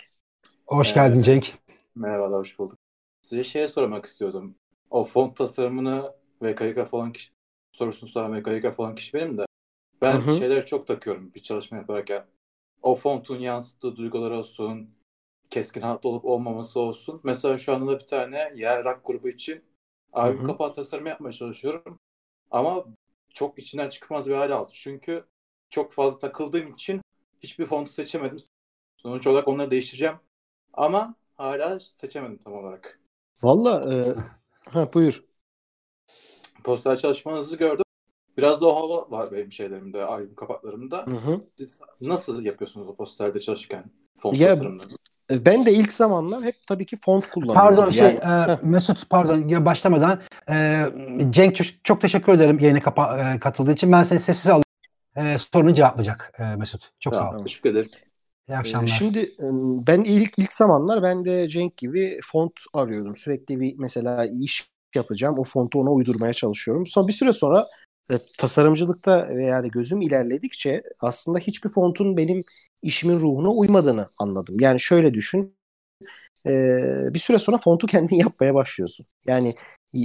Hoş 0.66 0.90
Ee, 0.90 0.94
geldin 0.94 1.22
Cenk. 1.22 1.54
Merhabalar, 1.94 2.40
hoş 2.40 2.58
bulduk. 2.58 2.78
Size 3.22 3.44
şeye 3.44 3.68
sormak 3.68 4.06
istiyordum. 4.06 4.54
O 4.90 5.04
font 5.04 5.36
tasarımını 5.36 6.12
ve 6.42 6.54
kaligraf 6.54 6.94
olan 6.94 7.12
kişi 7.12 7.32
sorusunu 7.72 8.10
soran 8.10 8.34
ve 8.34 8.42
kaligraf 8.42 8.80
olan 8.80 8.94
kişi 8.94 9.14
benim 9.14 9.38
de. 9.38 9.46
Ben 10.02 10.12
Hı 10.12 10.18
hı. 10.30 10.36
şeyleri 10.36 10.66
çok 10.66 10.86
takıyorum 10.86 11.34
bir 11.34 11.42
çalışma 11.42 11.78
yaparken. 11.78 12.24
O 12.82 12.94
fontun 12.94 13.38
yansıttığı 13.38 13.96
duygular 13.96 14.30
olsun, 14.30 14.90
keskin 15.50 15.80
hat 15.80 16.04
olup 16.06 16.24
olmaması 16.24 16.80
olsun. 16.80 17.20
Mesela 17.24 17.58
şu 17.58 17.74
anda 17.74 17.98
bir 18.00 18.06
tane 18.06 18.52
yer 18.56 18.84
rock 18.84 19.00
grubu 19.04 19.28
için 19.28 19.64
albüm 20.12 20.46
kapağı 20.46 20.74
tasarımı 20.74 21.08
yapmaya 21.08 21.32
çalışıyorum. 21.32 21.98
Ama 22.50 22.84
çok 23.34 23.58
içinden 23.58 23.88
çıkmaz 23.90 24.28
bir 24.28 24.34
hale 24.34 24.54
aldı. 24.54 24.70
Çünkü 24.74 25.24
çok 25.70 25.92
fazla 25.92 26.18
takıldığım 26.18 26.72
için 26.72 27.00
hiçbir 27.40 27.66
fontu 27.66 27.92
seçemedim. 27.92 28.38
Sonuç 28.96 29.26
olarak 29.26 29.48
onları 29.48 29.70
değiştireceğim. 29.70 30.16
Ama 30.72 31.14
hala 31.34 31.80
seçemedim 31.80 32.38
tam 32.38 32.52
olarak. 32.52 33.00
Valla 33.42 33.80
e, 33.92 34.14
ha, 34.70 34.92
buyur. 34.92 35.24
Poster 36.64 36.98
çalışmanızı 36.98 37.56
gördüm. 37.56 37.84
Biraz 38.36 38.60
da 38.60 38.66
o 38.66 38.76
hava 38.76 39.10
var 39.10 39.32
benim 39.32 39.52
şeylerimde, 39.52 40.04
albüm 40.04 40.34
kapaklarımda. 40.34 41.06
Hı 41.06 41.10
hı. 41.10 41.40
Siz 41.56 41.80
nasıl 42.00 42.42
yapıyorsunuz 42.42 42.88
o 42.88 42.96
posterde 42.96 43.40
çalışırken 43.40 43.90
font 44.16 44.40
Ya, 44.40 44.48
tasarımlarını? 44.48 44.96
E, 45.32 45.46
Ben 45.46 45.66
de 45.66 45.72
ilk 45.72 45.92
zamanlar 45.92 46.42
hep 46.44 46.54
tabii 46.66 46.86
ki 46.86 46.96
font 46.96 47.30
kullanıyorum. 47.30 47.60
Pardon 47.60 47.90
şey 47.90 48.04
Yani- 48.24 48.52
e, 48.52 48.58
Mesut 48.62 49.10
pardon 49.10 49.48
ya 49.48 49.64
başlamadan 49.64 50.20
e, 50.50 50.84
Cenk 51.30 51.58
çok- 51.84 52.00
teşekkür 52.00 52.32
ederim 52.32 52.58
yayına 52.58 52.80
kapa- 52.80 53.34
e, 53.34 53.38
katıldığı 53.40 53.72
için. 53.72 53.92
Ben 53.92 54.02
seni 54.02 54.20
sessiz 54.20 54.46
alayım. 54.46 54.64
E, 55.16 55.38
sorunu 55.38 55.74
cevaplayacak 55.74 56.32
e, 56.38 56.56
Mesut. 56.56 56.90
Çok 57.00 57.14
sağ 57.16 57.24
ol. 57.24 57.30
Tamam, 57.30 57.44
teşekkür 57.44 57.70
ederim. 57.70 57.88
İyi 58.48 58.52
Ee, 58.52 58.56
akşamlar. 58.56 58.86
Şimdi 58.86 59.18
e, 59.18 59.46
ben 59.86 60.00
ilk 60.04 60.38
ilk 60.38 60.52
zamanlar 60.52 61.02
ben 61.02 61.24
de 61.24 61.48
Cenk 61.48 61.76
gibi 61.76 62.20
font 62.24 62.52
arıyordum. 62.74 63.16
Sürekli 63.16 63.60
bir 63.60 63.74
mesela 63.78 64.26
iş 64.40 64.68
yapacağım. 64.94 65.38
O 65.38 65.44
fontu 65.44 65.80
ona 65.80 65.90
uydurmaya 65.90 66.32
çalışıyorum. 66.32 66.86
Sonra 66.86 67.08
bir 67.08 67.12
süre 67.12 67.32
sonra 67.32 67.66
e, 68.10 68.14
tasarımcılıkta 68.38 69.28
ve 69.28 69.44
yani 69.44 69.70
gözüm 69.70 70.02
ilerledikçe 70.02 70.82
aslında 71.00 71.38
hiçbir 71.38 71.70
fontun 71.70 72.16
benim 72.16 72.44
işimin 72.82 73.20
ruhuna 73.20 73.48
uymadığını 73.50 74.08
anladım. 74.18 74.56
Yani 74.60 74.80
şöyle 74.80 75.14
düşün. 75.14 75.56
e, 76.46 77.14
bir 77.14 77.18
süre 77.18 77.38
sonra 77.38 77.58
fontu 77.58 77.86
kendin 77.86 78.16
yapmaya 78.20 78.54
başlıyorsun. 78.54 79.06
Yani 79.26 79.54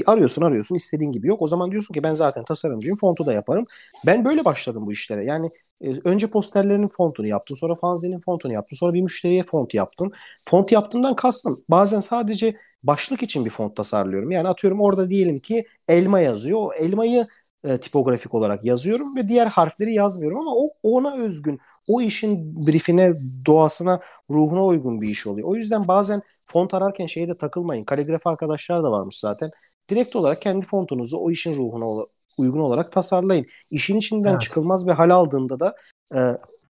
arıyorsun 0.05 0.41
arıyorsun 0.41 0.75
istediğin 0.75 1.11
gibi 1.11 1.27
yok. 1.27 1.41
O 1.41 1.47
zaman 1.47 1.71
diyorsun 1.71 1.93
ki 1.93 2.03
ben 2.03 2.13
zaten 2.13 2.45
tasarımcıyım 2.45 2.97
fontu 2.97 3.25
da 3.25 3.33
yaparım. 3.33 3.65
Ben 4.05 4.25
böyle 4.25 4.45
başladım 4.45 4.85
bu 4.85 4.91
işlere. 4.91 5.25
Yani 5.25 5.51
e, 5.81 5.89
önce 6.03 6.27
posterlerinin 6.27 6.87
fontunu 6.89 7.27
yaptım. 7.27 7.57
Sonra 7.57 7.75
fanzinin 7.75 8.19
fontunu 8.19 8.53
yaptım. 8.53 8.77
Sonra 8.77 8.93
bir 8.93 9.01
müşteriye 9.01 9.43
font 9.43 9.73
yaptım. 9.73 10.11
Font 10.49 10.71
yaptığımdan 10.71 11.15
kastım. 11.15 11.63
Bazen 11.69 11.99
sadece 11.99 12.57
başlık 12.83 13.23
için 13.23 13.45
bir 13.45 13.49
font 13.49 13.75
tasarlıyorum. 13.75 14.31
Yani 14.31 14.47
atıyorum 14.47 14.81
orada 14.81 15.09
diyelim 15.09 15.39
ki 15.39 15.65
elma 15.87 16.19
yazıyor. 16.19 16.59
O 16.61 16.73
elmayı 16.73 17.27
e, 17.63 17.77
tipografik 17.77 18.33
olarak 18.33 18.65
yazıyorum 18.65 19.15
ve 19.15 19.27
diğer 19.27 19.47
harfleri 19.47 19.93
yazmıyorum 19.93 20.39
ama 20.39 20.51
o 20.55 20.69
ona 20.83 21.15
özgün, 21.17 21.59
o 21.87 22.01
işin 22.01 22.67
briefine, 22.67 23.13
doğasına, 23.45 23.99
ruhuna 24.29 24.65
uygun 24.65 25.01
bir 25.01 25.09
iş 25.09 25.27
oluyor. 25.27 25.47
O 25.47 25.55
yüzden 25.55 25.87
bazen 25.87 26.21
font 26.45 26.73
ararken 26.73 27.05
şeye 27.05 27.27
de 27.27 27.37
takılmayın. 27.37 27.85
Kaligraf 27.85 28.27
arkadaşlar 28.27 28.83
da 28.83 28.91
varmış 28.91 29.19
zaten. 29.19 29.51
Direkt 29.89 30.15
olarak 30.15 30.41
kendi 30.41 30.65
fontunuzu 30.65 31.17
o 31.17 31.31
işin 31.31 31.53
ruhuna 31.53 32.05
uygun 32.37 32.59
olarak 32.59 32.91
tasarlayın. 32.91 33.45
İşin 33.71 33.97
içinden 33.97 34.31
Evet. 34.31 34.41
çıkılmaz 34.41 34.87
bir 34.87 34.91
hal 34.91 35.09
aldığında 35.09 35.59
da 35.59 35.75
e, 36.15 36.19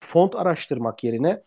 font 0.00 0.36
araştırmak 0.36 1.04
yerine 1.04 1.42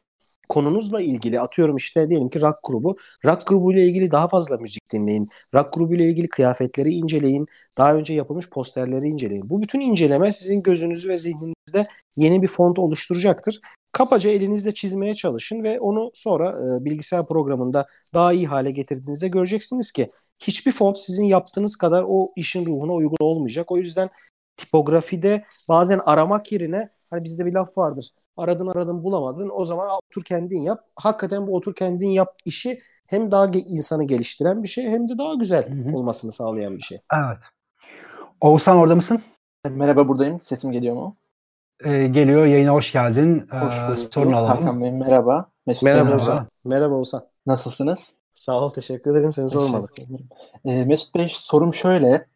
konunuzla 0.49 1.01
ilgili 1.01 1.39
atıyorum 1.39 1.76
işte 1.76 2.09
diyelim 2.09 2.30
ki 2.30 2.41
rock 2.41 2.57
grubu. 2.63 2.97
Rock 3.26 3.47
grubuyla 3.47 3.81
ilgili 3.81 4.11
daha 4.11 4.27
fazla 4.27 4.57
müzik 4.57 4.91
dinleyin. 4.91 5.30
Rock 5.53 5.73
grubuyla 5.73 6.05
ilgili 6.05 6.30
kıyafetleri 6.30 6.89
inceleyin. 6.89 7.45
Daha 7.77 7.93
önce 7.93 8.13
yapılmış 8.13 8.49
posterleri 8.49 9.07
inceleyin. 9.07 9.49
Bu 9.49 9.61
bütün 9.61 9.80
inceleme 9.80 10.31
sizin 10.31 10.63
gözünüzü 10.63 11.09
ve 11.09 11.17
zihninizde 11.17 11.88
yeni 12.17 12.41
bir 12.41 12.47
font 12.47 12.80
oluşturacaktır. 12.80 13.59
Kapaca 13.91 14.30
elinizde 14.30 14.73
çizmeye 14.73 15.15
çalışın 15.15 15.63
ve 15.63 15.80
onu 15.80 16.11
sonra 16.13 16.49
e, 16.49 16.85
bilgisayar 16.85 17.27
programında 17.27 17.88
daha 18.13 18.34
iyi 18.34 18.47
hale 18.47 18.71
getirdiğinizde 18.71 19.27
göreceksiniz 19.27 19.91
ki 19.91 20.11
hiçbir 20.39 20.71
font 20.71 20.99
sizin 20.99 21.26
yaptığınız 21.26 21.76
kadar 21.76 22.05
o 22.07 22.31
işin 22.35 22.65
ruhuna 22.65 22.93
uygun 22.93 23.17
olmayacak. 23.19 23.71
O 23.71 23.77
yüzden 23.77 24.09
tipografide 24.57 25.45
bazen 25.69 25.99
aramak 26.05 26.51
yerine 26.51 26.89
hani 27.09 27.23
bizde 27.23 27.45
bir 27.45 27.53
laf 27.53 27.77
vardır. 27.77 28.09
Aradın 28.40 28.68
aradın 28.68 29.03
bulamadın 29.03 29.52
o 29.53 29.66
zaman 29.66 29.90
otur 29.90 30.24
kendin 30.24 30.61
yap. 30.61 30.84
Hakikaten 30.95 31.48
bu 31.48 31.56
otur 31.56 31.76
kendin 31.76 32.10
yap 32.10 32.36
işi 32.45 32.82
hem 33.07 33.32
daha 33.32 33.45
insanı 33.45 34.03
geliştiren 34.03 34.64
bir 34.64 34.68
şey 34.68 34.88
hem 34.88 35.10
de 35.10 35.18
daha 35.18 35.34
güzel 35.34 35.70
Hı 35.70 35.90
hı. 35.90 35.98
olmasını 35.98 36.32
sağlayan 36.32 36.76
bir 36.76 36.82
şey. 36.82 36.99
Evet. 37.14 37.38
Oğuzhan 38.41 38.78
orada 38.78 38.95
mısın? 38.95 39.22
Merhaba 39.70 40.07
buradayım. 40.07 40.41
Sesim 40.41 40.72
geliyor 40.72 40.95
mu? 40.95 41.16
E, 41.84 42.07
geliyor. 42.07 42.45
Yayına 42.45 42.72
hoş 42.74 42.91
geldin. 42.91 43.48
Hoş 43.52 43.74
Ee, 43.78 43.88
bulduk. 43.88 44.14
sorunu 44.14 44.38
alalım. 44.38 44.57
Hakan 44.57 44.82
Bey 44.82 44.91
merhaba. 44.91 45.49
Mesut 45.68 45.84
Merhaba 45.84 46.03
merhaba. 46.03 46.22
Ozan. 46.22 46.48
Merhaba 46.66 46.95
Ozan. 46.95 47.26
Nasılsınız? 47.45 48.14
Sağ 48.34 48.61
ol 48.61 48.70
teşekkür 48.70 49.11
ederim 49.11 49.34
seni 49.34 49.45
ederim. 49.45 50.30
Ee, 50.66 50.86
Mesut 50.86 51.16
Bey 51.16 51.28
sorum 51.32 51.74
şöyle. 51.74 52.28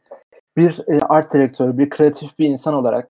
Bir 0.58 0.80
e, 0.88 1.00
art 1.00 1.34
direktörü, 1.34 1.78
bir 1.78 1.90
kreatif 1.90 2.40
bir 2.40 2.48
insan 2.48 2.74
olarak 2.74 3.10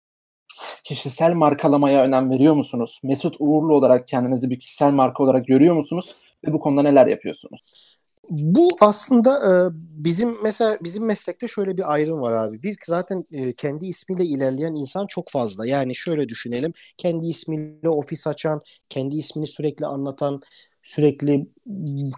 kişisel 0.84 1.34
markalamaya 1.34 2.04
önem 2.04 2.30
veriyor 2.30 2.54
musunuz? 2.54 3.00
Mesut 3.04 3.36
Uğurlu 3.40 3.74
olarak 3.74 4.08
kendinizi 4.08 4.50
bir 4.50 4.60
kişisel 4.60 4.92
marka 4.92 5.24
olarak 5.24 5.48
görüyor 5.48 5.76
musunuz? 5.76 6.16
Ve 6.48 6.54
bu 6.54 6.60
konuda 6.60 6.82
neler 6.82 7.08
yapıyorsunuz? 7.08 7.94
Bu 8.30 8.70
aslında 8.82 9.38
e, 9.38 9.52
bizim 9.74 10.44
mesela 10.44 10.78
bizim 10.84 11.06
meslekte 11.06 11.48
şöyle 11.48 11.78
bir 11.78 11.94
ayrım 11.94 12.22
var 12.22 12.32
abi. 12.32 12.64
Bir 12.64 12.78
zaten 12.86 13.26
e, 13.32 13.54
kendi 13.54 13.86
ismiyle 13.86 14.26
ilerleyen 14.26 14.74
insan 14.74 15.08
çok 15.08 15.30
fazla. 15.32 15.68
Yani 15.68 15.96
şöyle 15.96 16.30
düşünelim. 16.30 16.74
Kendi 16.98 17.28
ismiyle 17.28 17.90
ofis 17.90 18.28
açan, 18.28 18.62
kendi 18.90 19.16
ismini 19.16 19.48
sürekli 19.48 19.86
anlatan, 19.86 20.42
sürekli 20.84 21.48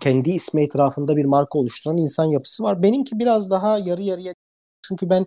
kendi 0.01 0.29
ismi 0.29 0.63
etrafında 0.63 1.15
bir 1.17 1.25
marka 1.25 1.59
oluşturan 1.59 1.97
insan 1.97 2.25
yapısı 2.25 2.63
var. 2.63 2.83
Benimki 2.83 3.19
biraz 3.19 3.49
daha 3.49 3.77
yarı 3.79 4.01
yarıya. 4.01 4.33
Çünkü 4.87 5.09
ben 5.09 5.25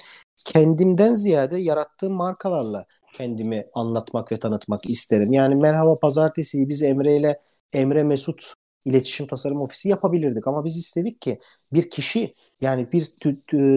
kendimden 0.52 1.14
ziyade 1.14 1.58
yarattığım 1.58 2.12
markalarla 2.12 2.86
kendimi 3.12 3.66
anlatmak 3.74 4.32
ve 4.32 4.38
tanıtmak 4.38 4.90
isterim. 4.90 5.32
Yani 5.32 5.54
merhaba 5.54 5.98
pazartesi 5.98 6.68
biz 6.68 6.82
Emre 6.82 7.16
ile 7.16 7.40
Emre 7.72 8.02
Mesut 8.02 8.54
iletişim 8.84 9.26
tasarım 9.26 9.60
ofisi 9.60 9.88
yapabilirdik 9.88 10.46
ama 10.46 10.64
biz 10.64 10.76
istedik 10.76 11.20
ki 11.20 11.40
bir 11.72 11.90
kişi 11.90 12.34
yani 12.60 12.92
bir 12.92 13.12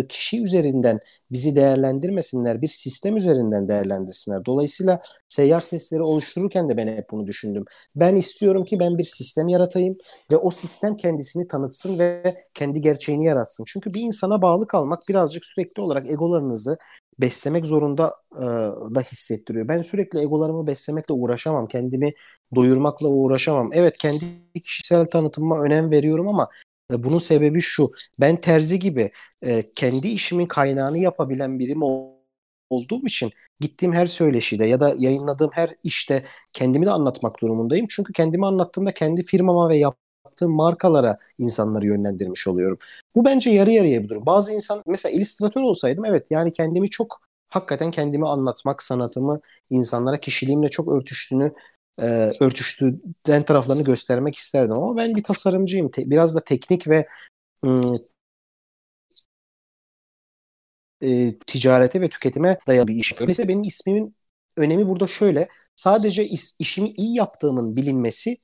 kişi 0.08 0.44
üzerinden 0.44 1.00
bizi 1.32 1.56
değerlendirmesinler, 1.56 2.62
bir 2.62 2.68
sistem 2.68 3.16
üzerinden 3.16 3.70
değerlendirsinler. 3.70 4.46
Dolayısıyla 4.46 5.02
seyyar 5.32 5.62
sesleri 5.62 6.02
oluştururken 6.02 6.70
de 6.70 6.78
ben 6.78 6.88
hep 6.88 7.12
bunu 7.12 7.28
düşündüm. 7.28 7.66
Ben 7.96 8.16
istiyorum 8.16 8.66
ki 8.66 8.80
ben 8.80 8.98
bir 8.98 9.04
sistem 9.04 9.48
yaratayım 9.48 9.98
ve 10.32 10.38
o 10.38 10.52
sistem 10.52 10.96
kendisini 10.96 11.48
tanıtsın 11.48 12.00
ve 12.00 12.36
kendi 12.54 12.82
gerçeğini 12.82 13.26
yaratsın. 13.26 13.64
Çünkü 13.68 13.94
bir 13.94 14.02
insana 14.02 14.42
bağlı 14.42 14.68
kalmak 14.68 15.08
birazcık 15.10 15.46
sürekli 15.46 15.82
olarak 15.82 16.10
egolarınızı 16.10 16.78
beslemek 17.20 17.66
zorunda 17.66 18.14
e, 18.36 18.46
da 18.96 19.02
hissettiriyor. 19.02 19.68
Ben 19.68 19.82
sürekli 19.82 20.20
egolarımı 20.20 20.68
beslemekle 20.68 21.14
uğraşamam. 21.14 21.68
Kendimi 21.68 22.14
doyurmakla 22.56 23.08
uğraşamam. 23.08 23.70
Evet 23.74 23.98
kendi 23.98 24.26
kişisel 24.64 25.06
tanıtıma 25.06 25.62
önem 25.62 25.92
veriyorum 25.92 26.28
ama 26.28 26.50
e, 26.94 27.04
bunun 27.04 27.18
sebebi 27.18 27.62
şu. 27.62 27.92
Ben 28.20 28.36
terzi 28.36 28.80
gibi 28.80 29.12
e, 29.42 29.74
kendi 29.74 30.08
işimin 30.08 30.46
kaynağını 30.46 30.98
yapabilen 30.98 31.60
birim 31.60 31.84
olduğum 32.72 33.06
için 33.06 33.32
gittiğim 33.60 33.94
her 33.94 34.06
söyleşide 34.06 34.66
ya 34.66 34.80
da 34.80 34.96
yayınladığım 34.98 35.50
her 35.54 35.70
işte 35.84 36.26
kendimi 36.54 36.86
de 36.86 36.92
anlatmak 36.92 37.42
durumundayım. 37.42 37.86
Çünkü 37.90 38.14
kendimi 38.14 38.46
anlattığımda 38.46 38.94
kendi 38.94 39.24
firmama 39.24 39.70
ve 39.70 39.78
yaptığım 39.78 40.52
markalara 40.52 41.18
insanları 41.40 41.86
yönlendirmiş 41.86 42.48
oluyorum. 42.48 42.78
Bu 43.16 43.26
bence 43.26 43.50
yarı 43.50 43.72
yarıya 43.72 44.04
bir 44.04 44.10
durum. 44.10 44.26
Bazı 44.26 44.54
insan 44.54 44.84
mesela 44.88 45.16
illüstratör 45.16 45.62
olsaydım 45.62 46.06
evet 46.06 46.32
yani 46.32 46.52
kendimi 46.52 46.90
çok 46.90 47.22
hakikaten 47.50 47.92
kendimi 47.92 48.28
anlatmak, 48.28 48.84
sanatımı 48.84 49.42
insanlara 49.70 50.20
kişiliğimle 50.20 50.68
çok 50.70 50.88
örtüştüğünü 50.92 51.54
e, 52.02 52.06
örtüştüğünden 52.40 53.44
taraflarını 53.44 53.84
göstermek 53.84 54.36
isterdim 54.36 54.74
ama 54.74 54.98
ben 54.98 55.16
bir 55.16 55.24
tasarımcıyım. 55.24 55.92
Te- 55.92 56.10
biraz 56.10 56.36
da 56.36 56.40
teknik 56.44 56.88
ve 56.88 57.08
ım, 57.66 57.96
e, 61.02 61.38
ticarete 61.48 62.02
ve 62.02 62.10
tüketime 62.10 62.58
dayalı 62.68 62.88
bir 62.88 62.96
iş. 62.96 63.14
Mesela 63.28 63.48
benim 63.48 63.64
ismimin 63.64 64.16
önemi 64.58 64.88
burada 64.88 65.08
şöyle. 65.08 65.48
Sadece 65.76 66.26
is, 66.26 66.56
işimi 66.60 66.90
iyi 66.98 67.16
yaptığımın 67.18 67.76
bilinmesi 67.76 68.38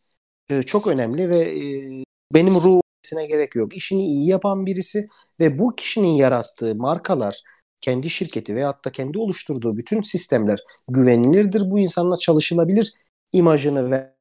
e, 0.49 0.63
çok 0.63 0.87
önemli 0.87 1.29
ve 1.29 1.37
e, 1.37 2.03
benim 2.33 2.53
ruhuna 2.55 3.25
gerek 3.29 3.55
yok. 3.55 3.77
İşini 3.77 4.05
iyi 4.05 4.27
yapan 4.29 4.65
birisi 4.65 5.07
ve 5.39 5.59
bu 5.59 5.75
kişinin 5.75 6.07
yarattığı 6.07 6.75
markalar, 6.75 7.41
kendi 7.81 8.09
şirketi 8.09 8.55
veyahut 8.55 8.85
da 8.85 8.91
kendi 8.91 9.19
oluşturduğu 9.19 9.77
bütün 9.77 10.01
sistemler 10.01 10.59
güvenilirdir. 10.87 11.71
Bu 11.71 11.79
insanla 11.79 12.17
çalışılabilir 12.17 12.93
imajını 13.33 13.91
ver 13.91 14.17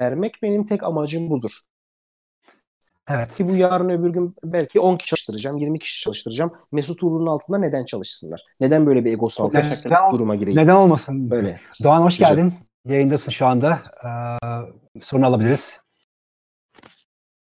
vermek 0.00 0.42
benim 0.42 0.64
tek 0.64 0.82
amacım 0.82 1.30
budur. 1.30 1.60
Evet. 3.10 3.36
Ki 3.36 3.48
bu 3.48 3.54
yarın 3.56 3.88
öbür 3.88 4.10
gün 4.10 4.34
belki 4.44 4.80
10 4.80 4.96
kişi 4.96 5.08
çalıştıracağım, 5.10 5.56
20 5.56 5.78
kişi 5.78 6.02
çalıştıracağım. 6.02 6.52
Mesut 6.72 7.02
Uğur'un 7.02 7.26
altında 7.26 7.58
neden 7.58 7.84
çalışsınlar? 7.84 8.42
Neden 8.60 8.86
böyle 8.86 9.04
bir 9.04 9.12
egosal 9.12 9.50
Neden- 9.54 10.12
duruma 10.12 10.34
gireyim? 10.34 10.60
Neden 10.60 10.74
olmasın? 10.74 11.30
Böyle. 11.30 11.60
Doğan 11.82 12.02
hoş 12.02 12.18
Güzel. 12.18 12.36
geldin. 12.36 12.54
Yayındasın 12.84 13.30
şu 13.30 13.46
anda. 13.46 13.82
Ee, 14.04 15.00
sorunu 15.02 15.26
alabiliriz. 15.26 15.80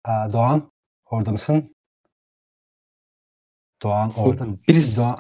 Ee, 0.08 0.12
Doğan 0.34 0.72
orada 1.06 1.32
mısın? 1.32 1.76
Doğan 3.84 4.12
orada. 4.18 4.46
Birisi. 4.68 5.02
Doğan, 5.02 5.18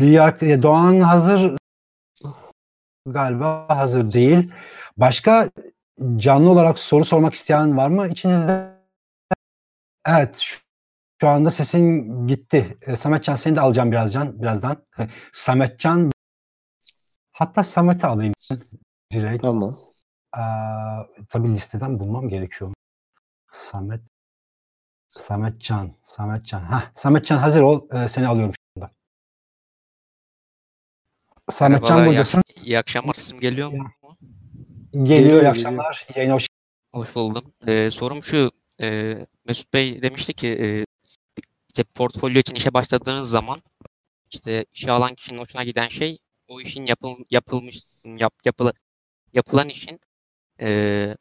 bir 0.00 0.08
yak- 0.10 0.40
Doğan 0.40 1.00
hazır 1.00 1.56
galiba 3.06 3.64
hazır 3.68 4.12
değil. 4.12 4.52
Başka 4.96 5.50
canlı 6.16 6.50
olarak 6.50 6.78
soru 6.78 7.04
sormak 7.04 7.34
isteyen 7.34 7.76
var 7.76 7.88
mı 7.88 8.08
içinizde? 8.08 8.75
Evet 10.06 10.38
şu, 10.38 10.58
şu 11.20 11.28
anda 11.28 11.50
sesin 11.50 12.26
gitti. 12.26 12.78
Ee, 12.82 12.96
Sametcan 12.96 13.34
seni 13.34 13.56
de 13.56 13.60
alacağım 13.60 13.92
birazdan. 13.92 14.42
birazdan. 14.42 14.86
Sametcan 15.32 16.10
hatta 17.32 17.64
Samet'i 17.64 18.06
alayım 18.06 18.34
direkt. 19.12 19.42
Tamam. 19.42 19.78
Ee, 20.36 20.40
tabii 21.28 21.48
listeden 21.48 22.00
bulmam 22.00 22.28
gerekiyor. 22.28 22.72
Samet 23.52 24.00
Sametcan, 25.10 25.96
Sametcan. 26.04 26.60
Ha, 26.60 26.92
Sametcan 26.96 27.36
hazır 27.36 27.60
ol. 27.62 27.88
Ee, 27.92 28.08
seni 28.08 28.26
alıyorum 28.28 28.54
şu 28.54 28.82
anda. 28.82 28.92
Sametcan 31.50 32.06
buradasın. 32.06 32.42
iyi 32.64 32.78
akşamlar. 32.78 33.14
Sesim 33.14 33.40
geliyor 33.40 33.68
mu? 33.72 33.86
Geliyor, 34.92 35.06
Geliyor, 35.06 35.18
iyi 35.30 35.32
geliyor. 35.34 35.50
akşamlar. 35.50 36.06
Yayına 36.14 36.34
hoş 36.34 36.46
Hoş 36.94 37.14
buldum. 37.14 37.52
Ee, 37.66 37.90
sorum 37.90 38.22
şu. 38.22 38.50
E, 38.82 39.16
Mesut 39.44 39.72
Bey 39.74 40.02
demişti 40.02 40.34
ki 40.34 40.48
e, 40.48 40.86
işte 41.68 41.84
portfolyo 41.84 42.40
için 42.40 42.54
işe 42.54 42.74
başladığınız 42.74 43.30
zaman 43.30 43.62
işte 44.32 44.66
işe 44.74 44.92
alan 44.92 45.14
kişinin 45.14 45.38
hoşuna 45.40 45.64
giden 45.64 45.88
şey 45.88 46.18
o 46.48 46.60
işin 46.60 46.86
yapıl, 46.86 47.16
yapılmış 47.30 47.84
yap, 48.04 48.34
yapılı, 48.44 48.72
yapılan 49.34 49.68
işin 49.68 50.00
e, 50.60 51.16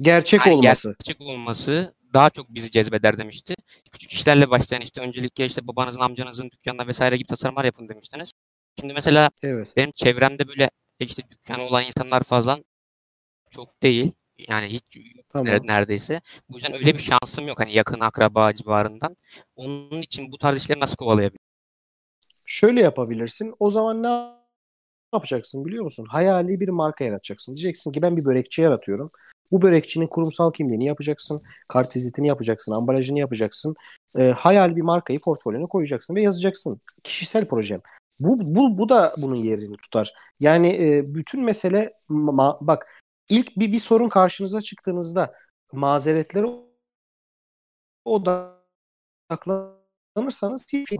Gerçek 0.00 0.46
yani 0.46 0.56
olması. 0.56 0.94
gerçek 0.98 1.20
olması 1.20 1.94
daha 2.14 2.30
çok 2.30 2.48
bizi 2.48 2.70
cezbeder 2.70 3.18
demişti. 3.18 3.54
Küçük 3.92 4.12
işlerle 4.12 4.50
başlayan 4.50 4.80
işte 4.80 5.00
öncelikle 5.00 5.46
işte 5.46 5.66
babanızın 5.66 6.00
amcanızın 6.00 6.50
dükkanına 6.50 6.86
vesaire 6.86 7.16
gibi 7.16 7.26
tasarımlar 7.28 7.64
yapın 7.64 7.88
demiştiniz. 7.88 8.32
Şimdi 8.80 8.94
mesela 8.94 9.30
Evet. 9.42 9.72
benim 9.76 9.92
çevremde 9.92 10.48
böyle 10.48 10.70
işte 11.00 11.22
dükkanı 11.30 11.62
olan 11.62 11.84
insanlar 11.84 12.22
fazla 12.22 12.58
çok 13.50 13.82
değil. 13.82 14.12
Yani 14.48 14.66
hiç 14.66 14.84
Tamam. 15.28 15.46
ner- 15.46 15.66
neredeyse. 15.66 16.20
Bu 16.48 16.54
yüzden 16.54 16.74
öyle 16.74 16.94
bir 16.94 16.98
şansım 16.98 17.48
yok 17.48 17.60
hani 17.60 17.72
yakın 17.72 18.00
akraba 18.00 18.54
civarından. 18.54 19.16
Onun 19.56 20.02
için 20.02 20.32
bu 20.32 20.38
tarz 20.38 20.56
işleri 20.56 20.80
nasıl 20.80 20.96
kovalayabilirim? 20.96 21.38
Şöyle 22.44 22.80
yapabilirsin. 22.80 23.54
O 23.58 23.70
zaman 23.70 24.02
ne 24.02 24.32
yapacaksın 25.14 25.64
biliyor 25.64 25.84
musun? 25.84 26.06
Hayali 26.10 26.60
bir 26.60 26.68
marka 26.68 27.04
yaratacaksın. 27.04 27.56
Diyeceksin 27.56 27.92
ki 27.92 28.02
ben 28.02 28.16
bir 28.16 28.24
börekçi 28.24 28.62
yaratıyorum. 28.62 29.10
Bu 29.52 29.62
börekçinin 29.62 30.06
kurumsal 30.06 30.52
kimliğini 30.52 30.84
yapacaksın. 30.84 31.40
Kartvizitini 31.68 32.28
yapacaksın. 32.28 32.72
Ambalajını 32.72 33.18
yapacaksın. 33.18 33.74
E, 34.18 34.22
hayal 34.22 34.76
bir 34.76 34.82
markayı 34.82 35.20
portfolyona 35.20 35.66
koyacaksın 35.66 36.14
ve 36.14 36.22
yazacaksın. 36.22 36.80
Kişisel 37.02 37.48
projem. 37.48 37.80
Bu, 38.20 38.38
bu, 38.54 38.78
bu 38.78 38.88
da 38.88 39.14
bunun 39.18 39.34
yerini 39.34 39.76
tutar. 39.76 40.14
Yani 40.40 40.68
e, 40.68 41.14
bütün 41.14 41.44
mesele 41.44 41.92
ma- 42.10 42.58
bak 42.60 43.01
ilk 43.32 43.56
bir, 43.56 43.72
bir 43.72 43.78
sorun 43.78 44.08
karşınıza 44.08 44.60
çıktığınızda 44.60 45.34
mazeretlere 45.72 46.46
odaklanırsanız 48.04 50.64
hiçbir 50.72 50.86
şey. 50.86 50.98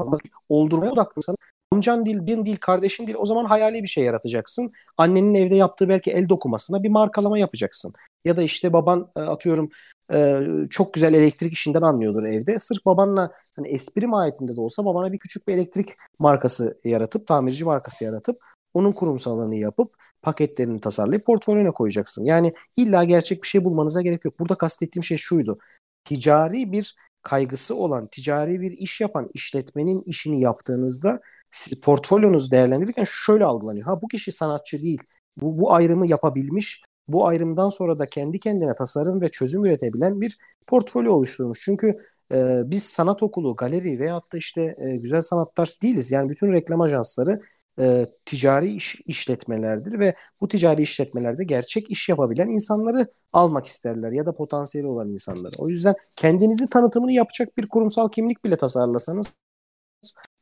Oldurmaya 0.49 0.93
odaklanırsanız 0.93 1.39
amcan 1.73 2.07
değil, 2.07 2.27
bin 2.27 2.47
değil, 2.47 2.57
kardeşin 2.57 3.07
değil 3.07 3.19
o 3.21 3.27
zaman 3.27 3.45
hayali 3.45 3.83
bir 3.83 3.89
şey 3.89 4.05
yaratacaksın. 4.05 4.73
Annenin 4.97 5.35
evde 5.35 5.55
yaptığı 5.55 5.89
belki 5.89 6.11
el 6.11 6.29
dokumasına 6.29 6.83
bir 6.83 6.89
markalama 6.89 7.39
yapacaksın. 7.39 7.93
Ya 8.25 8.37
da 8.37 8.43
işte 8.43 8.73
baban 8.73 9.11
e, 9.17 9.21
atıyorum 9.21 9.71
e, 10.13 10.41
çok 10.71 10.95
güzel 10.95 11.15
elektrik 11.15 11.53
işinden 11.53 11.83
anlıyordur 11.83 12.23
evde. 12.23 12.59
Sırf 12.59 12.87
babanla 12.87 13.33
hani 13.57 13.69
espri 13.69 14.07
mahiyetinde 14.07 14.57
de 14.57 14.61
olsa 14.61 14.85
babana 14.85 15.13
bir 15.13 15.19
küçük 15.19 15.49
bir 15.49 15.55
elektrik 15.55 15.89
markası 16.19 16.81
yaratıp, 16.85 17.27
tamirci 17.27 17.65
markası 17.65 18.05
yaratıp 18.05 18.39
onun 18.75 18.93
kurumsalını 18.93 19.57
yapıp 19.57 19.95
paketlerini 20.23 20.81
tasarlayıp 20.81 21.27
portföyüne 21.27 21.71
koyacaksın. 21.71 22.25
Yani 22.25 22.53
illa 22.77 23.05
gerçek 23.05 23.43
bir 23.43 23.49
şey 23.49 23.65
bulmanıza 23.65 24.03
gerek 24.03 24.25
yok. 24.25 24.41
Burada 24.41 24.55
kastettiğim 24.55 25.05
şey 25.05 25.17
şuydu. 25.17 25.59
Ticari 26.05 26.73
bir 26.73 26.97
kaygısı 27.23 27.75
olan, 27.77 28.07
ticari 28.07 28.61
bir 28.61 28.71
iş 28.71 29.01
yapan 29.01 29.29
işletmenin 29.35 30.03
işini 30.07 30.41
yaptığınızda 30.41 31.21
siz 31.51 31.81
portfolyonuzu 31.81 32.51
değerlendirirken 32.51 33.05
şöyle 33.07 33.45
algılanıyor. 33.45 33.87
Ha 33.87 34.03
bu 34.03 34.09
kişi 34.09 34.33
sanatçı 34.33 34.83
değil. 34.83 35.03
Bu, 35.41 35.59
bu 35.59 35.73
ayrımı 35.73 36.07
yapabilmiş. 36.07 36.83
Bu 37.09 37.27
ayrımdan 37.27 37.69
sonra 37.69 37.99
da 37.99 38.07
kendi 38.07 38.41
kendine 38.41 38.75
tasarım 38.75 39.21
ve 39.21 39.29
çözüm 39.29 39.65
üretebilen 39.65 40.21
bir 40.21 40.39
portfolyo 40.67 41.13
oluşturmuş. 41.13 41.61
Çünkü 41.61 41.99
e, 42.35 42.63
biz 42.65 42.85
sanat 42.85 43.23
okulu, 43.23 43.57
galeri 43.57 43.99
veyahut 43.99 44.33
da 44.33 44.37
işte 44.37 44.77
e, 44.79 44.97
güzel 44.97 45.21
sanatlar 45.21 45.73
değiliz. 45.83 46.13
Yani 46.13 46.29
bütün 46.29 46.53
reklam 46.53 46.81
ajansları 46.81 47.41
e, 47.81 48.07
ticari 48.25 48.69
iş, 48.69 49.01
işletmelerdir 49.07 49.99
ve 49.99 50.15
bu 50.41 50.49
ticari 50.49 50.83
işletmelerde 50.83 51.45
gerçek 51.45 51.91
iş 51.91 52.09
yapabilen 52.09 52.49
insanları 52.49 53.07
almak 53.33 53.67
isterler 53.67 54.13
ya 54.13 54.27
da 54.27 54.35
potansiyeli 54.35 54.89
olan 54.89 55.09
insanları. 55.09 55.53
O 55.59 55.69
yüzden 55.69 55.95
kendinizi 56.17 56.69
tanıtımını 56.69 57.13
yapacak 57.13 57.57
bir 57.59 57.69
kurumsal 57.69 58.09
kimlik 58.09 58.45
bile 58.45 58.57
tasarlasanız 58.57 59.35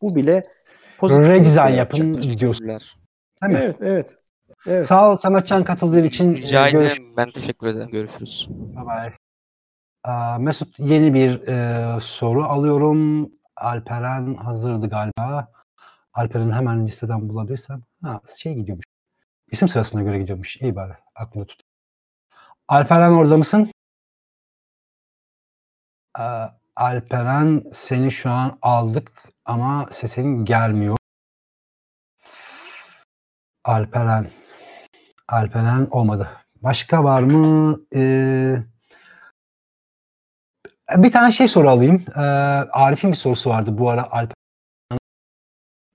bu 0.03 0.15
bile 0.15 0.43
pozitif 0.99 1.31
Redesign 1.31 1.73
yapın. 1.73 2.15
Değil 2.15 2.61
mi? 2.63 2.79
Evet, 3.51 3.77
evet. 3.81 4.17
Evet. 4.67 4.87
Sağ 4.87 5.13
ol 5.13 5.17
Sametcan 5.17 5.65
katıldığın 5.65 6.05
için. 6.05 6.37
Rica 6.37 6.69
Ee, 6.69 6.71
görüş- 6.71 6.93
ederim. 6.93 7.17
Ben 7.17 7.31
teşekkür 7.31 7.67
ederim. 7.67 7.89
Görüşürüz. 7.93 8.49
Bye 8.51 8.85
bye. 8.87 9.13
Mesut 10.39 10.79
yeni 10.79 11.15
bir 11.15 11.49
e, 11.49 12.01
soru 12.01 12.45
alıyorum. 12.45 13.31
Alperen 13.57 14.35
hazırdı 14.35 14.89
galiba. 14.89 15.49
Alperen'i 16.15 16.53
hemen 16.53 16.87
listeden 16.87 17.29
bulabilirsem. 17.29 17.83
Ha, 18.03 18.21
şey 18.37 18.55
gidiyormuş. 18.55 18.85
İsim 19.51 19.69
sırasına 19.69 20.03
göre 20.03 20.19
gidiyormuş. 20.19 20.57
İyi 20.57 20.77
bari. 20.77 20.93
Aklımda 21.15 21.47
tut. 21.47 21.63
Alperen 22.69 23.11
orada 23.11 23.37
mısın? 23.37 23.71
Aa, 26.15 26.49
Alperen 26.77 27.65
seni 27.73 28.11
şu 28.13 28.31
an 28.31 28.59
aldık 28.63 29.13
ama 29.45 29.89
sesin 29.93 30.45
gelmiyor. 30.45 30.97
Alperen. 33.65 34.31
Alperen 35.29 35.87
olmadı. 35.91 36.29
Başka 36.63 37.05
var 37.05 37.23
mı? 37.23 37.81
Ee, 37.95 38.57
bir 40.97 41.13
tane 41.13 41.33
şey 41.33 41.49
soru 41.49 41.69
alayım. 41.69 42.05
Ee, 42.17 42.21
Arif'in 42.73 43.11
bir 43.11 43.17
sorusu 43.17 43.51
vardı 43.51 43.79
bu 43.79 43.91
ara 43.91 44.11
Alperen. 44.11 44.40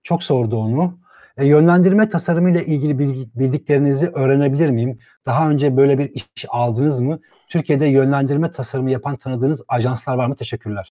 Çok 0.05 0.23
sordu 0.23 0.57
onu. 0.57 0.99
E, 1.37 1.45
yönlendirme 1.47 2.09
tasarımıyla 2.09 2.61
ilgili 2.61 2.99
bilgi, 2.99 3.29
bildiklerinizi 3.35 4.07
öğrenebilir 4.07 4.69
miyim? 4.69 4.99
Daha 5.25 5.49
önce 5.49 5.77
böyle 5.77 5.97
bir 5.99 6.11
iş 6.13 6.45
aldınız 6.49 6.99
mı? 6.99 7.19
Türkiye'de 7.49 7.85
yönlendirme 7.85 8.51
tasarımı 8.51 8.91
yapan 8.91 9.17
tanıdığınız 9.17 9.61
ajanslar 9.67 10.15
var 10.15 10.27
mı? 10.27 10.35
Teşekkürler. 10.35 10.91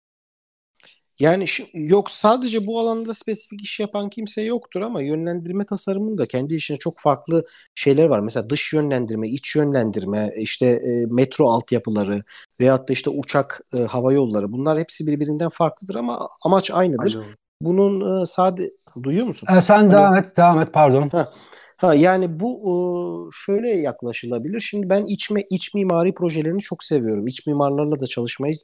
Yani 1.18 1.44
şi- 1.44 1.68
yok 1.72 2.10
sadece 2.10 2.66
bu 2.66 2.80
alanda 2.80 3.14
spesifik 3.14 3.62
iş 3.62 3.80
yapan 3.80 4.10
kimse 4.10 4.42
yoktur 4.42 4.80
ama 4.80 5.02
yönlendirme 5.02 5.66
tasarımının 5.66 6.18
da 6.18 6.26
kendi 6.26 6.54
içinde 6.54 6.78
çok 6.78 7.00
farklı 7.00 7.44
şeyler 7.74 8.04
var. 8.04 8.20
Mesela 8.20 8.50
dış 8.50 8.72
yönlendirme, 8.72 9.28
iç 9.28 9.56
yönlendirme, 9.56 10.32
işte 10.36 10.66
e, 10.66 11.06
metro 11.06 11.50
altyapıları 11.50 12.22
veyahut 12.60 12.88
da 12.88 12.92
işte 12.92 13.10
uçak, 13.10 13.60
e, 13.74 13.78
hava 13.78 14.12
yolları 14.12 14.52
bunlar 14.52 14.78
hepsi 14.78 15.06
birbirinden 15.06 15.48
farklıdır 15.48 15.94
ama 15.94 16.28
amaç 16.44 16.70
aynıdır. 16.70 17.16
Aynen. 17.16 17.41
Bunun 17.64 18.22
e, 18.22 18.24
sade 18.26 18.72
duyuyor 19.02 19.26
musun? 19.26 19.48
E, 19.56 19.60
sen 19.60 19.82
Alo. 19.82 19.92
devam 19.92 20.16
et, 20.16 20.36
devam 20.36 20.60
et 20.60 20.72
pardon. 20.72 21.10
Ha 21.76 21.94
yani 21.94 22.40
bu 22.40 22.50
e, 22.68 22.72
şöyle 23.32 23.68
yaklaşılabilir. 23.68 24.60
Şimdi 24.60 24.88
ben 24.88 25.04
iç, 25.04 25.30
me- 25.30 25.46
iç 25.50 25.74
mimari 25.74 26.14
projelerini 26.14 26.60
çok 26.60 26.84
seviyorum. 26.84 27.26
İç 27.26 27.46
mimarlarla 27.46 28.00
da 28.00 28.06
çalışmayı 28.06 28.56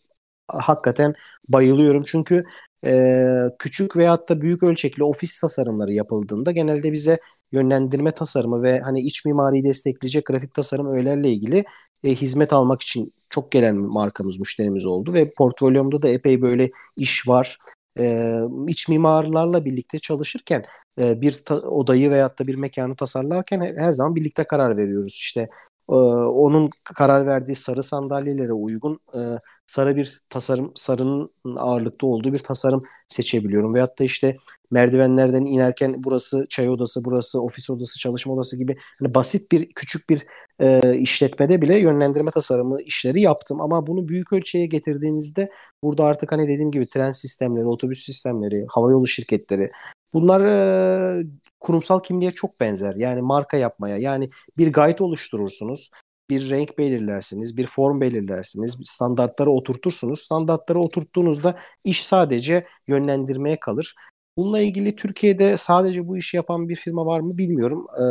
hakikaten 0.48 1.14
bayılıyorum. 1.48 2.02
Çünkü 2.06 2.44
e, 2.86 3.24
küçük 3.58 3.96
veyahut 3.96 4.28
da 4.28 4.40
büyük 4.40 4.62
ölçekli 4.62 5.04
ofis 5.04 5.40
tasarımları 5.40 5.92
yapıldığında 5.92 6.52
genelde 6.52 6.92
bize 6.92 7.18
yönlendirme 7.52 8.10
tasarımı 8.10 8.62
ve 8.62 8.80
hani 8.80 9.00
iç 9.00 9.24
mimariyi 9.24 9.64
destekleyecek 9.64 10.26
grafik 10.26 10.54
tasarım 10.54 10.90
öğelerle 10.90 11.30
ilgili 11.30 11.64
e, 12.04 12.14
hizmet 12.14 12.52
almak 12.52 12.82
için 12.82 13.12
çok 13.30 13.52
gelen 13.52 13.76
markamız, 13.76 14.38
müşterimiz 14.40 14.86
oldu 14.86 15.12
ve 15.12 15.32
portfolyomda 15.38 16.02
da 16.02 16.08
epey 16.08 16.42
böyle 16.42 16.70
iş 16.96 17.28
var. 17.28 17.58
E, 17.98 18.38
iç 18.68 18.88
mimarlarla 18.88 19.64
birlikte 19.64 19.98
çalışırken 19.98 20.64
e, 21.00 21.20
bir 21.20 21.32
ta- 21.44 21.60
odayı 21.60 22.10
veyahut 22.10 22.38
da 22.38 22.46
bir 22.46 22.54
mekanı 22.54 22.96
tasarlarken 22.96 23.60
he- 23.60 23.74
her 23.78 23.92
zaman 23.92 24.16
birlikte 24.16 24.44
karar 24.44 24.76
veriyoruz. 24.76 25.14
İşte 25.14 25.48
e, 25.90 25.94
onun 25.94 26.70
karar 26.84 27.26
verdiği 27.26 27.56
sarı 27.56 27.82
sandalyelere 27.82 28.52
uygun 28.52 29.00
e, 29.14 29.20
sarı 29.66 29.96
bir 29.96 30.20
tasarım, 30.30 30.72
sarının 30.74 31.30
ağırlıkta 31.56 32.06
olduğu 32.06 32.32
bir 32.32 32.38
tasarım 32.38 32.82
seçebiliyorum. 33.08 33.74
Veyahut 33.74 33.98
da 33.98 34.04
işte 34.04 34.36
merdivenlerden 34.70 35.44
inerken 35.46 36.04
burası 36.04 36.46
çay 36.50 36.68
odası, 36.68 37.04
burası 37.04 37.42
ofis 37.42 37.70
odası, 37.70 37.98
çalışma 37.98 38.34
odası 38.34 38.58
gibi 38.58 38.76
hani 38.98 39.14
basit 39.14 39.52
bir 39.52 39.72
küçük 39.72 40.10
bir 40.10 40.26
e, 40.60 40.98
işletmede 40.98 41.62
bile 41.62 41.78
yönlendirme 41.78 42.30
tasarımı 42.30 42.82
işleri 42.82 43.20
yaptım. 43.20 43.60
Ama 43.60 43.86
bunu 43.86 44.08
büyük 44.08 44.32
ölçeğe 44.32 44.66
getirdiğinizde 44.66 45.50
burada 45.82 46.04
artık 46.04 46.32
hani 46.32 46.42
dediğim 46.42 46.70
gibi 46.70 46.86
tren 46.86 47.10
sistemleri, 47.10 47.66
otobüs 47.66 48.04
sistemleri, 48.04 48.66
havayolu 48.68 49.06
şirketleri 49.06 49.70
bunlar 50.12 50.40
e, 50.44 51.24
kurumsal 51.60 52.00
kimliğe 52.00 52.32
çok 52.32 52.60
benzer. 52.60 52.94
Yani 52.94 53.22
marka 53.22 53.56
yapmaya 53.56 53.96
yani 53.96 54.30
bir 54.58 54.72
guide 54.72 55.04
oluşturursunuz 55.04 55.90
bir 56.30 56.50
renk 56.50 56.78
belirlersiniz, 56.78 57.56
bir 57.56 57.66
form 57.66 58.00
belirlersiniz, 58.00 58.78
standartları 58.84 59.50
oturtursunuz. 59.50 60.20
Standartları 60.20 60.80
oturttuğunuzda 60.80 61.58
iş 61.84 62.06
sadece 62.06 62.64
yönlendirmeye 62.88 63.60
kalır. 63.60 63.94
Bununla 64.36 64.60
ilgili 64.60 64.96
Türkiye'de 64.96 65.56
sadece 65.56 66.08
bu 66.08 66.16
işi 66.16 66.36
yapan 66.36 66.68
bir 66.68 66.76
firma 66.76 67.06
var 67.06 67.20
mı 67.20 67.38
bilmiyorum. 67.38 67.86
Ee, 67.98 68.04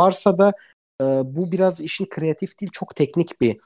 varsa 0.00 0.38
da 0.38 0.52
e, 1.02 1.04
bu 1.24 1.52
biraz 1.52 1.80
işin 1.80 2.06
kreatif 2.06 2.60
değil, 2.60 2.70
çok 2.72 2.96
teknik 2.96 3.40
bir 3.40 3.56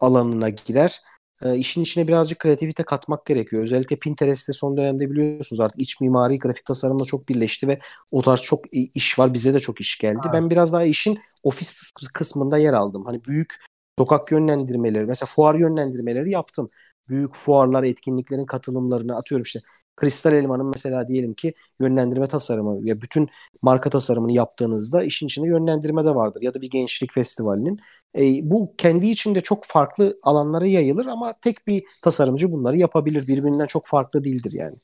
alanına 0.00 0.48
girer. 0.48 1.00
E, 1.42 1.56
işin 1.56 1.82
içine 1.82 2.08
birazcık 2.08 2.38
kreativite 2.38 2.82
katmak 2.82 3.26
gerekiyor. 3.26 3.62
Özellikle 3.62 3.96
Pinterest'te 3.96 4.52
son 4.52 4.76
dönemde 4.76 5.10
biliyorsunuz 5.10 5.60
artık 5.60 5.80
iç 5.80 6.00
mimari 6.00 6.38
grafik 6.38 6.64
tasarımla 6.64 7.04
çok 7.04 7.28
birleşti 7.28 7.68
ve 7.68 7.78
o 8.10 8.22
tarz 8.22 8.42
çok 8.42 8.60
iş 8.72 9.18
var. 9.18 9.34
Bize 9.34 9.54
de 9.54 9.60
çok 9.60 9.80
iş 9.80 9.98
geldi. 9.98 10.18
Evet. 10.24 10.34
Ben 10.34 10.50
biraz 10.50 10.72
daha 10.72 10.84
işin 10.84 11.18
ofis 11.42 11.92
kısmında 12.14 12.58
yer 12.58 12.72
aldım. 12.72 13.04
Hani 13.04 13.24
büyük 13.24 13.54
sokak 13.98 14.32
yönlendirmeleri, 14.32 15.06
mesela 15.06 15.26
fuar 15.26 15.54
yönlendirmeleri 15.54 16.30
yaptım. 16.30 16.70
Büyük 17.08 17.34
fuarlar, 17.34 17.82
etkinliklerin 17.82 18.44
katılımlarını 18.44 19.16
atıyorum 19.16 19.42
işte. 19.42 19.60
Kristal 19.96 20.32
Elma'nın 20.32 20.66
mesela 20.66 21.08
diyelim 21.08 21.34
ki 21.34 21.54
yönlendirme 21.80 22.28
tasarımı 22.28 22.84
ve 22.84 23.02
bütün 23.02 23.28
marka 23.62 23.90
tasarımını 23.90 24.32
yaptığınızda 24.32 25.02
işin 25.02 25.26
içinde 25.26 25.48
yönlendirme 25.48 26.04
de 26.04 26.14
vardır. 26.14 26.42
Ya 26.42 26.54
da 26.54 26.60
bir 26.60 26.70
gençlik 26.70 27.12
festivalinin. 27.12 27.80
E, 28.18 28.50
bu 28.50 28.74
kendi 28.78 29.06
içinde 29.06 29.40
çok 29.40 29.64
farklı 29.64 30.18
alanlara 30.22 30.66
yayılır 30.66 31.06
ama 31.06 31.34
tek 31.40 31.66
bir 31.66 31.84
tasarımcı 32.02 32.52
bunları 32.52 32.78
yapabilir. 32.78 33.26
Birbirinden 33.26 33.66
çok 33.66 33.86
farklı 33.86 34.24
değildir 34.24 34.52
yani. 34.52 34.76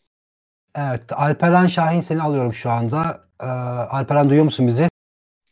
Evet, 0.75 1.13
Alperen 1.13 1.67
Şahin 1.67 2.01
seni 2.01 2.23
alıyorum 2.23 2.53
şu 2.53 2.71
anda. 2.71 3.29
Ee, 3.41 3.45
Alperen 3.47 4.29
duyuyor 4.29 4.45
musun 4.45 4.67
bizi? 4.67 4.89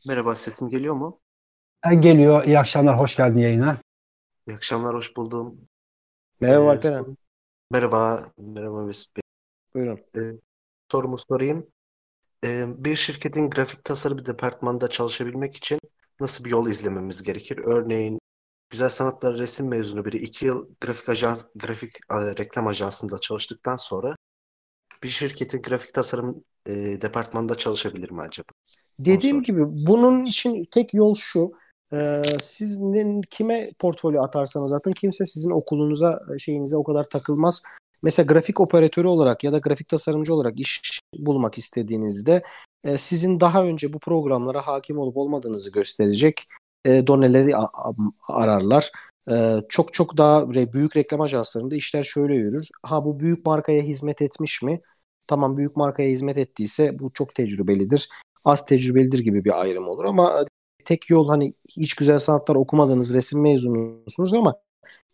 Merhaba, 0.09 0.35
sesim 0.35 0.69
geliyor 0.69 0.95
mu? 0.95 1.21
E, 1.91 1.95
geliyor. 1.95 2.45
İyi 2.45 2.59
akşamlar, 2.59 3.01
hoş 3.01 3.17
geldin 3.17 3.39
yayına. 3.39 3.79
İyi 4.49 4.55
akşamlar, 4.55 4.95
hoş 4.95 5.17
buldum. 5.17 5.61
Merhaba 6.41 6.65
Ee, 6.65 6.69
Alperen. 6.69 7.17
Merhaba, 7.71 8.29
merhaba 8.39 8.83
Mesut 8.83 9.20
Buyurun. 9.75 10.01
Sorumu 10.93 11.19
sorayım. 11.19 11.67
Ee, 12.45 12.65
bir 12.77 12.97
şirketin 12.97 13.51
grafik 13.51 13.85
tasarım 13.85 14.27
departmanında 14.27 14.89
çalışabilmek 14.89 15.57
için 15.57 15.81
nasıl 16.21 16.45
bir 16.45 16.51
yol 16.51 16.69
izlememiz 16.69 17.23
gerekir? 17.23 17.59
Örneğin 17.59 18.21
Güzel 18.71 18.89
Sanatlar 18.89 19.39
resim 19.39 19.69
mezunu 19.69 20.05
biri 20.05 20.17
iki 20.17 20.45
yıl 20.45 20.67
grafik 20.81 21.09
ajans, 21.09 21.45
grafik 21.55 21.97
e, 21.97 22.15
reklam 22.15 22.67
ajansında 22.67 23.19
çalıştıktan 23.19 23.77
sonra 23.77 24.17
bir 25.03 25.09
şirketin 25.09 25.63
grafik 25.63 25.95
tasarım 25.95 26.45
e, 26.67 26.73
departmanında 27.01 27.55
çalışabilir 27.55 28.11
mi 28.11 28.21
acaba? 28.21 28.49
Dediğim 28.99 29.37
Onu 29.37 29.43
gibi 29.43 29.63
bunun 29.67 30.25
için 30.25 30.63
tek 30.71 30.95
yol 30.95 31.15
şu. 31.15 31.53
Ee, 31.93 32.23
sizin 32.41 33.21
kime 33.23 33.71
portfolyo 33.79 34.23
atarsanız 34.23 34.73
atın 34.73 34.93
kimse 34.93 35.25
sizin 35.25 35.51
okulunuza 35.51 36.21
şeyinize 36.39 36.77
o 36.77 36.85
kadar 36.85 37.05
takılmaz. 37.05 37.63
Mesela 38.03 38.27
grafik 38.27 38.61
operatörü 38.61 39.07
olarak 39.07 39.45
ya 39.45 39.53
da 39.53 39.59
grafik 39.59 39.89
tasarımcı 39.89 40.35
olarak 40.35 40.61
iş 40.61 41.01
bulmak 41.19 41.59
istediğinizde 41.59 42.43
e, 42.85 42.99
sizin 42.99 43.41
daha 43.41 43.65
önce 43.65 43.93
bu 43.93 43.99
programlara 43.99 44.67
hakim 44.67 44.99
olup 44.99 45.17
olmadığınızı 45.17 45.73
gösterecek 45.73 46.47
e, 46.85 47.07
doneleri 47.07 47.53
ararlar. 48.29 48.91
E, 49.31 49.35
çok 49.69 49.95
çok 49.95 50.17
daha 50.17 50.41
re- 50.41 50.73
büyük 50.73 50.97
reklam 50.97 51.21
ajanslarında 51.21 51.75
işler 51.77 52.05
şöyle 52.05 52.37
yürür. 52.37 52.69
Ha 52.83 53.05
bu 53.05 53.21
büyük 53.21 53.47
markaya 53.47 53.83
hizmet 53.83 54.23
etmiş 54.23 54.63
mi? 54.63 54.81
Tamam 55.27 55.57
büyük 55.57 55.77
markaya 55.77 56.09
hizmet 56.09 56.39
ettiyse 56.39 56.99
bu 56.99 57.13
çok 57.13 57.35
tecrübelidir. 57.35 58.09
Az 58.45 58.67
tecrübelidir 58.67 59.19
gibi 59.19 59.45
bir 59.45 59.61
ayrım 59.61 59.89
olur 59.89 60.05
ama 60.05 60.45
tek 60.85 61.11
yol 61.11 61.29
hani 61.29 61.55
hiç 61.69 61.95
güzel 61.95 62.19
sanatlar 62.19 62.55
okumadığınız 62.55 63.15
resim 63.15 63.41
mezunusunuz 63.41 64.35
ama 64.35 64.57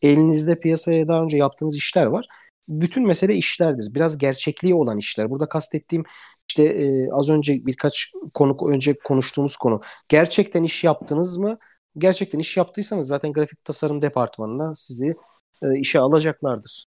elinizde 0.02 0.60
piyasaya 0.60 1.08
daha 1.08 1.22
önce 1.22 1.36
yaptığınız 1.36 1.76
işler 1.76 2.06
var. 2.06 2.26
Bütün 2.68 3.06
mesele 3.06 3.34
işlerdir. 3.34 3.94
Biraz 3.94 4.18
gerçekliği 4.18 4.74
olan 4.74 4.98
işler. 4.98 5.30
Burada 5.30 5.48
kastettiğim 5.48 6.04
işte 6.48 6.64
e, 6.64 7.10
az 7.12 7.28
önce 7.28 7.66
birkaç 7.66 8.12
konuk 8.34 8.70
önce 8.70 8.98
konuştuğumuz 8.98 9.56
konu. 9.56 9.80
Gerçekten 10.08 10.62
iş 10.62 10.84
yaptınız 10.84 11.38
mı? 11.38 11.58
Gerçekten 11.98 12.38
iş 12.38 12.56
yaptıysanız 12.56 13.06
zaten 13.06 13.32
grafik 13.32 13.64
tasarım 13.64 14.02
departmanına 14.02 14.74
sizi 14.74 15.14
e, 15.62 15.78
işe 15.78 16.00
alacaklardır. 16.00 16.86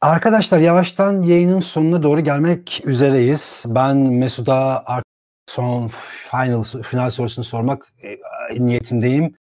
Arkadaşlar 0.00 0.58
yavaştan 0.58 1.22
yayının 1.22 1.60
sonuna 1.60 2.02
doğru 2.02 2.20
gelmek 2.20 2.82
üzereyiz. 2.84 3.62
Ben 3.66 3.96
Mesut'a 3.96 4.82
artık 4.86 5.12
son 5.46 5.90
final, 6.30 6.62
final 6.62 7.10
sorusunu 7.10 7.44
sormak 7.44 7.92
e, 8.02 8.18
niyetindeyim. 8.66 9.34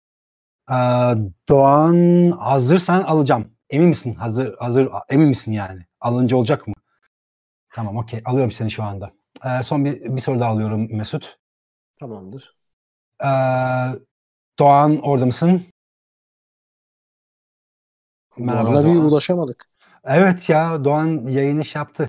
Ee, 0.71 0.75
Doğan 1.49 2.31
hazırsan 2.31 3.03
alacağım. 3.03 3.56
Emin 3.71 3.89
misin? 3.89 4.15
Hazır, 4.15 4.57
hazır, 4.59 4.89
emin 5.09 5.29
misin 5.29 5.53
yani? 5.53 5.87
Alınca 6.01 6.37
olacak 6.37 6.69
mı? 6.69 6.75
Tamam 7.73 7.97
okey. 7.97 8.23
Alıyorum 8.25 8.51
seni 8.51 8.71
şu 8.71 8.83
anda. 8.83 9.13
Ee, 9.45 9.63
son 9.63 9.85
bir, 9.85 10.17
bir 10.17 10.21
soru 10.21 10.41
daha 10.41 10.51
alıyorum 10.51 10.97
Mesut. 10.97 11.39
Tamamdır. 12.01 12.57
Ee, 13.25 13.29
Doğan 14.59 15.01
orada 15.03 15.27
mısın? 15.27 15.67
Merhaba 18.39 18.85
bir 18.85 18.97
ulaşamadık. 18.97 19.71
Evet 20.05 20.49
ya 20.49 20.85
Doğan 20.85 21.29
yayını 21.29 21.65
şey 21.65 21.81
yaptı. 21.81 22.09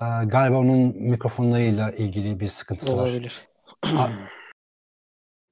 Ee, 0.00 0.04
galiba 0.26 0.56
onun 0.56 0.78
mikrofonlarıyla 1.02 1.90
ilgili 1.90 2.40
bir 2.40 2.48
sıkıntısı 2.48 2.96
var. 2.96 3.02
Olabilir. 3.02 3.48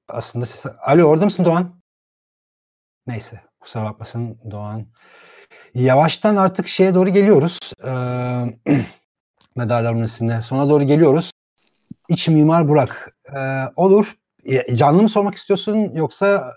Aslında 0.07 0.45
siz... 0.45 0.65
Alo 0.81 1.03
orada 1.03 1.25
mısın 1.25 1.45
Doğan? 1.45 1.81
Neyse 3.07 3.50
kusura 3.61 3.83
bakmasın 3.83 4.37
Doğan. 4.51 4.85
Yavaştan 5.73 6.35
artık 6.35 6.67
şeye 6.67 6.93
doğru 6.95 7.09
geliyoruz. 7.09 7.59
Ee, 7.83 7.89
onun 9.93 10.03
ismine? 10.03 10.41
Sona 10.41 10.69
doğru 10.69 10.83
geliyoruz. 10.83 11.31
İç 12.09 12.27
Mimar 12.27 12.67
Burak. 12.67 13.15
Ee, 13.35 13.63
olur. 13.75 14.15
E, 14.45 14.75
Canlı 14.75 15.01
mı 15.01 15.09
sormak 15.09 15.35
istiyorsun 15.35 15.75
yoksa 15.95 16.53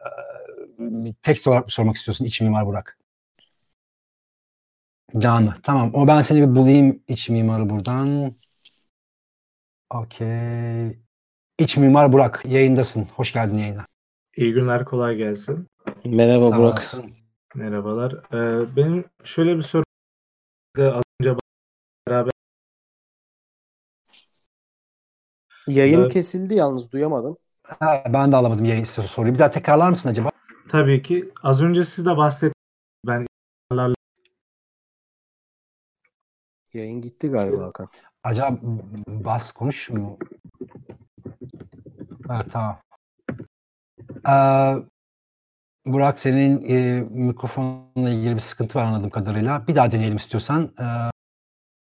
e, 0.81 1.13
tekst 1.23 1.47
olarak 1.47 1.65
mı 1.65 1.71
sormak 1.71 1.97
istiyorsun 1.97 2.25
iç 2.25 2.41
mimar 2.41 2.67
Burak? 2.67 2.99
Canlı. 5.19 5.55
Tamam. 5.63 5.91
O 5.95 6.07
ben 6.07 6.23
seni 6.23 6.41
bir 6.41 6.57
bulayım 6.57 7.03
iç 7.09 7.29
mimarı 7.29 7.71
buradan. 7.71 8.35
Okey. 9.91 10.99
İç 11.59 11.77
mimar 11.77 12.13
Burak 12.13 12.43
yayındasın. 12.47 13.09
Hoş 13.17 13.33
geldin 13.33 13.59
yayına. 13.59 13.87
İyi 14.37 14.53
günler, 14.53 14.85
kolay 14.85 15.17
gelsin. 15.17 15.69
Merhaba 16.05 16.51
Sağ 16.51 16.57
Burak. 16.59 16.73
olasın. 16.73 17.13
Merhabalar. 17.55 18.13
Ee, 18.13 18.77
benim 18.77 19.05
şöyle 19.25 19.57
bir 19.57 19.63
sorum 19.63 19.85
az 20.79 21.03
önce 21.21 21.37
beraber 22.09 22.33
Yayın 25.67 26.01
Evet. 26.01 26.13
kesildi 26.13 26.55
yalnız 26.55 26.93
duyamadım. 26.93 27.37
Ha, 27.63 28.05
ben 28.09 28.33
de 28.33 28.37
alamadım 28.37 28.65
yayın 28.65 28.85
soruyu. 28.85 29.35
Bir 29.35 29.39
daha 29.39 29.51
tekrarlar 29.51 29.89
mısın 29.91 30.09
acaba? 30.09 30.31
tabii 30.69 31.03
ki 31.03 31.33
az 31.43 31.63
önce 31.63 31.85
siz 31.85 32.07
de 32.07 32.17
bahsettiniz. 32.17 32.55
Ben 33.07 33.27
Yayın 36.73 37.01
gitti 37.01 37.31
galiba 37.31 37.65
Hakan. 37.65 37.89
Acaba 38.23 38.59
bas 39.09 39.53
konuş 39.53 39.91
mu? 39.91 40.19
Evet 42.31 42.47
tamam. 42.53 42.79
Ee, 44.29 44.94
Burak 45.87 46.19
senin 46.19 46.69
e, 46.69 47.01
mikrofonla 47.11 48.11
ilgili 48.11 48.35
bir 48.35 48.41
sıkıntı 48.41 48.79
var 48.79 48.85
anladığım 48.85 49.11
kadarıyla. 49.11 49.67
Bir 49.67 49.75
daha 49.75 49.93
deneyelim 49.93 50.17
istiyorsan. 50.17 50.71
Ee, 50.81 50.85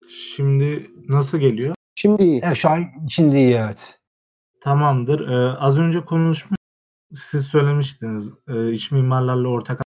şimdi 0.09 0.91
nasıl 1.09 1.37
geliyor? 1.37 1.75
Şimdi 1.95 2.23
iyi. 2.23 2.41
evet, 2.43 2.57
şu 2.57 2.69
an 2.69 2.85
şimdi 3.09 3.35
iyi 3.35 3.53
evet. 3.53 3.99
Tamamdır. 4.61 5.27
Ee, 5.27 5.57
az 5.57 5.79
önce 5.79 6.05
konuşmuş 6.05 6.57
siz 7.13 7.45
söylemiştiniz 7.45 8.29
e, 8.47 8.71
iç 8.71 8.91
mimarlarla 8.91 9.47
ortak 9.47 9.83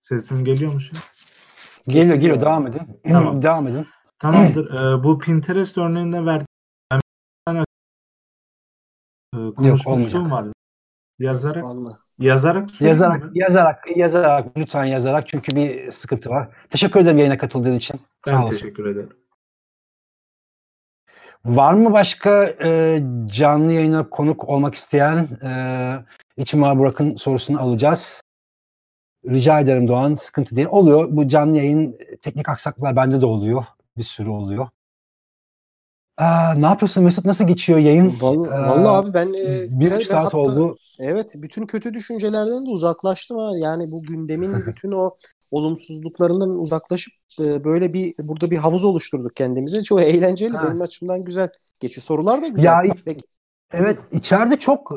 sesim 0.00 0.44
geliyor 0.44 0.72
mu 0.72 0.80
şimdi? 0.80 1.00
Geliyor 1.88 2.14
geliyor 2.14 2.36
yani. 2.36 2.44
devam 2.44 2.66
edin. 2.66 3.00
Tamam. 3.08 3.42
devam 3.42 3.68
edin. 3.68 3.86
Tamamdır. 4.18 4.74
Ee, 4.74 5.04
bu 5.04 5.18
Pinterest 5.18 5.78
örneğinde 5.78 6.24
verdiğim 6.24 6.46
tane, 7.46 7.64
e, 9.34 9.36
konuşmuşluğum 9.56 9.92
olmayacak. 9.92 10.30
vardı. 10.30 10.52
Yazarak 11.18 11.64
Vallahi. 11.64 11.96
yazarak 12.18 12.80
Yazarak, 12.80 13.24
mi? 13.24 13.30
yazarak, 13.34 13.96
yazarak, 13.96 14.56
lütfen 14.56 14.84
yazarak 14.84 15.28
çünkü 15.28 15.56
bir 15.56 15.90
sıkıntı 15.90 16.30
var. 16.30 16.48
Teşekkür 16.70 17.00
ederim 17.00 17.18
yayına 17.18 17.38
katıldığın 17.38 17.76
için. 17.76 18.00
Sağ 18.24 18.32
Ben 18.32 18.50
teşekkür 18.50 18.86
ederim. 18.86 19.12
Var 21.44 21.74
mı 21.74 21.92
başka 21.92 22.44
e, 22.64 23.00
canlı 23.26 23.72
yayına 23.72 24.08
konuk 24.10 24.48
olmak 24.48 24.74
isteyen 24.74 25.28
e, 25.42 25.52
İçimar 26.36 26.78
Burak'ın 26.78 27.14
sorusunu 27.14 27.60
alacağız. 27.60 28.22
Rica 29.26 29.60
ederim 29.60 29.88
Doğan. 29.88 30.14
Sıkıntı 30.14 30.56
değil. 30.56 30.68
Oluyor. 30.70 31.08
Bu 31.10 31.28
canlı 31.28 31.56
yayın 31.56 31.98
teknik 32.22 32.48
aksaklıklar 32.48 32.96
bende 32.96 33.20
de 33.20 33.26
oluyor. 33.26 33.64
Bir 33.96 34.02
sürü 34.02 34.28
oluyor. 34.28 34.68
Aa, 36.18 36.54
ne 36.54 36.66
yapıyorsun 36.66 37.04
Mesut? 37.04 37.24
Nasıl 37.24 37.46
geçiyor 37.46 37.78
yayın? 37.78 38.16
Vallahi, 38.20 38.48
Ee, 38.48 38.68
vallahi 38.68 38.96
abi 38.96 39.14
ben 39.14 39.28
e, 39.28 39.62
bir 39.62 39.80
güzel- 39.80 40.00
üç 40.00 40.10
ben 40.10 40.14
saat 40.14 40.24
hatta- 40.24 40.38
oldu. 40.38 40.76
Evet, 40.98 41.34
bütün 41.36 41.66
kötü 41.66 41.94
düşüncelerden 41.94 42.66
de 42.66 42.70
uzaklaştım 42.70 43.38
ha. 43.38 43.50
Yani 43.58 43.90
bu 43.90 44.02
gündemin 44.02 44.52
bütün 44.66 44.92
o 44.92 45.10
olumsuzluklarından 45.50 46.48
uzaklaşıp 46.50 47.12
e, 47.40 47.64
böyle 47.64 47.92
bir 47.92 48.14
burada 48.18 48.50
bir 48.50 48.56
havuz 48.56 48.84
oluşturduk 48.84 49.36
kendimize. 49.36 49.82
Çok 49.82 50.02
eğlenceli. 50.02 50.56
Ha. 50.56 50.64
Benim 50.68 50.80
açımdan 50.80 51.24
güzel 51.24 51.48
geçiyor. 51.80 52.02
Sorular 52.02 52.42
da 52.42 52.48
güzel. 52.48 52.64
Ya, 52.64 52.82
Evet 53.72 53.98
içeride 54.12 54.56
çok 54.56 54.92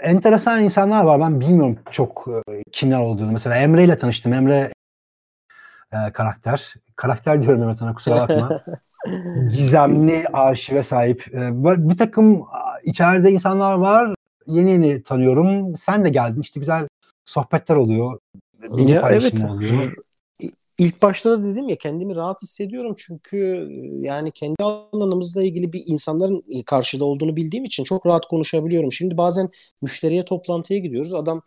enteresan 0.00 0.62
insanlar 0.62 1.04
var. 1.04 1.20
Ben 1.20 1.40
bilmiyorum 1.40 1.78
çok 1.90 2.28
e, 2.48 2.62
kimler 2.72 2.98
olduğunu. 3.00 3.32
Mesela 3.32 3.56
Emre 3.56 3.84
ile 3.84 3.98
tanıştım. 3.98 4.32
Emre 4.32 4.72
e, 5.92 6.12
karakter. 6.12 6.74
Karakter 6.96 7.42
diyorum 7.42 7.62
Emre 7.62 7.74
sana 7.74 7.94
kusura 7.94 8.16
bakma. 8.16 8.60
Gizemli 9.56 10.24
arşive 10.32 10.82
sahip. 10.82 11.34
E, 11.34 11.64
böyle 11.64 11.88
bir 11.88 11.96
takım 11.96 12.42
içeride 12.84 13.30
insanlar 13.30 13.74
var. 13.74 14.14
Yeni 14.46 14.70
yeni 14.70 15.02
tanıyorum. 15.02 15.76
Sen 15.76 16.04
de 16.04 16.08
geldin. 16.08 16.40
İşte 16.40 16.60
güzel 16.60 16.88
sohbetler 17.26 17.76
oluyor. 17.76 18.18
Bilgi 18.62 19.00
paylaşımı 19.00 19.40
evet. 19.40 19.50
oluyor. 19.50 19.92
İlk 20.78 21.02
başta 21.02 21.30
da 21.30 21.44
dedim 21.44 21.68
ya 21.68 21.76
kendimi 21.76 22.16
rahat 22.16 22.42
hissediyorum 22.42 22.94
çünkü 22.96 23.36
e, 23.70 24.06
yani 24.06 24.30
kendi 24.30 24.62
alanımızla 24.62 25.42
ilgili 25.42 25.72
bir 25.72 25.82
insanların 25.86 26.42
e, 26.48 26.62
karşıda 26.64 27.04
olduğunu 27.04 27.36
bildiğim 27.36 27.64
için 27.64 27.84
çok 27.84 28.06
rahat 28.06 28.26
konuşabiliyorum. 28.26 28.92
Şimdi 28.92 29.16
bazen 29.16 29.48
müşteriye 29.82 30.24
toplantıya 30.24 30.78
gidiyoruz. 30.78 31.14
Adam 31.14 31.42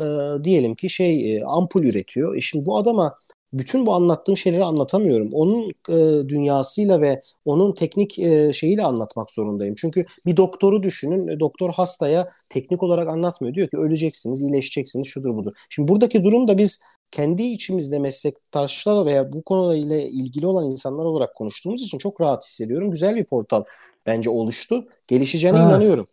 e, 0.00 0.04
diyelim 0.44 0.74
ki 0.74 0.90
şey 0.90 1.36
e, 1.36 1.44
ampul 1.44 1.84
üretiyor. 1.84 2.36
E 2.36 2.40
şimdi 2.40 2.66
bu 2.66 2.76
adama 2.78 3.14
bütün 3.52 3.86
bu 3.86 3.94
anlattığım 3.94 4.36
şeyleri 4.36 4.64
anlatamıyorum. 4.64 5.28
Onun 5.32 5.70
e, 5.88 6.28
dünyasıyla 6.28 7.00
ve 7.00 7.22
onun 7.44 7.72
teknik 7.74 8.18
e, 8.18 8.52
şeyiyle 8.52 8.82
anlatmak 8.84 9.30
zorundayım. 9.30 9.74
Çünkü 9.78 10.04
bir 10.26 10.36
doktoru 10.36 10.82
düşünün. 10.82 11.28
E, 11.28 11.40
Doktor 11.40 11.72
hastaya 11.72 12.32
teknik 12.48 12.82
olarak 12.82 13.08
anlatmıyor. 13.08 13.54
Diyor 13.54 13.68
ki 13.68 13.76
öleceksiniz, 13.76 14.42
iyileşeceksiniz, 14.42 15.06
şudur 15.06 15.36
budur. 15.36 15.52
Şimdi 15.70 15.88
buradaki 15.88 16.24
durum 16.24 16.48
da 16.48 16.58
biz 16.58 16.80
kendi 17.10 17.42
içimizde 17.42 17.98
meslektaşlar 17.98 19.06
veya 19.06 19.32
bu 19.32 19.42
konuyla 19.42 19.96
ilgili 20.00 20.46
olan 20.46 20.64
insanlar 20.66 21.04
olarak 21.04 21.34
konuştuğumuz 21.34 21.82
için 21.82 21.98
çok 21.98 22.20
rahat 22.20 22.44
hissediyorum. 22.44 22.90
Güzel 22.90 23.16
bir 23.16 23.24
portal 23.24 23.64
bence 24.06 24.30
oluştu. 24.30 24.88
Gelişeceğine 25.06 25.58
Evet. 25.58 25.66
inanıyorum. 25.66 26.06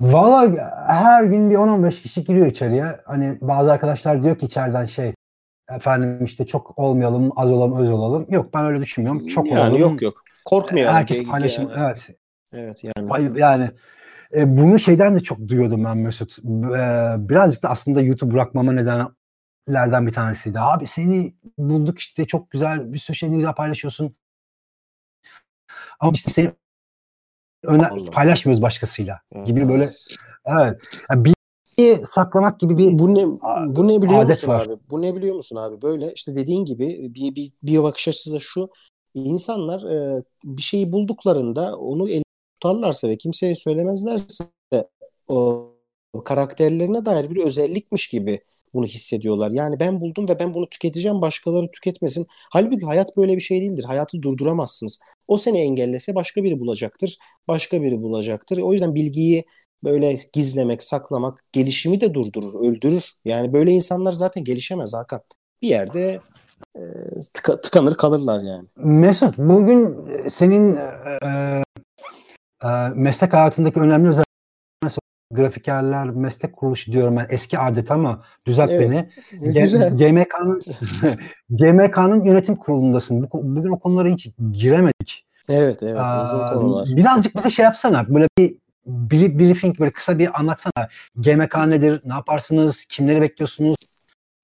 Valla 0.00 0.70
her 0.86 1.24
gün 1.24 1.50
bir 1.50 1.54
10-15 1.54 2.02
kişi 2.02 2.24
giriyor 2.24 2.46
içeriye. 2.46 2.84
Hani 3.04 3.38
bazı 3.40 3.72
arkadaşlar 3.72 4.22
diyor 4.22 4.38
ki 4.38 4.46
içeriden 4.46 4.86
şey 4.86 5.12
efendim 5.76 6.24
işte 6.24 6.46
çok 6.46 6.78
olmayalım, 6.78 7.32
az 7.36 7.50
olalım, 7.50 7.78
öz 7.78 7.90
olalım. 7.90 8.26
Yok 8.28 8.54
ben 8.54 8.64
öyle 8.64 8.82
düşünmüyorum. 8.82 9.26
Çok 9.26 9.46
yani 9.46 9.60
olalım. 9.60 9.78
yok 9.78 10.02
yok. 10.02 10.24
Korkmayalım. 10.44 10.94
Herkes 10.94 11.24
paylaşım. 11.24 11.70
yani. 11.70 11.82
Evet. 11.86 12.08
Evet 12.52 12.84
yani. 12.84 13.40
Yani 13.40 13.70
e, 14.36 14.56
bunu 14.56 14.78
şeyden 14.78 15.14
de 15.14 15.20
çok 15.20 15.48
duyuyordum 15.48 15.84
ben 15.84 15.98
Mesut. 15.98 16.38
E, 16.38 16.42
birazcık 17.18 17.62
da 17.62 17.70
aslında 17.70 18.00
YouTube 18.00 18.34
bırakmama 18.34 18.72
nedenlerden 18.72 20.06
bir 20.06 20.12
tanesiydi. 20.12 20.60
Abi 20.60 20.86
seni 20.86 21.34
bulduk 21.58 21.98
işte 21.98 22.26
çok 22.26 22.50
güzel 22.50 22.92
bir 22.92 22.98
sürü 22.98 23.16
şeyini 23.16 23.36
güzel 23.36 23.54
paylaşıyorsun. 23.54 24.16
Ama 26.00 26.12
işte 26.14 26.30
seni 26.30 26.52
öne, 27.62 28.10
paylaşmıyoruz 28.10 28.62
başkasıyla 28.62 29.20
gibi 29.44 29.68
böyle 29.68 29.90
evet. 30.46 30.80
Yani 31.10 31.24
bilgiyi 31.24 31.41
saklamak 32.06 32.60
gibi 32.60 32.78
bir 32.78 32.98
Bu 32.98 33.14
ne 33.14 33.26
bu 33.76 33.88
ne 33.88 34.02
biliyor 34.02 34.26
musun 34.26 34.48
var. 34.48 34.66
abi? 34.66 34.76
Bu 34.90 35.02
ne 35.02 35.14
biliyor 35.14 35.34
musun 35.36 35.56
abi? 35.56 35.82
Böyle 35.82 36.12
işte 36.14 36.36
dediğin 36.36 36.64
gibi 36.64 37.14
bir 37.14 37.34
bir, 37.34 37.52
bir 37.62 37.82
bakış 37.82 38.08
açısı 38.08 38.34
da 38.34 38.38
şu. 38.40 38.68
İnsanlar 39.14 39.90
e, 39.90 40.22
bir 40.44 40.62
şeyi 40.62 40.92
bulduklarında 40.92 41.76
onu 41.76 42.08
el 42.08 42.22
tutarlarsa 42.60 43.08
ve 43.08 43.16
kimseye 43.16 43.54
söylemezlerse 43.54 44.44
o 45.28 45.68
karakterlerine 46.24 47.04
dair 47.04 47.30
bir 47.30 47.44
özellikmiş 47.44 48.08
gibi 48.08 48.40
bunu 48.74 48.86
hissediyorlar. 48.86 49.50
Yani 49.50 49.80
ben 49.80 50.00
buldum 50.00 50.28
ve 50.28 50.38
ben 50.38 50.54
bunu 50.54 50.68
tüketeceğim, 50.68 51.20
başkaları 51.20 51.70
tüketmesin. 51.70 52.26
Halbuki 52.50 52.86
hayat 52.86 53.16
böyle 53.16 53.36
bir 53.36 53.40
şey 53.40 53.60
değildir. 53.60 53.84
Hayatı 53.84 54.22
durduramazsınız. 54.22 55.00
O 55.28 55.38
seni 55.38 55.58
engellese 55.60 56.14
başka 56.14 56.44
biri 56.44 56.60
bulacaktır. 56.60 57.18
Başka 57.48 57.82
biri 57.82 58.02
bulacaktır. 58.02 58.58
O 58.58 58.72
yüzden 58.72 58.94
bilgiyi 58.94 59.44
böyle 59.84 60.16
gizlemek, 60.32 60.82
saklamak 60.82 61.44
gelişimi 61.52 62.00
de 62.00 62.14
durdurur, 62.14 62.68
öldürür. 62.68 63.12
Yani 63.24 63.52
böyle 63.52 63.70
insanlar 63.70 64.12
zaten 64.12 64.44
gelişemez 64.44 64.94
Hakan. 64.94 65.20
Bir 65.62 65.68
yerde 65.68 66.20
e, 66.76 66.80
tıka- 67.34 67.60
tıkanır 67.60 67.94
kalırlar 67.94 68.40
yani. 68.40 68.68
Mesut 68.76 69.38
bugün 69.38 70.06
e, 70.08 70.30
senin 70.30 70.76
e, 70.76 71.62
e, 72.64 72.68
meslek 72.94 73.32
hayatındaki 73.32 73.80
önemli 73.80 74.08
özellikler 74.08 74.32
grafikerler 75.32 76.10
meslek 76.10 76.52
kuruluşu 76.52 76.92
diyorum 76.92 77.16
ben 77.16 77.26
eski 77.30 77.58
adet 77.58 77.90
ama 77.90 78.22
düzelt 78.46 78.70
Evet. 78.70 78.90
beni. 78.90 79.08
Güzel. 79.60 79.96
GMK'nın 79.96 80.60
GMK'nın 81.50 82.24
yönetim 82.24 82.56
kurulundasın. 82.56 83.22
Bu, 83.22 83.28
bugün 83.32 83.70
o 83.70 83.78
konulara 83.78 84.08
hiç 84.08 84.28
giremedik. 84.52 85.26
Evet 85.48 85.82
evet 85.82 86.00
uzun 86.22 86.46
konular. 86.46 86.88
Birazcık 86.96 87.36
bize 87.36 87.50
şey 87.50 87.64
yapsana. 87.64 88.14
Böyle 88.14 88.28
bir 88.38 88.56
bri- 88.86 89.38
briefing 89.38 89.78
böyle 89.78 89.92
kısa 89.92 90.18
bir 90.18 90.40
anlatsana. 90.40 90.88
GMK 91.16 91.66
nedir? 91.68 92.00
Ne 92.04 92.14
yaparsınız? 92.14 92.84
Kimleri 92.84 93.20
bekliyorsunuz? 93.20 93.76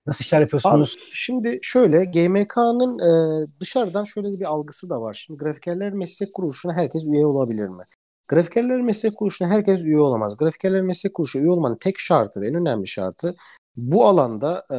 Nasıl 0.06 0.24
işler 0.24 0.38
Abi, 0.38 0.42
yapıyorsunuz? 0.42 0.96
şimdi 1.12 1.58
şöyle 1.62 2.04
GMK'nın 2.04 2.98
e, 2.98 3.46
dışarıdan 3.60 4.04
şöyle 4.04 4.40
bir 4.40 4.44
algısı 4.44 4.90
da 4.90 5.00
var. 5.00 5.14
Şimdi 5.14 5.38
grafikerler 5.38 5.92
meslek 5.92 6.34
kuruluşuna 6.34 6.72
herkes 6.72 7.08
üye 7.08 7.26
olabilir 7.26 7.68
mi? 7.68 7.82
Grafikerler 8.28 8.80
meslek 8.80 9.16
kuruluşuna 9.16 9.48
herkes 9.48 9.84
üye 9.84 9.98
olamaz. 9.98 10.36
Grafikerler 10.36 10.82
meslek 10.82 11.14
kuruluşuna 11.14 11.42
üye 11.42 11.50
olmanın 11.50 11.76
tek 11.76 11.98
şartı 11.98 12.40
ve 12.40 12.46
en 12.46 12.54
önemli 12.54 12.86
şartı 12.86 13.34
bu 13.76 14.06
alanda 14.06 14.66
e, 14.70 14.78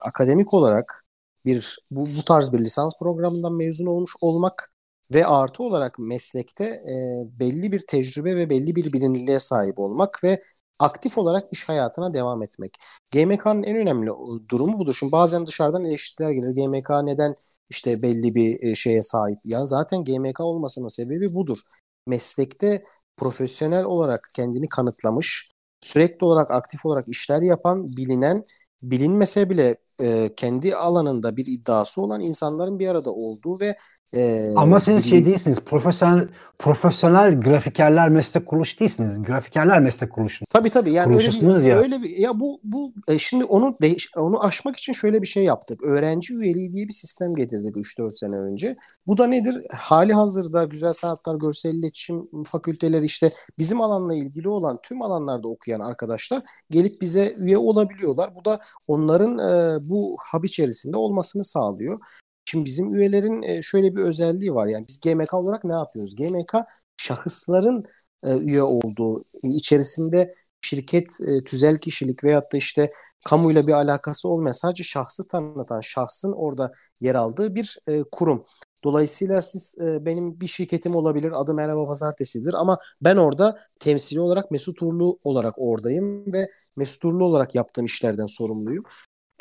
akademik 0.00 0.54
olarak 0.54 1.04
bir 1.46 1.78
bu, 1.90 2.06
bu 2.18 2.24
tarz 2.24 2.52
bir 2.52 2.58
lisans 2.58 2.98
programından 2.98 3.52
mezun 3.52 3.86
olmuş 3.86 4.12
olmak 4.20 4.70
ve 5.14 5.26
artı 5.26 5.62
olarak 5.62 5.98
meslekte 5.98 6.64
e, 6.64 6.94
belli 7.40 7.72
bir 7.72 7.80
tecrübe 7.88 8.36
ve 8.36 8.50
belli 8.50 8.76
bir 8.76 8.92
bilinirliğe 8.92 9.40
sahip 9.40 9.78
olmak 9.78 10.24
ve 10.24 10.42
aktif 10.78 11.18
olarak 11.18 11.52
iş 11.52 11.68
hayatına 11.68 12.14
devam 12.14 12.42
etmek. 12.42 12.76
GMK'nın 13.10 13.62
en 13.62 13.76
önemli 13.76 14.10
durumu 14.48 14.78
budur. 14.78 14.94
Şimdi 14.98 15.12
bazen 15.12 15.46
dışarıdan 15.46 15.84
eleştiriler 15.84 16.30
gelir. 16.30 16.50
GMK 16.50 16.90
neden 17.02 17.36
işte 17.70 18.02
belli 18.02 18.34
bir 18.34 18.62
e, 18.62 18.74
şeye 18.74 19.02
sahip? 19.02 19.38
Ya 19.44 19.66
zaten 19.66 20.04
GMK 20.04 20.40
olmasının 20.40 20.88
sebebi 20.88 21.34
budur. 21.34 21.58
Meslekte 22.06 22.84
profesyonel 23.16 23.84
olarak 23.84 24.30
kendini 24.34 24.68
kanıtlamış, 24.68 25.50
sürekli 25.80 26.24
olarak 26.24 26.50
aktif 26.50 26.86
olarak 26.86 27.08
işler 27.08 27.42
yapan, 27.42 27.96
bilinen, 27.96 28.44
bilinmese 28.82 29.50
bile 29.50 29.76
e, 30.00 30.34
kendi 30.36 30.76
alanında 30.76 31.36
bir 31.36 31.46
iddiası 31.46 32.02
olan 32.02 32.20
insanların 32.20 32.78
bir 32.78 32.88
arada 32.88 33.10
olduğu 33.10 33.60
ve 33.60 33.76
ee, 34.14 34.52
Ama 34.56 34.80
siz 34.80 34.96
bizim... 34.96 35.10
şey 35.10 35.24
değilsiniz. 35.24 35.58
Profesyonel 35.60 36.28
profesyonel 36.58 37.40
grafikerler 37.40 38.08
meslek 38.08 38.46
kuruluş 38.46 38.80
değilsiniz. 38.80 39.22
Grafikerler 39.22 39.80
meslek 39.80 40.12
kuruluşu. 40.12 40.44
Tabii 40.48 40.70
tabii. 40.70 40.92
Yani 40.92 41.16
öyle 41.16 41.30
bir, 41.30 41.64
ya. 41.64 41.78
öyle 41.78 42.02
bir 42.02 42.16
ya 42.16 42.40
bu 42.40 42.60
bu 42.64 42.92
e, 43.08 43.18
şimdi 43.18 43.44
onu 43.44 43.76
değiş, 43.82 44.10
onu 44.16 44.44
aşmak 44.44 44.76
için 44.76 44.92
şöyle 44.92 45.22
bir 45.22 45.26
şey 45.26 45.44
yaptık. 45.44 45.82
Öğrenci 45.82 46.34
üyeliği 46.34 46.72
diye 46.72 46.88
bir 46.88 46.92
sistem 46.92 47.34
getirdik 47.34 47.76
3-4 47.76 48.10
sene 48.10 48.36
önce. 48.36 48.76
Bu 49.06 49.18
da 49.18 49.26
nedir? 49.26 49.62
Hali 49.72 50.12
hazırda 50.12 50.64
güzel 50.64 50.92
sanatlar, 50.92 51.36
görsel 51.36 51.74
iletişim 51.74 52.28
fakülteleri 52.44 53.04
işte 53.04 53.32
bizim 53.58 53.80
alanla 53.80 54.14
ilgili 54.14 54.48
olan 54.48 54.78
tüm 54.82 55.02
alanlarda 55.02 55.48
okuyan 55.48 55.80
arkadaşlar 55.80 56.42
gelip 56.70 57.00
bize 57.00 57.34
üye 57.38 57.58
olabiliyorlar. 57.58 58.34
Bu 58.34 58.44
da 58.44 58.58
onların 58.86 59.38
e, 59.38 59.78
bu 59.88 60.16
hub 60.32 60.44
içerisinde 60.44 60.96
olmasını 60.96 61.44
sağlıyor. 61.44 62.00
Şimdi 62.44 62.64
bizim 62.64 62.94
üyelerin 62.94 63.60
şöyle 63.60 63.96
bir 63.96 64.02
özelliği 64.02 64.54
var. 64.54 64.66
Yani 64.66 64.84
biz 64.88 65.00
GMK 65.00 65.34
olarak 65.34 65.64
ne 65.64 65.74
yapıyoruz? 65.74 66.16
GMK 66.16 66.54
şahısların 66.96 67.84
üye 68.24 68.62
olduğu 68.62 69.24
içerisinde 69.42 70.34
şirket 70.60 71.08
tüzel 71.44 71.78
kişilik 71.78 72.24
veyahut 72.24 72.52
da 72.52 72.56
işte 72.56 72.92
kamuyla 73.24 73.66
bir 73.66 73.72
alakası 73.72 74.28
olmayan 74.28 74.52
sadece 74.52 74.84
şahsı 74.84 75.28
tanıtan 75.28 75.80
şahsın 75.80 76.32
orada 76.32 76.72
yer 77.00 77.14
aldığı 77.14 77.54
bir 77.54 77.78
kurum. 78.12 78.44
Dolayısıyla 78.84 79.42
siz 79.42 79.74
benim 79.78 80.40
bir 80.40 80.46
şirketim 80.46 80.94
olabilir. 80.94 81.32
Adı 81.40 81.54
Merhaba 81.54 81.86
Pazartesi'dir 81.86 82.54
ama 82.54 82.78
ben 83.00 83.16
orada 83.16 83.58
temsili 83.80 84.20
olarak 84.20 84.50
Mesut 84.50 84.82
Uğurlu 84.82 85.18
olarak 85.24 85.54
oradayım 85.56 86.32
ve 86.32 86.50
Mesut 86.76 87.04
Uğurlu 87.04 87.24
olarak 87.24 87.54
yaptığım 87.54 87.84
işlerden 87.84 88.26
sorumluyum. 88.26 88.84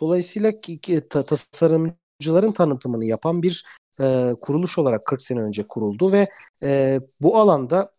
Dolayısıyla 0.02 0.62
ki, 0.62 0.80
ki, 0.80 1.08
ta, 1.10 1.26
tasarım 1.26 1.96
yatırımcıların 2.22 2.52
tanıtımını 2.52 3.06
yapan 3.06 3.42
bir 3.42 3.66
e, 4.02 4.36
kuruluş 4.42 4.78
olarak 4.78 5.06
40 5.06 5.22
sene 5.22 5.42
önce 5.42 5.68
kuruldu 5.68 6.12
ve 6.12 6.30
e, 6.64 7.00
bu 7.22 7.38
alanda 7.38 7.92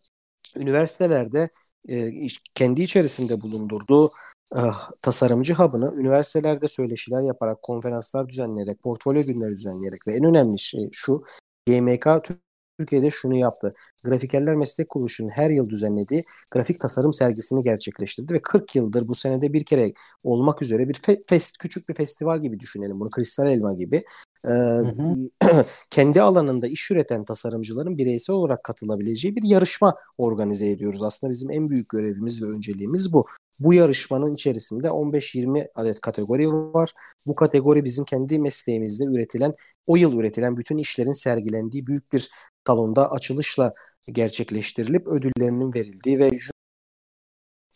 üniversitelerde 0.56 1.48
e, 1.88 2.10
kendi 2.54 2.82
içerisinde 2.82 3.40
bulundurduğu 3.40 4.12
e, 4.56 4.60
tasarımcı 5.02 5.54
hub'ını 5.54 5.94
üniversitelerde 6.00 6.68
söyleşiler 6.68 7.22
yaparak, 7.22 7.62
konferanslar 7.62 8.28
düzenleyerek, 8.28 8.82
portfolyo 8.82 9.22
günleri 9.24 9.50
düzenleyerek 9.50 10.06
ve 10.06 10.12
en 10.12 10.24
önemli 10.24 10.58
şey 10.58 10.88
şu 10.92 11.24
GMK 11.68 12.06
Türkiye'de 12.82 13.10
şunu 13.10 13.36
yaptı. 13.36 13.74
Grafikerler 14.04 14.54
Meslek 14.54 14.88
Kuruluşu'nun 14.88 15.28
her 15.28 15.50
yıl 15.50 15.68
düzenlediği 15.68 16.24
grafik 16.50 16.80
tasarım 16.80 17.12
sergisini 17.12 17.64
gerçekleştirdi 17.64 18.34
ve 18.34 18.42
40 18.42 18.76
yıldır 18.76 19.08
bu 19.08 19.14
senede 19.14 19.52
bir 19.52 19.64
kere 19.64 19.92
olmak 20.24 20.62
üzere 20.62 20.88
bir 20.88 20.94
fe- 20.94 21.22
fest 21.28 21.58
küçük 21.58 21.88
bir 21.88 21.94
festival 21.94 22.42
gibi 22.42 22.60
düşünelim 22.60 23.00
bunu 23.00 23.10
kristal 23.10 23.46
elma 23.46 23.72
gibi 23.72 24.04
e, 24.48 24.52
kendi 25.90 26.22
alanında 26.22 26.66
iş 26.66 26.90
üreten 26.90 27.24
tasarımcıların 27.24 27.98
bireysel 27.98 28.36
olarak 28.36 28.64
katılabileceği 28.64 29.36
bir 29.36 29.42
yarışma 29.42 29.94
organize 30.18 30.68
ediyoruz. 30.68 31.02
Aslında 31.02 31.30
bizim 31.30 31.50
en 31.50 31.70
büyük 31.70 31.88
görevimiz 31.88 32.42
ve 32.42 32.46
önceliğimiz 32.46 33.12
bu. 33.12 33.26
Bu 33.58 33.74
yarışmanın 33.74 34.34
içerisinde 34.34 34.86
15-20 34.86 35.68
adet 35.74 36.00
kategori 36.00 36.48
var. 36.48 36.92
Bu 37.26 37.34
kategori 37.34 37.84
bizim 37.84 38.04
kendi 38.04 38.38
mesleğimizde 38.38 39.04
üretilen, 39.04 39.54
o 39.86 39.96
yıl 39.96 40.18
üretilen 40.18 40.56
bütün 40.56 40.78
işlerin 40.78 41.12
sergilendiği 41.12 41.86
büyük 41.86 42.12
bir 42.12 42.30
salonda 42.66 43.10
açılışla 43.10 43.72
gerçekleştirilip 44.06 45.06
ödüllerinin 45.06 45.74
verildiği 45.74 46.18
ve 46.18 46.30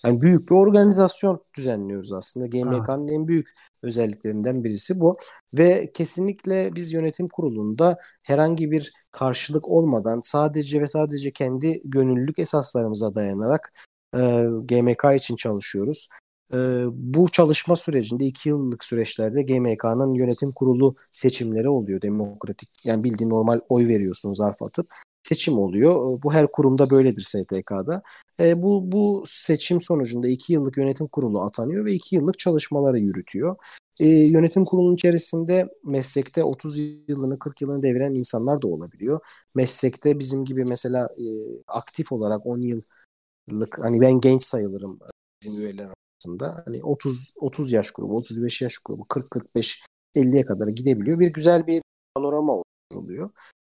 yani 0.05 0.21
büyük 0.21 0.51
bir 0.51 0.55
organizasyon 0.55 1.45
düzenliyoruz 1.57 2.13
aslında. 2.13 2.47
GMK'nın 2.47 3.09
en 3.09 3.29
büyük 3.29 3.49
özelliklerinden 3.83 4.65
birisi 4.65 5.01
bu. 5.01 5.19
Ve 5.55 5.91
kesinlikle 5.95 6.75
biz 6.75 6.93
yönetim 6.93 7.29
kurulunda 7.29 7.99
herhangi 8.23 8.71
bir 8.71 8.93
karşılık 9.11 9.69
olmadan 9.69 10.21
sadece 10.23 10.81
ve 10.81 10.87
sadece 10.87 11.33
kendi 11.33 11.81
gönüllülük 11.85 12.39
esaslarımıza 12.39 13.15
dayanarak 13.15 13.73
e, 14.15 14.19
GMK 14.65 15.05
için 15.17 15.37
çalışıyoruz. 15.37 16.09
E, 16.55 16.57
bu 16.93 17.29
çalışma 17.29 17.77
sürecinde 17.77 18.25
iki 18.25 18.49
yıllık 18.49 18.85
süreçlerde 18.85 19.43
GMK'nın 19.43 20.15
yönetim 20.15 20.53
kurulu 20.53 20.97
seçimleri 21.11 21.69
oluyor 21.69 22.03
demokratik. 22.03 22.69
Yani 22.85 23.05
bildiğin 23.05 23.31
normal 23.31 23.61
oy 23.69 23.89
veriyorsun 23.89 24.33
zarf 24.33 24.63
atıp 24.63 24.89
seçim 25.23 25.59
oluyor. 25.59 26.23
Bu 26.23 26.33
her 26.33 26.47
kurumda 26.47 26.91
böyledir 26.91 27.23
STK'da. 27.23 28.03
E, 28.41 28.63
bu, 28.63 28.93
bu 28.93 29.25
seçim 29.27 29.81
sonucunda 29.81 30.29
iki 30.29 30.53
yıllık 30.53 30.77
yönetim 30.77 31.07
kurulu 31.09 31.43
atanıyor 31.43 31.85
ve 31.85 31.93
iki 31.93 32.17
yıllık 32.17 32.39
çalışmaları 32.39 32.99
yürütüyor. 32.99 33.57
E, 34.01 34.09
yönetim 34.09 34.65
kurulunun 34.65 34.95
içerisinde 34.95 35.69
meslekte 35.85 36.45
30 36.45 36.79
yılını 37.09 37.39
40 37.39 37.61
yılını 37.61 37.83
deviren 37.83 38.15
insanlar 38.15 38.63
da 38.63 38.69
olabiliyor. 38.69 39.21
Meslekte 39.55 40.19
bizim 40.19 40.45
gibi 40.45 40.65
mesela 40.65 41.09
e, 41.19 41.27
aktif 41.69 42.13
olarak 42.13 42.47
10 42.47 42.61
yıllık 42.61 43.79
hani 43.79 44.01
ben 44.01 44.21
genç 44.21 44.43
sayılırım 44.43 44.99
bizim 45.43 45.61
üyeler 45.61 45.96
arasında. 46.27 46.63
Hani 46.65 46.85
30 46.85 47.35
30 47.41 47.73
yaş 47.73 47.91
grubu, 47.91 48.17
35 48.17 48.63
yaş 48.63 48.79
grubu, 48.79 49.05
40 49.09 49.31
45 49.31 49.83
50'ye 50.17 50.47
kadar 50.47 50.69
gidebiliyor. 50.69 51.19
Bir 51.19 51.33
güzel 51.33 51.67
bir 51.67 51.83
panorama 52.15 52.53
oluşturuluyor. 52.53 53.31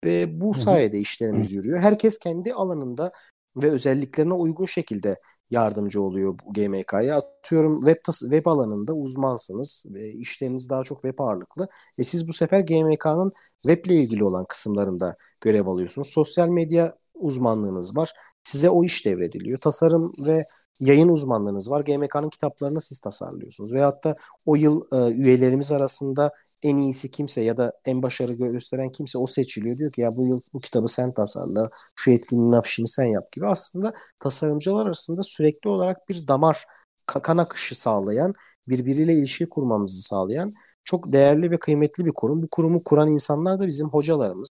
Ve 0.04 0.40
bu 0.40 0.54
sayede 0.54 0.98
işlerimiz 0.98 1.52
yürüyor. 1.52 1.78
Herkes 1.80 2.18
kendi 2.18 2.52
alanında 2.54 3.12
ve 3.56 3.70
özelliklerine 3.70 4.32
uygun 4.32 4.66
şekilde 4.66 5.16
yardımcı 5.50 6.02
oluyor 6.02 6.38
bu 6.38 6.52
GMK'ya. 6.52 7.16
Atıyorum 7.16 7.80
web, 7.80 7.96
web 8.12 8.46
alanında 8.46 8.92
uzmansınız 8.94 9.86
ve 9.90 10.12
işleriniz 10.12 10.70
daha 10.70 10.82
çok 10.82 11.00
web 11.02 11.18
ağırlıklı. 11.18 11.68
E 11.98 12.02
siz 12.04 12.28
bu 12.28 12.32
sefer 12.32 12.60
GMK'nın 12.60 13.32
web 13.62 13.84
ile 13.84 13.94
ilgili 13.94 14.24
olan 14.24 14.44
kısımlarında 14.48 15.16
görev 15.40 15.66
alıyorsunuz. 15.66 16.08
Sosyal 16.08 16.48
medya 16.48 16.96
uzmanlığınız 17.14 17.96
var. 17.96 18.12
Size 18.42 18.70
o 18.70 18.84
iş 18.84 19.06
devrediliyor. 19.06 19.60
Tasarım 19.60 20.12
ve 20.26 20.46
yayın 20.80 21.08
uzmanlığınız 21.08 21.70
var. 21.70 21.82
GMK'nın 21.82 22.30
kitaplarını 22.30 22.80
siz 22.80 22.98
tasarlıyorsunuz. 22.98 23.74
Veyahut 23.74 24.04
da 24.04 24.16
o 24.46 24.56
yıl 24.56 24.82
e, 24.92 25.14
üyelerimiz 25.14 25.72
arasında 25.72 26.32
en 26.62 26.76
iyisi 26.76 27.10
kimse 27.10 27.40
ya 27.40 27.56
da 27.56 27.72
en 27.84 28.02
başarı 28.02 28.32
gösteren 28.32 28.92
kimse 28.92 29.18
o 29.18 29.26
seçiliyor. 29.26 29.78
Diyor 29.78 29.92
ki 29.92 30.00
ya 30.00 30.16
bu 30.16 30.26
yıl 30.26 30.40
bu 30.52 30.60
kitabı 30.60 30.88
sen 30.88 31.14
tasarla, 31.14 31.70
şu 31.94 32.10
etkinliğin 32.10 32.52
afişini 32.52 32.86
sen 32.86 33.04
yap 33.04 33.32
gibi. 33.32 33.46
Aslında 33.46 33.92
tasarımcılar 34.18 34.86
arasında 34.86 35.22
sürekli 35.22 35.70
olarak 35.70 36.08
bir 36.08 36.28
damar, 36.28 36.64
kan 37.06 37.38
akışı 37.38 37.80
sağlayan, 37.80 38.34
birbiriyle 38.68 39.14
ilişki 39.14 39.48
kurmamızı 39.48 40.02
sağlayan 40.02 40.54
çok 40.84 41.12
değerli 41.12 41.50
ve 41.50 41.58
kıymetli 41.58 42.04
bir 42.06 42.12
kurum. 42.14 42.42
Bu 42.42 42.48
kurumu 42.50 42.84
kuran 42.84 43.08
insanlar 43.08 43.58
da 43.60 43.66
bizim 43.66 43.88
hocalarımız. 43.88 44.48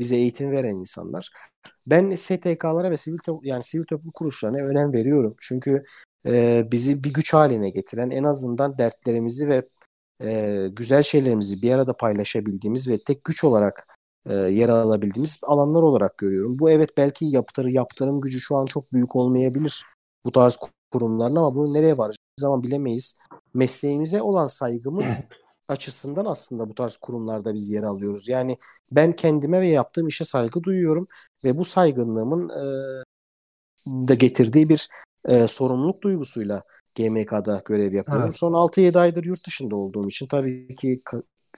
Bize 0.00 0.16
eğitim 0.16 0.50
veren 0.50 0.74
insanlar. 0.74 1.30
Ben 1.86 2.14
STK'lara 2.14 2.90
ve 2.90 2.96
sivil 2.96 3.18
yani 3.42 3.62
sivil 3.62 3.84
toplum 3.84 4.12
kuruluşlarına 4.14 4.58
önem 4.58 4.92
veriyorum. 4.92 5.34
Çünkü 5.38 5.84
e, 6.26 6.64
bizi 6.72 7.04
bir 7.04 7.12
güç 7.12 7.34
haline 7.34 7.70
getiren 7.70 8.10
en 8.10 8.24
azından 8.24 8.78
dertlerimizi 8.78 9.48
ve 9.48 9.68
e, 10.24 10.66
güzel 10.72 11.02
şeylerimizi 11.02 11.62
bir 11.62 11.72
arada 11.72 11.96
paylaşabildiğimiz 11.96 12.88
ve 12.88 12.98
tek 13.06 13.24
güç 13.24 13.44
olarak 13.44 13.86
e, 14.26 14.34
yer 14.34 14.68
alabildiğimiz 14.68 15.40
alanlar 15.42 15.82
olarak 15.82 16.18
görüyorum. 16.18 16.58
Bu 16.58 16.70
evet 16.70 16.90
belki 16.96 17.24
yaptırı, 17.24 17.72
yaptırım 17.72 18.20
gücü 18.20 18.40
şu 18.40 18.56
an 18.56 18.66
çok 18.66 18.92
büyük 18.92 19.16
olmayabilir 19.16 19.84
bu 20.24 20.32
tarz 20.32 20.58
kurumların 20.90 21.36
ama 21.36 21.54
bunu 21.54 21.74
nereye 21.74 21.98
varacağız 21.98 22.16
zaman 22.40 22.62
bilemeyiz. 22.62 23.18
Mesleğimize 23.54 24.22
olan 24.22 24.46
saygımız 24.46 25.26
açısından 25.70 26.24
aslında 26.24 26.68
bu 26.68 26.74
tarz 26.74 26.96
kurumlarda 26.96 27.54
biz 27.54 27.70
yer 27.70 27.82
alıyoruz. 27.82 28.28
Yani 28.28 28.58
ben 28.92 29.12
kendime 29.12 29.60
ve 29.60 29.66
yaptığım 29.66 30.08
işe 30.08 30.24
saygı 30.24 30.62
duyuyorum 30.62 31.08
ve 31.44 31.58
bu 31.58 31.64
saygınlığımın 31.64 32.48
e, 32.48 32.64
da 33.86 34.14
getirdiği 34.14 34.68
bir 34.68 34.88
e, 35.28 35.46
sorumluluk 35.46 36.02
duygusuyla 36.02 36.62
GMK'da 36.94 37.62
görev 37.64 37.92
yapıyorum. 37.92 38.24
Evet. 38.24 38.36
Son 38.36 38.52
6-7 38.52 38.98
aydır 38.98 39.24
yurt 39.24 39.46
dışında 39.46 39.76
olduğum 39.76 40.08
için 40.08 40.26
tabii 40.26 40.74
ki 40.74 41.02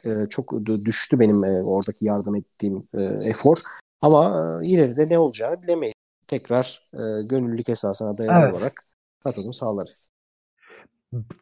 e, 0.04 0.10
çok 0.30 0.66
düştü 0.66 1.20
benim 1.20 1.44
e, 1.44 1.62
oradaki 1.62 2.04
yardım 2.04 2.36
ettiğim 2.36 2.88
e, 2.94 3.02
efor. 3.02 3.56
Ama 4.00 4.60
e, 4.62 4.66
ileride 4.66 5.08
ne 5.08 5.18
olacağını 5.18 5.62
bilemeyiz. 5.62 5.94
Tekrar 6.26 6.88
e, 6.94 7.22
gönüllülük 7.22 7.68
esasına 7.68 8.18
dayalı 8.18 8.44
evet. 8.44 8.54
olarak 8.54 8.86
katılım 9.24 9.52
sağlarız. 9.52 10.10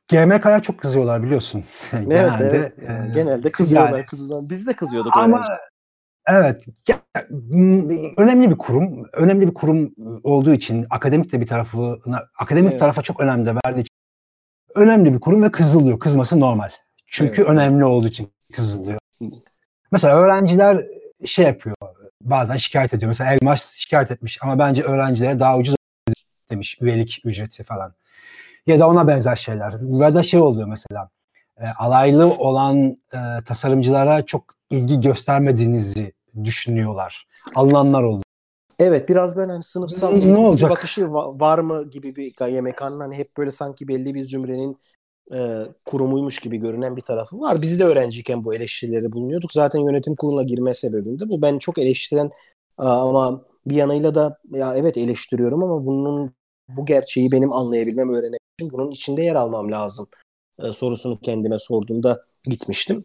GMK'ya 0.09 0.61
çok 0.61 0.79
kızıyorlar 0.79 1.23
biliyorsun. 1.23 1.65
Evet, 1.93 2.09
genelde, 2.09 2.73
evet. 2.79 2.83
E, 2.83 3.11
genelde 3.15 3.53
kızıyorlar. 3.53 3.93
Yani, 3.93 4.07
kızılan. 4.07 4.51
Biz 4.51 4.67
de 4.67 4.73
kızıyorduk 4.73 5.17
ama, 5.17 5.43
Evet. 6.29 6.65
Ya, 6.89 6.97
m- 7.31 8.13
önemli 8.17 8.51
bir 8.51 8.59
kurum. 8.59 9.05
Önemli 9.13 9.47
bir 9.49 9.55
kurum 9.55 9.95
olduğu 10.25 10.53
için 10.53 10.87
akademik 10.91 11.33
de 11.33 11.41
bir 11.41 11.47
tarafına 11.47 12.27
akademik 12.39 12.71
Evet. 12.71 12.81
tarafa 12.81 13.03
çok 13.03 13.21
önem 13.21 13.45
de 13.47 13.55
verdiği 13.67 13.81
için 13.81 13.95
önemli 14.75 15.15
bir 15.15 15.21
kurum 15.21 15.43
ve 15.43 15.51
kızılıyor. 15.53 15.99
Kızması 15.99 16.41
normal. 16.41 16.71
Çünkü 17.07 17.43
Evet. 17.43 17.51
önemli 17.51 17.85
olduğu 17.85 18.09
için 18.09 18.33
kızılıyor. 18.53 18.99
Mesela 19.93 20.17
öğrenciler 20.17 20.87
şey 21.27 21.45
yapıyor. 21.47 21.77
Bazen 22.23 22.57
şikayet 22.57 22.95
ediyor. 22.95 23.09
Mesela 23.09 23.33
Elmas 23.35 23.73
şikayet 23.75 24.11
etmiş 24.11 24.39
ama 24.43 24.59
bence 24.59 24.83
öğrencilere 24.83 25.39
daha 25.39 25.59
ucuz 25.59 25.75
demiş 26.51 26.79
üyelik 26.81 27.21
ücreti 27.25 27.65
falan. 27.65 27.95
Ya 28.67 28.81
da 28.81 28.89
ona 28.89 29.09
benzer 29.09 29.37
şeyler. 29.37 29.75
Ya 30.01 30.15
da 30.15 30.23
şey 30.23 30.41
oluyor 30.41 30.69
mesela. 30.69 31.09
e, 31.61 31.65
alaylı 31.79 32.27
olan 32.27 32.77
e, 33.13 33.19
tasarımcılara 33.47 34.27
çok 34.27 34.45
ilgi 34.71 35.01
göstermediğinizi 35.01 36.13
düşünüyorlar. 36.45 37.27
Alınanlar 37.55 38.03
oluyor. 38.03 38.23
Evet 38.79 39.09
biraz 39.09 39.37
böyle 39.37 39.53
hani 39.53 39.63
sınıfsal 39.63 40.13
Ne 40.13 40.19
elitist 40.19 40.57
bir 40.65 40.69
bakışı 40.69 41.01
va- 41.01 41.41
var 41.41 41.59
mı 41.59 41.91
gibi 41.91 42.17
bir 42.17 42.33
GYMK'nın 42.35 43.01
hani 43.01 43.15
hep 43.15 43.37
böyle 43.37 43.51
sanki 43.53 43.89
belli 43.89 44.15
bir 44.15 44.25
zümrenin 44.25 44.79
e, 45.35 45.59
kurumuymuş 45.85 46.39
gibi 46.39 46.57
görünen 46.57 46.97
bir 46.97 47.03
tarafı 47.03 47.41
var. 47.41 47.63
Biz 47.63 47.81
de 47.81 47.85
öğrenciyken 47.85 48.45
bu 48.45 48.55
eleştirileri 48.55 49.13
bulunuyorduk. 49.13 49.53
Zaten 49.53 49.81
yönetim 49.81 50.17
kuruluna 50.17 50.43
girme 50.43 50.75
sebebim 50.75 51.21
de 51.21 51.29
bu. 51.29 51.43
Ben 51.43 51.59
çok 51.59 51.79
eleştiren 51.79 52.31
ama 52.79 53.43
bir 53.67 53.75
yanıyla 53.77 54.15
da 54.15 54.39
ya 54.51 54.75
evet 54.77 54.97
eleştiriyorum 54.97 55.63
ama 55.63 55.87
bunun 55.87 56.35
bu 56.77 56.87
gerçeği 56.87 57.33
benim 57.33 57.53
anlayabilmem, 57.53 58.11
öğrenebilmem 58.11 58.39
için 58.59 58.71
bunun 58.73 58.91
içinde 58.91 59.23
yer 59.23 59.35
almam 59.35 59.73
lazım 59.73 60.09
e, 60.63 60.73
sorusunu 60.73 61.21
kendime 61.21 61.59
sorduğumda 61.59 62.23
gitmiştim. 62.45 63.05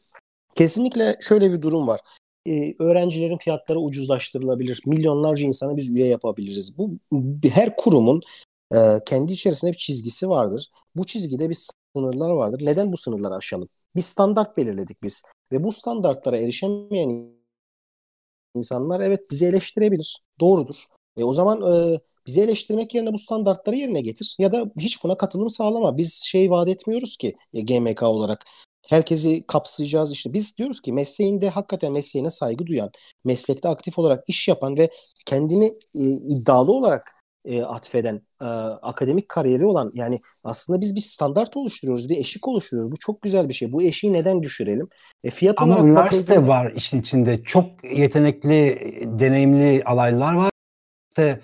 Kesinlikle 0.56 1.16
şöyle 1.22 1.54
bir 1.54 1.62
durum 1.62 1.88
var. 1.88 2.00
Ee, 2.48 2.76
öğrencilerin 2.80 3.38
fiyatları 3.38 3.80
ucuzlaştırılabilir. 3.80 4.82
Milyonlarca 4.86 5.46
insana 5.46 5.78
biz 5.78 5.90
üye 5.90 6.08
yapabiliriz. 6.08 6.78
Bu 6.78 6.92
her 7.54 7.76
kurumun 7.76 8.22
e, 8.74 8.78
kendi 9.06 9.34
içerisinde 9.34 9.72
bir 9.72 9.78
çizgisi 9.78 10.30
vardır. 10.30 10.72
Bu 10.96 11.06
çizgide 11.06 11.50
bir 11.50 11.58
sınırlar 11.96 12.32
vardır. 12.32 12.62
Neden 12.66 12.92
bu 12.92 12.98
sınırları 12.98 13.36
aşalım? 13.36 13.70
Bir 13.96 14.02
standart 14.02 14.58
belirledik 14.58 15.04
biz 15.04 15.24
ve 15.52 15.64
bu 15.64 15.72
standartlara 15.72 16.38
erişemeyen 16.38 17.30
insanlar 18.56 19.00
evet 19.00 19.32
bizi 19.32 19.46
eleştirebilir. 19.46 20.18
Doğrudur. 20.40 20.76
E, 21.18 21.24
o 21.24 21.34
zaman 21.34 21.74
e, 21.74 22.00
bizi 22.28 22.42
eleştirmek 22.42 22.96
yerine 22.96 23.14
bu 23.14 23.18
standartları 23.18 23.76
yerine 23.76 24.02
getir 24.02 24.36
ya 24.40 24.52
da 24.52 24.66
hiç 24.80 25.04
buna 25.04 25.18
katılım 25.18 25.50
sağlama. 25.50 25.98
Biz 25.98 26.22
şey 26.26 26.52
vaat 26.52 26.68
etmiyoruz 26.68 27.18
ki 27.18 27.36
e, 27.54 27.62
GMK 27.62 28.04
olarak 28.04 28.46
herkesi 28.90 29.44
kapsayacağız 29.48 30.12
işte. 30.12 30.34
Biz 30.34 30.58
diyoruz 30.58 30.82
ki 30.82 30.94
mesleğinde 30.94 31.50
hakikaten 31.50 31.92
mesleğine 31.92 32.30
saygı 32.30 32.66
duyan, 32.68 32.92
meslekte 33.26 33.70
aktif 33.70 34.00
olarak 34.00 34.30
iş 34.30 34.48
yapan 34.48 34.78
ve 34.78 34.90
kendini 35.26 35.66
e, 35.96 36.02
iddialı 36.04 36.72
olarak 36.72 37.12
e, 37.46 37.62
atfeden, 37.62 38.22
e, 38.42 38.46
akademik 38.82 39.30
kariyeri 39.30 39.66
olan 39.66 39.92
yani 39.96 40.20
aslında 40.44 40.82
biz 40.82 40.96
bir 40.96 41.02
standart 41.02 41.58
oluşturuyoruz, 41.58 42.10
bir 42.10 42.18
eşik 42.18 42.48
oluşturuyoruz. 42.48 42.92
Bu 42.92 42.96
çok 43.00 43.22
güzel 43.22 43.50
bir 43.50 43.54
şey. 43.54 43.72
Bu 43.72 43.84
eşiği 43.84 44.14
neden 44.14 44.44
düşürelim? 44.44 44.88
E, 45.24 45.30
fiyat 45.30 45.56
Ama 45.62 45.74
olarak 45.74 45.86
üniversite 45.88 46.36
bakıldığında- 46.36 46.48
var 46.48 46.72
işin 46.76 47.02
içinde. 47.02 47.44
Çok 47.44 47.66
yetenekli, 47.98 48.80
deneyimli 49.20 49.84
alaylılar 49.84 50.34
var. 50.34 50.50
İşte 51.10 51.42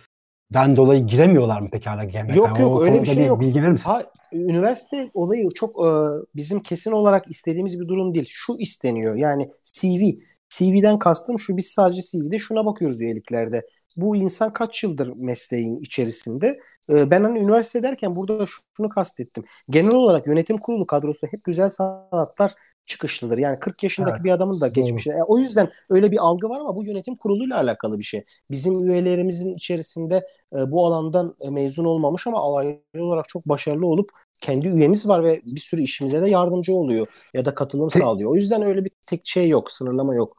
den 0.54 0.76
dolayı 0.76 1.06
giremiyorlar 1.06 1.62
mı 1.62 1.70
pekala 1.70 2.04
GMK'ya? 2.04 2.36
Yok, 2.36 2.60
yok, 2.60 2.78
O 2.78 2.84
öyle 2.84 3.02
bir 3.02 3.08
şey 3.08 3.26
yok. 3.26 3.40
Bilgi 3.40 3.62
verir 3.62 3.72
misin? 3.72 3.86
Ha, 3.86 4.04
üniversite 4.34 5.10
olayı 5.14 5.50
çok 5.50 5.86
e, 5.86 5.90
bizim 6.36 6.60
kesin 6.60 6.92
olarak 6.92 7.30
istediğimiz 7.30 7.80
bir 7.80 7.88
durum 7.88 8.14
değil. 8.14 8.30
Şu 8.32 8.56
isteniyor 8.60 9.16
yani 9.16 9.52
CV. 9.64 10.04
CV'den 10.50 11.00
kastım 11.00 11.40
şu 11.40 11.58
biz 11.58 11.68
sadece 11.68 12.02
CV'de 12.02 12.40
şuna 12.40 12.66
bakıyoruz 12.66 13.02
üyeliklerde. 13.02 13.62
Bu 13.96 14.16
insan 14.16 14.54
kaç 14.54 14.84
yıldır 14.84 15.14
mesleğin 15.16 15.80
içerisinde? 15.80 16.60
E, 16.90 17.12
ben 17.12 17.24
hani 17.24 17.40
üniversite 17.40 17.84
derken 17.84 18.16
burada 18.16 18.46
şunu 18.78 18.90
kastettim. 18.90 19.44
Genel 19.70 19.94
olarak 19.94 20.28
yönetim 20.28 20.58
kurulu 20.58 20.88
kadrosu 20.88 21.28
hep 21.28 21.44
güzel 21.44 21.70
sanatlar 21.70 22.54
çıkışlıdır. 22.92 23.38
Yani 23.38 23.60
40 23.60 23.84
yaşındaki 23.84 24.14
Evet, 24.16 24.24
bir 24.24 24.32
adamın 24.32 24.62
da 24.62 24.68
geçmişi. 24.68 25.10
Yani 25.10 25.24
o 25.24 25.38
yüzden 25.38 25.70
öyle 25.90 26.12
bir 26.12 26.18
algı 26.18 26.50
var 26.50 26.60
ama 26.60 26.76
bu 26.76 26.84
yönetim 26.84 27.16
kuruluyla 27.16 27.58
alakalı 27.58 28.00
bir 28.00 28.04
şey. 28.04 28.24
Bizim 28.52 28.84
üyelerimizin 28.84 29.56
içerisinde 29.56 30.28
e, 30.56 30.72
bu 30.72 30.86
alandan 30.86 31.36
e, 31.40 31.50
mezun 31.50 31.86
olmamış 31.86 32.28
ama 32.28 32.40
alaylı 32.40 32.80
olarak 33.00 33.30
çok 33.30 33.50
başarılı 33.50 33.88
olup 33.88 34.10
kendi 34.40 34.68
üyemiz 34.68 35.08
var 35.08 35.24
ve 35.24 35.42
bir 35.46 35.60
sürü 35.60 35.82
işimize 35.82 36.22
de 36.22 36.30
yardımcı 36.30 36.74
oluyor 36.74 37.08
ya 37.34 37.46
da 37.46 37.56
katılım 37.56 37.90
Te- 37.90 38.00
sağlıyor. 38.00 38.32
O 38.32 38.36
yüzden 38.36 38.62
öyle 38.62 38.86
bir 38.86 38.92
tek 39.06 39.28
şey 39.28 39.50
yok, 39.50 39.72
sınırlama 39.72 40.16
yok. 40.16 40.38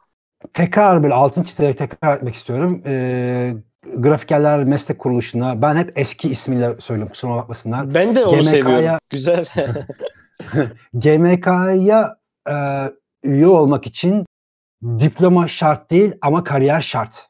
Tekrar 0.53 1.03
böyle 1.03 1.13
altın 1.13 1.43
çizerek 1.43 1.77
tekrar 1.77 2.17
etmek 2.17 2.35
istiyorum. 2.35 2.81
Ee, 2.85 3.53
grafikerler 3.95 4.63
meslek 4.63 4.99
kuruluşuna 4.99 5.61
ben 5.61 5.75
hep 5.75 5.99
eski 5.99 6.29
ismiyle 6.29 6.77
söylüyorum 6.77 7.11
kusura 7.11 7.35
bakmasınlar. 7.35 7.93
Ben 7.93 8.15
de 8.15 8.25
onu 8.25 8.35
GMK'ya 8.35 8.51
seviyorum. 8.51 8.97
Güzel. 9.09 9.45
GMK'ya 10.93 12.17
e, 12.49 12.55
üye 13.23 13.47
olmak 13.47 13.87
için 13.87 14.25
diploma 14.99 15.47
şart 15.47 15.91
değil 15.91 16.13
ama 16.21 16.43
kariyer 16.43 16.81
şart. 16.81 17.27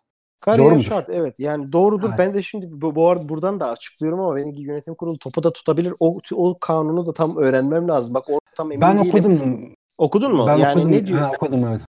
Doğru 0.48 0.56
Kariyer 0.56 0.72
mudur? 0.72 0.84
şart 0.84 1.10
evet 1.10 1.40
yani 1.40 1.72
doğrudur. 1.72 2.10
Evet. 2.10 2.20
Ben 2.20 2.34
de 2.34 2.42
şimdi 2.42 2.68
bu, 2.72 2.96
bu 2.96 3.10
arada 3.10 3.30
buradan 3.30 3.60
da 3.60 3.70
açıklıyorum 3.70 4.20
ama 4.20 4.36
benim 4.36 4.54
yönetim 4.56 4.96
kurulu 4.96 5.20
topu 5.20 5.44
da 5.44 5.54
tutabilir. 5.54 5.94
O, 6.00 6.18
o 6.34 6.60
kanunu 6.60 7.06
da 7.06 7.14
tam 7.14 7.38
öğrenmem 7.38 7.88
lazım. 7.88 8.14
Bak 8.14 8.30
orada 8.30 8.40
tam 8.56 8.72
emin 8.72 8.82
Ben 8.82 8.98
değilim. 8.98 9.10
okudum. 9.10 9.76
Okudun 9.98 10.36
mu? 10.36 10.48
Ben 10.48 10.58
yani 10.58 10.74
okudum. 10.74 10.92
ne 10.92 11.06
diyor? 11.06 11.20
Ha, 11.20 11.32
okudum 11.36 11.68
evet. 11.68 11.82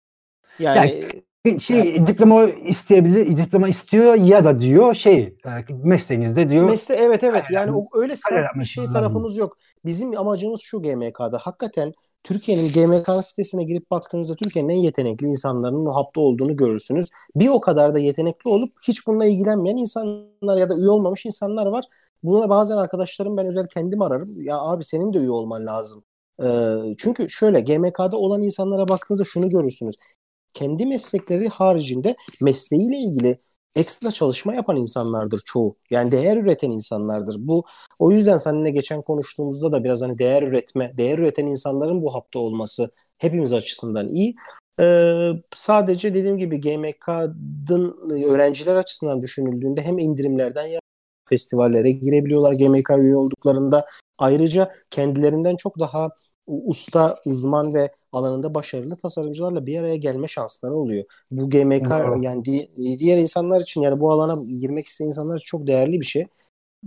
Yani 0.58 1.08
Bir 1.44 1.60
şey 1.60 2.06
diploma 2.06 2.44
isteyebilir, 2.44 3.36
diploma 3.36 3.68
istiyor 3.68 4.14
ya 4.14 4.44
da 4.44 4.60
diyor 4.60 4.94
şey 4.94 5.36
e, 5.46 5.74
mesleğinizde 5.82 6.50
diyor. 6.50 6.70
Mesle 6.70 6.94
evet 6.94 7.24
evet 7.24 7.44
yani 7.50 7.76
o, 7.76 8.00
öyle 8.00 8.16
sert 8.16 8.54
bir 8.54 8.64
şey 8.64 8.88
tarafımız 8.88 9.36
yok. 9.36 9.56
Bizim 9.84 10.18
amacımız 10.18 10.60
şu 10.60 10.82
GMK'da. 10.82 11.38
Hakikaten 11.38 11.92
Türkiye'nin 12.22 12.68
GMK 12.68 13.24
sitesine 13.24 13.64
girip 13.64 13.90
baktığınızda 13.90 14.34
Türkiye'nin 14.34 14.68
en 14.68 14.78
yetenekli 14.78 15.26
insanların 15.26 15.86
o 15.86 15.94
hapta 15.94 16.20
olduğunu 16.20 16.56
görürsünüz. 16.56 17.10
Bir 17.36 17.48
o 17.48 17.60
kadar 17.60 17.94
da 17.94 17.98
yetenekli 17.98 18.50
olup 18.50 18.70
hiç 18.88 19.06
bununla 19.06 19.26
ilgilenmeyen 19.26 19.76
insanlar 19.76 20.56
ya 20.56 20.70
da 20.70 20.76
üye 20.76 20.90
olmamış 20.90 21.26
insanlar 21.26 21.66
var. 21.66 21.84
Buna 22.22 22.48
bazen 22.48 22.76
arkadaşlarım 22.76 23.36
ben 23.36 23.46
özel 23.46 23.66
kendim 23.68 24.02
ararım. 24.02 24.42
Ya 24.42 24.58
abi 24.58 24.84
senin 24.84 25.12
de 25.12 25.18
üye 25.18 25.30
olman 25.30 25.66
lazım. 25.66 26.04
Çünkü 26.98 27.30
şöyle 27.30 27.60
GMK'da 27.60 28.16
olan 28.16 28.42
insanlara 28.42 28.88
baktığınızda 28.88 29.24
şunu 29.24 29.48
görürsünüz. 29.48 29.94
Kendi 30.54 30.86
meslekleri 30.86 31.48
haricinde 31.48 32.16
mesleğiyle 32.42 32.96
ilgili 32.96 33.38
ekstra 33.76 34.10
çalışma 34.10 34.54
yapan 34.54 34.76
insanlardır 34.76 35.40
çoğu. 35.44 35.76
Yani 35.90 36.12
değer 36.12 36.36
üreten 36.36 36.70
insanlardır. 36.70 37.36
Bu 37.38 37.64
o 37.98 38.10
yüzden 38.10 38.36
seninle 38.36 38.70
geçen 38.70 39.02
konuştuğumuzda 39.02 39.72
da 39.72 39.84
biraz 39.84 40.02
hani 40.02 40.18
değer 40.18 40.42
üretme, 40.42 40.92
değer 40.98 41.18
üreten 41.18 41.46
insanların 41.46 42.02
bu 42.02 42.14
hapta 42.14 42.38
olması 42.38 42.90
hepimiz 43.18 43.52
açısından 43.52 44.08
iyi. 44.08 44.34
Ee, 44.80 45.30
sadece 45.54 46.14
dediğim 46.14 46.38
gibi 46.38 46.60
GMK'nın 46.60 48.10
öğrenciler 48.24 48.76
açısından 48.76 49.22
düşünüldüğünde 49.22 49.82
hem 49.82 49.98
indirimlerden 49.98 50.66
ya 50.66 50.80
festivallere 51.28 51.92
girebiliyorlar 51.92 52.52
GMK 52.52 52.90
üye 52.98 53.16
olduklarında. 53.16 53.86
Ayrıca 54.18 54.72
kendilerinden 54.90 55.56
çok 55.56 55.78
daha 55.78 56.10
usta, 56.46 57.16
uzman 57.26 57.74
ve 57.74 57.90
alanında 58.14 58.54
başarılı 58.54 58.96
tasarımcılarla 58.96 59.66
bir 59.66 59.78
araya 59.78 59.96
gelme 59.96 60.28
şansları 60.28 60.74
oluyor. 60.74 61.04
Bu 61.30 61.50
GMK 61.50 61.90
Doğru. 61.90 62.22
yani 62.22 62.44
di- 62.44 62.98
diğer 62.98 63.18
insanlar 63.18 63.60
için 63.60 63.82
yani 63.82 64.00
bu 64.00 64.12
alana 64.12 64.42
girmek 64.44 64.86
isteyen 64.86 65.08
insanlar 65.08 65.36
için 65.36 65.46
çok 65.46 65.66
değerli 65.66 66.00
bir 66.00 66.06
şey. 66.06 66.26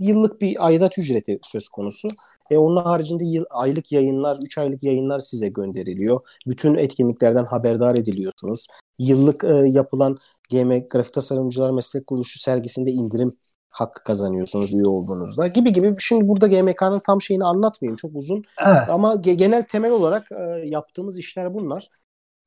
Yıllık 0.00 0.40
bir 0.40 0.66
aidat 0.66 0.98
ücreti 0.98 1.38
söz 1.42 1.68
konusu. 1.68 2.10
E 2.50 2.56
onun 2.56 2.82
haricinde 2.82 3.24
yıl, 3.24 3.44
aylık 3.50 3.92
yayınlar, 3.92 4.38
3 4.42 4.58
aylık 4.58 4.82
yayınlar 4.82 5.20
size 5.20 5.48
gönderiliyor. 5.48 6.20
Bütün 6.46 6.74
etkinliklerden 6.74 7.44
haberdar 7.44 7.94
ediliyorsunuz. 7.94 8.66
Yıllık 8.98 9.44
e, 9.44 9.48
yapılan 9.48 10.18
GM 10.50 10.78
Grafik 10.78 11.12
Tasarımcılar 11.12 11.70
Meslek 11.70 12.06
Kuruluşu 12.06 12.38
sergisinde 12.38 12.90
indirim 12.90 13.36
hakkı 13.70 14.04
kazanıyorsunuz 14.04 14.74
üye 14.74 14.86
olduğunuzda 14.86 15.46
gibi 15.46 15.72
gibi. 15.72 15.94
Şimdi 15.98 16.28
burada 16.28 16.46
GMK'nın 16.46 17.00
tam 17.00 17.22
şeyini 17.22 17.44
anlatmayayım. 17.44 17.96
Çok 17.96 18.10
uzun. 18.14 18.44
Evet. 18.66 18.90
Ama 18.90 19.14
ge- 19.14 19.32
genel 19.32 19.62
temel 19.62 19.90
olarak 19.90 20.32
e, 20.32 20.68
yaptığımız 20.68 21.18
işler 21.18 21.54
bunlar. 21.54 21.88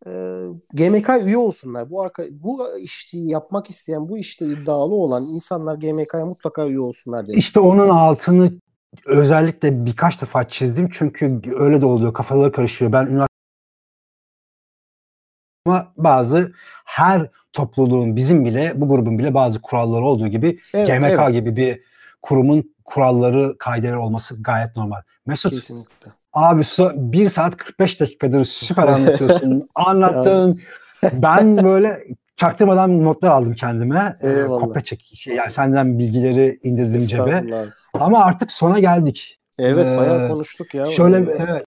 E, 0.07 0.11
GMK 0.73 1.10
üye 1.26 1.38
olsunlar. 1.38 1.89
Bu 1.89 2.02
arka 2.02 2.23
bu 2.31 2.77
işi 2.80 3.18
yapmak 3.18 3.69
isteyen, 3.69 4.10
bu 4.10 4.18
işte 4.18 4.45
iddialı 4.45 4.93
olan 4.95 5.23
insanlar 5.23 5.76
GMK'ya 5.76 6.26
mutlaka 6.26 6.68
üye 6.68 6.80
olsunlar 6.80 7.27
derim. 7.27 7.39
İşte 7.39 7.60
onun 7.60 7.89
altını 7.89 8.52
özellikle 9.06 9.85
birkaç 9.85 10.22
defa 10.22 10.48
çizdim 10.48 10.89
çünkü 10.91 11.41
öyle 11.56 11.81
de 11.81 11.85
oluyor 11.85 12.14
kafaları 12.14 12.52
karışıyor. 12.52 12.91
Ben 12.91 13.06
üniversite 13.06 13.31
ama 15.66 15.88
bazı 15.98 16.52
her 16.86 17.28
topluluğun 17.54 18.16
bizim 18.16 18.46
bile 18.46 18.74
bu 18.76 18.90
grubun 18.90 19.20
bile 19.20 19.34
bazı 19.34 19.62
kuralları 19.62 20.06
olduğu 20.06 20.28
gibi 20.28 20.60
Evet, 20.74 20.88
GMK 20.88 21.04
evet. 21.04 21.32
gibi 21.32 21.56
bir 21.56 21.82
kurumun 22.22 22.74
kuralları 22.86 23.58
kaideleri 23.58 23.98
olması 23.98 24.44
gayet 24.44 24.76
normal. 24.76 25.02
Mesut 25.26 25.54
Kesinlikle. 25.54 26.12
abi 26.34 26.62
so- 26.62 27.12
1 27.12 27.30
saat 27.30 27.58
45 27.58 28.00
dakikadır 28.00 28.46
süper 28.46 28.88
anlatıyorsun. 28.88 29.70
Anlattın. 29.76 30.62
ben 31.14 31.58
böyle 31.64 32.04
çaktırmadan 32.36 33.04
notlar 33.04 33.32
aldım 33.32 33.54
kendime. 33.54 34.18
Ee, 34.22 34.46
kopya 34.48 34.82
çek 34.82 35.12
şey 35.16 35.36
yani 35.36 35.52
senden 35.52 36.00
bilgileri 36.00 36.60
indirdim 36.64 37.00
cebe. 37.00 37.44
Ama 37.94 38.24
artık 38.26 38.52
sona 38.52 38.80
geldik. 38.80 39.40
Evet 39.60 39.90
Ee, 39.90 39.98
bayağı 39.98 40.28
konuştuk 40.28 40.74
ya. 40.74 40.88
Şöyle 40.88 41.18
evet. 41.18 41.66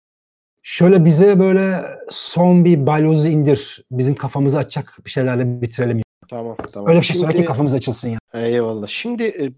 Şöyle 0.63 1.05
bize 1.05 1.39
böyle 1.39 1.85
son 2.09 2.65
bir 2.65 2.85
balyozu 2.85 3.27
indir. 3.27 3.85
Bizim 3.91 4.15
kafamızı 4.15 4.57
açacak 4.57 4.97
bir 5.05 5.09
şeylerle 5.09 5.61
bitirelim. 5.61 6.01
Tamam 6.29 6.57
tamam. 6.73 6.89
Öyle 6.89 6.99
bir 6.99 7.05
şey 7.05 7.21
söyle 7.21 7.33
ki 7.33 7.45
kafamız 7.45 7.73
açılsın 7.73 8.09
ya. 8.09 8.19
Eyvallah. 8.33 8.87
Şimdi 8.87 9.23
e, 9.23 9.51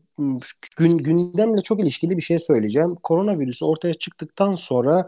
gün 0.77 0.97
gündemle 0.97 1.61
çok 1.61 1.79
ilişkili 1.79 2.17
bir 2.17 2.21
şey 2.21 2.39
söyleyeceğim. 2.39 2.95
Koronavirüsü 2.95 3.65
ortaya 3.65 3.93
çıktıktan 3.93 4.55
sonra 4.55 5.07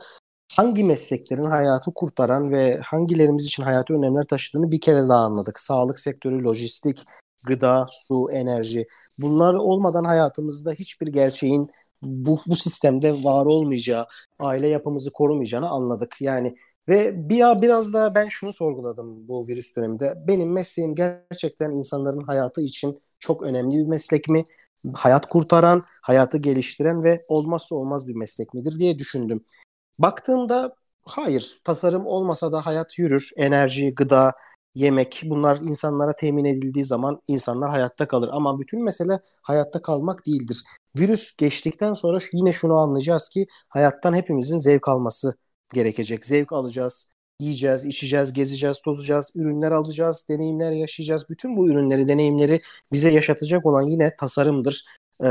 hangi 0.55 0.83
mesleklerin 0.83 1.43
hayatı 1.43 1.91
kurtaran 1.95 2.51
ve 2.51 2.79
hangilerimiz 2.79 3.45
için 3.45 3.63
hayati 3.63 3.93
önemler 3.93 4.23
taşıdığını 4.23 4.71
bir 4.71 4.81
kere 4.81 5.09
daha 5.09 5.25
anladık. 5.25 5.59
Sağlık 5.59 5.99
sektörü, 5.99 6.43
lojistik, 6.43 7.03
gıda, 7.43 7.85
su, 7.89 8.31
enerji. 8.31 8.87
Bunlar 9.17 9.53
olmadan 9.53 10.03
hayatımızda 10.03 10.71
hiçbir 10.71 11.07
gerçeğin 11.07 11.69
bu, 12.01 12.39
bu 12.47 12.55
sistemde 12.55 13.23
var 13.23 13.45
olmayacağı, 13.45 14.05
aile 14.39 14.67
yapımızı 14.67 15.11
korumayacağını 15.11 15.69
anladık. 15.69 16.15
Yani 16.19 16.55
ve 16.89 17.29
bir 17.29 17.61
biraz 17.61 17.93
da 17.93 18.15
ben 18.15 18.27
şunu 18.27 18.53
sorguladım 18.53 19.27
bu 19.27 19.47
virüs 19.47 19.75
döneminde. 19.75 20.13
Benim 20.27 20.53
mesleğim 20.53 20.95
gerçekten 20.95 21.71
insanların 21.71 22.21
hayatı 22.21 22.61
için 22.61 22.99
çok 23.19 23.43
önemli 23.43 23.77
bir 23.77 23.87
meslek 23.87 24.29
mi? 24.29 24.45
Hayat 24.93 25.29
kurtaran, 25.29 25.83
hayatı 26.01 26.37
geliştiren 26.37 27.03
ve 27.03 27.25
olmazsa 27.27 27.75
olmaz 27.75 28.07
bir 28.07 28.15
meslek 28.15 28.53
midir 28.53 28.79
diye 28.79 28.99
düşündüm. 28.99 29.45
Baktığımda 29.99 30.75
hayır, 31.05 31.61
tasarım 31.63 32.05
olmasa 32.05 32.51
da 32.51 32.65
hayat 32.65 32.99
yürür. 32.99 33.31
Enerji, 33.37 33.95
gıda, 33.95 34.33
yemek 34.75 35.21
bunlar 35.25 35.57
insanlara 35.57 36.15
temin 36.15 36.45
edildiği 36.45 36.85
zaman 36.85 37.21
insanlar 37.27 37.71
hayatta 37.71 38.07
kalır. 38.07 38.29
Ama 38.33 38.59
bütün 38.59 38.83
mesele 38.83 39.19
hayatta 39.41 39.81
kalmak 39.81 40.25
değildir. 40.25 40.63
Virüs 40.99 41.35
geçtikten 41.35 41.93
sonra 41.93 42.17
yine 42.33 42.51
şunu 42.51 42.77
anlayacağız 42.77 43.29
ki 43.29 43.47
hayattan 43.69 44.13
hepimizin 44.13 44.57
zevk 44.57 44.87
alması 44.87 45.35
gerekecek. 45.73 46.25
Zevk 46.25 46.53
alacağız, 46.53 47.11
yiyeceğiz, 47.39 47.85
içeceğiz, 47.85 48.33
gezeceğiz, 48.33 48.81
tozacağız, 48.81 49.31
ürünler 49.35 49.71
alacağız, 49.71 50.25
deneyimler 50.29 50.71
yaşayacağız. 50.71 51.29
Bütün 51.29 51.57
bu 51.57 51.69
ürünleri, 51.69 52.07
deneyimleri 52.07 52.61
bize 52.91 53.11
yaşatacak 53.11 53.65
olan 53.65 53.81
yine 53.81 54.15
tasarımdır. 54.15 54.85
Ee, 55.23 55.27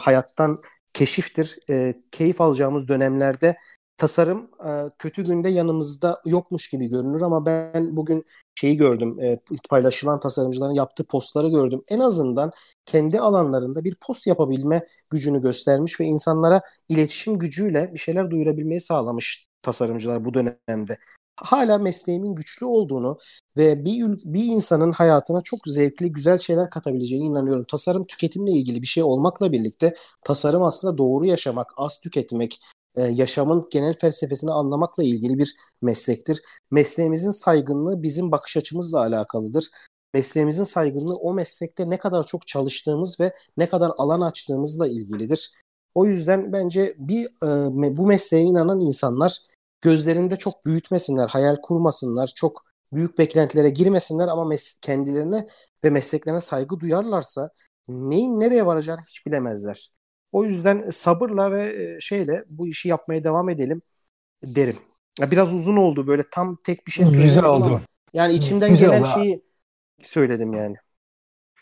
hayattan 0.00 0.62
keşiftir. 0.92 1.58
Ee, 1.70 1.94
keyif 2.10 2.40
alacağımız 2.40 2.88
dönemlerde 2.88 3.56
tasarım 3.96 4.50
e, 4.68 4.90
kötü 4.98 5.24
günde 5.24 5.48
yanımızda 5.48 6.20
yokmuş 6.26 6.68
gibi 6.68 6.86
görünür 6.86 7.22
ama 7.22 7.46
ben 7.46 7.96
bugün 7.96 8.24
şeyi 8.54 8.76
gördüm. 8.76 9.20
e, 9.20 9.40
paylaşılan 9.70 10.20
tasarımcıların 10.20 10.74
yaptığı 10.74 11.04
postları 11.04 11.48
gördüm. 11.48 11.82
En 11.90 12.00
azından 12.00 12.50
kendi 12.86 13.20
alanlarında 13.20 13.84
bir 13.84 13.94
post 13.94 14.26
yapabilme 14.26 14.86
gücünü 15.10 15.42
göstermiş 15.42 16.00
ve 16.00 16.04
insanlara 16.04 16.60
iletişim 16.88 17.38
gücüyle 17.38 17.90
bir 17.94 17.98
şeyler 17.98 18.30
duyurabilmeyi 18.30 18.80
sağlamış 18.80 19.46
tasarımcılar 19.62 20.24
bu 20.24 20.34
dönemde. 20.34 20.98
Hala 21.40 21.78
mesleğimin 21.78 22.34
güçlü 22.34 22.66
olduğunu 22.66 23.18
ve 23.56 23.84
bir 23.84 24.02
bir 24.24 24.44
insanın 24.44 24.92
hayatına 24.92 25.40
çok 25.40 25.60
zevkli, 25.66 26.12
güzel 26.12 26.38
şeyler 26.38 26.70
katabileceğine 26.70 27.24
inanıyorum. 27.24 27.64
Tasarım 27.68 28.06
tüketimle 28.06 28.50
ilgili 28.50 28.82
bir 28.82 28.86
şey 28.86 29.02
olmakla 29.02 29.52
birlikte 29.52 29.94
tasarım 30.24 30.62
aslında 30.62 30.98
doğru 30.98 31.26
yaşamak, 31.26 31.72
az 31.76 32.00
tüketmek, 32.00 32.60
e, 32.96 33.02
yaşamın 33.02 33.64
genel 33.70 33.94
felsefesini 33.98 34.50
anlamakla 34.50 35.04
ilgili 35.04 35.38
bir 35.38 35.56
meslektir. 35.82 36.42
Mesleğimizin 36.70 37.30
saygınlığı 37.30 38.02
bizim 38.02 38.32
bakış 38.32 38.56
açımızla 38.56 38.98
alakalıdır. 39.00 39.70
Mesleğimizin 40.14 40.64
saygınlığı 40.64 41.16
o 41.16 41.34
meslekte 41.34 41.90
ne 41.90 41.98
kadar 41.98 42.22
çok 42.22 42.46
çalıştığımız 42.46 43.20
ve 43.20 43.34
ne 43.56 43.68
kadar 43.68 43.92
alan 43.98 44.20
açtığımızla 44.20 44.88
ilgilidir. 44.88 45.52
O 45.94 46.06
yüzden 46.06 46.52
bence 46.52 46.94
bir 46.98 47.24
e, 47.26 47.96
bu 47.96 48.06
mesleğe 48.06 48.42
inanan 48.42 48.80
insanlar 48.80 49.38
gözlerinde 49.82 50.36
çok 50.36 50.64
büyütmesinler, 50.64 51.28
hayal 51.28 51.56
kurmasınlar, 51.62 52.32
çok 52.34 52.64
büyük 52.92 53.18
beklentilere 53.18 53.70
girmesinler 53.70 54.28
ama 54.28 54.42
mes- 54.42 54.80
kendilerine 54.80 55.46
ve 55.84 55.90
mesleklerine 55.90 56.40
saygı 56.40 56.80
duyarlarsa 56.80 57.50
neyin 57.88 58.40
nereye 58.40 58.66
varacağını 58.66 59.00
hiç 59.00 59.26
bilemezler. 59.26 59.90
O 60.32 60.44
yüzden 60.44 60.90
sabırla 60.90 61.50
ve 61.52 61.82
e, 61.96 62.00
şeyle 62.00 62.44
bu 62.48 62.68
işi 62.68 62.88
yapmaya 62.88 63.24
devam 63.24 63.48
edelim 63.48 63.82
derim. 64.44 64.76
Biraz 65.20 65.54
uzun 65.54 65.76
oldu 65.76 66.06
böyle 66.06 66.22
tam 66.30 66.56
tek 66.64 66.86
bir 66.86 66.92
şey 66.92 67.04
Güzel 67.04 67.24
söylemedim 67.24 67.50
oldu. 67.50 67.64
ama 67.64 67.80
yani 68.14 68.34
içimden 68.34 68.70
Güzel 68.70 68.88
gelen 68.88 69.00
oldu. 69.00 69.08
şeyi 69.14 69.42
söyledim 70.02 70.52
yani. 70.52 70.76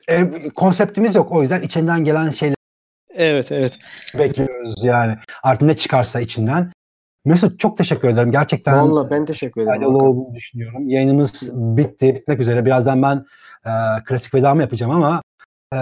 E, 0.09 0.49
konseptimiz 0.49 1.15
yok. 1.15 1.33
O 1.33 1.43
yüzden 1.43 1.63
içinden 1.63 2.05
gelen 2.05 2.31
şeyleri 2.31 2.57
Evet 3.15 3.53
evet. 3.53 3.79
bekliyoruz 4.19 4.75
yani. 4.85 5.17
Artık 5.43 5.63
ne 5.63 5.77
çıkarsa 5.77 6.21
içinden. 6.21 6.73
Mesut 7.25 7.61
çok 7.61 7.79
teşekkür 7.79 8.09
ederim. 8.09 8.33
Gerçekten 8.33 8.75
Vallahi 8.75 9.11
ben 9.11 9.25
teşekkür 9.25 9.61
ederim. 9.61 9.81
faydalı 9.81 9.97
olduğunu 9.97 10.35
düşünüyorum. 10.35 10.89
Yayınımız 10.89 11.51
bitti, 11.53 12.15
bitmek 12.15 12.41
üzere. 12.41 12.65
Birazdan 12.65 13.03
ben 13.03 13.25
e, 13.67 13.71
klasik 14.05 14.35
vedamı 14.35 14.63
yapacağım 14.63 14.93
ama 14.93 15.23
e, 15.75 15.79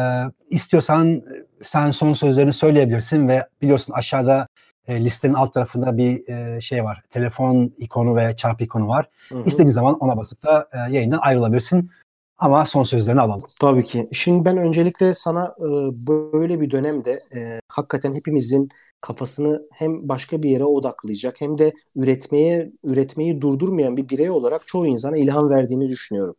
istiyorsan 0.50 1.22
sen 1.62 1.90
son 1.90 2.12
sözlerini 2.12 2.52
söyleyebilirsin 2.52 3.28
ve 3.28 3.46
biliyorsun 3.62 3.92
aşağıda 3.92 4.48
e, 4.88 5.04
listenin 5.04 5.34
alt 5.34 5.54
tarafında 5.54 5.96
bir 5.96 6.28
e, 6.28 6.60
şey 6.60 6.84
var. 6.84 7.02
Telefon 7.10 7.74
ikonu 7.78 8.16
ve 8.16 8.36
çarpı 8.36 8.64
ikonu 8.64 8.88
var. 8.88 9.08
Hı 9.28 9.38
hı. 9.38 9.42
İstediğin 9.46 9.74
zaman 9.74 9.98
ona 9.98 10.16
basıp 10.16 10.42
da 10.42 10.68
e, 10.72 10.92
yayından 10.92 11.18
ayrılabilirsin. 11.18 11.90
Ama 12.38 12.66
son 12.66 12.82
sözlerini 12.82 13.20
alalım. 13.20 13.46
Tabii 13.60 13.84
ki. 13.84 14.08
Şimdi 14.12 14.44
ben 14.44 14.56
öncelikle 14.56 15.14
sana 15.14 15.54
e, 15.58 15.68
böyle 16.06 16.60
bir 16.60 16.70
dönemde 16.70 17.20
e, 17.36 17.60
hakikaten 17.68 18.12
hepimizin 18.12 18.68
kafasını 19.00 19.62
hem 19.72 20.08
başka 20.08 20.42
bir 20.42 20.50
yere 20.50 20.64
odaklayacak 20.64 21.40
hem 21.40 21.58
de 21.58 21.72
üretmeye 21.96 22.72
üretmeyi 22.84 23.40
durdurmayan 23.40 23.96
bir 23.96 24.08
birey 24.08 24.30
olarak 24.30 24.66
çoğu 24.66 24.86
insana 24.86 25.16
ilham 25.16 25.50
verdiğini 25.50 25.88
düşünüyorum. 25.88 26.34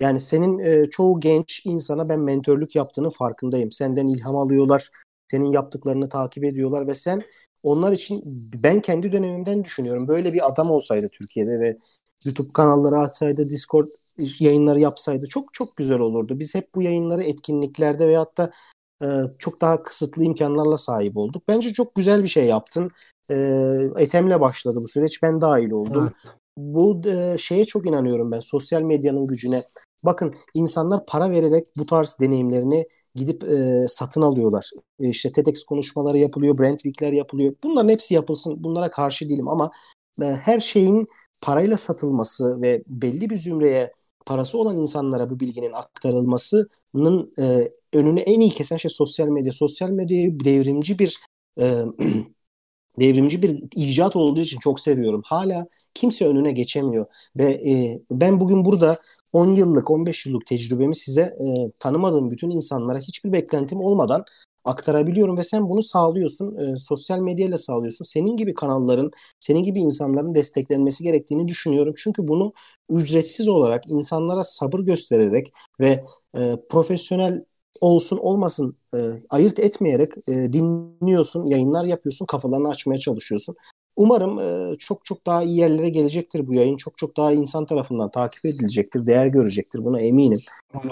Yani 0.00 0.20
senin 0.20 0.58
e, 0.58 0.90
çoğu 0.90 1.20
genç 1.20 1.66
insana 1.66 2.08
ben 2.08 2.22
mentörlük 2.24 2.76
yaptığını 2.76 3.10
farkındayım. 3.10 3.72
Senden 3.72 4.06
ilham 4.06 4.36
alıyorlar, 4.36 4.90
senin 5.30 5.52
yaptıklarını 5.52 6.08
takip 6.08 6.44
ediyorlar 6.44 6.86
ve 6.86 6.94
sen 6.94 7.22
onlar 7.62 7.92
için 7.92 8.22
ben 8.54 8.80
kendi 8.80 9.12
dönemimden 9.12 9.64
düşünüyorum. 9.64 10.08
Böyle 10.08 10.32
bir 10.32 10.48
adam 10.48 10.70
olsaydı 10.70 11.08
Türkiye'de 11.12 11.60
ve 11.60 11.78
YouTube 12.24 12.52
kanalları 12.52 13.00
açsaydı, 13.00 13.48
Discord 13.48 13.88
yayınları 14.18 14.80
yapsaydı 14.80 15.26
çok 15.26 15.54
çok 15.54 15.76
güzel 15.76 15.98
olurdu. 15.98 16.38
Biz 16.38 16.54
hep 16.54 16.74
bu 16.74 16.82
yayınları 16.82 17.24
etkinliklerde 17.24 18.08
veyahut 18.08 18.38
da 18.38 18.50
e, 19.02 19.06
çok 19.38 19.60
daha 19.60 19.82
kısıtlı 19.82 20.24
imkanlarla 20.24 20.76
sahip 20.76 21.16
olduk. 21.16 21.42
Bence 21.48 21.72
çok 21.72 21.94
güzel 21.94 22.22
bir 22.22 22.28
şey 22.28 22.46
yaptın. 22.46 22.90
E, 23.30 23.36
Ethem'le 23.96 24.40
başladı 24.40 24.78
bu 24.80 24.88
süreç. 24.88 25.22
Ben 25.22 25.40
dahil 25.40 25.70
oldum. 25.70 26.12
Bu 26.56 27.02
e, 27.08 27.38
şeye 27.38 27.64
çok 27.64 27.86
inanıyorum 27.86 28.32
ben. 28.32 28.40
Sosyal 28.40 28.82
medyanın 28.82 29.26
gücüne. 29.26 29.64
Bakın 30.04 30.34
insanlar 30.54 31.06
para 31.06 31.30
vererek 31.30 31.66
bu 31.76 31.86
tarz 31.86 32.16
deneyimlerini 32.20 32.86
gidip 33.14 33.44
e, 33.44 33.84
satın 33.88 34.22
alıyorlar. 34.22 34.70
E, 35.00 35.08
işte 35.08 35.32
TEDx 35.32 35.64
konuşmaları 35.64 36.18
yapılıyor, 36.18 36.58
Brandweek'ler 36.58 37.12
yapılıyor. 37.12 37.54
Bunların 37.64 37.88
hepsi 37.88 38.14
yapılsın. 38.14 38.64
Bunlara 38.64 38.90
karşı 38.90 39.28
değilim 39.28 39.48
ama 39.48 39.70
e, 40.22 40.24
her 40.24 40.60
şeyin 40.60 41.08
parayla 41.40 41.76
satılması 41.76 42.62
ve 42.62 42.82
belli 42.86 43.30
bir 43.30 43.36
zümreye 43.36 43.92
parası 44.26 44.58
olan 44.58 44.76
insanlara 44.76 45.30
bu 45.30 45.40
bilginin 45.40 45.72
aktarılmasının 45.72 47.32
e, 47.38 47.72
önünü 47.92 48.20
en 48.20 48.40
iyi 48.40 48.50
kesen 48.50 48.76
şey 48.76 48.90
sosyal 48.90 49.26
medya. 49.28 49.52
Sosyal 49.52 49.90
medyayı 49.90 50.40
devrimci 50.40 50.98
bir 50.98 51.20
e, 51.60 51.84
devrimci 53.00 53.42
bir 53.42 53.62
icat 53.76 54.16
olduğu 54.16 54.40
için 54.40 54.58
çok 54.58 54.80
seviyorum. 54.80 55.22
Hala 55.24 55.66
kimse 55.94 56.26
önüne 56.26 56.52
geçemiyor 56.52 57.06
ve 57.36 57.44
e, 57.52 58.00
ben 58.10 58.40
bugün 58.40 58.64
burada 58.64 58.98
10 59.32 59.54
yıllık 59.54 59.90
15 59.90 60.26
yıllık 60.26 60.46
tecrübemi 60.46 60.96
size 60.96 61.22
e, 61.22 61.70
tanımadığım 61.78 62.30
bütün 62.30 62.50
insanlara 62.50 62.98
hiçbir 62.98 63.32
beklentim 63.32 63.80
olmadan 63.80 64.24
aktarabiliyorum 64.64 65.38
ve 65.38 65.44
sen 65.44 65.68
bunu 65.68 65.82
sağlıyorsun. 65.82 66.56
E, 66.56 66.76
sosyal 66.76 67.18
medyayla 67.18 67.58
sağlıyorsun. 67.58 68.04
Senin 68.04 68.36
gibi 68.36 68.54
kanalların, 68.54 69.10
senin 69.40 69.62
gibi 69.62 69.80
insanların 69.80 70.34
desteklenmesi 70.34 71.04
gerektiğini 71.04 71.48
düşünüyorum. 71.48 71.94
Çünkü 71.96 72.28
bunu 72.28 72.52
ücretsiz 72.90 73.48
olarak 73.48 73.84
insanlara 73.90 74.42
sabır 74.42 74.80
göstererek 74.80 75.52
ve 75.80 76.04
e, 76.38 76.56
profesyonel 76.68 77.44
olsun 77.80 78.18
olmasın 78.18 78.76
e, 78.94 78.98
ayırt 79.30 79.58
etmeyerek 79.58 80.12
e, 80.28 80.52
dinliyorsun, 80.52 81.46
yayınlar 81.46 81.84
yapıyorsun, 81.84 82.26
kafalarını 82.26 82.68
açmaya 82.68 82.98
çalışıyorsun. 82.98 83.54
Umarım 83.96 84.40
e, 84.40 84.74
çok 84.74 85.04
çok 85.04 85.26
daha 85.26 85.42
iyi 85.42 85.56
yerlere 85.56 85.88
gelecektir 85.88 86.46
bu 86.46 86.54
yayın. 86.54 86.76
Çok 86.76 86.98
çok 86.98 87.16
daha 87.16 87.32
insan 87.32 87.66
tarafından 87.66 88.10
takip 88.10 88.46
edilecektir, 88.46 89.06
değer 89.06 89.26
görecektir. 89.26 89.84
Buna 89.84 90.00
eminim. 90.00 90.40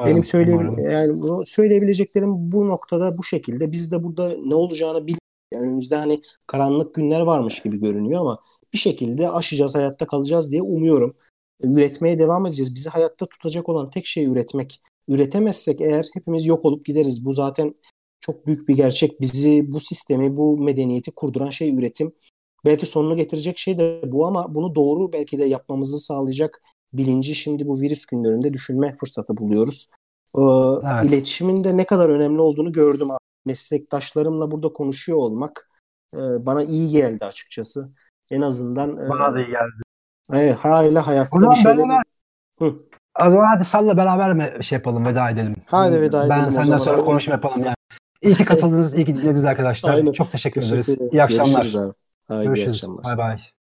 Benim 0.07 0.25
söyle 0.25 0.51
yani 0.93 1.23
bunu 1.23 1.47
söyleyebileceklerim 1.47 2.53
bu 2.53 2.69
noktada 2.69 3.19
bu 3.19 3.23
şekilde. 3.23 3.73
Biz 3.73 3.93
de 3.93 4.05
burada 4.05 4.33
ne 4.45 4.55
olacağını 4.55 5.07
bil 5.07 5.15
yani 5.55 5.67
önümüzde 5.67 5.97
hani 5.97 6.21
karanlık 6.47 6.95
günler 6.95 7.21
varmış 7.21 7.63
gibi 7.63 7.81
görünüyor 7.81 8.21
ama 8.21 8.39
bir 8.73 8.79
şekilde 8.79 9.31
aşacağız, 9.31 9.75
hayatta 9.75 10.07
kalacağız 10.07 10.53
diye 10.53 10.63
umuyorum. 10.63 11.15
Üretmeye 11.63 12.19
devam 12.19 12.47
edeceğiz. 12.47 12.75
Bizi 12.75 12.91
hayatta 12.91 13.27
tutacak 13.27 13.69
olan 13.69 13.91
tek 13.91 14.07
şey 14.07 14.25
üretmek. 14.25 14.81
üretemezsek 15.09 15.81
eğer 15.81 16.07
hepimiz 16.15 16.47
yok 16.47 16.65
olup 16.65 16.85
gideriz. 16.85 17.25
Bu 17.25 17.33
zaten 17.33 17.75
çok 18.21 18.47
büyük 18.47 18.69
bir 18.69 18.77
gerçek. 18.77 19.21
Bizi 19.21 19.73
bu 19.73 19.81
sistemi, 19.81 20.37
bu 20.37 20.59
medeniyeti 20.59 21.11
kurduran 21.11 21.51
şey 21.51 21.75
üretim. 21.75 22.13
Belki 22.69 22.87
sonunu 22.87 23.17
getirecek 23.17 23.59
şey 23.59 23.79
de 23.79 24.01
bu 24.07 24.27
ama 24.27 24.55
bunu 24.55 24.75
doğru 24.75 25.13
belki 25.13 25.39
de 25.39 25.45
yapmamızı 25.45 25.99
sağlayacak 25.99 26.63
bilinci 26.93 27.35
şimdi 27.35 27.67
bu 27.69 27.81
virüs 27.81 28.07
günlerinde 28.07 28.53
düşünme 28.55 28.95
fırsatı 28.95 29.37
buluyoruz. 29.37 29.89
Ee, 30.37 30.41
Evet. 30.93 31.05
İletişimin 31.05 31.65
de 31.65 31.77
ne 31.77 31.87
kadar 31.87 32.09
önemli 32.09 32.41
olduğunu 32.41 32.73
gördüm. 32.73 33.09
Meslektaşlarımla 33.47 34.51
burada 34.51 34.73
konuşuyor 34.73 35.19
olmak 35.19 35.71
e, 36.15 36.19
bana 36.19 36.63
iyi 36.63 36.91
geldi 36.91 37.25
açıkçası. 37.25 37.91
En 38.31 38.41
azından 38.41 38.97
e, 38.97 39.09
Bana 39.09 39.35
da 39.35 39.39
iyi 39.41 39.47
geldi. 39.51 39.83
evet, 40.33 40.57
hala 40.57 41.07
hayatta 41.07 41.37
O 41.37 41.41
zaman 41.41 41.55
bir 41.55 41.61
şeyler... 41.61 42.03
Hı. 42.59 42.75
O 43.27 43.31
zaman 43.31 43.47
hadi 43.55 43.65
Sal'la 43.65 43.97
beraber 43.97 44.35
mi 44.35 44.53
şey 44.65 44.77
yapalım, 44.77 45.07
veda 45.07 45.31
edelim? 45.31 45.57
Hadi 45.67 46.01
veda 46.01 46.29
ben 46.31 46.43
edelim 46.43 46.59
o 46.59 46.63
senden 46.63 46.79
sonra 46.79 46.97
abi. 46.97 47.05
konuşma 47.05 47.35
yapalım 47.35 47.65
yani. 47.65 47.75
İyi 48.23 48.35
ki 48.35 48.45
katıldınız, 48.45 48.95
iyi 48.95 49.05
ki 49.05 49.15
dinlediniz 49.15 49.45
arkadaşlar. 49.45 49.95
Aynen. 49.95 50.13
Çok 50.13 50.33
teşekkür 50.33 50.61
Teşekkür 50.61 50.75
ederiz. 50.77 50.89
ederim. 50.89 51.11
İyi 51.13 51.23
akşamlar. 51.23 51.47
Görüşürüz 51.47 51.77
abi. 51.77 51.93
Haydi 52.29 52.43
iyi 52.45 52.47
Görüşürüz. 52.47 52.77
akşamlar. 52.77 53.05
Bay 53.05 53.19
bay. 53.19 53.58